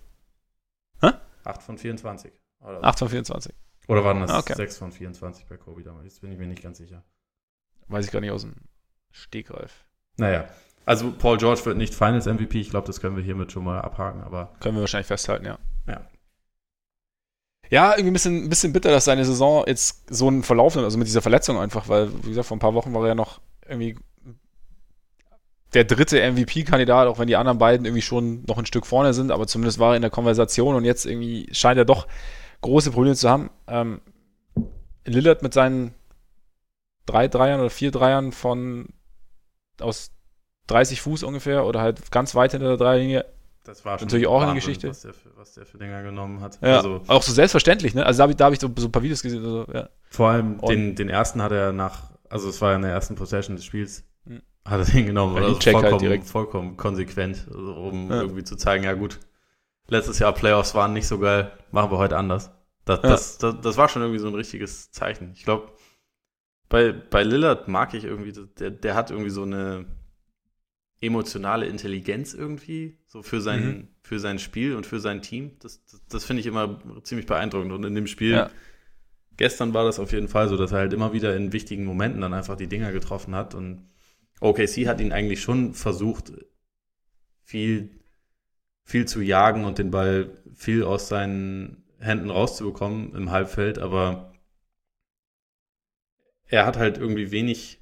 Hä? 1.01 1.09
8 1.43 1.63
von 1.63 1.77
24. 1.77 2.31
Oder 2.61 2.83
8 2.83 2.99
von 2.99 3.09
24. 3.09 3.53
Oder 3.87 4.03
waren 4.05 4.21
das 4.21 4.31
okay. 4.31 4.53
6 4.53 4.77
von 4.77 4.91
24 4.91 5.47
bei 5.47 5.57
Kobe 5.57 5.83
damals? 5.83 6.05
Jetzt 6.05 6.21
bin 6.21 6.31
ich 6.31 6.37
mir 6.37 6.47
nicht 6.47 6.61
ganz 6.61 6.77
sicher. 6.77 7.03
Weiß 7.87 8.05
ich 8.05 8.11
gar 8.11 8.21
nicht 8.21 8.31
aus 8.31 8.43
dem 8.43 8.53
Stegreif. 9.11 9.85
Naja, 10.17 10.47
also 10.85 11.11
Paul 11.11 11.37
George 11.37 11.65
wird 11.65 11.77
nicht 11.77 11.93
Finals 11.93 12.25
MVP, 12.25 12.59
ich 12.59 12.69
glaube, 12.69 12.87
das 12.87 13.01
können 13.01 13.15
wir 13.15 13.23
hiermit 13.23 13.51
schon 13.51 13.63
mal 13.63 13.81
abhaken, 13.81 14.21
aber. 14.21 14.53
Können 14.59 14.75
wir 14.75 14.81
wahrscheinlich 14.81 15.07
festhalten, 15.07 15.45
ja. 15.45 15.57
Ja. 15.87 16.01
Ja, 17.69 17.91
irgendwie 17.91 18.11
ein 18.11 18.13
bisschen, 18.13 18.43
ein 18.43 18.49
bisschen 18.49 18.73
bitter, 18.73 18.91
dass 18.91 19.05
seine 19.05 19.23
Saison 19.23 19.63
jetzt 19.65 20.13
so 20.13 20.27
einen 20.27 20.43
Verlauf 20.43 20.75
nimmt, 20.75 20.83
also 20.83 20.97
mit 20.97 21.07
dieser 21.07 21.21
Verletzung 21.21 21.57
einfach, 21.57 21.87
weil, 21.87 22.11
wie 22.23 22.29
gesagt, 22.29 22.47
vor 22.47 22.57
ein 22.57 22.61
paar 22.61 22.73
Wochen 22.73 22.93
war 22.93 23.03
er 23.03 23.09
ja 23.09 23.15
noch 23.15 23.39
irgendwie 23.65 23.97
der 25.73 25.85
dritte 25.85 26.19
MVP-Kandidat, 26.31 27.07
auch 27.07 27.17
wenn 27.17 27.27
die 27.27 27.37
anderen 27.37 27.57
beiden 27.57 27.85
irgendwie 27.85 28.01
schon 28.01 28.43
noch 28.45 28.57
ein 28.57 28.65
Stück 28.65 28.85
vorne 28.85 29.13
sind, 29.13 29.31
aber 29.31 29.47
zumindest 29.47 29.79
war 29.79 29.91
er 29.91 29.95
in 29.95 30.01
der 30.01 30.11
Konversation 30.11 30.75
und 30.75 30.83
jetzt 30.83 31.05
irgendwie 31.05 31.47
scheint 31.53 31.77
er 31.77 31.85
doch 31.85 32.07
große 32.59 32.91
Probleme 32.91 33.15
zu 33.15 33.29
haben. 33.29 33.49
Ähm, 33.67 34.01
Lillard 35.05 35.41
mit 35.41 35.53
seinen 35.53 35.93
drei 37.05 37.27
Dreiern 37.27 37.61
oder 37.61 37.69
vier 37.69 37.91
Dreiern 37.91 38.33
von 38.33 38.89
aus 39.79 40.11
30 40.71 41.01
Fuß 41.01 41.23
ungefähr 41.23 41.65
oder 41.65 41.81
halt 41.81 42.11
ganz 42.11 42.35
weit 42.35 42.51
hinter 42.51 42.67
der 42.67 42.77
Dreierlinie. 42.77 43.25
Das 43.63 43.85
war 43.85 43.99
schon 43.99 44.07
natürlich 44.07 44.27
auch 44.27 44.41
eine 44.41 44.55
Geschichte. 44.55 44.89
Was 44.89 45.01
der, 45.01 45.13
für, 45.13 45.29
was 45.35 45.53
der 45.53 45.65
für 45.65 45.77
Dinger 45.77 46.01
genommen 46.01 46.41
hat. 46.41 46.57
Ja, 46.61 46.77
also, 46.77 47.01
auch 47.07 47.21
so 47.21 47.31
selbstverständlich, 47.31 47.93
ne? 47.93 48.05
Also 48.05 48.17
da 48.17 48.23
habe 48.23 48.33
ich, 48.33 48.39
hab 48.39 48.53
ich 48.53 48.59
so, 48.59 48.71
so, 48.75 48.87
ein 48.87 48.91
paar 48.91 49.03
Videos 49.03 49.21
gesehen. 49.21 49.43
Also, 49.43 49.67
ja. 49.71 49.89
Vor 50.09 50.29
allem 50.29 50.59
den, 50.61 50.95
den 50.95 51.09
ersten 51.09 51.41
hat 51.43 51.51
er 51.51 51.71
nach, 51.71 52.11
also 52.29 52.49
es 52.49 52.59
war 52.61 52.71
ja 52.71 52.77
in 52.77 52.81
der 52.81 52.91
ersten 52.91 53.15
Possession 53.15 53.55
des 53.55 53.65
Spiels, 53.65 54.03
hm. 54.25 54.41
hat 54.65 54.79
er 54.79 54.85
den 54.85 55.05
genommen. 55.05 55.37
Also 55.37 55.59
vollkommen, 55.59 55.91
halt 55.91 56.01
direkt. 56.01 56.25
vollkommen 56.25 56.75
konsequent, 56.77 57.47
also 57.53 57.73
um 57.73 58.09
ja. 58.09 58.21
irgendwie 58.21 58.43
zu 58.43 58.55
zeigen, 58.55 58.83
ja 58.83 58.93
gut, 58.93 59.19
letztes 59.87 60.17
Jahr 60.17 60.33
Playoffs 60.33 60.73
waren 60.73 60.93
nicht 60.93 61.07
so 61.07 61.19
geil, 61.19 61.51
machen 61.69 61.91
wir 61.91 61.99
heute 61.99 62.17
anders. 62.17 62.49
Das, 62.85 62.99
ja. 63.03 63.09
das, 63.09 63.37
das, 63.37 63.55
das 63.61 63.77
war 63.77 63.89
schon 63.89 64.01
irgendwie 64.01 64.19
so 64.19 64.27
ein 64.27 64.35
richtiges 64.35 64.91
Zeichen. 64.91 65.33
Ich 65.35 65.43
glaube, 65.43 65.71
bei, 66.67 66.91
bei 66.93 67.21
Lillard 67.21 67.67
mag 67.67 67.93
ich 67.93 68.05
irgendwie, 68.05 68.33
der, 68.57 68.71
der 68.71 68.95
hat 68.95 69.11
irgendwie 69.11 69.29
so 69.29 69.43
eine 69.43 69.85
emotionale 71.01 71.65
Intelligenz 71.65 72.33
irgendwie, 72.33 72.99
so 73.07 73.23
für 73.23 73.41
sein, 73.41 73.65
mhm. 73.65 73.87
für 74.03 74.19
sein 74.19 74.39
Spiel 74.39 74.75
und 74.75 74.85
für 74.85 74.99
sein 74.99 75.21
Team. 75.21 75.51
Das, 75.59 75.83
das, 75.85 76.05
das 76.07 76.25
finde 76.25 76.41
ich 76.41 76.45
immer 76.45 76.79
ziemlich 77.03 77.25
beeindruckend. 77.25 77.71
Und 77.71 77.83
in 77.83 77.95
dem 77.95 78.07
Spiel, 78.07 78.31
ja. 78.31 78.51
gestern 79.35 79.73
war 79.73 79.83
das 79.83 79.99
auf 79.99 80.11
jeden 80.11 80.27
Fall 80.27 80.47
so, 80.47 80.57
dass 80.57 80.71
er 80.71 80.79
halt 80.79 80.93
immer 80.93 81.11
wieder 81.11 81.35
in 81.35 81.53
wichtigen 81.53 81.85
Momenten 81.85 82.21
dann 82.21 82.33
einfach 82.33 82.55
die 82.55 82.67
Dinger 82.67 82.91
getroffen 82.91 83.33
hat. 83.33 83.55
Und 83.55 83.89
OKC 84.39 84.87
hat 84.87 85.01
ihn 85.01 85.11
eigentlich 85.11 85.41
schon 85.41 85.73
versucht, 85.73 86.33
viel, 87.43 87.89
viel 88.83 89.07
zu 89.07 89.21
jagen 89.21 89.65
und 89.65 89.79
den 89.79 89.89
Ball 89.89 90.37
viel 90.53 90.83
aus 90.83 91.07
seinen 91.07 91.83
Händen 91.99 92.29
rauszubekommen 92.29 93.15
im 93.15 93.31
Halbfeld, 93.31 93.79
aber 93.79 94.33
er 96.45 96.65
hat 96.65 96.77
halt 96.77 96.97
irgendwie 96.97 97.31
wenig 97.31 97.80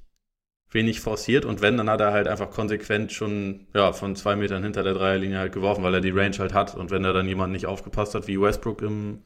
wenig 0.70 1.00
forciert 1.00 1.44
und 1.44 1.60
wenn, 1.60 1.76
dann 1.76 1.90
hat 1.90 2.00
er 2.00 2.12
halt 2.12 2.28
einfach 2.28 2.50
konsequent 2.50 3.12
schon 3.12 3.66
ja, 3.74 3.92
von 3.92 4.14
zwei 4.14 4.36
Metern 4.36 4.62
hinter 4.62 4.82
der 4.82 4.94
Dreierlinie 4.94 5.38
halt 5.38 5.52
geworfen, 5.52 5.82
weil 5.82 5.94
er 5.94 6.00
die 6.00 6.10
Range 6.10 6.36
halt 6.38 6.54
hat 6.54 6.76
und 6.76 6.90
wenn 6.90 7.02
da 7.02 7.12
dann 7.12 7.26
jemand 7.26 7.52
nicht 7.52 7.66
aufgepasst 7.66 8.14
hat, 8.14 8.28
wie 8.28 8.40
Westbrook 8.40 8.82
im, 8.82 9.24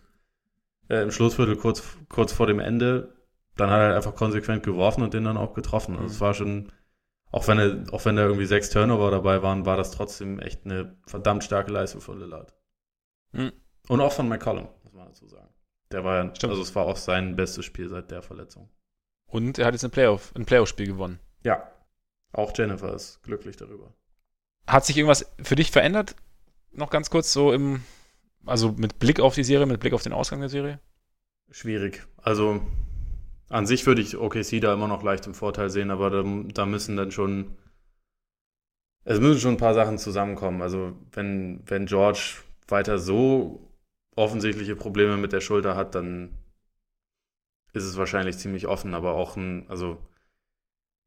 äh, 0.89 1.03
im 1.03 1.11
Schlussviertel 1.11 1.57
kurz, 1.57 1.83
kurz 2.09 2.33
vor 2.33 2.47
dem 2.47 2.61
Ende, 2.61 3.15
dann 3.57 3.71
hat 3.71 3.79
er 3.79 3.87
halt 3.87 3.97
einfach 3.97 4.15
konsequent 4.15 4.63
geworfen 4.63 5.03
und 5.03 5.13
den 5.13 5.25
dann 5.25 5.37
auch 5.37 5.53
getroffen. 5.55 5.97
Also 5.97 6.07
es 6.15 6.21
war 6.21 6.33
schon, 6.33 6.73
auch 7.31 7.47
wenn 7.47 7.59
er, 7.59 7.85
auch 7.93 8.05
wenn 8.07 8.17
da 8.17 8.23
irgendwie 8.23 8.47
sechs 8.47 8.71
Turnover 8.71 9.11
dabei 9.11 9.43
waren, 9.43 9.67
war 9.67 9.77
das 9.77 9.91
trotzdem 9.91 10.39
echt 10.39 10.65
eine 10.65 10.97
verdammt 11.07 11.45
starke 11.45 11.71
Leistung 11.71 12.01
von 12.01 12.19
Lillard. 12.19 12.55
Mhm. 13.33 13.53
Und 13.89 14.01
auch 14.01 14.13
von 14.13 14.29
McCollum, 14.29 14.69
muss 14.83 14.95
man 14.95 15.09
dazu 15.09 15.29
sagen. 15.29 15.53
Der 15.93 16.05
war 16.05 16.25
ja, 16.25 16.33
also 16.49 16.63
es 16.63 16.75
war 16.75 16.87
auch 16.87 16.97
sein 16.97 17.37
bestes 17.37 17.67
Spiel 17.67 17.89
seit 17.89 18.11
der 18.11 18.23
Verletzung. 18.23 18.71
Und 19.27 19.59
er 19.59 19.67
hat 19.67 19.75
jetzt 19.75 19.85
ein 19.85 19.91
Playoff, 19.91 20.33
ein 20.35 20.47
Playoff-Spiel 20.47 20.87
gewonnen. 20.87 21.21
Ja. 21.45 21.71
Auch 22.33 22.53
Jennifer 22.57 22.93
ist 22.95 23.23
glücklich 23.23 23.57
darüber. 23.57 23.95
Hat 24.67 24.85
sich 24.85 24.97
irgendwas 24.97 25.33
für 25.43 25.55
dich 25.55 25.71
verändert? 25.71 26.17
Noch 26.73 26.91
ganz 26.91 27.11
kurz 27.11 27.33
so 27.33 27.53
im, 27.53 27.85
also 28.45 28.73
mit 28.73 28.99
Blick 28.99 29.21
auf 29.21 29.35
die 29.35 29.45
Serie, 29.45 29.67
mit 29.67 29.79
Blick 29.79 29.93
auf 29.93 30.03
den 30.03 30.13
Ausgang 30.13 30.41
der 30.41 30.49
Serie? 30.49 30.81
Schwierig. 31.51 32.05
Also 32.17 32.61
an 33.49 33.67
sich 33.67 33.87
würde 33.87 34.01
ich 34.01 34.17
OKC 34.17 34.61
da 34.61 34.73
immer 34.73 34.89
noch 34.89 35.03
leicht 35.03 35.27
im 35.27 35.35
Vorteil 35.35 35.71
sehen, 35.71 35.91
aber 35.91 36.11
da, 36.11 36.25
da 36.53 36.67
müssen 36.67 36.97
dann 36.97 37.13
schon, 37.13 37.57
es 39.05 39.21
müssen 39.21 39.41
schon 39.41 39.55
ein 39.55 39.59
paar 39.59 39.75
Sachen 39.75 39.99
zusammenkommen. 39.99 40.63
Also 40.63 40.97
wenn, 41.13 41.63
wenn 41.67 41.87
George 41.87 42.39
weiter 42.67 42.99
so 42.99 43.71
offensichtliche 44.17 44.75
Probleme 44.75 45.17
mit 45.19 45.33
der 45.33 45.41
Schulter 45.41 45.77
hat, 45.77 45.95
dann 45.95 46.39
ist 47.73 47.85
es 47.85 47.97
wahrscheinlich 47.97 48.39
ziemlich 48.39 48.67
offen, 48.67 48.95
aber 48.95 49.13
auch 49.13 49.37
ein, 49.37 49.69
also 49.69 49.99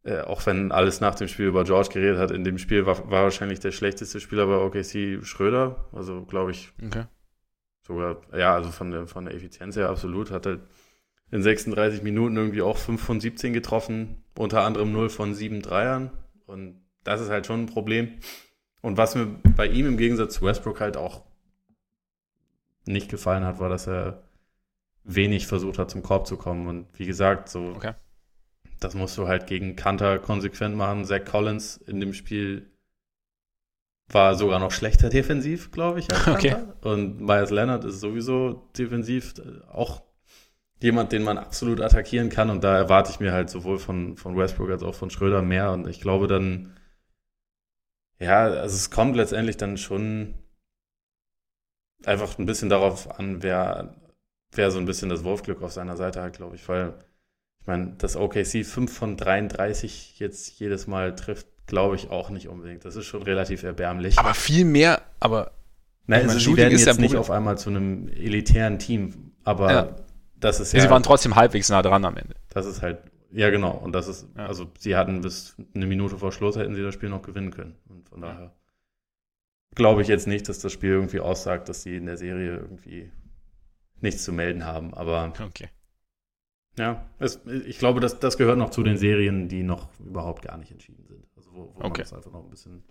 äh, 0.08 0.22
auch 0.22 0.46
wenn 0.46 0.72
alles 0.72 1.02
nach 1.02 1.16
dem 1.16 1.28
Spiel 1.28 1.48
über 1.48 1.66
George 1.66 1.90
geredet 1.92 2.18
hat, 2.18 2.32
in 2.32 2.46
dem 2.46 2.58
Spiel 2.58 2.86
war, 2.86 3.12
war 3.12 3.24
wahrscheinlich 3.24 3.60
der 3.60 3.74
schlechteste 3.74 4.22
Spieler 4.22 4.48
bei 4.48 4.56
OKC 4.56 5.26
Schröder. 5.26 5.86
Also 5.92 6.24
glaube 6.24 6.52
ich 6.52 6.72
okay. 6.86 7.04
sogar, 7.86 8.22
ja, 8.34 8.56
also 8.56 8.72
von 8.72 8.92
der, 8.92 9.08
von 9.08 9.26
der 9.26 9.34
Effizienz 9.34 9.76
her 9.76 9.90
absolut. 9.90 10.32
Hat 10.32 10.46
er 10.46 10.60
in 11.30 11.44
36 11.44 12.04
Minuten 12.04 12.38
irgendwie 12.38 12.62
auch 12.62 12.78
5 12.78 13.04
von 13.04 13.20
17 13.20 13.52
getroffen, 13.52 14.24
unter 14.38 14.62
anderem 14.62 14.94
0 14.94 15.10
von 15.10 15.34
7 15.34 15.62
Dreiern. 15.62 16.12
Und 16.46 16.82
das 17.04 17.20
ist 17.20 17.30
halt 17.30 17.46
schon 17.46 17.64
ein 17.64 17.66
Problem. 17.66 18.20
Und 18.80 18.96
was 18.96 19.14
mir 19.14 19.26
bei 19.58 19.68
ihm 19.68 19.88
im 19.88 19.98
Gegensatz 19.98 20.36
zu 20.36 20.46
Westbrook 20.46 20.80
halt 20.80 20.96
auch 20.96 21.26
nicht 22.86 23.10
gefallen 23.10 23.44
hat, 23.44 23.60
war, 23.60 23.68
dass 23.68 23.88
er 23.88 24.24
wenig 25.04 25.48
versucht 25.48 25.80
hat, 25.80 25.92
zum 25.92 26.02
Korb 26.02 26.28
zu 26.28 26.38
kommen. 26.38 26.68
Und 26.68 26.88
wie 26.98 27.06
gesagt, 27.06 27.50
so 27.50 27.74
okay. 27.76 27.94
Das 28.80 28.94
musst 28.94 29.18
du 29.18 29.28
halt 29.28 29.48
gegen 29.48 29.76
Kanter 29.76 30.20
konsequent 30.20 30.76
machen. 30.76 31.06
Zach 31.06 31.26
Collins 31.26 31.78
in 31.78 32.00
dem 32.00 32.14
Spiel 32.14 32.72
war 34.10 34.36
sogar 34.36 34.60
noch 34.60 34.72
schlechter 34.72 35.10
defensiv, 35.10 35.72
glaube 35.72 36.00
ich, 36.00 36.12
als 36.12 36.28
okay. 36.28 36.56
Und 36.82 37.22
Myers 37.22 37.50
Leonard 37.50 37.84
ist 37.86 38.00
sowieso 38.00 38.70
defensiv 38.78 39.34
auch 39.70 40.04
jemand, 40.82 41.12
den 41.12 41.24
man 41.24 41.38
absolut 41.38 41.82
attackieren 41.82 42.30
kann. 42.30 42.50
Und 42.50 42.64
da 42.64 42.78
erwarte 42.78 43.12
ich 43.12 43.20
mir 43.20 43.34
halt 43.34 43.50
sowohl 43.50 43.80
von, 43.80 44.16
von 44.16 44.38
Westbrook 44.38 44.70
als 44.70 44.84
auch 44.84 44.96
von 44.96 45.10
Schröder 45.10 45.42
mehr. 45.42 45.72
Und 45.72 45.88
ich 45.88 46.00
glaube 46.00 46.28
dann, 46.28 46.78
ja, 48.20 48.44
also 48.44 48.76
es 48.76 48.90
kommt 48.90 49.16
letztendlich 49.16 49.58
dann 49.58 49.78
schon 49.78 50.36
einfach 52.06 52.38
ein 52.38 52.46
bisschen 52.46 52.70
darauf 52.70 53.20
an, 53.20 53.44
wer, 53.44 53.96
wer 54.52 54.72
so 54.72 54.80
ein 54.80 54.86
bisschen 54.86 55.10
das 55.10 55.24
Wurfglück 55.24 55.62
auf 55.62 55.72
seiner 55.72 55.98
Seite 55.98 56.22
hat, 56.22 56.34
glaube 56.34 56.56
ich. 56.56 56.68
Weil 56.70 56.94
ich 57.68 57.70
meine, 57.70 57.96
dass 57.98 58.16
OKC 58.16 58.66
5 58.66 58.98
von 58.98 59.18
33 59.18 60.20
jetzt 60.20 60.58
jedes 60.58 60.88
Mal 60.88 61.18
trifft, 61.18 61.48
glaube 61.66 61.98
ich 61.98 62.10
auch 62.10 62.30
nicht 62.30 62.48
unbedingt. 62.48 62.86
Das 62.86 62.96
ist 62.96 63.08
schon 63.08 63.24
relativ 63.24 63.64
erbärmlich. 63.64 64.18
Aber 64.18 64.34
viel 64.34 64.64
mehr, 64.64 65.02
aber. 65.20 65.52
Nein, 66.06 66.30
also 66.30 66.40
sie 66.40 66.56
werden 66.56 66.78
jetzt 66.78 66.98
nicht 66.98 67.18
auf 67.18 67.30
einmal 67.30 67.58
zu 67.58 67.70
einem 67.70 68.08
elitären 68.08 68.80
Team, 68.80 69.34
aber 69.44 69.72
ja. 69.74 69.96
das 70.40 70.62
ist 70.62 70.72
ja. 70.72 70.80
Sie 70.80 70.90
waren 70.90 71.04
trotzdem 71.04 71.36
halbwegs 71.36 71.68
nah 71.68 71.82
dran 71.82 72.06
am 72.06 72.16
Ende. 72.16 72.36
Das 72.52 72.66
ist 72.66 72.82
halt, 72.82 73.00
ja 73.34 73.50
genau. 73.50 73.72
Und 73.72 73.92
das 73.92 74.08
ist, 74.08 74.30
ja. 74.38 74.46
also 74.46 74.72
sie 74.80 74.96
hatten 74.96 75.20
bis 75.20 75.58
eine 75.76 75.88
Minute 75.88 76.18
vor 76.18 76.32
Schluss 76.32 76.56
hätten 76.56 76.74
sie 76.74 76.84
das 76.84 76.94
Spiel 76.94 77.10
noch 77.10 77.22
gewinnen 77.22 77.52
können. 77.52 77.76
Und 77.90 78.08
von 78.08 78.22
daher 78.22 78.56
glaube 79.76 80.02
ich 80.04 80.08
jetzt 80.08 80.26
nicht, 80.26 80.48
dass 80.48 80.60
das 80.60 80.72
Spiel 80.72 80.92
irgendwie 80.92 81.20
aussagt, 81.20 81.68
dass 81.68 81.84
sie 81.84 81.98
in 81.98 82.06
der 82.06 82.16
Serie 82.16 82.60
irgendwie 82.60 83.12
nichts 84.00 84.24
zu 84.24 84.32
melden 84.32 84.64
haben. 84.64 84.94
Aber 84.94 85.34
okay. 85.46 85.68
Ja, 86.78 87.06
es, 87.18 87.40
ich 87.66 87.80
glaube, 87.80 88.00
das, 88.00 88.20
das 88.20 88.38
gehört 88.38 88.58
noch 88.58 88.70
zu 88.70 88.84
den 88.84 88.98
Serien, 88.98 89.50
die 89.50 89.64
noch 89.64 89.88
überhaupt 90.00 90.44
gar 90.44 90.58
nicht 90.58 90.72
entschieden 90.72 91.06
sind. 91.08 91.26
Also 91.36 91.52
wo, 91.54 91.74
wo 91.74 91.80
okay. 91.80 91.88
man 91.88 91.94
das 91.94 92.14
einfach 92.14 92.32
noch 92.32 92.44
ein 92.44 92.50
bisschen, 92.50 92.84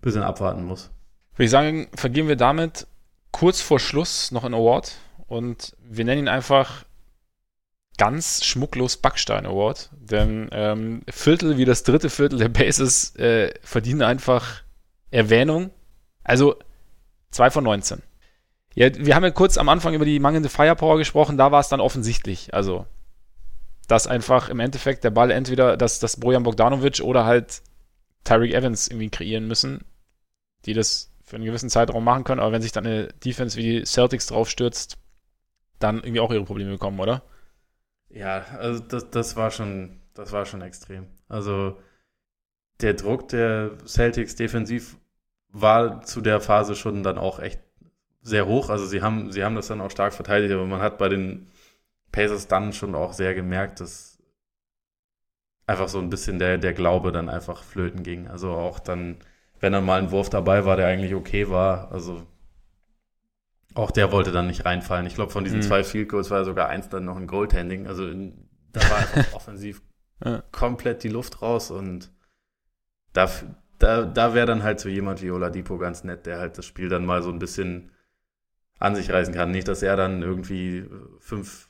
bisschen 0.00 0.22
abwarten 0.22 0.64
muss. 0.64 0.90
Würde 1.32 1.44
ich 1.44 1.50
sagen, 1.50 1.88
vergeben 1.94 2.28
wir 2.28 2.36
damit 2.36 2.86
kurz 3.32 3.62
vor 3.62 3.78
Schluss 3.78 4.32
noch 4.32 4.44
einen 4.44 4.54
Award 4.54 4.96
und 5.26 5.76
wir 5.82 6.04
nennen 6.04 6.22
ihn 6.22 6.28
einfach 6.28 6.84
ganz 7.96 8.44
schmucklos 8.44 8.96
Backstein 8.96 9.46
Award, 9.46 9.90
denn 9.92 10.48
ähm, 10.52 11.02
Viertel 11.08 11.58
wie 11.58 11.64
das 11.64 11.82
dritte 11.82 12.10
Viertel 12.10 12.38
der 12.38 12.48
Bases 12.48 13.14
äh, 13.16 13.52
verdienen 13.62 14.02
einfach 14.02 14.62
Erwähnung. 15.10 15.70
Also 16.24 16.56
2 17.30 17.50
von 17.50 17.64
19. 17.64 18.02
Ja, 18.74 18.88
wir 18.94 19.14
haben 19.14 19.24
ja 19.24 19.30
kurz 19.30 19.58
am 19.58 19.68
Anfang 19.68 19.94
über 19.94 20.04
die 20.04 20.20
mangelnde 20.20 20.48
Firepower 20.48 20.96
gesprochen, 20.98 21.36
da 21.36 21.50
war 21.50 21.60
es 21.60 21.68
dann 21.68 21.80
offensichtlich. 21.80 22.54
Also, 22.54 22.86
dass 23.88 24.06
einfach 24.06 24.48
im 24.48 24.60
Endeffekt 24.60 25.02
der 25.04 25.10
Ball 25.10 25.30
entweder, 25.30 25.76
dass, 25.76 25.98
dass 25.98 26.20
Bojan 26.20 26.44
Bogdanovic 26.44 27.00
oder 27.00 27.24
halt 27.24 27.62
Tyreek 28.24 28.54
Evans 28.54 28.88
irgendwie 28.88 29.10
kreieren 29.10 29.46
müssen, 29.48 29.84
die 30.66 30.74
das 30.74 31.10
für 31.24 31.36
einen 31.36 31.44
gewissen 31.44 31.70
Zeitraum 31.70 32.04
machen 32.04 32.24
können, 32.24 32.40
aber 32.40 32.52
wenn 32.52 32.62
sich 32.62 32.72
dann 32.72 32.86
eine 32.86 33.08
Defense 33.24 33.56
wie 33.56 33.62
die 33.62 33.84
Celtics 33.84 34.26
draufstürzt, 34.26 34.98
dann 35.78 35.96
irgendwie 35.98 36.20
auch 36.20 36.32
ihre 36.32 36.44
Probleme 36.44 36.72
bekommen, 36.72 37.00
oder? 37.00 37.22
Ja, 38.08 38.44
also 38.58 38.82
das, 38.82 39.10
das 39.10 39.36
war 39.36 39.50
schon, 39.50 40.00
das 40.14 40.32
war 40.32 40.44
schon 40.44 40.62
extrem. 40.62 41.06
Also 41.28 41.78
der 42.80 42.94
Druck 42.94 43.28
der 43.28 43.78
Celtics 43.86 44.36
defensiv 44.36 44.96
war 45.48 46.02
zu 46.02 46.20
der 46.20 46.40
Phase 46.40 46.74
schon 46.74 47.02
dann 47.02 47.18
auch 47.18 47.38
echt 47.38 47.60
sehr 48.22 48.46
hoch. 48.46 48.70
Also 48.70 48.86
sie 48.86 49.02
haben, 49.02 49.32
sie 49.32 49.44
haben 49.44 49.54
das 49.54 49.68
dann 49.68 49.80
auch 49.80 49.90
stark 49.90 50.12
verteidigt, 50.12 50.52
aber 50.52 50.66
man 50.66 50.80
hat 50.80 50.98
bei 50.98 51.08
den 51.08 51.50
Pacers 52.12 52.48
dann 52.48 52.72
schon 52.72 52.94
auch 52.94 53.12
sehr 53.12 53.34
gemerkt, 53.34 53.80
dass 53.80 54.18
einfach 55.66 55.88
so 55.88 55.98
ein 55.98 56.10
bisschen 56.10 56.38
der, 56.38 56.58
der 56.58 56.72
Glaube 56.72 57.12
dann 57.12 57.28
einfach 57.28 57.62
flöten 57.62 58.02
ging. 58.02 58.28
Also 58.28 58.50
auch 58.50 58.80
dann, 58.80 59.18
wenn 59.60 59.72
dann 59.72 59.84
mal 59.84 60.00
ein 60.00 60.10
Wurf 60.10 60.28
dabei 60.28 60.64
war, 60.64 60.76
der 60.76 60.88
eigentlich 60.88 61.14
okay 61.14 61.48
war, 61.48 61.92
also 61.92 62.26
auch 63.74 63.92
der 63.92 64.10
wollte 64.10 64.32
dann 64.32 64.48
nicht 64.48 64.64
reinfallen. 64.64 65.06
Ich 65.06 65.14
glaube, 65.14 65.30
von 65.30 65.44
diesen 65.44 65.60
mhm. 65.60 65.64
zwei 65.64 65.84
Field 65.84 66.08
Goals 66.08 66.30
war 66.30 66.44
sogar 66.44 66.68
eins 66.68 66.88
dann 66.88 67.04
noch 67.04 67.16
ein 67.16 67.28
Goaltending. 67.28 67.86
Also 67.86 68.08
in, 68.08 68.48
da 68.72 68.80
war 68.90 68.98
einfach 68.98 69.32
offensiv 69.34 69.80
ja. 70.24 70.42
komplett 70.50 71.04
die 71.04 71.08
Luft 71.08 71.40
raus 71.40 71.70
und 71.70 72.10
da, 73.12 73.30
da, 73.78 74.02
da 74.04 74.34
wäre 74.34 74.46
dann 74.46 74.62
halt 74.62 74.80
so 74.80 74.88
jemand 74.88 75.22
wie 75.22 75.30
Oladipo 75.30 75.78
ganz 75.78 76.04
nett, 76.04 76.26
der 76.26 76.38
halt 76.38 76.58
das 76.58 76.66
Spiel 76.66 76.88
dann 76.88 77.06
mal 77.06 77.22
so 77.22 77.30
ein 77.30 77.38
bisschen 77.38 77.90
an 78.80 78.96
sich 78.96 79.12
reißen 79.12 79.32
kann. 79.32 79.52
Nicht, 79.52 79.68
dass 79.68 79.82
er 79.82 79.94
dann 79.94 80.22
irgendwie 80.22 80.84
fünf, 81.20 81.68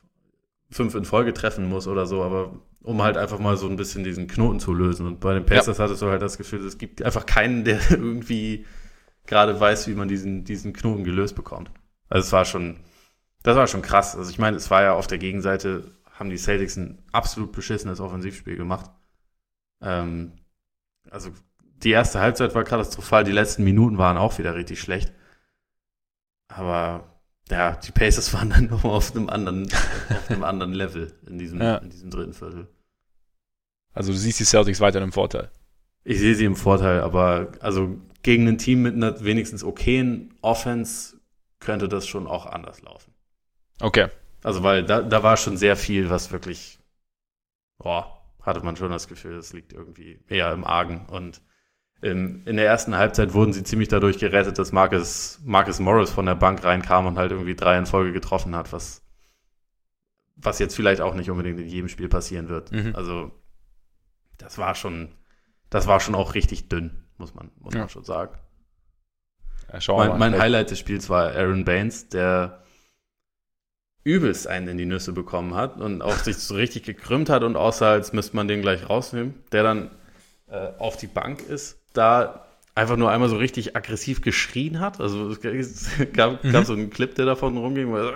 fünf 0.71 0.95
in 0.95 1.05
Folge 1.05 1.35
treffen 1.35 1.69
muss 1.69 1.87
oder 1.87 2.07
so, 2.07 2.23
aber 2.23 2.55
um 2.83 3.03
halt 3.03 3.19
einfach 3.19 3.39
mal 3.39 3.57
so 3.59 3.69
ein 3.69 3.77
bisschen 3.77 4.05
diesen 4.05 4.27
Knoten 4.27 4.61
zu 4.61 4.73
lösen. 4.73 5.07
Und 5.07 5.21
bei 5.21 5.35
den 5.35 5.45
Pacers 5.45 5.77
ja. 5.77 5.85
hattest 5.85 6.01
du 6.01 6.07
halt 6.07 6.23
das 6.23 6.39
Gefühl, 6.39 6.65
es 6.65 6.79
gibt 6.79 7.03
einfach 7.03 7.27
keinen, 7.27 7.65
der 7.65 7.79
irgendwie 7.91 8.65
gerade 9.27 9.59
weiß, 9.59 9.87
wie 9.89 9.95
man 9.95 10.09
diesen, 10.09 10.45
diesen 10.45 10.73
Knoten 10.73 11.05
gelöst 11.05 11.35
bekommt. 11.35 11.71
Also 12.09 12.27
es 12.27 12.33
war 12.33 12.45
schon, 12.45 12.79
das 13.43 13.57
war 13.57 13.67
schon 13.67 13.83
krass. 13.83 14.17
Also 14.17 14.31
ich 14.31 14.39
meine, 14.39 14.57
es 14.57 14.71
war 14.71 14.83
ja 14.83 14.95
auf 14.95 15.07
der 15.07 15.19
Gegenseite, 15.19 15.91
haben 16.13 16.31
die 16.31 16.39
Celtics 16.39 16.77
ein 16.77 17.03
absolut 17.13 17.53
beschissenes 17.53 18.01
Offensivspiel 18.01 18.57
gemacht. 18.57 18.91
Ähm, 19.83 20.33
also 21.11 21.31
die 21.61 21.91
erste 21.91 22.21
Halbzeit 22.21 22.55
war 22.55 22.65
katastrophal, 22.65 23.25
die 23.25 23.33
letzten 23.33 23.65
Minuten 23.65 23.99
waren 23.99 24.17
auch 24.17 24.39
wieder 24.39 24.55
richtig 24.55 24.81
schlecht. 24.81 25.13
Aber 26.51 27.05
ja, 27.49 27.77
die 27.77 27.93
Pacers 27.93 28.33
waren 28.35 28.51
dann 28.51 28.67
nochmal 28.67 28.95
auf 28.95 29.15
einem 29.15 29.29
anderen, 29.29 29.65
auf 30.11 30.31
einem 30.31 30.45
anderen 30.45 30.73
Level 30.73 31.13
in 31.27 31.39
diesem, 31.39 31.61
ja. 31.61 31.77
in 31.77 31.91
diesem 31.91 32.11
dritten 32.11 32.35
Viertel. 32.35 32.69
Also 33.93 34.13
du 34.13 34.19
siehst 34.19 34.39
die 34.41 34.45
Celtics 34.45 34.81
weiter 34.81 35.01
im 35.03 35.13
Vorteil. 35.13 35.51
Ich 36.05 36.19
sehe 36.19 36.35
sie 36.35 36.45
im 36.45 36.57
Vorteil, 36.57 37.01
aber 37.01 37.53
also 37.61 37.99
gegen 38.23 38.49
ein 38.49 38.59
Team 38.59 38.83
mit 38.83 38.95
einer 38.95 39.23
wenigstens 39.25 39.65
okayen 39.65 40.35
Offense 40.43 41.17
könnte 41.59 41.89
das 41.89 42.07
schon 42.07 42.27
auch 42.27 42.47
anders 42.47 42.83
laufen. 42.83 43.13
Okay. 43.81 44.09
Also 44.43 44.63
weil 44.63 44.85
da, 44.85 45.03
da 45.03 45.23
war 45.23 45.37
schon 45.37 45.57
sehr 45.57 45.77
viel, 45.77 46.09
was 46.09 46.33
wirklich, 46.33 46.79
boah, 47.79 48.23
hatte 48.43 48.65
man 48.65 48.77
schon 48.77 48.91
das 48.91 49.09
Gefühl, 49.09 49.37
das 49.37 49.53
liegt 49.53 49.73
irgendwie 49.73 50.21
eher 50.29 50.53
im 50.53 50.65
Argen. 50.65 51.07
Und 51.07 51.43
in, 52.03 52.45
in 52.47 52.57
der 52.57 52.67
ersten 52.67 52.97
Halbzeit 52.97 53.35
wurden 53.35 53.53
sie 53.53 53.63
ziemlich 53.63 53.89
dadurch 53.89 54.19
gerettet, 54.19 54.59
dass 54.59 54.73
Marcus, 54.73 55.39
Marcus 55.45 55.81
Morris 55.81 56.11
von 56.11 56.27
der 56.27 56.35
Bank 56.35 56.65
reinkam 56.65 57.07
und 57.07 57.19
halt 57.19 57.31
irgendwie 57.31 57.55
drei 57.55 57.77
in 57.77 57.87
Folge 57.87 58.13
getroffen 58.13 58.57
hat, 58.57 58.73
was, 58.73 59.03
was 60.37 60.59
jetzt 60.59 60.75
vielleicht 60.75 61.03
auch 61.03 61.15
nicht 61.15 61.31
unbedingt 61.31 61.61
in 61.61 61.69
jedem 61.69 61.89
Spiel 61.89 62.09
passieren 62.09 62.49
wird. 62.49 62.73
Mhm. 62.73 62.95
Also 62.95 63.33
das 64.39 64.57
war 64.57 64.75
schon, 64.75 65.15
das 65.69 65.87
war 65.87 66.01
schon 66.01 66.15
auch 66.15 66.35
richtig 66.35 66.69
dünn, 66.69 67.05
muss 67.19 67.35
man, 67.35 67.51
muss 67.59 67.75
ja. 67.75 67.81
man 67.81 67.89
schon 67.91 68.05
sagen. 68.05 68.39
Ja, 69.73 69.95
mein, 69.95 70.19
mein 70.19 70.39
Highlight 70.39 70.71
des 70.71 70.79
Spiels 70.79 71.11
war 71.11 71.33
Aaron 71.33 71.65
Baines, 71.65 72.09
der 72.09 72.65
übelst 74.03 74.47
einen 74.47 74.69
in 74.69 74.79
die 74.79 74.87
Nüsse 74.87 75.13
bekommen 75.13 75.55
hat 75.55 75.79
und 75.81 76.01
auch 76.01 76.17
sich 76.17 76.39
so 76.39 76.55
richtig 76.55 76.85
gekrümmt 76.85 77.29
hat 77.29 77.43
und 77.43 77.57
aussah, 77.57 77.93
als 77.93 78.15
müsste 78.15 78.35
man 78.35 78.49
den 78.49 78.63
gleich 78.63 78.89
rausnehmen, 78.89 79.35
der 79.53 79.63
dann 79.63 79.91
äh, 80.49 80.73
auf 80.79 80.97
die 80.97 81.07
Bank 81.07 81.43
ist, 81.43 81.80
da 81.93 82.47
einfach 82.75 82.97
nur 82.97 83.11
einmal 83.11 83.29
so 83.29 83.37
richtig 83.37 83.77
aggressiv 83.77 84.23
geschrien 84.23 84.81
hat. 84.81 85.01
Also 85.01 85.29
es 85.31 85.41
gab, 86.13 86.45
mhm. 86.45 86.53
gab 86.53 86.65
so 86.65 86.73
einen 86.73 86.91
Clip, 86.91 87.15
der 87.15 87.27
davon 87.27 87.57
rumging, 87.57 87.95
so, 87.95 88.13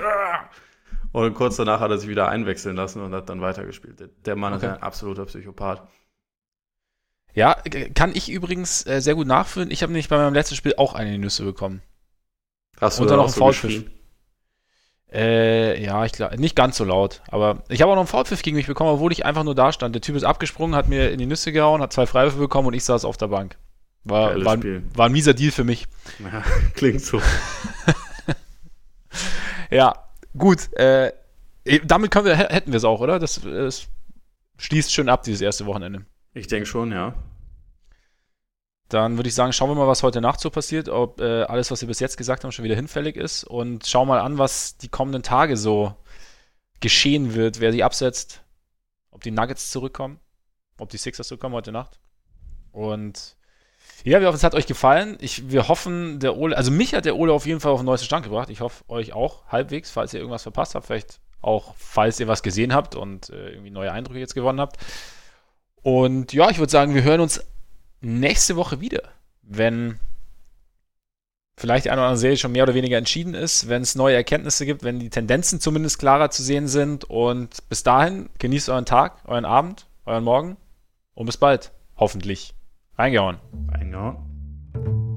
und 1.13 1.35
kurz 1.35 1.55
danach 1.57 1.79
hat 1.79 1.93
er 1.93 1.99
sich 1.99 2.09
wieder 2.09 2.29
einwechseln 2.29 2.75
lassen 2.75 3.01
und 3.01 3.15
hat 3.15 3.29
dann 3.29 3.41
weitergespielt. 3.41 4.11
Der 4.27 4.35
Mann 4.35 4.53
okay. 4.53 4.67
ist 4.67 4.73
ein 4.73 4.83
absoluter 4.83 5.27
Psychopath. 5.27 5.87
Ja, 7.35 7.57
kann 7.95 8.13
ich 8.15 8.31
übrigens 8.31 8.85
äh, 8.87 9.01
sehr 9.01 9.15
gut 9.15 9.29
nachfühlen. 9.29 9.71
Ich 9.71 9.83
habe 9.83 9.93
nämlich 9.93 10.09
bei 10.09 10.17
meinem 10.17 10.35
letzten 10.35 10.57
Spiel 10.57 10.75
auch 10.77 10.95
eine 10.95 11.17
Nüsse 11.19 11.45
bekommen. 11.45 11.83
Hast 12.81 12.99
du 12.99 13.03
und 13.03 13.11
dann 13.11 13.19
noch 13.19 13.27
einen 13.27 13.33
so 13.33 13.39
Foulpfiff. 13.39 13.85
Äh, 15.12 15.82
ja, 15.82 16.05
ich 16.05 16.12
glaube, 16.12 16.39
nicht 16.40 16.56
ganz 16.56 16.76
so 16.76 16.85
laut. 16.85 17.22
Aber 17.28 17.62
ich 17.68 17.82
habe 17.82 17.93
auch 17.93 17.97
noch 17.97 18.02
einen 18.02 18.09
Foulpfiff 18.09 18.43
gegen 18.43 18.56
mich 18.56 18.66
bekommen, 18.66 18.90
obwohl 18.90 19.12
ich 19.12 19.24
einfach 19.24 19.44
nur 19.44 19.55
da 19.55 19.72
stand. 19.72 19.94
Der 19.94 20.02
Typ 20.02 20.16
ist 20.16 20.24
abgesprungen, 20.24 20.74
hat 20.74 20.89
mir 20.89 21.10
in 21.10 21.18
die 21.18 21.26
Nüsse 21.26 21.52
gehauen, 21.52 21.81
hat 21.81 21.93
zwei 21.93 22.06
Freiwürfe 22.06 22.39
bekommen 22.39 22.68
und 22.68 22.74
ich 22.74 22.85
saß 22.85 23.05
auf 23.05 23.16
der 23.16 23.28
Bank. 23.28 23.56
War, 24.05 24.35
war, 24.44 24.59
war, 24.94 25.06
ein 25.06 25.12
mieser 25.12 25.32
Deal 25.32 25.51
für 25.51 25.64
mich. 25.64 25.86
Ja, 26.18 26.43
klingt 26.74 27.01
so. 27.01 27.20
ja, 29.70 29.94
gut. 30.36 30.72
Äh, 30.74 31.12
damit 31.85 32.10
können 32.10 32.26
wir, 32.26 32.36
hätten 32.36 32.72
wir 32.72 32.76
es 32.76 32.85
auch, 32.85 33.01
oder? 33.01 33.18
Das, 33.18 33.40
das 33.43 33.86
schließt 34.59 34.93
schön 34.93 35.09
ab, 35.09 35.22
dieses 35.22 35.40
erste 35.40 35.64
Wochenende. 35.66 36.05
Ich 36.35 36.48
denke 36.48 36.66
schon, 36.66 36.93
ja. 36.93 37.14
Dann 38.95 39.19
würde 39.19 39.29
ich 39.29 39.35
sagen, 39.35 39.53
schauen 39.53 39.71
wir 39.71 39.75
mal, 39.75 39.89
was 39.89 40.05
heute 40.05 40.21
Nacht 40.21 40.39
so 40.39 40.51
passiert, 40.51 40.89
ob 40.89 41.21
äh, 41.21 41.43
alles, 41.43 41.73
was 41.73 41.81
wir 41.81 41.89
bis 41.89 41.99
jetzt 41.99 42.16
gesagt 42.16 42.45
haben, 42.45 42.53
schon 42.53 42.65
wieder 42.65 42.77
hinfällig 42.77 43.16
ist. 43.16 43.43
Und 43.43 43.85
schauen 43.89 44.07
mal 44.07 44.21
an, 44.21 44.39
was 44.39 44.77
die 44.77 44.87
kommenden 44.87 45.25
Tage 45.25 45.57
so 45.57 45.97
geschehen 46.79 47.35
wird, 47.35 47.59
wer 47.59 47.73
sie 47.73 47.83
absetzt, 47.83 48.45
ob 49.11 49.25
die 49.25 49.33
Nuggets 49.33 49.73
zurückkommen, 49.73 50.21
ob 50.79 50.91
die 50.91 50.97
Sixers 50.97 51.27
zurückkommen 51.27 51.57
heute 51.57 51.73
Nacht. 51.73 51.99
Und 52.71 53.37
ja, 54.05 54.21
wir 54.21 54.29
hoffen, 54.29 54.37
es 54.37 54.45
hat 54.45 54.55
euch 54.55 54.66
gefallen. 54.66 55.19
Ich, 55.21 55.51
wir 55.51 55.66
hoffen, 55.66 56.21
der 56.21 56.37
Ole, 56.37 56.57
also 56.57 56.71
mich 56.71 56.95
hat 56.95 57.05
der 57.05 57.16
Ole 57.16 57.33
auf 57.33 57.47
jeden 57.47 57.59
Fall 57.59 57.73
auf 57.73 57.81
den 57.81 57.87
neuesten 57.87 58.07
Stand 58.07 58.23
gebracht. 58.23 58.49
Ich 58.49 58.61
hoffe, 58.61 58.85
euch 58.87 59.12
auch 59.12 59.45
halbwegs, 59.49 59.91
falls 59.91 60.15
ihr 60.15 60.21
irgendwas 60.21 60.45
verpasst 60.45 60.77
habt. 60.77 60.87
Vielleicht 60.87 61.19
auch, 61.41 61.75
falls 61.77 62.21
ihr 62.21 62.29
was 62.29 62.45
gesehen 62.45 62.73
habt 62.73 62.95
und 62.95 63.31
äh, 63.31 63.51
irgendwie 63.51 63.71
neue 63.71 63.91
Eindrücke 63.91 64.21
jetzt 64.21 64.37
gewonnen 64.37 64.61
habt. 64.61 64.77
Und 65.83 66.33
ja, 66.33 66.49
ich 66.49 66.59
würde 66.59 66.71
sagen, 66.71 66.95
wir 66.95 67.03
hören 67.03 67.21
uns 67.21 67.45
nächste 68.05 68.56
Woche 68.56 68.81
wieder, 68.81 69.02
wenn 69.43 69.98
vielleicht 71.56 71.85
die 71.85 71.90
eine 71.90 72.01
oder 72.01 72.09
andere 72.09 72.18
Serie 72.18 72.36
schon 72.36 72.52
mehr 72.52 72.64
oder 72.64 72.74
weniger 72.74 72.98
entschieden 72.98 73.35
ist, 73.35 73.68
wenn 73.68 73.82
es 73.82 73.94
neue 73.94 74.16
Erkenntnisse 74.16 74.66
gibt, 74.66 74.82
wenn 74.82 74.98
die 74.98 75.10
Tendenzen 75.10 75.60
zumindest 75.60 75.98
klarer 75.98 76.31
zu 76.31 76.43
sehen 76.43 76.68
sind. 76.68 77.05
Und 77.05 77.68
bis 77.68 77.82
dahin 77.82 78.28
genießt 78.39 78.68
euren 78.68 78.86
Tag, 78.86 79.18
euren 79.24 79.44
Abend, 79.44 79.86
euren 80.05 80.24
Morgen 80.24 80.56
und 81.14 81.26
bis 81.26 81.36
bald. 81.36 81.72
Hoffentlich. 81.97 82.55
Reingehauen. 82.97 83.39
Reingehauen. 83.72 85.14